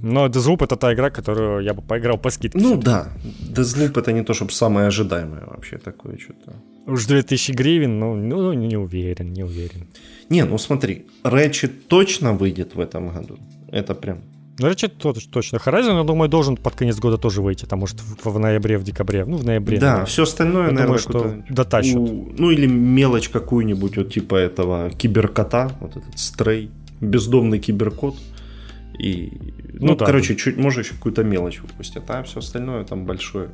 Но 0.03 0.27
Deathloop 0.27 0.65
это 0.65 0.75
та 0.75 0.93
игра, 0.93 1.09
которую 1.09 1.63
я 1.63 1.73
бы 1.73 1.81
поиграл 1.81 2.17
по 2.17 2.29
скидке. 2.29 2.59
Ну 2.59 2.77
да, 2.77 3.07
Deathloop 3.55 3.99
это 3.99 4.11
не 4.11 4.23
то, 4.23 4.33
чтобы 4.33 4.51
самое 4.51 4.87
ожидаемое 4.87 5.45
вообще 5.45 5.77
такое 5.77 6.17
что-то. 6.17 6.53
Уж 6.85 7.05
2000 7.05 7.51
гривен, 7.53 7.99
ну, 7.99 8.15
ну, 8.15 8.53
не 8.53 8.77
уверен, 8.77 9.31
не 9.31 9.43
уверен. 9.43 9.87
Не, 10.29 10.43
ну 10.43 10.57
смотри, 10.57 11.05
Ratchet 11.23 11.71
точно 11.87 12.33
выйдет 12.33 12.75
в 12.75 12.79
этом 12.79 13.13
году. 13.13 13.37
Это 13.71 13.95
прям... 13.95 14.17
Ну, 14.59 14.67
Ratchet 14.67 14.91
точно. 15.31 15.57
Horizon, 15.57 15.97
я 15.97 16.03
думаю, 16.03 16.29
должен 16.29 16.57
под 16.57 16.75
конец 16.75 16.99
года 16.99 17.17
тоже 17.17 17.41
выйти, 17.41 17.65
там, 17.65 17.79
может, 17.79 18.01
в, 18.01 18.29
в 18.29 18.39
ноябре, 18.39 18.77
в 18.77 18.83
декабре. 18.83 19.25
Ну, 19.25 19.37
в 19.37 19.45
ноябре. 19.45 19.79
Да, 19.79 19.85
наверное. 19.85 20.05
все 20.05 20.23
остальное, 20.23 20.67
я 20.67 20.71
наверное, 20.71 20.99
думаю, 21.07 21.43
что 21.45 21.53
дотащат. 21.53 21.95
У, 21.95 22.33
ну, 22.37 22.51
или 22.51 22.67
мелочь 22.67 23.29
какую-нибудь, 23.29 23.97
вот 23.97 24.13
типа 24.13 24.35
этого 24.35 24.89
киберкота, 24.91 25.71
вот 25.79 25.95
этот 25.95 26.19
стрей, 26.19 26.69
бездомный 26.99 27.59
киберкот. 27.59 28.15
И, 28.99 29.31
ну, 29.73 29.87
ну 29.87 29.95
да, 29.95 30.05
короче, 30.05 30.33
да. 30.33 30.39
чуть, 30.39 30.57
может, 30.57 30.85
еще 30.85 30.95
какую-то 30.95 31.23
мелочь 31.23 31.61
выпустят, 31.61 32.03
а 32.09 32.23
все 32.23 32.39
остальное 32.39 32.83
там 32.83 33.05
большое 33.05 33.49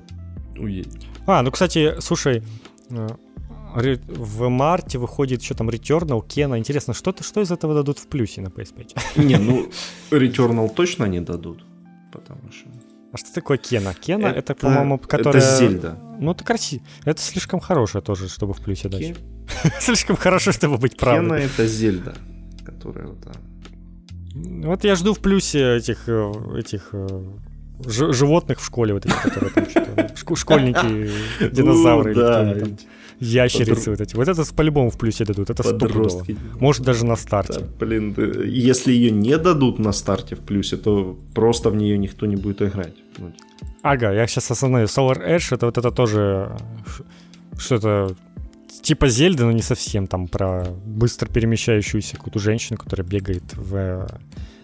уедет. 0.57 1.05
А, 1.25 1.41
ну, 1.43 1.51
кстати, 1.51 1.95
слушай, 1.99 2.43
в 2.89 4.49
марте 4.49 4.97
выходит 4.97 5.41
еще 5.41 5.53
там 5.53 5.69
Returnal, 5.69 6.25
Кена. 6.27 6.57
Интересно, 6.57 6.93
что, 6.93 7.11
-то, 7.11 7.23
что 7.23 7.41
из 7.41 7.51
этого 7.51 7.73
дадут 7.73 7.99
в 7.99 8.07
плюсе 8.07 8.41
на 8.41 8.47
PS5? 8.47 8.95
Не, 9.23 9.37
ну, 9.37 9.69
Returnal 10.11 10.73
точно 10.73 11.05
не 11.05 11.21
дадут, 11.21 11.63
потому 12.11 12.51
что... 12.51 12.69
А 13.11 13.17
что 13.17 13.33
такое 13.33 13.57
Кена? 13.57 13.93
Кена 13.93 14.27
это, 14.27 14.39
это 14.39 14.55
по-моему, 14.55 14.97
которая... 14.99 15.43
Это 15.43 15.57
Зельда. 15.57 15.97
Ну, 16.19 16.31
это 16.31 16.43
красиво. 16.43 16.83
Это 17.05 17.21
слишком 17.21 17.59
хорошее 17.59 18.03
тоже, 18.03 18.27
чтобы 18.27 18.53
в 18.53 18.61
плюсе 18.61 18.89
дать. 18.89 19.15
слишком 19.79 20.15
хорошо, 20.15 20.51
чтобы 20.51 20.77
быть 20.77 20.97
правдой. 20.97 21.29
Кена— 21.29 21.33
это 21.53 21.67
Зельда, 21.67 22.15
которая 22.65 23.07
вот... 23.07 23.27
Вот 24.35 24.83
я 24.83 24.95
жду 24.95 25.13
в 25.13 25.19
плюсе 25.19 25.77
этих, 25.77 26.07
э, 26.07 26.31
этих 26.57 26.93
э, 27.85 28.13
животных 28.13 28.59
в 28.59 28.65
школе, 28.65 28.93
вот 28.93 29.05
эти, 29.05 29.13
которые 29.13 29.51
там 29.51 29.69
что-то, 29.69 30.35
школьники, 30.35 31.09
динозавры 31.51 32.11
или 32.11 32.19
там. 32.19 32.77
Ящерицы 33.19 33.89
вот 33.91 33.99
эти. 33.99 34.15
Вот 34.15 34.27
это 34.27 34.45
по-любому 34.55 34.89
в 34.89 34.97
плюсе 34.97 35.25
дадут. 35.25 35.49
Это 35.49 35.61
стопудово. 35.63 36.25
Может, 36.59 36.83
даже 36.83 37.05
на 37.05 37.17
старте. 37.17 37.65
блин, 37.79 38.15
если 38.45 38.93
ее 38.93 39.11
не 39.11 39.37
дадут 39.37 39.77
на 39.77 39.91
старте 39.91 40.35
в 40.35 40.39
плюсе, 40.39 40.77
то 40.77 41.19
просто 41.33 41.69
в 41.69 41.75
нее 41.75 41.97
никто 41.97 42.25
не 42.25 42.37
будет 42.37 42.61
играть. 42.61 42.93
Ну, 43.17 43.33
ага, 43.83 44.13
я 44.13 44.25
сейчас 44.27 44.51
осознаю. 44.51 44.87
Solar 44.87 45.17
Edge, 45.17 45.53
это 45.53 45.65
вот 45.65 45.77
это 45.77 45.91
тоже 45.91 46.57
что-то 47.57 48.15
типа 48.81 49.09
Зельды, 49.09 49.43
но 49.43 49.51
не 49.51 49.61
совсем. 49.61 50.07
Там 50.07 50.27
про 50.27 50.63
быстро 50.85 51.27
перемещающуюся 51.27 52.15
какую-то 52.15 52.39
женщину, 52.39 52.77
которая 52.77 53.05
бегает 53.05 53.43
в, 53.53 54.07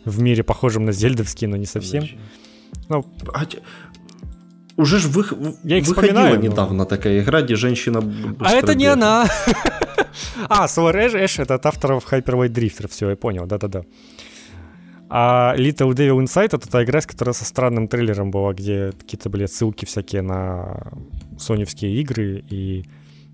в 0.05 0.21
мире, 0.21 0.43
похожем 0.43 0.85
на 0.85 0.91
зельдовский, 0.91 1.47
но 1.47 1.57
не 1.57 1.65
совсем. 1.65 2.07
Ну, 2.89 3.05
а, 3.33 3.45
уже 4.77 4.99
ж 4.99 5.05
вы, 5.05 5.25
я 5.63 5.77
их 5.77 5.87
выходила 5.87 6.35
недавно 6.35 6.79
но... 6.79 6.85
такая 6.85 7.21
игра, 7.21 7.41
где 7.41 7.55
женщина 7.55 8.01
А 8.39 8.51
это 8.51 8.75
не 8.75 8.85
она! 8.85 9.25
а, 10.49 10.65
Solar 10.65 10.95
Ash, 10.95 11.41
это 11.41 11.55
от 11.55 11.65
авторов 11.65 12.11
Hyperwide 12.11 12.53
Drifter, 12.53 12.89
все, 12.89 13.09
я 13.09 13.15
понял, 13.15 13.45
да-да-да. 13.45 13.83
А 15.07 15.55
Little 15.55 15.91
Devil 15.91 16.17
Inside 16.19 16.57
это 16.57 16.69
та 16.69 16.83
игра, 16.83 16.99
которая 17.01 17.33
со 17.33 17.45
странным 17.45 17.87
трейлером 17.87 18.31
была, 18.31 18.53
где 18.53 18.91
какие-то 18.91 19.29
были 19.29 19.45
ссылки 19.45 19.85
всякие 19.85 20.21
на 20.21 20.91
соневские 21.37 22.01
игры, 22.01 22.43
и 22.49 22.83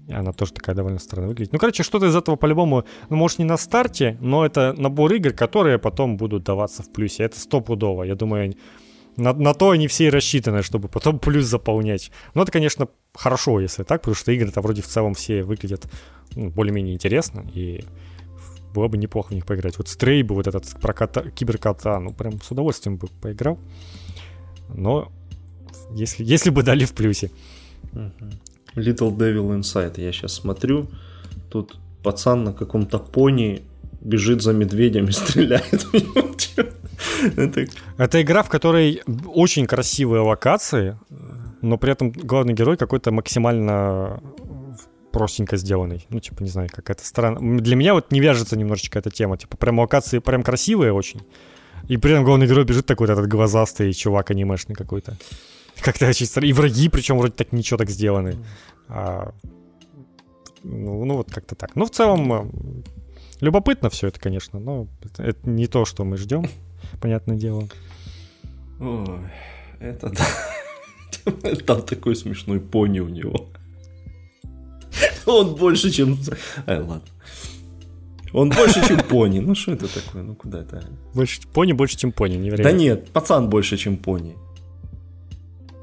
она 0.09 0.33
тоже 0.33 0.53
такая 0.53 0.75
довольно 0.75 0.99
странно 0.99 1.29
выглядит. 1.29 1.53
Ну, 1.53 1.59
короче, 1.59 1.83
что-то 1.83 2.07
из 2.07 2.15
этого 2.15 2.35
по-любому, 2.35 2.83
ну, 3.09 3.15
может, 3.15 3.39
не 3.39 3.45
на 3.45 3.57
старте, 3.57 4.17
но 4.19 4.45
это 4.45 4.73
набор 4.77 5.13
игр, 5.13 5.31
которые 5.31 5.79
потом 5.79 6.17
будут 6.17 6.43
даваться 6.43 6.83
в 6.83 6.91
плюсе. 6.91 7.23
Это 7.23 7.39
стопудово. 7.39 8.03
Я 8.03 8.15
думаю, 8.15 8.53
на, 9.17 9.33
на 9.33 9.53
то 9.53 9.71
они 9.71 9.87
все 9.87 10.07
и 10.07 10.09
рассчитаны, 10.09 10.63
чтобы 10.63 10.87
потом 10.87 11.19
плюс 11.19 11.45
заполнять. 11.45 12.11
Но 12.33 12.43
это, 12.43 12.51
конечно, 12.51 12.87
хорошо, 13.13 13.59
если 13.59 13.83
так, 13.83 14.01
потому 14.01 14.15
что 14.15 14.31
игры-то 14.31 14.61
вроде 14.61 14.81
в 14.81 14.87
целом 14.87 15.13
все 15.13 15.43
выглядят 15.43 15.87
ну, 16.35 16.49
более-менее 16.49 16.93
интересно, 16.93 17.45
и 17.53 17.83
было 18.73 18.87
бы 18.87 18.97
неплохо 18.97 19.29
в 19.29 19.35
них 19.35 19.45
поиграть. 19.45 19.77
Вот 19.77 19.87
Стрей 19.87 20.23
бы 20.23 20.35
вот 20.35 20.47
этот 20.47 20.65
про 20.79 20.93
кота, 20.93 21.29
киберкота, 21.29 21.99
ну 21.99 22.13
прям 22.13 22.41
с 22.41 22.51
удовольствием 22.51 22.97
бы 22.97 23.07
поиграл. 23.21 23.59
Но 24.69 25.11
если, 25.93 26.23
если 26.23 26.49
бы 26.49 26.63
дали 26.63 26.85
в 26.85 26.93
плюсе. 26.93 27.31
Little 28.75 29.15
Devil 29.15 29.59
Inside, 29.59 29.99
я 29.99 30.13
сейчас 30.13 30.33
смотрю, 30.33 30.87
тут 31.49 31.77
пацан 32.03 32.45
на 32.45 32.53
каком-то 32.53 32.99
пони 32.99 33.63
бежит 34.01 34.41
за 34.41 34.53
медведем 34.53 35.05
и 35.05 35.11
стреляет. 35.11 35.87
Это... 37.97 38.21
Игра, 38.21 38.43
в 38.43 38.49
которой 38.49 39.01
очень 39.25 39.65
красивые 39.65 40.21
локации, 40.21 40.97
но 41.61 41.77
при 41.77 41.91
этом 41.91 42.11
главный 42.11 42.53
герой 42.53 42.77
какой-то 42.77 43.11
максимально 43.11 44.21
простенько 45.11 45.57
сделанный. 45.57 46.05
Ну, 46.09 46.19
типа, 46.19 46.41
не 46.41 46.49
знаю, 46.49 46.69
какая-то 46.71 47.05
странная... 47.05 47.59
Для 47.59 47.75
меня 47.75 47.93
вот 47.93 48.11
не 48.11 48.19
вяжется 48.19 48.57
немножечко 48.57 48.99
эта 48.99 49.11
тема. 49.11 49.37
Типа, 49.37 49.57
прям 49.57 49.79
локации 49.79 50.19
прям 50.19 50.41
красивые 50.41 50.93
очень. 50.93 51.21
И 51.87 51.97
при 51.97 52.13
этом 52.13 52.23
главный 52.23 52.47
герой 52.47 52.63
бежит 52.63 52.85
такой 52.85 53.09
этот 53.09 53.27
глазастый 53.27 53.93
чувак 53.93 54.31
анимешный 54.31 54.75
какой-то. 54.75 55.17
Как-то 55.81 56.07
очень 56.07 56.25
странно. 56.25 56.47
И 56.47 56.53
враги, 56.53 56.89
причем 56.89 57.17
вроде 57.17 57.33
так 57.33 57.51
ничего 57.51 57.77
так 57.77 57.89
сделаны. 57.89 58.37
А, 58.87 59.33
ну, 60.63 61.05
ну, 61.05 61.17
вот 61.17 61.31
как-то 61.31 61.55
так. 61.55 61.75
Ну, 61.75 61.85
в 61.85 61.91
целом, 61.91 62.33
э, 62.33 62.45
любопытно 63.41 63.89
все 63.89 64.07
это, 64.07 64.19
конечно, 64.19 64.59
но 64.59 64.87
это 65.17 65.49
не 65.49 65.67
то, 65.67 65.85
что 65.85 66.05
мы 66.05 66.17
ждем 66.17 66.45
понятное 67.01 67.35
дело. 67.35 67.67
Ой, 68.79 69.19
это 69.79 70.09
да. 70.09 70.25
Там 71.65 71.81
такой 71.83 72.15
смешной 72.15 72.59
пони 72.59 72.99
у 72.99 73.09
него. 73.09 73.49
Он 75.25 75.55
больше, 75.55 75.91
чем... 75.91 76.17
Ай, 76.65 76.79
ладно. 76.79 77.03
Он 78.33 78.49
больше, 78.49 78.85
чем 78.87 78.99
пони. 78.99 79.39
Ну 79.39 79.55
что 79.55 79.73
это 79.73 79.93
такое? 79.93 80.23
Ну 80.23 80.35
куда 80.35 80.61
это? 80.61 80.83
Больше 81.13 81.41
пони 81.53 81.73
больше, 81.73 81.97
чем 81.97 82.11
пони, 82.11 82.37
невероятно. 82.37 82.71
Да 82.71 82.71
нет, 82.71 83.11
пацан 83.11 83.49
больше, 83.49 83.77
чем 83.77 83.97
пони. 83.97 84.35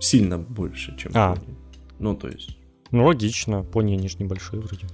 Сильно 0.01 0.39
больше, 0.39 0.97
чем 0.97 1.13
а. 1.15 1.35
пони. 1.35 1.57
Ну, 1.99 2.17
то 2.17 2.29
есть. 2.29 2.57
Ну, 2.91 3.05
логично. 3.05 3.63
Пони, 3.65 3.95
они 3.95 4.09
же 4.09 4.17
небольшие 4.19 4.61
вроде. 4.61 4.87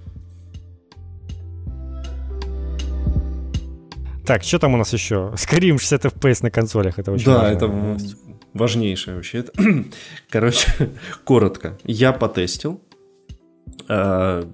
Так, 4.27 4.43
что 4.43 4.59
там 4.59 4.75
у 4.75 4.77
нас 4.77 4.93
еще? 4.93 5.33
Skyrim 5.37 5.79
60 5.79 6.05
FPS 6.07 6.39
на 6.43 6.51
консолях, 6.51 6.99
это 6.99 7.13
очень 7.13 7.27
Да, 7.27 7.39
важно. 7.39 7.57
это 7.57 7.99
важнейшее 8.55 9.17
вообще. 9.17 9.45
Короче, 10.31 10.69
коротко. 11.25 11.79
Я 11.85 12.13
потестил. 12.13 12.81
А, 13.89 14.49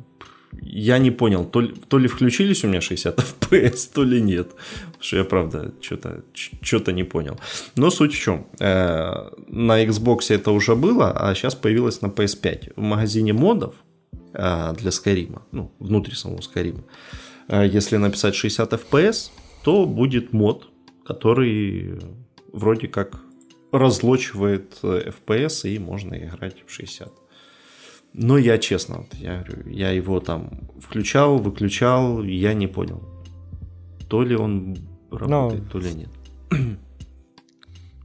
я 0.63 0.99
не 0.99 1.11
понял, 1.13 1.45
то 1.45 1.61
ли, 1.61 1.75
то 1.89 1.99
ли 1.99 2.09
включились 2.09 2.65
у 2.65 2.69
меня 2.69 2.81
60 2.81 3.19
FPS, 3.19 3.91
то 3.95 4.03
ли 4.03 4.21
нет. 4.21 4.49
Потому 4.87 5.03
что 5.03 5.17
я, 5.17 5.25
правда, 5.25 5.73
что-то 5.81 6.25
что 6.63 6.93
не 6.93 7.05
понял. 7.05 7.39
Но 7.77 7.91
суть 7.91 8.15
в 8.15 8.19
чем. 8.19 8.47
Э, 8.59 9.31
на 9.47 9.85
Xbox 9.85 10.31
это 10.35 10.51
уже 10.51 10.75
было, 10.75 11.13
а 11.13 11.35
сейчас 11.35 11.55
появилось 11.55 12.03
на 12.03 12.07
PS5. 12.09 12.73
В 12.77 12.81
магазине 12.81 13.33
модов 13.33 13.75
э, 14.35 14.75
для 14.79 14.91
Skyrim, 14.91 15.41
ну, 15.53 15.71
внутри 15.79 16.15
самого 16.17 16.41
Skyrim, 16.41 16.81
э, 17.49 17.67
если 17.69 17.97
написать 17.99 18.35
60 18.35 18.73
FPS, 18.73 19.31
то 19.63 19.87
будет 19.87 20.33
мод, 20.33 20.69
который 21.05 21.99
вроде 22.53 22.89
как 22.89 23.23
разлочивает 23.73 24.79
FPS, 24.83 25.69
и 25.71 25.79
можно 25.79 26.15
играть 26.15 26.65
в 26.67 26.73
60. 26.73 27.13
Но 28.13 28.39
я 28.39 28.59
честно, 28.59 28.99
вот, 28.99 29.15
я, 29.15 29.45
я 29.67 29.91
его 29.93 30.21
там 30.21 30.69
включал, 30.81 31.39
выключал, 31.39 32.23
я 32.25 32.55
не 32.55 32.67
понял, 32.67 33.03
то 34.09 34.23
ли 34.25 34.35
он 34.35 34.77
работает, 35.11 35.63
Но... 35.65 35.71
то 35.71 35.79
ли 35.79 35.95
нет. 35.95 36.11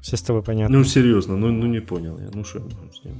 Все 0.01 0.17
с 0.17 0.21
тобой 0.21 0.43
понятно. 0.43 0.77
Ну, 0.77 0.83
серьезно, 0.83 1.35
ну, 1.35 1.51
ну 1.51 1.65
не 1.65 1.79
понял 1.79 2.19
я. 2.19 2.29
Ну, 2.31 2.43
что 2.43 2.59
я 2.59 2.65
могу 2.65 2.93
сделать? 2.93 3.17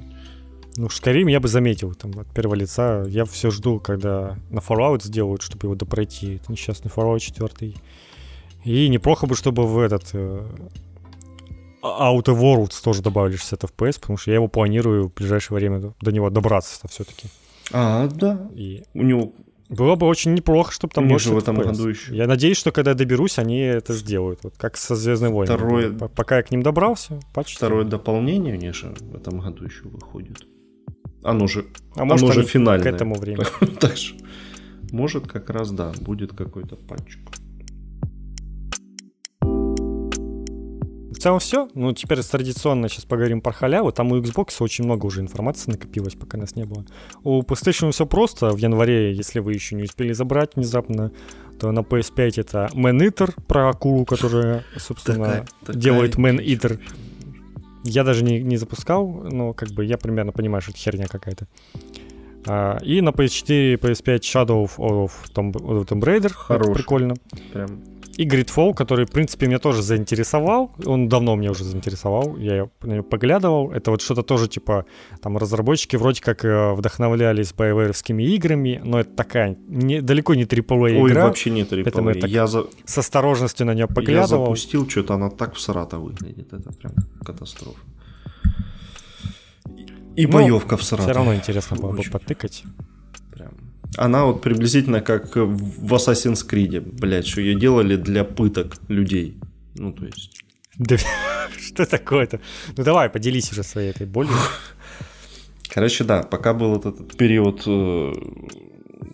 Ну, 0.77 0.87
Skyrim 0.87 1.31
я 1.31 1.39
бы 1.39 1.47
заметил 1.47 1.95
там 1.95 2.11
от 2.19 2.31
первого 2.33 2.53
лица. 2.53 3.03
Я 3.07 3.25
все 3.25 3.49
жду, 3.49 3.79
когда 3.79 4.37
на 4.51 4.59
Fallout 4.59 5.01
сделают, 5.03 5.41
чтобы 5.41 5.65
его 5.67 5.75
допройти. 5.75 6.35
Это 6.35 6.51
несчастный 6.51 6.91
Fallout 6.91 7.19
4. 7.19 7.73
И 8.65 8.89
неплохо 8.89 9.27
бы, 9.27 9.35
чтобы 9.35 9.67
в 9.67 9.79
этот 9.79 10.09
э, 10.13 10.43
Outer 11.83 12.35
Worlds 12.35 12.83
тоже 12.83 13.01
добавили 13.01 13.37
60 13.37 13.63
FPS, 13.63 13.99
потому 14.01 14.17
что 14.17 14.31
я 14.31 14.35
его 14.35 14.47
планирую 14.47 15.09
в 15.09 15.13
ближайшее 15.13 15.57
время 15.57 15.93
до 16.01 16.11
него 16.11 16.29
добраться 16.29 16.87
все-таки. 16.89 17.27
А, 17.71 18.07
да. 18.07 18.49
И 18.53 18.83
у 18.93 19.03
него 19.03 19.33
было 19.69 19.95
бы 19.95 20.07
очень 20.07 20.33
неплохо, 20.33 20.71
чтобы 20.71 20.93
там 20.93 21.07
больше 21.07 21.31
в 21.31 21.37
этом 21.37 21.57
году 21.57 21.87
еще. 21.87 22.15
Я 22.15 22.27
надеюсь, 22.27 22.57
что 22.57 22.71
когда 22.71 22.91
я 22.91 22.95
доберусь, 22.95 23.39
они 23.39 23.59
это 23.59 23.93
сделают. 23.93 24.39
Вот 24.43 24.55
как 24.57 24.77
со 24.77 24.95
Звездной 24.95 25.29
войной. 25.29 25.45
Второе... 25.45 25.91
Пока 25.91 26.37
я 26.37 26.43
к 26.43 26.51
ним 26.51 26.63
добрался, 26.63 27.19
патч. 27.33 27.55
Второе 27.55 27.85
дополнение 27.85 28.55
у 28.55 28.57
них 28.57 28.75
в 28.75 29.15
этом 29.15 29.39
году 29.39 29.65
еще 29.65 29.83
выходит. 29.83 30.45
Оно 31.23 31.47
же, 31.47 31.65
а 31.95 32.03
оно 32.03 32.17
может, 32.17 32.33
же 32.33 32.43
финальное. 32.43 32.83
К 32.83 32.95
этому 32.95 33.15
времени. 33.15 33.45
так 33.79 33.97
что, 33.97 34.15
может, 34.91 35.27
как 35.27 35.49
раз, 35.49 35.71
да, 35.71 35.91
будет 35.99 36.33
какой-то 36.33 36.75
патчик. 36.75 37.19
В 41.15 41.19
целом 41.19 41.39
все. 41.39 41.69
Ну, 41.73 41.93
теперь 41.93 42.21
традиционно 42.21 42.89
сейчас 42.89 43.05
поговорим 43.05 43.39
про 43.39 43.53
халяву. 43.53 43.91
Там 43.93 44.11
у 44.11 44.19
Xbox 44.19 44.55
очень 44.59 44.83
много 44.83 45.05
уже 45.05 45.21
информации 45.21 45.71
накопилось, 45.71 46.13
пока 46.13 46.37
нас 46.37 46.55
не 46.55 46.65
было. 46.65 46.83
У 47.23 47.41
PlayStation 47.41 47.91
все 47.91 48.05
просто. 48.05 48.49
В 48.49 48.57
январе, 48.57 49.13
если 49.13 49.39
вы 49.39 49.53
еще 49.53 49.75
не 49.75 49.83
успели 49.83 50.11
забрать 50.11 50.55
внезапно, 50.55 51.11
то 51.57 51.71
на 51.71 51.79
PS5 51.79 52.41
это 52.41 52.69
Man 52.73 52.99
Eater 52.99 53.33
про 53.47 53.69
акулу, 53.69 54.03
которая, 54.03 54.65
собственно, 54.77 55.25
такая, 55.25 55.45
такая 55.61 55.81
делает 55.81 56.15
Man 56.15 56.37
Eater. 56.45 56.81
Я 57.85 58.03
даже 58.03 58.25
не, 58.25 58.41
не 58.41 58.57
запускал, 58.57 59.07
но 59.07 59.53
как 59.53 59.69
бы 59.69 59.85
я 59.85 59.97
примерно 59.97 60.33
понимаю, 60.33 60.61
что 60.61 60.71
это 60.71 60.79
херня 60.79 61.07
какая-то. 61.07 61.47
А, 62.45 62.77
и 62.83 62.99
на 62.99 63.09
PS4 63.09 63.79
PS5 63.79 64.19
Shadow 64.19 64.69
of 64.77 65.11
Tomb, 65.33 65.53
Tomb 65.85 66.01
Raider. 66.01 66.33
Хорош. 66.33 66.75
Прикольно. 66.75 67.15
Прям 67.53 67.94
и 68.17 68.25
Gridfall, 68.25 68.73
который, 68.73 69.05
в 69.05 69.11
принципе, 69.11 69.47
меня 69.47 69.59
тоже 69.59 69.81
заинтересовал. 69.81 70.71
Он 70.85 71.09
давно 71.09 71.35
меня 71.35 71.51
уже 71.51 71.63
заинтересовал. 71.65 72.37
Я 72.37 72.69
на 72.81 72.93
него 72.93 73.03
поглядывал. 73.03 73.71
Это 73.71 73.91
вот 73.91 74.01
что-то 74.01 74.23
тоже, 74.23 74.47
типа, 74.47 74.85
там 75.21 75.37
разработчики 75.37 75.97
вроде 75.97 76.21
как 76.21 76.45
э, 76.45 76.73
вдохновлялись 76.73 77.53
BioWare'овскими 77.57 78.23
играми, 78.23 78.81
но 78.83 79.01
это 79.01 79.11
такая 79.15 79.57
не, 79.67 80.01
далеко 80.01 80.33
не 80.33 80.43
AAA 80.43 80.91
игра. 80.91 81.01
Ой, 81.01 81.13
вообще 81.13 81.49
не 81.49 81.63
AAA. 81.63 81.83
Поэтому 81.83 82.11
я, 82.11 82.27
я 82.27 82.47
за... 82.47 82.67
с 82.85 82.97
осторожностью 82.97 83.65
на 83.65 83.73
нее 83.73 83.87
поглядывал. 83.87 84.43
Я 84.43 84.45
запустил, 84.45 84.89
что-то 84.89 85.15
она 85.15 85.29
так 85.29 85.55
в 85.55 85.59
Сарата 85.59 85.97
выглядит. 85.97 86.53
Это 86.53 86.71
прям 86.71 86.93
катастрофа. 87.25 87.79
И 90.15 90.25
ну, 90.25 90.31
боевка 90.31 90.77
в 90.77 90.83
Саратове. 90.83 91.11
Все 91.11 91.17
равно 91.17 91.35
интересно 91.35 91.75
было 91.75 91.91
бы 91.91 92.03
потыкать. 92.03 92.63
Она 93.97 94.25
вот 94.25 94.41
приблизительно 94.41 95.01
как 95.01 95.35
в 95.35 95.93
Assassin's 95.93 96.47
Creed, 96.47 96.81
блядь, 96.81 97.27
что 97.27 97.41
ее 97.41 97.59
делали 97.59 97.95
для 97.95 98.23
пыток 98.23 98.77
людей. 98.87 99.37
Ну, 99.75 99.93
то 99.93 100.05
есть... 100.05 100.41
Что 101.59 101.85
такое-то? 101.85 102.39
Ну 102.77 102.83
давай, 102.83 103.09
поделись 103.09 103.51
уже 103.51 103.63
своей 103.63 103.91
этой 103.91 104.05
болью. 104.05 104.33
Короче, 105.69 106.03
да, 106.03 106.23
пока 106.23 106.53
был 106.53 106.77
этот 106.77 107.17
период, 107.17 107.63
э, 107.65 108.13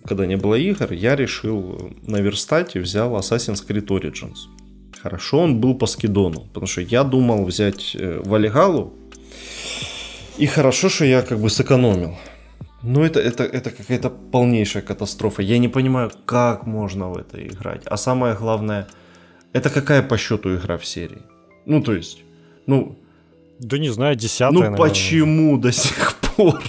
когда 0.06 0.26
не 0.26 0.38
было 0.38 0.56
игр, 0.56 0.92
я 0.94 1.16
решил 1.16 1.92
наверстать 2.06 2.76
и 2.76 2.80
взял 2.80 3.16
Assassin's 3.18 3.66
Creed 3.68 3.88
Origins. 3.88 4.48
Хорошо 5.02 5.40
он 5.40 5.60
был 5.60 5.76
по 5.76 5.88
скидону, 5.88 6.42
потому 6.42 6.68
что 6.68 6.82
я 6.82 7.04
думал 7.04 7.46
взять 7.46 7.96
э, 7.96 8.22
Валигалу, 8.24 8.94
и 10.38 10.46
хорошо, 10.46 10.90
что 10.90 11.06
я 11.06 11.22
как 11.22 11.40
бы 11.40 11.50
сэкономил. 11.50 12.18
Но 12.84 13.06
это, 13.06 13.20
это, 13.20 13.44
это 13.44 13.70
какая-то 13.72 14.10
полнейшая 14.10 14.82
катастрофа. 14.84 15.42
Я 15.44 15.60
не 15.60 15.68
понимаю, 15.68 16.12
как 16.26 16.66
можно 16.66 17.10
в 17.10 17.18
это 17.18 17.46
играть. 17.46 17.84
А 17.86 17.98
самое 17.98 18.36
главное, 18.36 18.88
это 19.54 19.70
какая 19.70 20.02
по 20.02 20.18
счету 20.18 20.56
игра 20.56 20.78
в 20.78 20.86
серии? 20.86 21.22
Ну, 21.66 21.82
то 21.82 21.94
есть, 21.94 22.24
ну... 22.66 22.98
Да 23.60 23.78
не 23.78 23.90
знаю, 23.90 24.16
десятая, 24.16 24.54
Ну, 24.54 24.60
наверное. 24.62 24.90
почему 24.90 25.58
до 25.58 25.72
сих 25.72 26.16
пор? 26.16 26.62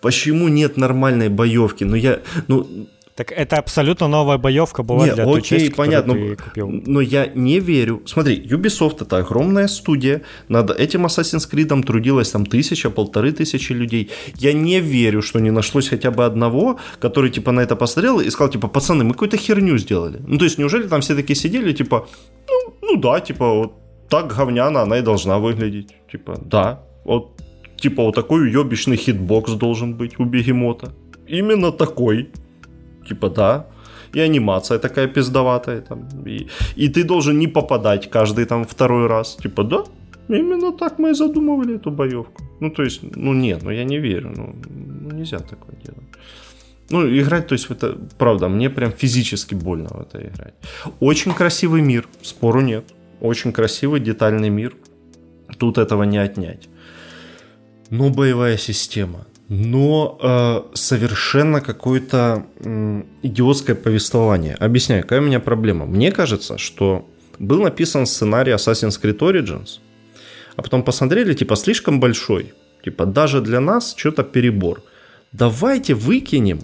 Почему 0.00 0.48
нет 0.48 0.76
нормальной 0.76 1.28
боевки? 1.28 1.84
Ну, 1.84 1.94
я... 1.94 2.20
Ну, 2.48 2.88
так 3.18 3.32
это 3.32 3.56
абсолютно 3.56 4.06
новая 4.06 4.38
боевка 4.38 4.84
была 4.84 5.06
не, 5.06 5.12
для 5.12 5.24
окей, 5.24 5.32
той 5.32 5.42
части, 5.42 5.74
понятно, 5.74 6.14
ты 6.14 6.36
купил. 6.36 6.68
Но 6.86 7.00
я 7.00 7.26
не 7.26 7.58
верю. 7.58 8.00
Смотри, 8.06 8.40
Ubisoft 8.40 9.02
это 9.02 9.16
огромная 9.16 9.66
студия. 9.66 10.22
Над 10.48 10.70
этим 10.70 11.04
Assassin's 11.04 11.50
Creed 11.50 11.82
трудилось 11.82 12.30
там 12.30 12.46
тысяча, 12.46 12.90
полторы 12.90 13.32
тысячи 13.32 13.72
людей. 13.72 14.10
Я 14.36 14.52
не 14.52 14.78
верю, 14.78 15.20
что 15.20 15.40
не 15.40 15.50
нашлось 15.50 15.88
хотя 15.88 16.12
бы 16.12 16.24
одного, 16.26 16.78
который 17.00 17.30
типа 17.30 17.50
на 17.50 17.58
это 17.58 17.74
посмотрел 17.74 18.20
и 18.20 18.30
сказал, 18.30 18.52
типа, 18.52 18.68
пацаны, 18.68 19.02
мы 19.02 19.14
какую-то 19.14 19.36
херню 19.36 19.78
сделали. 19.78 20.20
Ну, 20.24 20.38
то 20.38 20.44
есть, 20.44 20.58
неужели 20.58 20.86
там 20.86 21.00
все 21.00 21.16
такие 21.16 21.34
сидели, 21.34 21.72
типа, 21.72 22.06
ну, 22.48 22.74
ну 22.82 23.00
да, 23.00 23.18
типа, 23.18 23.52
вот 23.52 23.72
так 24.08 24.32
говняно 24.36 24.82
она 24.82 24.98
и 24.98 25.02
должна 25.02 25.38
выглядеть. 25.38 25.88
Типа, 26.12 26.38
да, 26.44 26.82
вот, 27.04 27.32
типа, 27.76 28.04
вот 28.04 28.14
такой 28.14 28.42
уебищный 28.42 28.96
хитбокс 28.96 29.54
должен 29.54 29.94
быть 29.94 30.20
у 30.20 30.24
бегемота. 30.24 30.92
Именно 31.26 31.72
такой 31.72 32.28
типа, 33.08 33.28
да, 33.28 33.66
и 34.14 34.20
анимация 34.20 34.78
такая 34.78 35.08
пиздоватая, 35.08 35.80
там, 35.80 36.08
и, 36.26 36.48
и 36.76 36.88
ты 36.88 37.04
должен 37.04 37.38
не 37.38 37.48
попадать 37.48 38.10
каждый 38.10 38.44
там 38.44 38.64
второй 38.64 39.06
раз, 39.06 39.36
типа, 39.36 39.64
да, 39.64 39.84
именно 40.28 40.72
так 40.72 40.98
мы 40.98 41.10
и 41.10 41.14
задумывали 41.14 41.76
эту 41.76 41.90
боевку. 41.90 42.42
Ну, 42.60 42.70
то 42.70 42.82
есть, 42.82 43.02
ну 43.16 43.34
нет, 43.34 43.62
ну 43.62 43.70
я 43.70 43.84
не 43.84 43.98
верю, 43.98 44.32
ну, 44.36 44.54
ну 44.70 45.16
нельзя 45.16 45.38
такое 45.38 45.76
делать. 45.84 46.08
Ну, 46.90 47.06
играть, 47.06 47.46
то 47.46 47.54
есть, 47.54 47.70
это, 47.70 47.98
правда, 48.18 48.48
мне 48.48 48.70
прям 48.70 48.92
физически 48.92 49.54
больно 49.54 49.88
в 49.88 50.00
это 50.00 50.18
играть. 50.18 50.54
Очень 51.00 51.34
красивый 51.34 51.82
мир, 51.82 52.08
спору 52.22 52.62
нет. 52.62 52.84
Очень 53.20 53.52
красивый, 53.52 54.00
детальный 54.00 54.48
мир. 54.48 54.74
Тут 55.58 55.76
этого 55.76 56.04
не 56.04 56.18
отнять. 56.18 56.68
Но 57.90 58.08
боевая 58.10 58.56
система 58.56 59.26
но 59.48 60.18
э, 60.20 60.76
совершенно 60.76 61.60
какое-то 61.60 62.46
э, 62.60 63.02
идиотское 63.22 63.74
повествование. 63.74 64.54
Объясняю, 64.54 65.02
какая 65.02 65.20
у 65.20 65.24
меня 65.24 65.40
проблема. 65.40 65.86
Мне 65.86 66.12
кажется, 66.12 66.58
что 66.58 67.08
был 67.38 67.62
написан 67.62 68.06
сценарий 68.06 68.52
Assassin's 68.52 69.00
Creed 69.02 69.18
Origins, 69.18 69.80
а 70.56 70.62
потом 70.62 70.82
посмотрели, 70.82 71.34
типа, 71.34 71.56
слишком 71.56 71.98
большой. 72.00 72.52
Типа, 72.84 73.06
даже 73.06 73.40
для 73.40 73.60
нас 73.60 73.94
что-то 73.96 74.22
перебор. 74.22 74.82
Давайте 75.32 75.94
выкинем, 75.94 76.60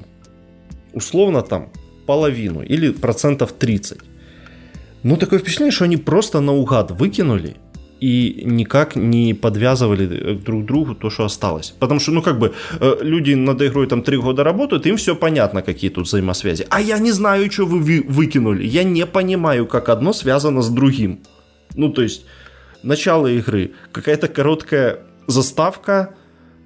условно, 0.92 1.42
там, 1.42 1.70
половину 2.06 2.62
или 2.62 2.90
процентов 2.90 3.52
30. 3.52 3.98
Ну, 5.02 5.16
такое 5.16 5.38
впечатление, 5.38 5.72
что 5.72 5.84
они 5.84 5.96
просто 5.96 6.40
наугад 6.40 6.90
выкинули 6.90 7.56
и 8.00 8.42
никак 8.44 8.96
не 8.96 9.34
подвязывали 9.34 10.34
друг 10.34 10.62
к 10.64 10.66
другу 10.66 10.94
то, 10.94 11.10
что 11.10 11.24
осталось. 11.24 11.74
Потому 11.78 12.00
что, 12.00 12.12
ну, 12.12 12.22
как 12.22 12.38
бы, 12.38 12.52
э, 12.80 12.96
люди 13.00 13.34
над 13.34 13.62
игрой 13.62 13.86
там 13.86 14.02
три 14.02 14.16
года 14.16 14.44
работают, 14.44 14.86
им 14.86 14.96
все 14.96 15.14
понятно, 15.14 15.62
какие 15.62 15.90
тут 15.90 16.06
взаимосвязи. 16.06 16.66
А 16.70 16.80
я 16.80 16.98
не 16.98 17.12
знаю, 17.12 17.50
что 17.50 17.66
вы 17.66 18.04
выкинули. 18.06 18.66
Я 18.66 18.84
не 18.84 19.06
понимаю, 19.06 19.66
как 19.66 19.88
одно 19.88 20.12
связано 20.12 20.62
с 20.62 20.68
другим. 20.68 21.20
Ну, 21.76 21.92
то 21.92 22.02
есть, 22.02 22.26
начало 22.82 23.26
игры, 23.26 23.72
какая-то 23.92 24.28
короткая 24.28 24.98
заставка, 25.26 26.14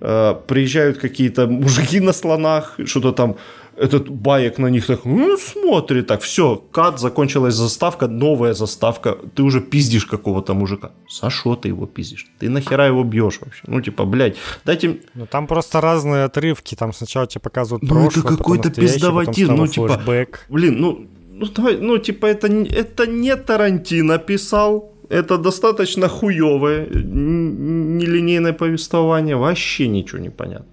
э, 0.00 0.34
приезжают 0.46 0.98
какие-то 0.98 1.46
мужики 1.46 2.00
на 2.00 2.12
слонах, 2.12 2.78
что-то 2.84 3.12
там 3.12 3.36
этот 3.78 4.08
баек 4.08 4.58
на 4.58 4.70
них 4.70 4.86
так 4.86 5.04
ну, 5.04 5.36
смотрит, 5.36 6.06
так, 6.06 6.20
все, 6.20 6.56
кат, 6.72 7.00
закончилась 7.00 7.54
заставка, 7.54 8.08
новая 8.08 8.54
заставка, 8.54 9.16
ты 9.34 9.42
уже 9.42 9.60
пиздишь 9.60 10.04
какого-то 10.04 10.54
мужика. 10.54 10.90
За 11.08 11.30
что 11.30 11.54
ты 11.54 11.68
его 11.68 11.86
пиздишь? 11.86 12.26
Ты 12.38 12.50
нахера 12.50 12.86
его 12.86 13.04
бьешь 13.04 13.38
вообще? 13.40 13.62
Ну, 13.66 13.80
типа, 13.80 14.04
блядь, 14.04 14.36
дайте... 14.64 15.00
Ну, 15.14 15.26
там 15.26 15.46
просто 15.46 15.80
разные 15.80 16.24
отрывки, 16.24 16.74
там 16.74 16.92
сначала 16.92 17.26
тебе 17.26 17.40
показывают 17.40 17.82
ну, 17.82 17.88
прошлое, 17.88 18.24
это 18.24 18.36
какой-то 18.36 18.70
пиздоватин, 18.70 19.54
ну, 19.54 19.66
типа, 19.66 19.88
флешбэк. 19.88 20.46
блин, 20.48 20.80
ну, 20.80 21.06
ну, 21.30 21.46
давай, 21.46 21.76
ну, 21.76 21.98
типа, 21.98 22.26
это, 22.26 22.48
это 22.48 23.06
не 23.06 23.36
Тарантино 23.36 24.18
писал, 24.18 24.92
это 25.08 25.38
достаточно 25.38 26.08
хуевое, 26.08 26.86
нелинейное 26.88 28.52
повествование, 28.52 29.36
вообще 29.36 29.88
ничего 29.88 30.18
не 30.18 30.30
понятно. 30.30 30.66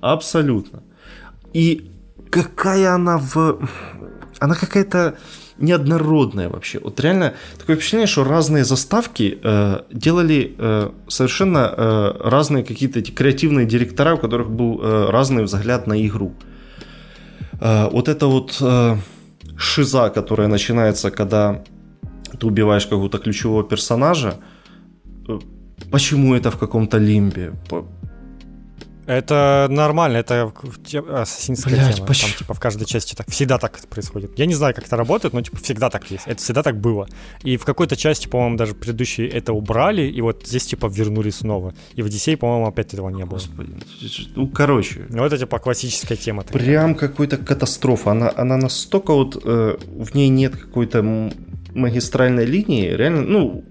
Абсолютно. 0.00 0.82
И 1.54 1.91
какая 2.32 2.94
она 2.94 3.18
в... 3.18 3.58
Она 4.40 4.54
какая-то 4.54 5.14
неоднородная 5.58 6.48
вообще. 6.48 6.80
Вот 6.80 6.98
реально 7.00 7.34
такое 7.58 7.76
впечатление, 7.76 8.06
что 8.06 8.24
разные 8.24 8.64
заставки 8.64 9.38
э, 9.42 9.80
делали 9.92 10.54
э, 10.58 10.90
совершенно 11.08 11.72
э, 11.76 12.12
разные 12.24 12.64
какие-то 12.64 12.98
эти 12.98 13.12
креативные 13.12 13.66
директора, 13.66 14.14
у 14.14 14.18
которых 14.18 14.50
был 14.50 14.80
э, 14.82 15.10
разный 15.10 15.44
взгляд 15.44 15.86
на 15.86 16.06
игру. 16.06 16.32
Э, 17.60 17.90
вот 17.92 18.08
это 18.08 18.26
вот 18.26 18.56
э, 18.60 18.96
шиза, 19.56 20.10
которая 20.10 20.48
начинается, 20.48 21.10
когда 21.10 21.62
ты 22.40 22.46
убиваешь 22.46 22.86
какого-то 22.86 23.18
ключевого 23.18 23.62
персонажа, 23.62 24.34
э, 25.28 25.38
почему 25.92 26.34
это 26.34 26.50
в 26.50 26.56
каком-то 26.58 26.98
лимбе? 26.98 27.52
Это 29.06 29.66
нормально, 29.68 30.18
это 30.18 30.52
ассасинская 31.10 31.74
Блядь, 31.74 31.96
тема. 31.96 32.06
Почему? 32.06 32.30
Там, 32.30 32.38
типа, 32.38 32.54
в 32.54 32.60
каждой 32.60 32.84
части 32.84 33.14
так 33.14 33.28
всегда 33.30 33.58
так 33.58 33.78
происходит. 33.88 34.38
Я 34.38 34.46
не 34.46 34.54
знаю, 34.54 34.74
как 34.74 34.86
это 34.86 34.96
работает, 34.96 35.34
но 35.34 35.40
типа 35.40 35.56
всегда 35.56 35.90
так 35.90 36.10
есть. 36.10 36.24
Это 36.26 36.40
всегда 36.40 36.62
так 36.62 36.80
было. 36.80 37.08
И 37.42 37.56
в 37.56 37.64
какой-то 37.64 37.96
части, 37.96 38.28
по-моему, 38.28 38.56
даже 38.56 38.74
предыдущие 38.74 39.28
это 39.28 39.52
убрали, 39.52 40.02
и 40.02 40.20
вот 40.20 40.46
здесь 40.46 40.66
типа 40.66 40.86
вернули 40.86 41.30
снова. 41.30 41.74
И 41.94 42.02
в 42.02 42.06
Одиссее, 42.06 42.36
по-моему, 42.36 42.66
опять 42.66 42.94
этого 42.94 43.08
не 43.08 43.24
было. 43.24 43.38
Господи. 43.38 43.70
Ну, 44.36 44.46
короче. 44.48 45.06
Ну, 45.08 45.24
это 45.24 45.36
типа 45.36 45.58
классическая 45.58 46.16
тема. 46.16 46.44
Такая. 46.44 46.62
Прям 46.62 46.94
какой-то 46.94 47.38
катастрофа. 47.38 48.12
Она, 48.12 48.32
она 48.36 48.56
настолько 48.56 49.14
вот 49.14 49.40
э, 49.44 49.76
в 49.96 50.14
ней 50.14 50.28
нет 50.28 50.56
какой-то 50.56 51.32
магистральной 51.74 52.44
линии. 52.44 52.88
Реально, 52.88 53.22
ну, 53.22 53.64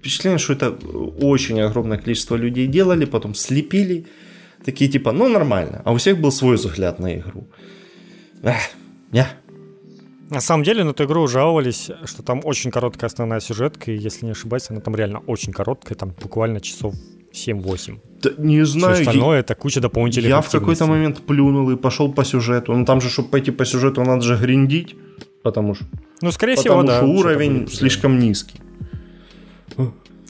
впечатление, 0.00 0.38
что 0.38 0.52
это 0.52 0.70
очень 0.70 1.60
огромное 1.60 1.98
количество 1.98 2.34
людей 2.34 2.66
делали, 2.66 3.04
потом 3.04 3.34
слепили 3.34 4.06
такие 4.64 4.90
типа, 4.90 5.12
ну 5.12 5.28
нормально, 5.28 5.82
а 5.84 5.92
у 5.92 5.96
всех 5.96 6.20
был 6.20 6.32
свой 6.32 6.56
взгляд 6.56 6.98
на 6.98 7.18
игру. 7.18 7.46
Эх, 8.42 8.70
не. 9.12 9.26
На 10.30 10.40
самом 10.40 10.64
деле 10.64 10.82
на 10.84 10.90
эту 10.90 11.04
игру 11.04 11.26
жаловались, 11.28 11.90
что 12.04 12.22
там 12.22 12.40
очень 12.44 12.70
короткая 12.70 13.08
основная 13.08 13.40
сюжетка, 13.40 13.92
и 13.92 13.96
если 13.96 14.24
не 14.24 14.32
ошибаюсь, 14.32 14.70
она 14.70 14.80
там 14.80 14.96
реально 14.96 15.18
очень 15.26 15.52
короткая, 15.52 15.96
там 15.96 16.14
буквально 16.22 16.60
часов 16.60 16.94
7-8. 17.32 17.98
Да, 18.22 18.30
не 18.38 18.64
знаю. 18.64 18.94
Все 18.94 19.02
остальное 19.02 19.36
я... 19.36 19.40
это 19.40 19.54
куча 19.54 19.80
дополнительных 19.80 20.28
Я 20.28 20.40
в 20.40 20.50
какой-то 20.50 20.86
момент 20.86 21.20
плюнул 21.26 21.70
и 21.70 21.76
пошел 21.76 22.12
по 22.12 22.24
сюжету. 22.24 22.74
Ну 22.74 22.84
там 22.84 23.00
же, 23.00 23.10
чтобы 23.10 23.28
пойти 23.28 23.50
по 23.50 23.64
сюжету, 23.64 24.02
надо 24.04 24.22
же 24.22 24.36
гриндить, 24.36 24.96
потому 25.42 25.74
что... 25.74 25.84
Ну, 26.22 26.30
скорее 26.32 26.56
потому 26.56 26.82
всего, 26.82 26.88
да. 26.88 26.98
Что 26.98 27.06
уровень 27.06 27.68
слишком 27.68 28.18
низкий. 28.18 28.60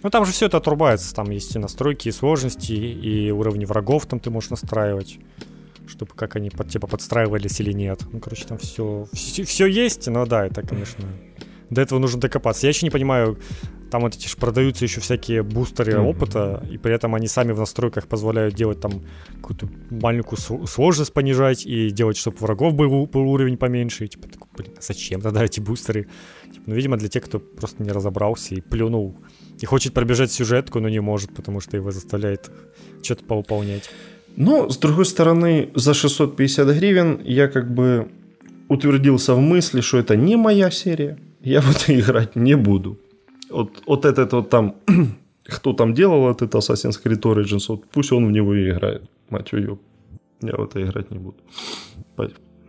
Ну, 0.03 0.11
там 0.11 0.25
же 0.25 0.33
все 0.33 0.47
это 0.47 0.57
отрубается. 0.57 1.15
Там 1.15 1.31
есть 1.31 1.55
и 1.55 1.59
настройки, 1.59 2.09
и 2.09 2.13
сложности, 2.13 2.73
и 2.73 3.31
уровни 3.31 3.65
врагов 3.65 4.07
там 4.07 4.21
ты 4.21 4.31
можешь 4.31 4.51
настраивать, 4.51 5.19
чтобы 5.87 6.13
как 6.15 6.37
они 6.37 6.51
под, 6.51 6.69
типа 6.69 6.87
подстраивались 6.87 7.61
или 7.61 7.73
нет. 7.73 8.01
Ну, 8.13 8.21
короче, 8.21 8.45
там 8.45 8.59
все, 8.59 9.07
все, 9.13 9.45
все 9.45 9.67
есть, 9.67 10.07
но 10.09 10.27
да, 10.27 10.47
это, 10.47 10.63
конечно, 10.63 11.05
до 11.71 11.81
этого 11.81 11.99
нужно 11.99 12.21
докопаться. 12.21 12.67
Я 12.67 12.71
еще 12.71 12.87
не 12.87 12.91
понимаю, 12.91 13.39
там 13.93 14.03
вот 14.03 14.17
эти 14.17 14.27
же 14.27 14.37
продаются 14.37 14.85
еще 14.85 15.03
всякие 15.03 15.43
бустеры 15.43 15.93
mm-hmm. 15.93 16.09
опыта, 16.09 16.67
и 16.71 16.79
при 16.79 16.95
этом 16.95 17.15
они 17.15 17.29
сами 17.29 17.53
в 17.53 17.59
настройках 17.59 18.07
позволяют 18.09 18.55
делать 18.55 18.81
там 18.81 19.03
какую-то 19.37 19.69
маленькую 19.91 20.39
сложность 20.67 21.13
понижать 21.13 21.67
и 21.67 21.91
делать, 21.91 22.17
чтобы 22.17 22.39
врагов 22.39 22.75
был, 22.75 23.07
был 23.07 23.29
уровень 23.29 23.59
поменьше. 23.59 24.07
И, 24.07 24.09
типа, 24.09 24.29
такой, 24.29 24.49
блин, 24.57 24.73
а 24.79 24.81
зачем 24.81 25.21
тогда 25.21 25.45
эти 25.45 25.61
бустеры? 25.61 26.09
Типа, 26.51 26.63
ну, 26.67 26.75
видимо, 26.75 26.97
для 26.97 27.09
тех, 27.09 27.25
кто 27.25 27.39
просто 27.39 27.83
не 27.83 27.91
разобрался 27.91 28.55
и 28.55 28.63
плюнул 28.63 29.15
и 29.63 29.67
хочет 29.67 29.95
пробежать 29.95 30.33
сюжетку, 30.33 30.81
но 30.81 30.89
не 30.89 31.01
может, 31.01 31.35
потому 31.35 31.61
что 31.61 31.77
его 31.77 31.91
заставляет 31.93 32.51
что-то 33.03 33.25
поуполнять. 33.25 33.91
Но, 34.37 34.69
с 34.69 34.77
другой 34.77 35.05
стороны, 35.05 35.71
за 35.75 35.95
650 35.95 36.69
гривен 36.77 37.21
я 37.25 37.49
как 37.49 37.73
бы 37.73 38.09
утвердился 38.69 39.35
в 39.35 39.41
мысли, 39.41 39.81
что 39.81 39.99
это 39.99 40.17
не 40.17 40.37
моя 40.37 40.71
серия, 40.71 41.19
я 41.41 41.61
в 41.61 41.71
это 41.71 41.95
играть 42.01 42.37
не 42.37 42.57
буду. 42.57 42.99
Вот, 43.51 43.83
вот 43.87 44.05
этот 44.05 44.33
вот 44.33 44.51
там 44.51 44.75
кто 45.45 45.73
там 45.73 45.95
делал 45.95 46.31
этот 46.31 46.55
Assassin's 46.55 47.01
Creed 47.03 47.21
Origins, 47.21 47.65
вот 47.69 47.85
пусть 47.91 48.13
он 48.13 48.27
в 48.27 48.33
него 48.33 48.55
и 48.55 48.71
играет. 48.71 49.03
Мать 49.31 49.53
ее, 49.53 49.79
я 50.41 50.55
в 50.57 50.63
это 50.65 50.83
играть 50.83 51.11
не 51.11 51.19
буду. 51.19 51.37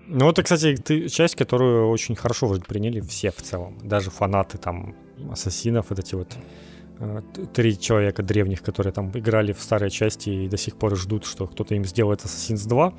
Ну, 0.07 0.29
это, 0.29 0.43
кстати, 0.43 0.75
ты, 0.75 1.07
часть, 1.07 1.35
которую 1.35 1.89
очень 1.89 2.15
хорошо 2.15 2.47
восприняли 2.47 2.99
все 2.99 3.31
в 3.31 3.41
целом. 3.41 3.79
Даже 3.83 4.11
фанаты 4.11 4.57
там 4.57 4.95
ассасинов, 5.31 5.89
вот 5.89 5.99
эти 5.99 6.15
вот 6.15 6.27
три 7.53 7.79
человека 7.79 8.23
древних, 8.23 8.61
которые 8.61 8.93
там 8.93 9.11
играли 9.13 9.51
в 9.53 9.61
старые 9.61 9.89
части 9.89 10.29
и 10.29 10.47
до 10.47 10.57
сих 10.57 10.77
пор 10.77 10.95
ждут, 10.95 11.25
что 11.25 11.47
кто-то 11.47 11.75
им 11.75 11.85
сделает 11.85 12.21
Assassin's 12.21 12.67
2. 12.67 12.93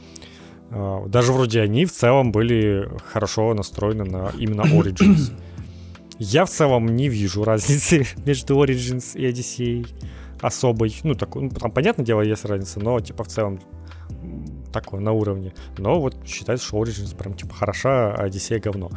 Э, 0.71 1.05
даже 1.09 1.33
вроде 1.33 1.61
они 1.61 1.85
в 1.85 1.93
целом 1.93 2.33
были 2.33 2.89
хорошо 3.13 3.55
настроены 3.55 4.05
на 4.05 4.33
именно 4.39 4.63
Origins. 4.63 5.33
Я 6.19 6.45
в 6.45 6.51
целом 6.51 6.95
не 6.97 7.09
вижу 7.09 7.45
разницы 7.45 8.07
между 8.25 8.63
Origins 8.63 9.17
и 9.17 9.27
Odyssey 9.27 9.87
особой. 10.41 10.95
Ну, 11.05 11.15
так, 11.15 11.35
ну, 11.35 11.49
там, 11.51 11.71
понятное 11.71 12.05
дело, 12.05 12.21
есть 12.21 12.45
разница, 12.45 12.81
но, 12.81 13.01
типа, 13.01 13.25
в 13.25 13.29
целом 13.29 13.61
такое, 14.73 15.01
на 15.01 15.13
уровне. 15.13 15.55
Но 15.79 16.01
вот 16.01 16.17
считается, 16.27 16.67
что 16.67 16.83
Origins 16.83 17.17
прям, 17.17 17.35
типа, 17.35 17.55
хороша, 17.55 18.15
а 18.15 18.27
Odyssey 18.27 18.61
говно. 18.61 18.91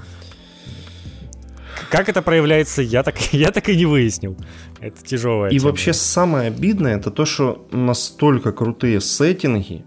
Как 1.90 2.10
это 2.10 2.22
проявляется, 2.22 2.82
я 2.82 3.04
так, 3.04 3.18
я 3.34 3.52
так 3.52 3.70
и 3.70 3.76
не 3.76 3.86
выяснил. 3.86 4.38
Это 4.80 5.04
тяжелое. 5.04 5.50
И 5.50 5.60
тема. 5.60 5.70
вообще 5.70 5.94
самое 5.94 6.48
обидное, 6.48 6.98
это 6.98 7.12
то, 7.12 7.26
что 7.26 7.68
настолько 7.72 8.52
крутые 8.52 9.02
сеттинги, 9.02 9.86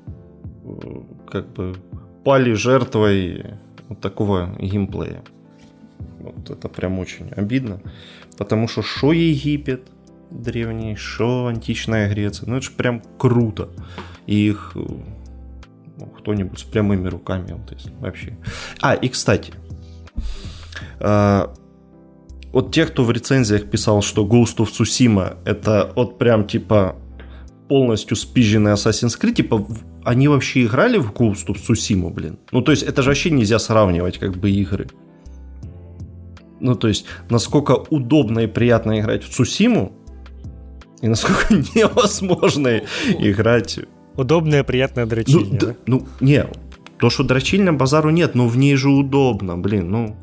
как 1.31 1.53
бы, 1.53 1.77
пали 2.25 2.53
жертвой 2.53 3.45
вот 3.89 4.01
такого 4.01 4.57
геймплея. 4.59 5.23
Вот 6.19 6.51
это 6.51 6.69
прям 6.69 6.99
очень 6.99 7.31
обидно. 7.31 7.81
Потому 8.37 8.69
что 8.69 8.83
шо 8.83 9.13
Египет 9.13 9.89
древний, 10.31 10.97
шо 10.97 11.47
античная 11.47 12.09
Греция. 12.09 12.49
Ну 12.49 12.57
это 12.57 12.67
же 12.67 12.73
прям 12.73 13.03
круто. 13.19 13.71
И 14.27 14.49
их 14.49 14.73
ну, 14.75 16.07
кто-нибудь 16.07 16.59
с 16.59 16.63
прямыми 16.63 17.09
руками, 17.09 17.53
вот 17.53 17.73
если 17.73 17.93
вообще. 18.01 18.37
А, 18.81 18.95
и 18.95 19.09
кстати, 19.09 19.53
э, 21.01 21.47
вот 22.53 22.73
те, 22.73 22.87
кто 22.87 23.05
в 23.05 23.11
рецензиях 23.11 23.71
писал, 23.71 24.03
что 24.03 24.25
Ghost 24.25 24.57
of 24.57 24.71
Tsushima 24.71 25.37
это 25.45 25.93
вот 25.95 26.19
прям 26.19 26.47
типа 26.47 26.97
полностью 27.69 28.17
спизженный 28.17 28.73
Assassin's 28.73 29.19
Creed, 29.21 29.35
типа 29.35 29.67
они 30.05 30.29
вообще 30.29 30.65
играли 30.65 30.99
в 30.99 31.13
Ghost 31.13 31.47
of 31.47 31.57
Tsushima, 31.57 32.11
блин? 32.11 32.39
Ну, 32.53 32.63
то 32.63 32.73
есть 32.73 32.83
это 32.83 33.03
же 33.03 33.11
вообще 33.11 33.31
нельзя 33.31 33.59
сравнивать 33.59 34.19
как 34.19 34.37
бы 34.37 34.51
игры. 34.51 34.89
Ну, 36.61 36.75
то 36.75 36.89
есть, 36.89 37.07
насколько 37.31 37.73
удобно 37.91 38.41
и 38.41 38.47
приятно 38.47 39.01
играть 39.01 39.25
в 39.25 39.31
Цусиму, 39.31 39.93
и 41.01 41.09
насколько 41.09 41.55
невозможно 41.75 42.83
играть... 43.19 43.81
Удобное, 44.17 44.65
приятное 44.65 45.07
дрочильня, 45.07 45.53
ну, 45.53 45.59
да? 45.59 45.75
Ну, 45.87 46.07
не, 46.21 46.47
то, 46.99 47.09
что 47.09 47.25
дрочильня 47.25 47.73
базару 47.73 48.11
нет, 48.11 48.35
но 48.35 48.47
в 48.47 48.57
ней 48.59 48.77
же 48.77 48.91
удобно, 48.91 49.57
блин, 49.57 49.91
ну... 49.91 50.17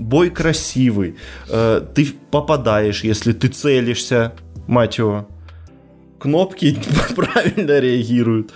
Бой 0.00 0.30
красивый, 0.30 1.16
э, 1.48 1.82
ты 1.94 2.06
попадаешь, 2.30 3.04
если 3.04 3.32
ты 3.32 3.48
целишься, 3.48 4.32
мать 4.66 4.98
его. 4.98 5.28
Кнопки 6.18 6.78
правильно 7.16 7.78
реагируют. 7.78 8.52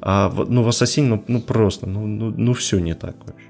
А 0.00 0.32
ну, 0.48 0.62
в 0.62 0.68
Ассасине, 0.68 1.08
ну, 1.08 1.24
ну 1.26 1.40
просто, 1.40 1.86
ну, 1.86 2.06
ну, 2.06 2.32
ну 2.36 2.54
все 2.54 2.78
не 2.78 2.94
так 2.94 3.16
вообще. 3.26 3.48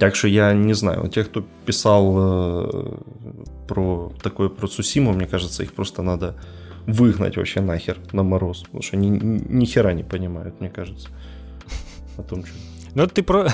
Так 0.00 0.16
что 0.16 0.26
я 0.26 0.52
не 0.52 0.74
знаю, 0.74 1.08
те, 1.08 1.22
кто 1.22 1.44
писал 1.64 2.14
э, 2.16 2.96
про 3.68 4.12
такое 4.20 4.48
про 4.48 4.66
Цусиму, 4.66 5.12
мне 5.12 5.26
кажется, 5.26 5.62
их 5.62 5.72
просто 5.74 6.02
надо 6.02 6.34
выгнать 6.86 7.36
вообще 7.36 7.60
нахер 7.60 7.98
на 8.12 8.24
мороз, 8.24 8.62
потому 8.64 8.82
что 8.82 8.96
они 8.96 9.10
ни 9.10 9.64
хера 9.64 9.92
не 9.92 10.02
понимают, 10.02 10.60
мне 10.60 10.70
кажется, 10.70 11.08
о 12.16 12.22
том, 12.22 12.44
что... 12.44 12.56
Ну, 12.94 13.06
ты 13.06 13.22
про... 13.22 13.48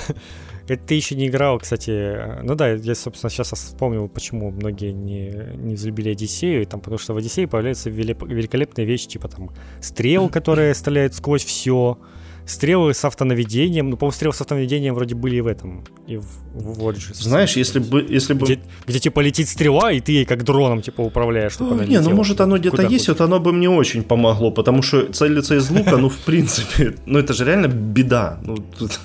Это 0.71 0.85
ты 0.85 0.93
еще 0.93 1.15
не 1.15 1.27
играл, 1.27 1.59
кстати. 1.59 2.41
Ну 2.43 2.55
да, 2.55 2.69
я, 2.69 2.95
собственно, 2.95 3.29
сейчас 3.29 3.51
вспомнил, 3.51 4.07
почему 4.07 4.51
многие 4.51 4.93
не, 4.93 5.29
не 5.57 5.75
взлюбили 5.75 6.11
Одиссею. 6.11 6.65
Там, 6.65 6.79
потому 6.79 6.97
что 6.97 7.13
в 7.13 7.17
Одиссее 7.17 7.45
появляются 7.45 7.89
великолепные 7.89 8.87
вещи, 8.87 9.09
типа 9.09 9.27
там 9.27 9.49
стрел, 9.81 10.29
которые 10.33 10.73
стреляют 10.73 11.13
сквозь 11.13 11.43
все, 11.43 11.97
стрелы 12.45 12.93
с 12.93 13.03
автонаведением. 13.05 13.89
Ну, 13.89 13.97
по-моему, 13.97 14.13
стрелы 14.13 14.33
с 14.33 14.41
автонаведением 14.41 14.93
вроде 14.93 15.15
были 15.15 15.37
и 15.37 15.41
в 15.41 15.47
этом, 15.47 15.83
и 16.07 16.17
в, 16.17 16.25
в 16.53 16.79
Origins. 16.87 17.21
Знаешь, 17.21 17.55
если 17.55 17.79
бы... 17.79 18.01
Если 18.01 18.33
бы... 18.33 18.45
Где, 18.45 18.59
где, 18.87 18.99
типа, 18.99 19.19
летит 19.21 19.47
стрела, 19.49 19.91
и 19.91 19.99
ты 19.99 20.11
ей 20.11 20.25
как 20.25 20.43
дроном, 20.43 20.81
типа, 20.81 21.01
управляешь, 21.01 21.53
чтобы 21.53 21.71
ну, 21.71 21.77
она 21.77 21.85
Не, 21.85 21.99
ну, 21.99 22.11
может, 22.11 22.41
оно 22.41 22.57
где-то 22.57 22.83
есть, 22.83 23.07
вот 23.07 23.21
оно 23.21 23.39
бы 23.39 23.53
мне 23.53 23.69
очень 23.69 24.03
помогло, 24.03 24.51
потому 24.51 24.81
что 24.81 25.11
целиться 25.11 25.55
из 25.55 25.69
лука, 25.69 25.97
ну, 25.97 26.09
в 26.09 26.17
принципе, 26.17 26.95
ну, 27.05 27.19
это 27.19 27.33
же 27.33 27.45
реально 27.45 27.67
беда. 27.67 28.39
Ну, 28.43 28.57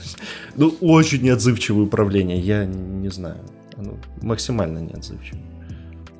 ну 0.56 0.74
очень 0.80 1.22
неотзывчивое 1.22 1.84
управление, 1.84 2.38
я 2.38 2.64
не 2.64 3.10
знаю. 3.10 3.38
Оно 3.76 3.94
максимально 4.22 4.78
неотзывчивое. 4.78 5.42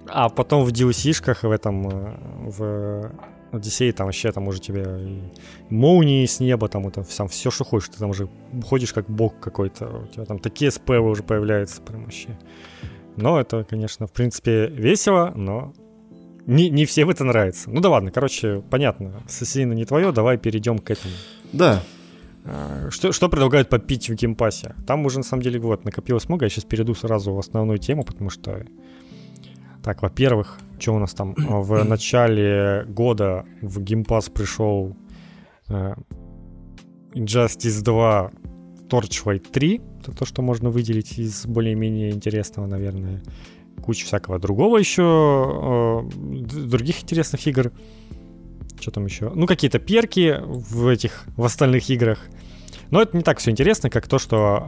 А 0.09 0.29
потом 0.29 0.65
в 0.65 0.69
DLC-шках 0.69 1.43
в 1.43 1.51
этом, 1.51 1.89
э, 1.89 2.17
в 2.51 3.13
Одиссей 3.53 3.93
там 3.93 4.07
вообще 4.07 4.33
там 4.33 4.49
уже 4.49 4.61
тебе 4.61 4.87
молнии 5.71 6.27
с 6.27 6.41
неба, 6.41 6.69
там 6.69 6.87
это 6.89 7.03
сам 7.05 7.29
все, 7.29 7.51
что 7.51 7.65
хочешь, 7.65 7.89
ты 7.89 7.99
там 7.99 8.11
уже 8.11 8.29
ходишь 8.65 8.93
как 8.93 9.09
бог 9.09 9.39
какой-то, 9.41 10.05
у 10.05 10.07
тебя 10.13 10.25
там 10.25 10.39
такие 10.39 10.71
спеллы 10.71 11.11
уже 11.11 11.23
появляются 11.23 11.81
прям 11.81 12.05
вообще. 12.05 12.39
Но 13.17 13.41
это, 13.41 13.65
конечно, 13.65 14.07
в 14.07 14.13
принципе 14.13 14.67
весело, 14.67 15.33
но 15.35 15.73
не, 16.47 16.71
не 16.71 16.85
всем 16.85 17.09
это 17.11 17.25
нравится. 17.25 17.71
Ну 17.71 17.81
да 17.81 17.89
ладно, 17.89 18.11
короче, 18.11 18.63
понятно, 18.71 19.23
Ассасина 19.27 19.73
не 19.73 19.85
твое, 19.85 20.13
давай 20.13 20.39
перейдем 20.39 20.79
к 20.79 20.91
этому. 20.91 21.15
Да. 21.53 21.83
А, 22.45 22.91
что, 22.91 23.13
что 23.13 23.29
предлагают 23.29 23.69
попить 23.69 24.09
в 24.09 24.15
геймпассе? 24.15 24.75
Там 24.87 25.05
уже 25.07 25.19
на 25.19 25.25
самом 25.25 25.43
деле 25.43 25.59
вот 25.59 25.85
накопилось 25.85 26.29
много, 26.29 26.45
я 26.45 26.51
сейчас 26.51 26.65
перейду 26.65 26.95
сразу 26.95 27.33
в 27.33 27.39
основную 27.39 27.79
тему, 27.79 28.05
потому 28.05 28.31
что 28.31 28.65
так, 29.83 30.03
во-первых, 30.03 30.59
что 30.79 30.95
у 30.95 30.99
нас 30.99 31.15
там? 31.15 31.35
В 31.37 31.85
начале 31.89 32.85
года 32.89 33.45
в 33.63 33.81
Game 33.81 34.07
Pass 34.07 34.31
пришел 34.31 34.97
э, 35.69 35.95
Injustice 37.15 37.83
2 37.83 38.31
Torchlight 38.89 39.51
3. 39.51 39.81
Это 40.01 40.13
то, 40.13 40.25
что 40.25 40.43
можно 40.43 40.71
выделить 40.71 41.19
из 41.19 41.47
более-менее 41.47 42.11
интересного, 42.11 42.67
наверное. 42.67 43.23
Куча 43.83 44.07
всякого 44.07 44.39
другого 44.39 44.79
еще, 44.79 45.03
э, 45.03 46.67
других 46.67 47.03
интересных 47.03 47.47
игр. 47.47 47.73
Что 48.81 48.91
там 48.91 49.07
еще? 49.07 49.31
Ну, 49.35 49.47
какие-то 49.47 49.79
перки 49.79 50.37
в 50.43 50.87
этих, 50.87 51.25
в 51.37 51.45
остальных 51.45 51.89
играх. 51.91 52.21
Но 52.91 53.03
это 53.03 53.17
не 53.17 53.23
так 53.23 53.39
все 53.39 53.51
интересно, 53.51 53.91
как 53.91 54.07
то, 54.07 54.19
что 54.19 54.63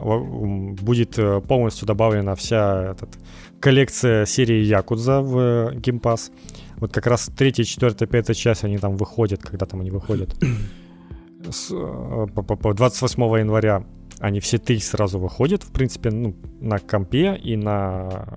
будет 0.81 1.17
э, 1.17 1.41
полностью 1.41 1.87
добавлена 1.87 2.35
вся 2.35 2.91
этот, 2.91 3.17
коллекция 3.59 4.25
серии 4.25 4.63
Якудза 4.63 5.21
в 5.21 5.37
э, 5.37 5.75
Game 5.75 5.99
Pass. 5.99 6.31
Вот 6.77 6.93
как 6.93 7.07
раз 7.07 7.29
третья, 7.35 7.63
четвертая, 7.63 8.07
пятая 8.07 8.33
часть, 8.33 8.63
они 8.63 8.77
там 8.77 8.95
выходят, 8.95 9.43
когда 9.43 9.65
там 9.65 9.81
они 9.81 9.91
выходят. 9.91 10.35
С, 11.49 11.71
э, 11.71 12.27
по, 12.33 12.43
по, 12.43 12.55
по 12.55 12.73
28 12.73 13.21
января 13.39 13.83
они 14.19 14.39
все 14.39 14.57
три 14.57 14.79
сразу 14.79 15.19
выходят, 15.19 15.63
в 15.63 15.71
принципе, 15.71 16.11
ну, 16.11 16.35
на 16.59 16.79
компе 16.79 17.35
и 17.35 17.55
на 17.55 18.27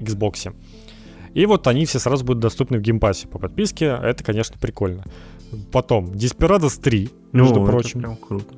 Xbox. 0.00 0.54
И 1.34 1.46
вот 1.46 1.66
они 1.66 1.84
все 1.84 1.98
сразу 1.98 2.24
будут 2.24 2.42
доступны 2.42 2.78
в 2.78 2.80
геймпассе 2.80 3.28
по 3.28 3.38
подписке. 3.38 3.86
Это, 3.86 4.22
конечно, 4.22 4.56
прикольно. 4.58 5.04
Потом 5.72 6.06
Desperados 6.06 6.80
3, 6.80 7.10
между 7.32 7.62
О, 7.62 7.66
прочим. 7.66 8.00
Это 8.00 8.08
прям 8.08 8.16
круто. 8.16 8.54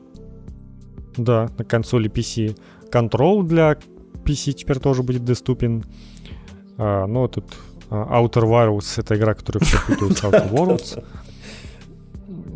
Да, 1.16 1.48
на 1.56 1.64
консоли 1.64 2.10
PC. 2.10 2.59
Control 2.90 3.43
для 3.44 3.78
PC 4.26 4.52
теперь 4.52 4.78
тоже 4.78 5.02
будет 5.02 5.24
доступен. 5.24 5.84
А, 6.78 7.06
ну, 7.06 7.28
тут 7.28 7.44
а, 7.90 8.20
Outer 8.20 8.44
Worlds— 8.44 8.94
это 9.00 9.16
игра, 9.16 9.34
которую 9.34 9.64
все 9.64 9.78
путают 9.86 10.18
с 10.18 10.22
Outer 10.24 10.50
Worlds. 10.50 11.04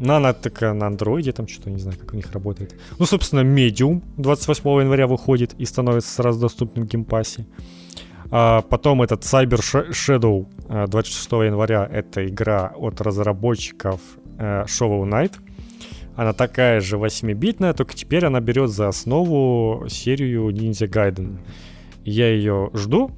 Ну, 0.02 0.14
она 0.14 0.32
такая 0.32 0.72
на 0.72 0.86
андроиде, 0.86 1.32
там 1.32 1.46
что-то, 1.46 1.70
не 1.70 1.78
знаю, 1.78 1.98
как 1.98 2.12
у 2.12 2.16
них 2.16 2.32
работает. 2.32 2.74
Ну, 2.98 3.06
собственно, 3.06 3.40
Medium 3.40 4.02
28 4.16 4.80
января 4.80 5.06
выходит 5.06 5.54
и 5.58 5.66
становится 5.66 6.10
сразу 6.10 6.40
доступным 6.40 6.86
в 6.86 6.88
геймпассе. 6.88 7.46
А 8.30 8.62
потом 8.62 9.02
этот 9.02 9.22
Cyber 9.22 9.60
Shadow 9.90 10.46
26 10.88 11.32
января. 11.32 11.86
Это 11.90 12.26
игра 12.26 12.72
от 12.76 13.00
разработчиков 13.00 14.00
э, 14.38 14.64
Shovel 14.66 15.04
Knight— 15.04 15.34
она 16.20 16.34
такая 16.34 16.80
же 16.80 16.98
8-битная, 16.98 17.72
только 17.72 17.94
теперь 17.94 18.26
она 18.26 18.40
берет 18.40 18.68
за 18.68 18.88
основу 18.88 19.86
серию 19.88 20.50
Ninja 20.50 20.86
Gaiden. 20.86 21.38
Я 22.04 22.28
ее 22.28 22.68
жду, 22.74 23.10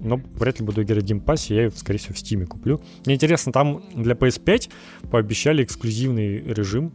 но 0.00 0.18
вряд 0.36 0.58
ли 0.58 0.64
буду 0.64 0.82
играть 0.82 1.04
в 1.04 1.16
Pass, 1.16 1.52
я 1.52 1.64
ее, 1.64 1.70
скорее 1.72 1.98
всего, 1.98 2.14
в 2.14 2.16
Steam 2.16 2.46
куплю. 2.46 2.80
Мне 3.04 3.16
интересно, 3.16 3.52
там 3.52 3.82
для 3.94 4.14
PS5 4.14 4.70
пообещали 5.10 5.62
эксклюзивный 5.62 6.38
режим. 6.38 6.94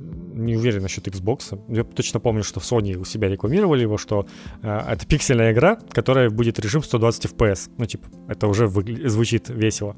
Не 0.00 0.56
уверен 0.56 0.82
насчет 0.82 1.06
Xbox. 1.06 1.56
Я 1.68 1.84
точно 1.84 2.18
помню, 2.18 2.42
что 2.42 2.58
в 2.58 2.64
Sony 2.64 2.96
у 2.96 3.04
себя 3.04 3.28
рекламировали 3.28 3.82
его, 3.82 3.96
что 3.96 4.26
э, 4.60 4.80
это 4.88 5.06
пиксельная 5.06 5.52
игра, 5.52 5.76
которая 5.92 6.30
будет 6.30 6.58
режим 6.58 6.82
120 6.82 7.26
FPS. 7.26 7.70
Ну, 7.78 7.86
типа, 7.86 8.08
это 8.26 8.48
уже 8.48 8.64
выгля- 8.64 9.06
звучит 9.06 9.48
весело. 9.50 9.94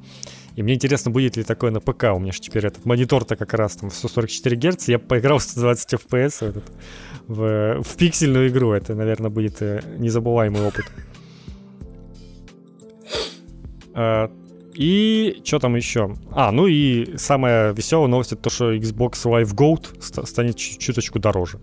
И 0.57 0.63
мне 0.63 0.75
интересно, 0.75 1.11
будет 1.11 1.37
ли 1.37 1.45
такое 1.45 1.71
на 1.71 1.81
ПК. 1.81 2.05
У 2.15 2.19
меня 2.19 2.33
же 2.33 2.41
теперь 2.41 2.67
этот 2.67 2.87
монитор-то 2.87 3.37
как 3.37 3.53
раз 3.53 3.77
там 3.77 3.91
144 3.91 4.57
Гц. 4.57 4.89
Я 4.89 4.99
поиграл 4.99 5.39
в 5.39 5.43
120 5.43 5.95
FPS 5.95 6.63
в, 7.29 7.35
в, 7.35 7.83
в 7.83 7.97
пиксельную 7.97 8.49
игру. 8.49 8.73
Это, 8.73 8.95
наверное, 8.95 9.31
будет 9.31 9.61
э, 9.61 9.83
незабываемый 9.99 10.67
опыт. 10.67 10.87
А, 13.93 14.31
и 14.73 15.43
что 15.45 15.59
там 15.59 15.77
еще? 15.77 16.15
А, 16.33 16.51
ну 16.53 16.67
и 16.67 17.19
самая 17.19 17.73
веселая 17.73 18.09
новость 18.09 18.33
это 18.33 18.43
то, 18.43 18.51
что 18.51 18.73
Xbox 18.73 19.13
Live 19.25 19.55
Gold 19.55 20.27
станет 20.27 20.57
чуточку 20.57 21.19
дороже. 21.19 21.61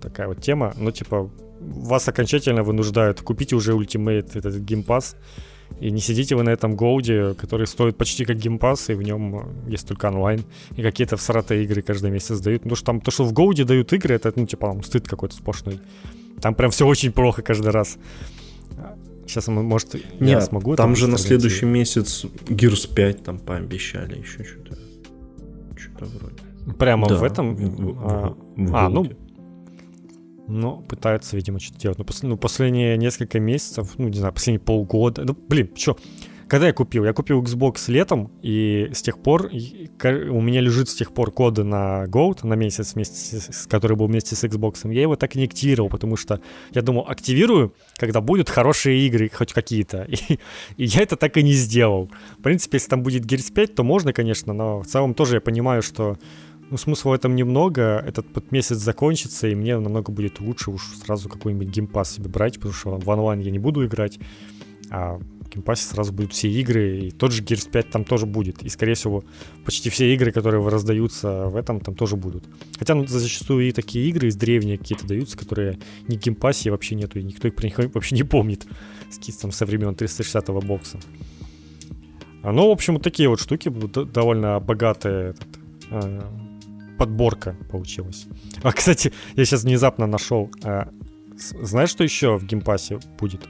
Такая 0.00 0.28
вот 0.28 0.40
тема. 0.40 0.72
Ну, 0.76 0.92
типа, 0.92 1.30
вас 1.60 2.08
окончательно 2.08 2.62
вынуждают 2.62 3.22
купить 3.22 3.52
уже 3.52 3.72
Ultimate 3.72 4.38
этот 4.38 4.54
Game 4.56 4.84
Pass. 4.86 5.16
И 5.80 5.90
не 5.90 6.00
сидите 6.00 6.34
вы 6.36 6.42
на 6.42 6.50
этом 6.50 6.74
гоуде, 6.74 7.34
который 7.34 7.66
стоит 7.66 7.96
почти 7.96 8.24
как 8.24 8.38
геймпас, 8.38 8.88
и 8.88 8.94
в 8.94 9.02
нем 9.02 9.46
есть 9.68 9.86
только 9.86 10.06
онлайн. 10.06 10.42
И 10.74 10.82
какие-то 10.82 11.16
всратые 11.16 11.64
игры 11.64 11.82
каждый 11.82 12.10
месяц 12.10 12.40
дают. 12.40 12.64
Ну, 12.64 12.74
что 12.74 12.86
там, 12.86 13.00
то, 13.00 13.10
что 13.10 13.24
в 13.24 13.32
гоуде 13.32 13.64
дают 13.64 13.92
игры, 13.92 14.14
это, 14.14 14.32
ну, 14.36 14.46
типа, 14.46 14.68
там, 14.68 14.82
стыд 14.82 15.06
какой-то 15.06 15.34
сплошной. 15.34 15.80
Там 16.40 16.54
прям 16.54 16.70
все 16.70 16.86
очень 16.86 17.12
плохо 17.12 17.42
каждый 17.42 17.72
раз. 17.72 17.98
Сейчас, 19.26 19.48
может, 19.48 19.94
не 20.20 20.30
я 20.30 20.40
смогу. 20.40 20.76
Там 20.76 20.94
же 20.94 21.08
на 21.08 21.18
следующий 21.18 21.66
месяц 21.66 22.24
Gears 22.46 22.94
5 22.94 23.24
там 23.24 23.38
пообещали, 23.38 24.18
еще 24.18 24.44
что-то. 24.44 24.78
Что-то 25.76 26.04
вроде. 26.06 26.76
Прямо 26.78 27.08
да, 27.08 27.16
в 27.16 27.22
этом? 27.22 27.54
В, 27.54 27.98
а, 28.00 28.36
в, 28.56 28.66
в, 28.66 28.76
а, 28.76 28.88
ну, 28.88 29.10
ну, 30.48 30.82
пытаются, 30.82 31.36
видимо, 31.36 31.60
что-то 31.60 31.80
делать. 31.80 31.98
Но 31.98 32.04
ну, 32.04 32.12
пос- 32.12 32.26
ну, 32.26 32.36
последние 32.36 32.96
несколько 32.96 33.40
месяцев, 33.40 33.94
ну, 33.98 34.08
не 34.08 34.18
знаю, 34.18 34.32
последние 34.32 34.60
полгода. 34.60 35.24
Ну, 35.24 35.36
блин, 35.48 35.70
что? 35.74 35.96
Когда 36.48 36.68
я 36.68 36.72
купил? 36.72 37.04
Я 37.04 37.12
купил 37.12 37.42
Xbox 37.42 37.90
летом, 37.90 38.30
и 38.40 38.88
с 38.94 39.02
тех 39.02 39.18
пор 39.18 39.50
у 39.50 40.40
меня 40.40 40.60
лежит 40.60 40.88
с 40.88 40.94
тех 40.94 41.12
пор 41.12 41.32
коды 41.32 41.64
на 41.64 42.04
Gold 42.04 42.46
на 42.46 42.54
месяц, 42.54 42.94
вместе 42.94 43.40
с, 43.40 43.66
который 43.66 43.96
был 43.96 44.06
вместе 44.06 44.36
с 44.36 44.44
Xbox. 44.44 44.92
Я 44.92 45.02
его 45.02 45.16
так 45.16 45.34
и 45.34 45.40
не 45.40 45.46
активировал, 45.46 45.90
потому 45.90 46.16
что 46.16 46.40
я 46.70 46.82
думал, 46.82 47.04
активирую, 47.08 47.74
когда 47.96 48.20
будут 48.20 48.48
хорошие 48.48 49.04
игры, 49.06 49.28
хоть 49.32 49.52
какие-то. 49.52 50.02
И, 50.08 50.38
и 50.76 50.84
я 50.84 51.02
это 51.02 51.16
так 51.16 51.36
и 51.36 51.42
не 51.42 51.52
сделал. 51.52 52.10
В 52.38 52.42
принципе, 52.42 52.76
если 52.76 52.90
там 52.90 53.02
будет 53.02 53.24
Gears 53.24 53.52
5, 53.52 53.74
то 53.74 53.82
можно, 53.82 54.12
конечно, 54.12 54.52
но 54.52 54.82
в 54.82 54.86
целом 54.86 55.14
тоже 55.14 55.36
я 55.36 55.40
понимаю, 55.40 55.82
что 55.82 56.16
ну, 56.70 56.76
смысла 56.76 57.10
в 57.10 57.12
этом 57.12 57.36
немного. 57.36 58.02
Этот 58.06 58.50
месяц 58.50 58.76
закончится, 58.76 59.48
и 59.48 59.54
мне 59.54 59.78
намного 59.78 60.10
будет 60.10 60.40
лучше 60.40 60.70
уж 60.70 60.82
сразу 60.96 61.28
какой-нибудь 61.28 61.68
геймпас 61.68 62.14
себе 62.14 62.28
брать, 62.28 62.56
потому 62.56 62.74
что 62.74 62.98
в 62.98 63.08
онлайн 63.08 63.40
я 63.40 63.50
не 63.50 63.58
буду 63.58 63.86
играть, 63.86 64.18
а 64.90 65.18
в 65.46 65.48
геймпассе 65.48 65.86
сразу 65.86 66.12
будут 66.12 66.32
все 66.32 66.50
игры, 66.50 66.98
и 66.98 67.10
тот 67.10 67.32
же 67.32 67.42
Gears 67.42 67.70
5 67.70 67.90
там 67.90 68.04
тоже 68.04 68.26
будет. 68.26 68.62
И, 68.62 68.68
скорее 68.68 68.94
всего, 68.94 69.24
почти 69.64 69.90
все 69.90 70.12
игры, 70.12 70.32
которые 70.32 70.66
раздаются 70.68 71.46
в 71.46 71.56
этом, 71.56 71.80
там 71.80 71.94
тоже 71.94 72.16
будут. 72.16 72.44
Хотя 72.78 72.94
ну, 72.94 73.06
зачастую 73.06 73.68
и 73.68 73.72
такие 73.72 74.08
игры 74.08 74.28
из 74.28 74.36
древние 74.36 74.78
какие-то 74.78 75.06
даются, 75.06 75.38
которые 75.38 75.78
ни 76.08 76.16
в 76.16 76.20
геймпассе 76.20 76.70
вообще 76.70 76.96
нету, 76.96 77.18
и 77.20 77.22
никто 77.22 77.46
их 77.46 77.54
про 77.54 77.66
них 77.66 77.78
вообще 77.94 78.16
не 78.16 78.24
помнит 78.24 78.66
с 79.08 79.36
там, 79.36 79.52
со 79.52 79.66
времен 79.66 79.94
360-го 79.94 80.60
бокса. 80.60 80.98
А, 82.42 82.52
ну, 82.52 82.68
в 82.68 82.70
общем, 82.70 82.94
вот 82.94 83.02
такие 83.02 83.28
вот 83.28 83.40
штуки 83.40 83.68
будут 83.68 84.12
довольно 84.12 84.58
богатые 84.58 85.30
этот, 85.30 85.48
а, 85.90 86.45
подборка 86.98 87.56
получилась. 87.70 88.26
А, 88.62 88.72
кстати, 88.72 89.12
я 89.34 89.44
сейчас 89.44 89.64
внезапно 89.64 90.06
нашел. 90.06 90.50
А, 90.64 90.88
знаешь, 91.36 91.90
что 91.90 92.04
еще 92.04 92.36
в 92.36 92.44
геймпассе 92.44 92.98
будет? 93.18 93.46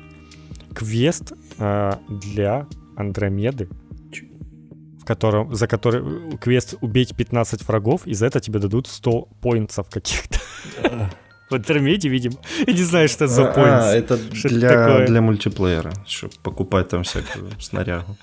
Квест 0.75 1.33
а, 1.59 2.01
для 2.09 2.67
Андромеды, 2.97 3.69
в 5.01 5.05
котором, 5.05 5.55
за 5.55 5.67
который 5.67 6.37
квест 6.39 6.75
убить 6.81 7.17
15 7.17 7.67
врагов, 7.67 8.07
и 8.07 8.15
за 8.15 8.27
это 8.27 8.41
тебе 8.41 8.59
дадут 8.59 8.87
100 8.87 9.29
поинтов 9.41 9.89
каких-то. 9.91 10.41
В 11.51 11.55
Андромеде, 11.55 12.09
видимо. 12.09 12.37
Я 12.67 12.73
не 12.73 12.83
знаю, 12.83 13.09
что 13.09 13.25
это 13.25 13.35
за 13.35 13.45
поинт. 13.45 13.83
А, 13.83 13.95
это 13.95 14.19
для, 14.49 15.07
для 15.07 15.21
мультиплеера, 15.21 15.93
чтобы 16.07 16.33
покупать 16.43 16.89
там 16.89 17.05
всякую 17.05 17.51
снарягу. 17.61 18.17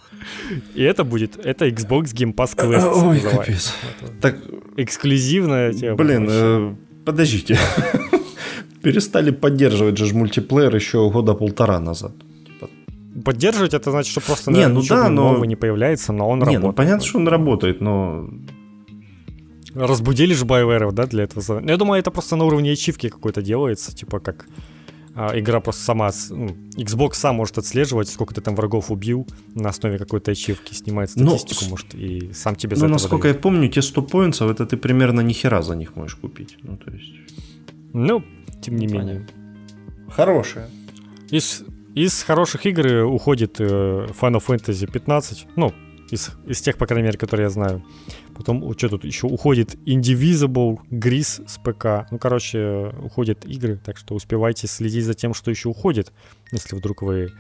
И 0.76 0.84
это 0.84 1.04
будет, 1.04 1.46
это 1.46 1.68
Xbox 1.68 2.14
Game 2.14 2.34
Pass 2.34 2.56
Quest. 2.56 3.08
Ой, 3.08 3.20
капец. 3.20 3.74
Так... 4.22 4.38
Эксклюзивная 4.76 5.72
тема. 5.72 5.96
Блин, 5.96 6.28
э, 6.30 6.76
подождите. 7.06 7.60
Перестали 8.82 9.32
поддерживать 9.32 9.98
же 9.98 10.14
мультиплеер 10.16 10.76
еще 10.76 11.10
года 11.12 11.36
полтора 11.36 11.80
назад. 11.80 12.12
Типа. 12.46 12.70
Поддерживать 13.24 13.74
это 13.74 13.92
значит, 13.92 14.12
что 14.12 14.22
просто 14.22 14.52
не, 14.52 14.68
ну 14.68 14.82
да, 14.82 15.10
но... 15.10 15.30
нового 15.30 15.46
не 15.46 15.56
появляется, 15.56 16.12
но 16.12 16.28
он 16.28 16.40
не, 16.40 16.46
ну 16.46 16.46
работает. 16.46 16.64
Ну 16.64 16.74
понятно, 16.74 17.06
что 17.06 17.20
он 17.20 17.28
работает, 17.28 17.82
но 17.82 18.30
Разбудили 19.76 20.34
же 20.34 20.46
BioWare, 20.46 20.92
да, 20.92 21.06
для 21.06 21.24
этого? 21.24 21.60
Ну, 21.60 21.70
я 21.70 21.78
думаю, 21.78 22.00
это 22.00 22.12
просто 22.12 22.36
на 22.36 22.46
уровне 22.46 22.72
ачивки 22.72 23.10
какой-то 23.10 23.42
делается, 23.42 23.96
типа 23.96 24.20
как 24.20 24.46
а, 25.16 25.38
игра 25.40 25.60
просто 25.60 25.84
сама, 25.84 26.10
ну, 26.30 26.56
Xbox 26.76 27.14
сам 27.14 27.36
может 27.36 27.58
отслеживать, 27.58 28.10
сколько 28.10 28.34
ты 28.34 28.42
там 28.42 28.56
врагов 28.56 28.90
убил 28.90 29.28
на 29.54 29.70
основе 29.70 30.00
какой-то 30.00 30.32
ачивки, 30.32 30.74
снимает 30.74 31.12
статистику, 31.12 31.66
но, 31.66 31.70
может, 31.70 31.94
и 31.94 32.32
сам 32.34 32.56
тебе 32.56 32.76
за 32.76 32.88
Ну, 32.88 32.94
насколько 32.94 33.24
дает. 33.24 33.36
я 33.36 33.42
помню, 33.42 33.70
те 33.70 33.82
100 33.82 34.02
поинтов, 34.02 34.50
это 34.50 34.66
ты 34.66 34.76
примерно 34.76 35.22
ни 35.22 35.34
хера 35.34 35.62
за 35.62 35.76
них 35.76 35.96
можешь 35.96 36.16
купить. 36.16 36.58
Ну, 36.64 36.78
то 36.78 36.92
есть... 36.92 37.14
Ну, 37.94 38.24
тем 38.62 38.76
не 38.76 38.88
менее. 38.88 39.28
Хорошая. 40.10 40.70
Из, 41.30 41.64
из 41.94 42.24
хороших 42.24 42.66
игр 42.66 43.06
уходит 43.06 43.60
э, 43.60 44.08
Final 44.20 44.44
Fantasy 44.44 44.92
15, 44.92 45.48
ну, 45.56 45.74
из, 46.10 46.32
из 46.48 46.62
тех, 46.62 46.78
по 46.78 46.88
крайней 46.88 47.06
мере, 47.06 47.20
которые 47.20 47.46
я 47.46 47.50
знаю. 47.52 47.84
Потом, 48.36 48.74
что 48.78 48.90
тут 48.90 49.06
еще 49.06 49.28
уходит 49.28 49.76
Indivisible, 49.88 50.80
Gris 50.90 51.48
с 51.48 51.58
ПК. 51.58 52.10
Ну, 52.12 52.18
короче, 52.18 52.94
уходят 53.02 53.46
игры, 53.46 53.78
так 53.78 53.98
что 53.98 54.16
успевайте 54.16 54.68
следить 54.68 55.06
за 55.06 55.14
тем, 55.14 55.34
что 55.34 55.52
еще 55.52 55.70
уходит, 55.70 56.12
если 56.52 56.76
вдруг 56.76 57.02
вы 57.02 57.32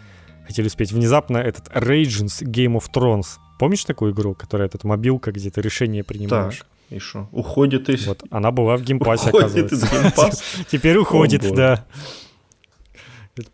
хотели 0.45 0.67
успеть. 0.67 0.91
Внезапно 0.91 1.37
этот 1.37 1.67
Ragens 1.69 2.43
Game 2.43 2.77
of 2.77 2.85
Thrones. 2.93 3.37
Помнишь 3.59 3.85
такую 3.85 4.13
игру, 4.13 4.35
которая 4.35 4.67
этот 4.67 4.83
мобилка, 4.83 5.31
где 5.31 5.49
ты 5.49 5.61
решение 5.61 6.03
принимаешь? 6.03 6.59
Так. 6.59 6.67
И 6.89 6.99
что? 6.99 7.27
Уходит 7.31 7.89
из... 7.89 8.05
Вот, 8.05 8.23
она 8.29 8.51
была 8.51 8.77
в 8.77 8.83
геймпассе, 8.83 9.29
уходит 9.29 9.47
оказывается. 9.47 9.75
из 9.75 9.91
геймпасса? 9.91 10.43
Теперь 10.71 10.97
уходит, 10.97 11.41
да. 11.53 11.85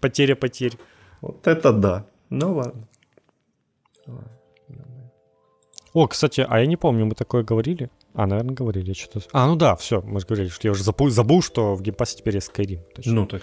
Потеря 0.01 0.35
потерь. 0.35 0.77
Вот 1.21 1.47
это 1.47 1.71
да. 1.71 2.05
Ну 2.29 2.55
ладно. 2.55 2.87
О, 5.99 6.07
кстати, 6.07 6.45
а 6.47 6.59
я 6.59 6.65
не 6.65 6.77
помню, 6.77 7.05
мы 7.05 7.13
такое 7.13 7.43
говорили? 7.43 7.89
А, 8.13 8.25
наверное, 8.25 8.55
говорили. 8.55 8.93
Что-то... 8.93 9.27
А, 9.33 9.47
ну 9.47 9.57
да, 9.57 9.75
все, 9.75 10.01
мы 10.01 10.21
же 10.21 10.25
говорили, 10.25 10.47
что 10.47 10.65
я 10.65 10.71
уже 10.71 10.81
забыл, 10.81 11.09
забыл 11.09 11.41
что 11.41 11.75
в 11.75 11.81
геймпассе 11.81 12.17
теперь 12.17 12.35
есть 12.35 12.49
Skyrim. 12.55 12.79
Точно. 12.95 13.13
Ну 13.13 13.25
так. 13.25 13.41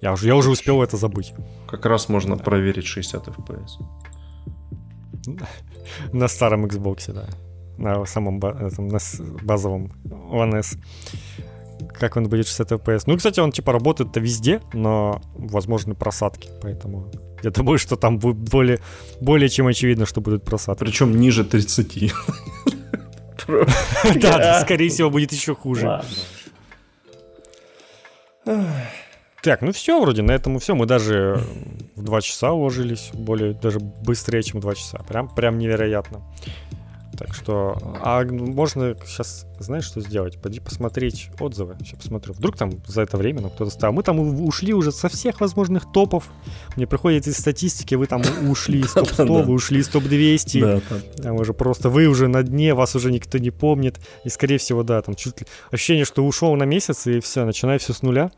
Я 0.00 0.14
уже, 0.14 0.26
я 0.26 0.34
уже 0.34 0.48
успел 0.48 0.82
это 0.82 0.96
забыть. 0.96 1.34
Как 1.66 1.84
раз 1.84 2.08
можно 2.08 2.36
да. 2.36 2.42
проверить 2.42 2.86
60 2.86 3.28
FPS. 3.28 3.68
На 6.14 6.28
старом 6.28 6.64
Xbox, 6.64 7.12
да. 7.12 7.28
На 7.76 8.06
самом 8.06 8.38
этом, 8.38 8.88
на 8.88 8.98
базовом 9.42 9.92
One 10.06 10.56
S. 10.60 10.78
Как 11.92 12.16
он 12.16 12.26
будет 12.30 12.46
60 12.46 12.72
FPS? 12.72 13.02
Ну, 13.04 13.18
кстати, 13.18 13.38
он 13.40 13.52
типа 13.52 13.72
работает-то 13.72 14.18
везде, 14.18 14.62
но 14.72 15.20
возможны 15.34 15.94
просадки, 15.94 16.48
поэтому 16.62 17.12
я 17.42 17.50
думаю, 17.50 17.78
что 17.78 17.96
там 17.96 18.18
будет 18.18 18.36
более, 18.36 18.80
более 19.20 19.48
чем 19.48 19.66
очевидно, 19.66 20.06
что 20.06 20.20
будут 20.20 20.44
просадки. 20.44 20.84
Причем 20.84 21.16
ниже 21.18 21.44
30. 21.44 22.12
Да, 24.20 24.60
скорее 24.60 24.90
всего, 24.90 25.08
будет 25.08 25.32
еще 25.32 25.54
хуже. 25.54 26.02
Так, 29.42 29.62
ну 29.62 29.72
все, 29.72 30.00
вроде 30.00 30.22
на 30.22 30.32
этом 30.32 30.58
все. 30.58 30.74
Мы 30.74 30.84
даже 30.86 31.40
в 31.94 32.02
2 32.02 32.20
часа 32.20 32.52
уложились, 32.52 33.10
более 33.14 33.54
даже 33.54 33.78
быстрее, 33.78 34.42
чем 34.42 34.60
2 34.60 34.74
часа. 34.74 34.98
Прям, 35.08 35.28
прям 35.28 35.58
невероятно. 35.58 36.22
Так 37.18 37.34
что, 37.34 37.76
а 38.00 38.24
можно 38.24 38.96
сейчас, 39.04 39.44
знаешь, 39.58 39.84
что 39.84 40.00
сделать? 40.00 40.40
Пойди 40.40 40.60
посмотреть 40.60 41.30
отзывы. 41.40 41.76
Сейчас 41.80 41.96
посмотрю. 41.96 42.32
Вдруг 42.32 42.56
там 42.56 42.80
за 42.86 43.02
это 43.02 43.16
время 43.16 43.40
ну, 43.40 43.50
кто-то 43.50 43.72
стал. 43.72 43.92
Мы 43.92 44.04
там 44.04 44.20
ушли 44.46 44.72
уже 44.72 44.92
со 44.92 45.08
всех 45.08 45.40
возможных 45.40 45.90
топов. 45.90 46.28
Мне 46.76 46.86
приходит 46.86 47.26
из 47.26 47.36
статистики, 47.36 47.96
вы 47.96 48.06
там 48.06 48.22
ушли 48.48 48.80
из 48.80 48.92
топ-100, 48.94 49.42
вы 49.42 49.52
ушли 49.52 49.80
из 49.80 49.88
топ-200. 49.88 51.22
Там 51.22 51.34
уже 51.34 51.54
просто 51.54 51.88
вы 51.88 52.06
уже 52.06 52.28
на 52.28 52.44
дне, 52.44 52.72
вас 52.74 52.94
уже 52.94 53.10
никто 53.10 53.38
не 53.38 53.50
помнит. 53.50 53.98
И, 54.24 54.28
скорее 54.28 54.58
всего, 54.58 54.84
да, 54.84 55.02
там 55.02 55.16
чуть 55.16 55.40
ли... 55.40 55.46
Ощущение, 55.72 56.04
что 56.04 56.24
ушел 56.24 56.54
на 56.54 56.64
месяц, 56.64 57.08
и 57.08 57.18
все, 57.18 57.44
начинай 57.44 57.78
все 57.78 57.92
с 57.94 58.02
нуля. 58.02 58.30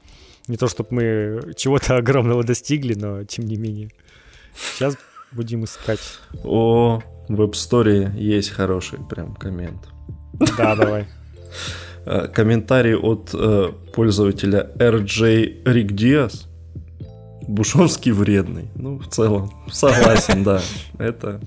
Не 0.49 0.57
то, 0.57 0.69
чтобы 0.69 0.89
мы 0.95 1.53
чего-то 1.55 1.97
огромного 1.99 2.45
достигли, 2.45 2.95
но 2.95 3.25
тем 3.25 3.45
не 3.45 3.57
менее. 3.57 3.91
Сейчас 4.55 4.97
будем 5.33 5.65
искать. 5.65 6.01
О, 6.45 7.03
в 7.31 7.41
App 7.43 7.53
Store 7.53 8.17
есть 8.19 8.51
хороший 8.51 8.99
прям 9.09 9.35
коммент. 9.35 9.89
Да, 10.59 10.75
давай. 10.75 11.07
Э, 12.05 12.27
комментарий 12.29 12.97
от 12.97 13.31
э, 13.35 13.71
пользователя 13.95 14.71
RJ 14.77 15.63
Rick 15.65 15.89
Diaz. 15.91 16.47
Бушовский 17.47 18.13
вредный. 18.13 18.69
Ну, 18.75 18.99
в 18.99 19.07
целом, 19.09 19.51
согласен, 19.71 20.45
да. 20.45 20.61
Это... 20.99 21.41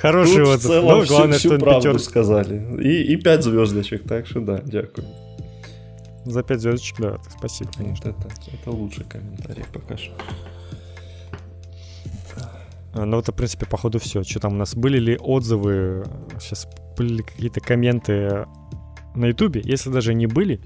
Хороший 0.00 0.44
Тут 0.44 0.48
отзыв. 0.48 0.60
в 0.60 0.66
целом 0.72 0.98
Ну, 0.98 1.04
всю, 1.04 1.14
главное, 1.14 1.38
всю 1.38 1.48
что 1.50 1.58
правду 1.58 1.88
пятер... 1.88 2.00
сказали. 2.00 2.82
И, 2.82 3.12
и 3.12 3.16
5 3.16 3.44
звездочек, 3.44 4.02
так 4.08 4.26
что 4.26 4.40
да, 4.40 4.60
дякую. 4.64 5.06
За 6.24 6.42
5 6.42 6.60
звездочек, 6.60 6.96
да, 7.00 7.18
спасибо, 7.38 7.68
Вот 7.68 7.76
конечно. 7.84 8.08
это, 8.08 8.28
это 8.52 8.70
лучший 8.70 9.04
комментарий 9.04 9.64
пока 9.72 9.96
что. 9.96 10.12
А, 12.92 13.04
Ну, 13.04 13.18
это, 13.18 13.32
в 13.32 13.34
принципе, 13.36 13.66
походу 13.66 13.98
все. 13.98 14.22
Что 14.22 14.40
там 14.40 14.52
у 14.54 14.56
нас? 14.56 14.74
Были 14.74 14.98
ли 14.98 15.16
отзывы? 15.16 16.04
Сейчас 16.38 16.66
были 16.96 17.14
ли 17.18 17.22
какие-то 17.22 17.60
комменты 17.60 18.46
на 19.14 19.26
Ютубе? 19.26 19.60
Если 19.64 19.90
даже 19.90 20.14
не 20.14 20.26
были, 20.26 20.60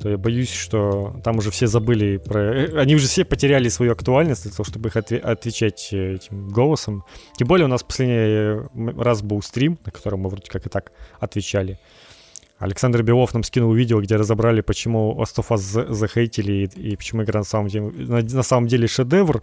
то 0.00 0.08
я 0.10 0.18
боюсь, 0.18 0.50
что 0.52 1.16
там 1.22 1.38
уже 1.38 1.50
все 1.50 1.66
забыли 1.68 2.16
про... 2.16 2.40
э, 2.40 2.78
Они 2.80 2.94
уже 2.96 3.06
все 3.06 3.24
потеряли 3.24 3.68
свою 3.68 3.92
актуальность 3.92 4.42
для 4.42 4.50
того, 4.50 4.64
чтобы 4.64 4.88
их 4.88 4.96
отве- 4.96 5.18
отвечать 5.20 5.90
э, 5.92 6.14
этим 6.14 6.48
голосом. 6.48 7.04
Тем 7.36 7.46
более 7.46 7.66
у 7.66 7.68
нас 7.68 7.82
последний 7.84 8.16
э, 8.16 8.66
раз 8.98 9.22
был 9.22 9.40
стрим, 9.42 9.78
на 9.86 9.92
котором 9.92 10.20
мы 10.20 10.28
вроде 10.30 10.48
как 10.50 10.66
и 10.66 10.68
так 10.68 10.90
отвечали. 11.20 11.78
Александр 12.58 13.02
Белов 13.02 13.32
нам 13.34 13.42
скинул 13.44 13.72
видео, 13.74 14.00
где 14.00 14.16
разобрали, 14.16 14.60
почему 14.60 15.16
Last 15.20 15.36
of 15.38 15.48
Us 15.50 15.58
за- 15.58 15.92
захейтили 15.92 16.52
и, 16.74 16.92
и 16.92 16.96
почему 16.96 17.22
игра 17.22 17.40
на 17.40 17.44
самом 17.44 17.68
деле, 17.68 17.86
на, 17.90 18.22
на 18.22 18.42
самом 18.42 18.66
деле 18.68 18.88
шедевр. 18.88 19.42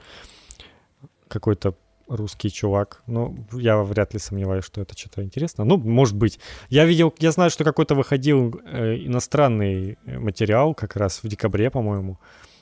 Какой-то 1.29 1.75
русский 2.09 2.51
чувак. 2.51 3.01
Ну, 3.07 3.37
я 3.53 3.77
вряд 3.83 4.13
ли 4.13 4.19
сомневаюсь, 4.19 4.65
что 4.65 4.81
это 4.81 4.97
что-то 4.97 5.23
интересно. 5.23 5.63
Ну, 5.63 5.77
может 5.77 6.15
быть. 6.15 6.39
Я 6.69 6.85
видел, 6.85 7.13
я 7.19 7.31
знаю, 7.31 7.49
что 7.51 7.63
какой-то 7.63 7.95
выходил 7.95 8.59
э, 8.65 8.95
иностранный 9.05 9.97
э, 10.05 10.19
материал 10.19 10.73
как 10.73 10.95
раз 10.95 11.23
в 11.23 11.27
декабре, 11.27 11.69
по-моему. 11.69 12.19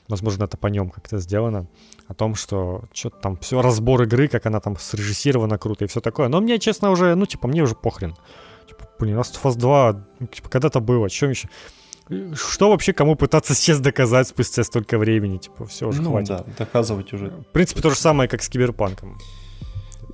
Возможно, 0.08 0.44
это 0.44 0.56
по 0.56 0.68
нем 0.68 0.90
как-то 0.90 1.18
сделано. 1.18 1.66
О 2.06 2.14
том, 2.14 2.34
что 2.34 2.84
что-то 2.92 3.18
там 3.20 3.36
все, 3.36 3.60
разбор 3.60 4.02
игры, 4.02 4.28
как 4.28 4.46
она 4.46 4.60
там 4.60 4.76
срежиссирована 4.78 5.58
круто 5.58 5.84
и 5.84 5.88
все 5.88 6.00
такое. 6.00 6.28
Но 6.28 6.40
мне, 6.40 6.58
честно, 6.58 6.90
уже, 6.90 7.14
ну, 7.14 7.26
типа, 7.26 7.48
мне 7.48 7.62
уже 7.62 7.74
похрен. 7.74 8.14
Типа, 8.66 8.88
блин, 8.98 9.18
Last 9.18 9.34
of 9.42 9.50
Us 9.50 9.56
2, 9.56 10.04
ну, 10.20 10.26
типа, 10.26 10.48
когда-то 10.48 10.80
было, 10.80 11.10
чем 11.10 11.30
еще? 11.30 11.48
Что 12.34 12.70
вообще 12.70 12.94
кому 12.94 13.16
пытаться 13.16 13.54
сейчас 13.54 13.80
доказать 13.80 14.28
спустя 14.28 14.64
столько 14.64 14.96
времени? 14.96 15.36
Типа, 15.36 15.66
все 15.66 15.88
уже 15.88 16.00
ну 16.00 16.10
хватит. 16.10 16.28
да, 16.28 16.44
доказывать 16.56 17.12
уже. 17.12 17.28
В 17.28 17.52
принципе, 17.52 17.82
то 17.82 17.90
же 17.90 17.96
самое, 17.96 18.30
как 18.30 18.42
с 18.42 18.48
Киберпанком. 18.48 19.18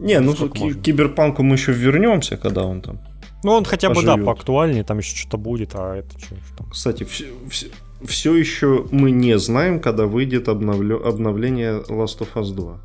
Не, 0.00 0.20
ну 0.20 0.34
к 0.34 0.58
можно? 0.58 0.80
киберпанку 0.82 1.42
мы 1.42 1.54
еще 1.56 1.72
вернемся, 1.72 2.36
когда 2.36 2.64
он 2.64 2.80
там. 2.82 2.98
Ну, 3.42 3.52
он 3.52 3.64
хотя 3.64 3.88
бы, 3.90 3.96
да, 3.96 4.12
Поживёт. 4.12 4.26
поактуальнее, 4.26 4.84
там 4.84 4.98
еще 4.98 5.14
что-то 5.16 5.36
будет, 5.36 5.74
а 5.74 5.96
это 5.96 6.18
что 6.18 6.34
там? 6.56 6.70
Кстати, 6.70 7.04
все, 7.04 8.34
еще 8.34 8.86
мы 8.90 9.10
не 9.10 9.38
знаем, 9.38 9.80
когда 9.80 10.06
выйдет 10.06 10.48
обновлё- 10.48 11.06
обновление 11.06 11.80
Last 11.88 12.18
of 12.20 12.28
Us 12.34 12.52
2. 12.54 12.80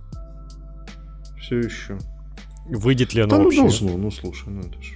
Все 1.42 1.60
еще. 1.60 1.98
Выйдет 2.68 3.14
ли 3.16 3.22
оно 3.22 3.32
да 3.32 3.38
ну 3.38 3.44
вообще? 3.46 3.62
должно, 3.62 3.98
ну 3.98 4.12
слушай, 4.12 4.50
ну 4.50 4.62
это 4.62 4.82
ж. 4.82 4.94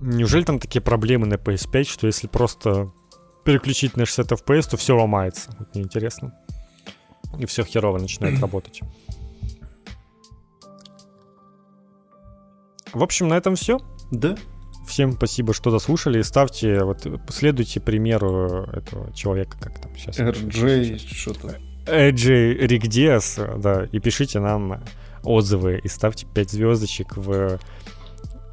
Неужели 0.00 0.44
там 0.44 0.58
такие 0.60 0.80
проблемы 0.80 1.26
на 1.26 1.34
PS5, 1.34 1.84
что 1.84 2.06
если 2.06 2.28
просто 2.28 2.92
переключить 3.44 3.96
на 3.96 4.06
60 4.06 4.30
FPS, 4.32 4.70
то 4.70 4.76
все 4.76 4.96
ломается? 4.96 5.50
Вот 5.58 5.74
мне 5.74 5.82
интересно. 5.84 6.34
И 7.38 7.46
все 7.46 7.64
херово 7.64 7.98
начинает 7.98 8.38
работать. 8.40 8.80
В 12.92 13.02
общем, 13.02 13.28
на 13.28 13.34
этом 13.34 13.54
все. 13.54 13.78
Да? 14.10 14.36
Всем 14.86 15.12
спасибо, 15.12 15.52
что 15.52 15.70
дослушали. 15.70 16.22
Ставьте, 16.22 16.82
вот 16.82 17.06
следуйте 17.28 17.80
примеру 17.80 18.64
этого 18.72 19.12
человека, 19.12 19.58
как 19.60 19.80
там 19.80 19.94
сейчас. 19.96 20.18
RJ, 20.18 20.98
что-то. 20.98 21.58
Эджи 21.86 22.54
Ригдиас, 22.54 23.38
да, 23.58 23.86
и 23.90 23.98
пишите 23.98 24.40
нам 24.40 24.82
отзывы 25.22 25.80
и 25.82 25.88
ставьте 25.88 26.26
5 26.26 26.50
звездочек 26.50 27.16
в 27.16 27.58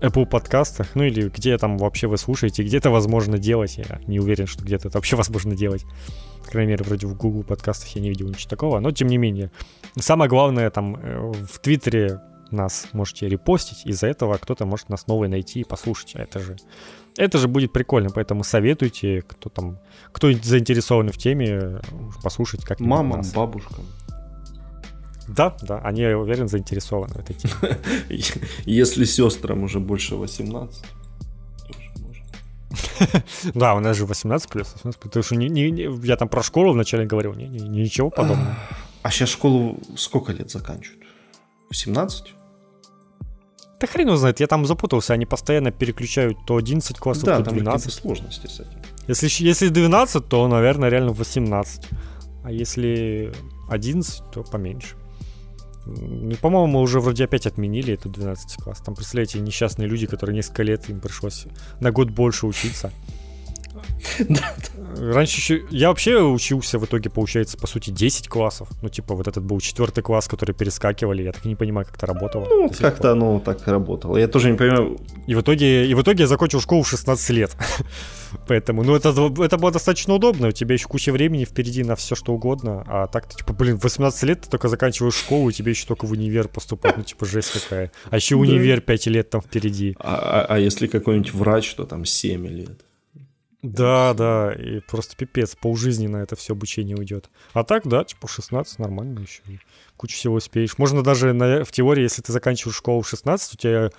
Apple 0.02 0.26
подкастах, 0.26 0.96
ну 0.96 1.04
или 1.04 1.30
где 1.30 1.58
там 1.58 1.78
вообще 1.78 2.08
вы 2.08 2.18
слушаете, 2.18 2.64
где-то 2.64 2.90
возможно 2.90 3.38
делать, 3.38 3.78
я 3.78 4.00
не 4.08 4.20
уверен, 4.20 4.46
что 4.46 4.64
где-то 4.64 4.90
это 4.90 4.98
вообще 4.98 5.16
возможно 5.18 5.56
делать. 5.56 5.86
По 6.44 6.52
крайней 6.52 6.72
мере, 6.72 6.84
вроде 6.84 7.08
в 7.08 7.16
Google 7.16 7.44
подкастах 7.44 7.90
я 7.96 8.02
не 8.02 8.10
видел 8.10 8.28
ничего 8.28 8.50
такого, 8.50 8.80
но 8.80 8.92
тем 8.92 9.08
не 9.08 9.18
менее. 9.18 9.52
Самое 9.98 10.30
главное, 10.30 10.70
там 10.70 10.96
э, 10.96 11.32
в 11.50 11.60
Твиттере 11.60 12.20
нас 12.56 12.88
можете 12.94 13.28
репостить, 13.30 13.86
из-за 13.86 14.08
этого 14.08 14.38
кто-то 14.38 14.66
может 14.66 14.90
нас 14.90 15.08
новый 15.08 15.30
найти 15.30 15.62
и 15.62 15.64
послушать. 15.64 16.16
Это 16.16 16.40
же, 16.40 16.56
это 17.18 17.38
же 17.38 17.48
будет 17.48 17.72
прикольно, 17.74 18.10
поэтому 18.10 18.44
советуйте, 18.44 19.22
кто 19.22 19.50
там, 19.50 19.78
кто 20.12 20.32
заинтересован 20.32 21.10
в 21.12 21.18
теме, 21.18 21.82
послушать 22.24 22.64
как 22.66 22.80
Мамам, 22.80 23.20
нас. 23.20 23.34
бабушкам. 23.34 23.86
Да, 25.28 25.56
да, 25.62 25.80
они, 25.80 26.02
я 26.02 26.18
уверен, 26.18 26.48
заинтересованы 26.48 27.14
в 27.16 27.18
этой 27.20 27.34
теме. 27.36 27.80
Если 28.66 29.06
сестрам 29.06 29.64
уже 29.64 29.80
больше 29.80 30.16
18, 30.16 30.84
тоже 31.68 31.92
можно. 32.00 33.24
Да, 33.56 33.74
у 33.74 33.80
нас 33.80 33.98
же 33.98 34.06
18 34.06 34.50
плюс, 34.50 34.72
18 34.74 35.00
плюс. 35.02 35.10
Потому 35.12 35.24
что 35.24 35.36
не, 35.36 35.50
не- 35.50 35.72
не- 35.72 36.08
я 36.08 36.16
там 36.16 36.30
про 36.30 36.44
школу 36.44 36.74
вначале 36.74 37.06
говорил, 37.08 37.34
не, 37.34 37.48
не- 37.48 37.68
ничего 37.68 38.10
подобного. 38.12 38.56
А 39.02 39.10
сейчас 39.12 39.30
школу 39.30 39.80
сколько 39.98 40.32
лет 40.32 40.52
заканчивают? 40.52 41.02
В 41.72 41.76
17? 41.76 42.34
Да 43.86 43.92
хрен 43.92 44.08
его 44.08 44.18
знает, 44.18 44.40
я 44.40 44.48
там 44.48 44.66
запутался, 44.66 45.14
они 45.14 45.26
постоянно 45.26 45.72
переключают 45.72 46.38
то 46.48 46.58
11 46.58 46.98
классов, 46.98 47.24
Да, 47.26 47.38
то 47.38 47.44
там 47.44 47.54
какие-то 47.54 47.64
12. 47.72 47.94
сложности 47.94 48.48
с 48.48 48.60
этим. 48.60 48.82
Если, 49.08 49.44
если 49.44 49.68
12, 49.70 50.28
то, 50.28 50.48
наверное, 50.48 50.90
реально 50.90 51.12
18. 51.12 51.84
А 52.44 52.52
если 52.52 53.32
11, 53.70 54.24
то 54.34 54.44
поменьше. 54.44 54.96
Ну, 55.86 56.36
по-моему, 56.38 56.80
уже 56.80 57.00
вроде 57.00 57.26
опять 57.26 57.46
отменили 57.46 57.94
этот 57.94 58.12
12 58.14 58.64
класс. 58.64 58.80
Там, 58.80 58.96
представляете, 58.96 59.40
несчастные 59.40 59.88
люди, 59.88 60.08
которые 60.08 60.36
несколько 60.36 60.64
лет 60.64 60.90
им 60.90 61.00
пришлось 61.00 61.46
на 61.80 61.92
год 61.92 62.10
больше 62.10 62.48
учиться. 62.48 62.92
Раньше 64.98 65.38
еще... 65.38 65.66
Я 65.70 65.90
вообще 65.90 66.22
учился 66.22 66.80
в 66.80 66.86
итоге, 66.86 67.10
получается, 67.10 67.58
по 67.58 67.68
сути, 67.68 67.90
10 67.92 68.28
классов. 68.28 68.70
Ну, 68.82 68.90
типа, 68.90 69.16
вот 69.16 69.28
этот 69.28 69.44
был 69.44 69.60
четвертый 69.60 70.02
класс, 70.02 70.28
который 70.28 70.54
перескакивали. 70.54 71.24
Я 71.24 71.32
так 71.32 71.46
и 71.46 71.50
не 71.50 71.56
понимаю, 71.56 71.86
как 71.86 71.96
это 71.98 72.06
работало. 72.06 72.46
Ну, 72.50 72.70
как-то 72.70 73.12
оно 73.12 73.40
так 73.40 73.68
работало. 73.68 74.18
Я 74.18 74.28
тоже 74.28 74.52
не 74.52 74.58
понимаю. 74.58 74.98
И 75.28 75.36
в 75.36 75.42
итоге, 75.42 75.88
и 75.88 75.94
в 75.94 76.02
итоге 76.02 76.24
я 76.24 76.28
закончил 76.28 76.62
школу 76.62 76.84
в 76.84 76.90
16 76.90 77.30
лет. 77.32 77.56
Поэтому, 78.48 78.84
ну, 78.84 78.96
это, 78.96 79.10
это 79.44 79.58
было 79.58 79.72
достаточно 79.72 80.14
удобно. 80.14 80.48
У 80.50 80.52
тебя 80.52 80.74
еще 80.74 80.88
куча 80.88 81.12
времени 81.12 81.46
впереди 81.46 81.84
на 81.84 81.96
все, 81.96 82.16
что 82.16 82.34
угодно. 82.34 82.84
А 82.88 83.08
так 83.08 83.28
ты, 83.28 83.38
типа, 83.38 83.54
блин, 83.54 83.78
в 83.80 83.84
18 83.84 84.24
лет 84.24 84.42
ты 84.42 84.50
только 84.50 84.68
заканчиваешь 84.68 85.16
школу, 85.16 85.50
и 85.50 85.54
тебе 85.54 85.72
еще 85.72 85.86
только 85.88 86.06
в 86.06 86.12
универ 86.12 86.48
поступать. 86.48 86.98
Ну, 86.98 87.04
типа, 87.04 87.26
жесть 87.26 87.52
какая. 87.52 87.92
А 88.10 88.16
еще 88.16 88.36
универ 88.36 88.82
5 88.82 89.08
лет 89.08 89.30
там 89.30 89.42
впереди. 89.42 89.96
А, 90.00 90.46
а- 90.50 90.56
а 90.56 90.60
если 90.60 90.88
какой-нибудь 90.88 91.34
врач, 91.34 91.74
то 91.76 91.86
там 91.86 92.06
7 92.06 92.48
лет. 92.48 92.82
Да, 93.66 94.14
да, 94.14 94.54
и 94.54 94.80
просто 94.80 95.16
пипец, 95.16 95.56
полжизни 95.56 96.08
на 96.08 96.18
это 96.18 96.36
все 96.36 96.54
обучение 96.54 96.96
уйдет. 96.96 97.30
А 97.54 97.64
так, 97.64 97.88
да, 97.88 98.04
типа 98.04 98.28
16 98.28 98.80
нормально 98.80 99.20
еще. 99.20 99.42
Кучу 99.98 100.16
всего 100.16 100.36
успеешь. 100.36 100.78
Можно 100.78 101.04
даже 101.04 101.34
на, 101.34 101.64
в 101.64 101.72
теории, 101.72 102.04
если 102.04 102.22
ты 102.22 102.32
заканчиваешь 102.32 102.76
школу 102.76 103.02
в 103.02 103.10
16, 103.10 103.54
у 103.54 103.58
тебя 103.58 103.90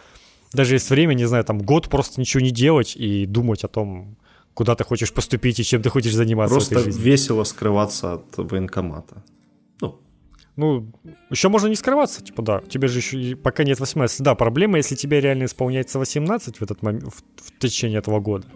даже 0.52 0.76
есть 0.76 0.88
время, 0.90 1.14
не 1.14 1.24
знаю, 1.24 1.44
там 1.44 1.58
год 1.58 1.88
просто 1.88 2.20
ничего 2.20 2.42
не 2.42 2.50
делать 2.50 2.96
и 2.96 3.26
думать 3.26 3.64
о 3.64 3.68
том, 3.68 4.16
куда 4.54 4.74
ты 4.76 4.84
хочешь 4.84 5.12
поступить 5.12 5.58
и 5.58 5.64
чем 5.64 5.82
ты 5.82 5.90
хочешь 5.90 6.14
заниматься 6.14 6.54
Просто 6.54 6.80
весело 6.80 7.44
скрываться 7.44 8.14
от 8.14 8.36
военкомата. 8.36 9.22
Ну, 10.56 10.90
еще 11.28 11.50
можно 11.50 11.68
не 11.68 11.74
скрываться, 11.74 12.24
типа, 12.24 12.42
да, 12.42 12.60
тебе 12.60 12.88
же 12.88 12.98
еще 12.98 13.36
пока 13.36 13.62
нет 13.62 13.78
18. 13.78 14.22
Да, 14.22 14.34
проблема, 14.34 14.78
если 14.78 14.94
тебе 14.94 15.20
реально 15.20 15.44
исполняется 15.44 15.98
18 15.98 16.58
в 16.58 16.62
этот 16.62 16.82
момент, 16.82 17.04
в, 17.04 17.22
в 17.44 17.58
течение 17.58 17.98
этого 17.98 18.20
года, 18.20 18.46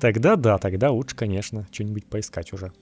тогда 0.00 0.36
да, 0.36 0.56
тогда 0.56 0.90
лучше, 0.90 1.14
конечно, 1.14 1.66
что-нибудь 1.70 2.06
поискать 2.06 2.54
уже. 2.54 2.72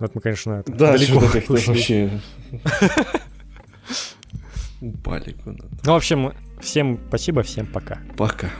Ну, 0.00 0.06
это 0.06 0.12
мы, 0.16 0.20
конечно, 0.20 0.52
это 0.54 0.72
далеко 0.72 1.20
что-то 1.20 1.32
как-то 1.32 1.52
ушли. 1.52 1.68
вообще 1.68 2.10
упали 4.80 5.32
куда-то. 5.32 5.68
Ну, 5.84 5.92
в 5.92 5.96
общем, 5.96 6.32
всем 6.60 7.00
спасибо, 7.08 7.42
всем 7.42 7.66
пока. 7.66 7.98
Пока. 8.16 8.50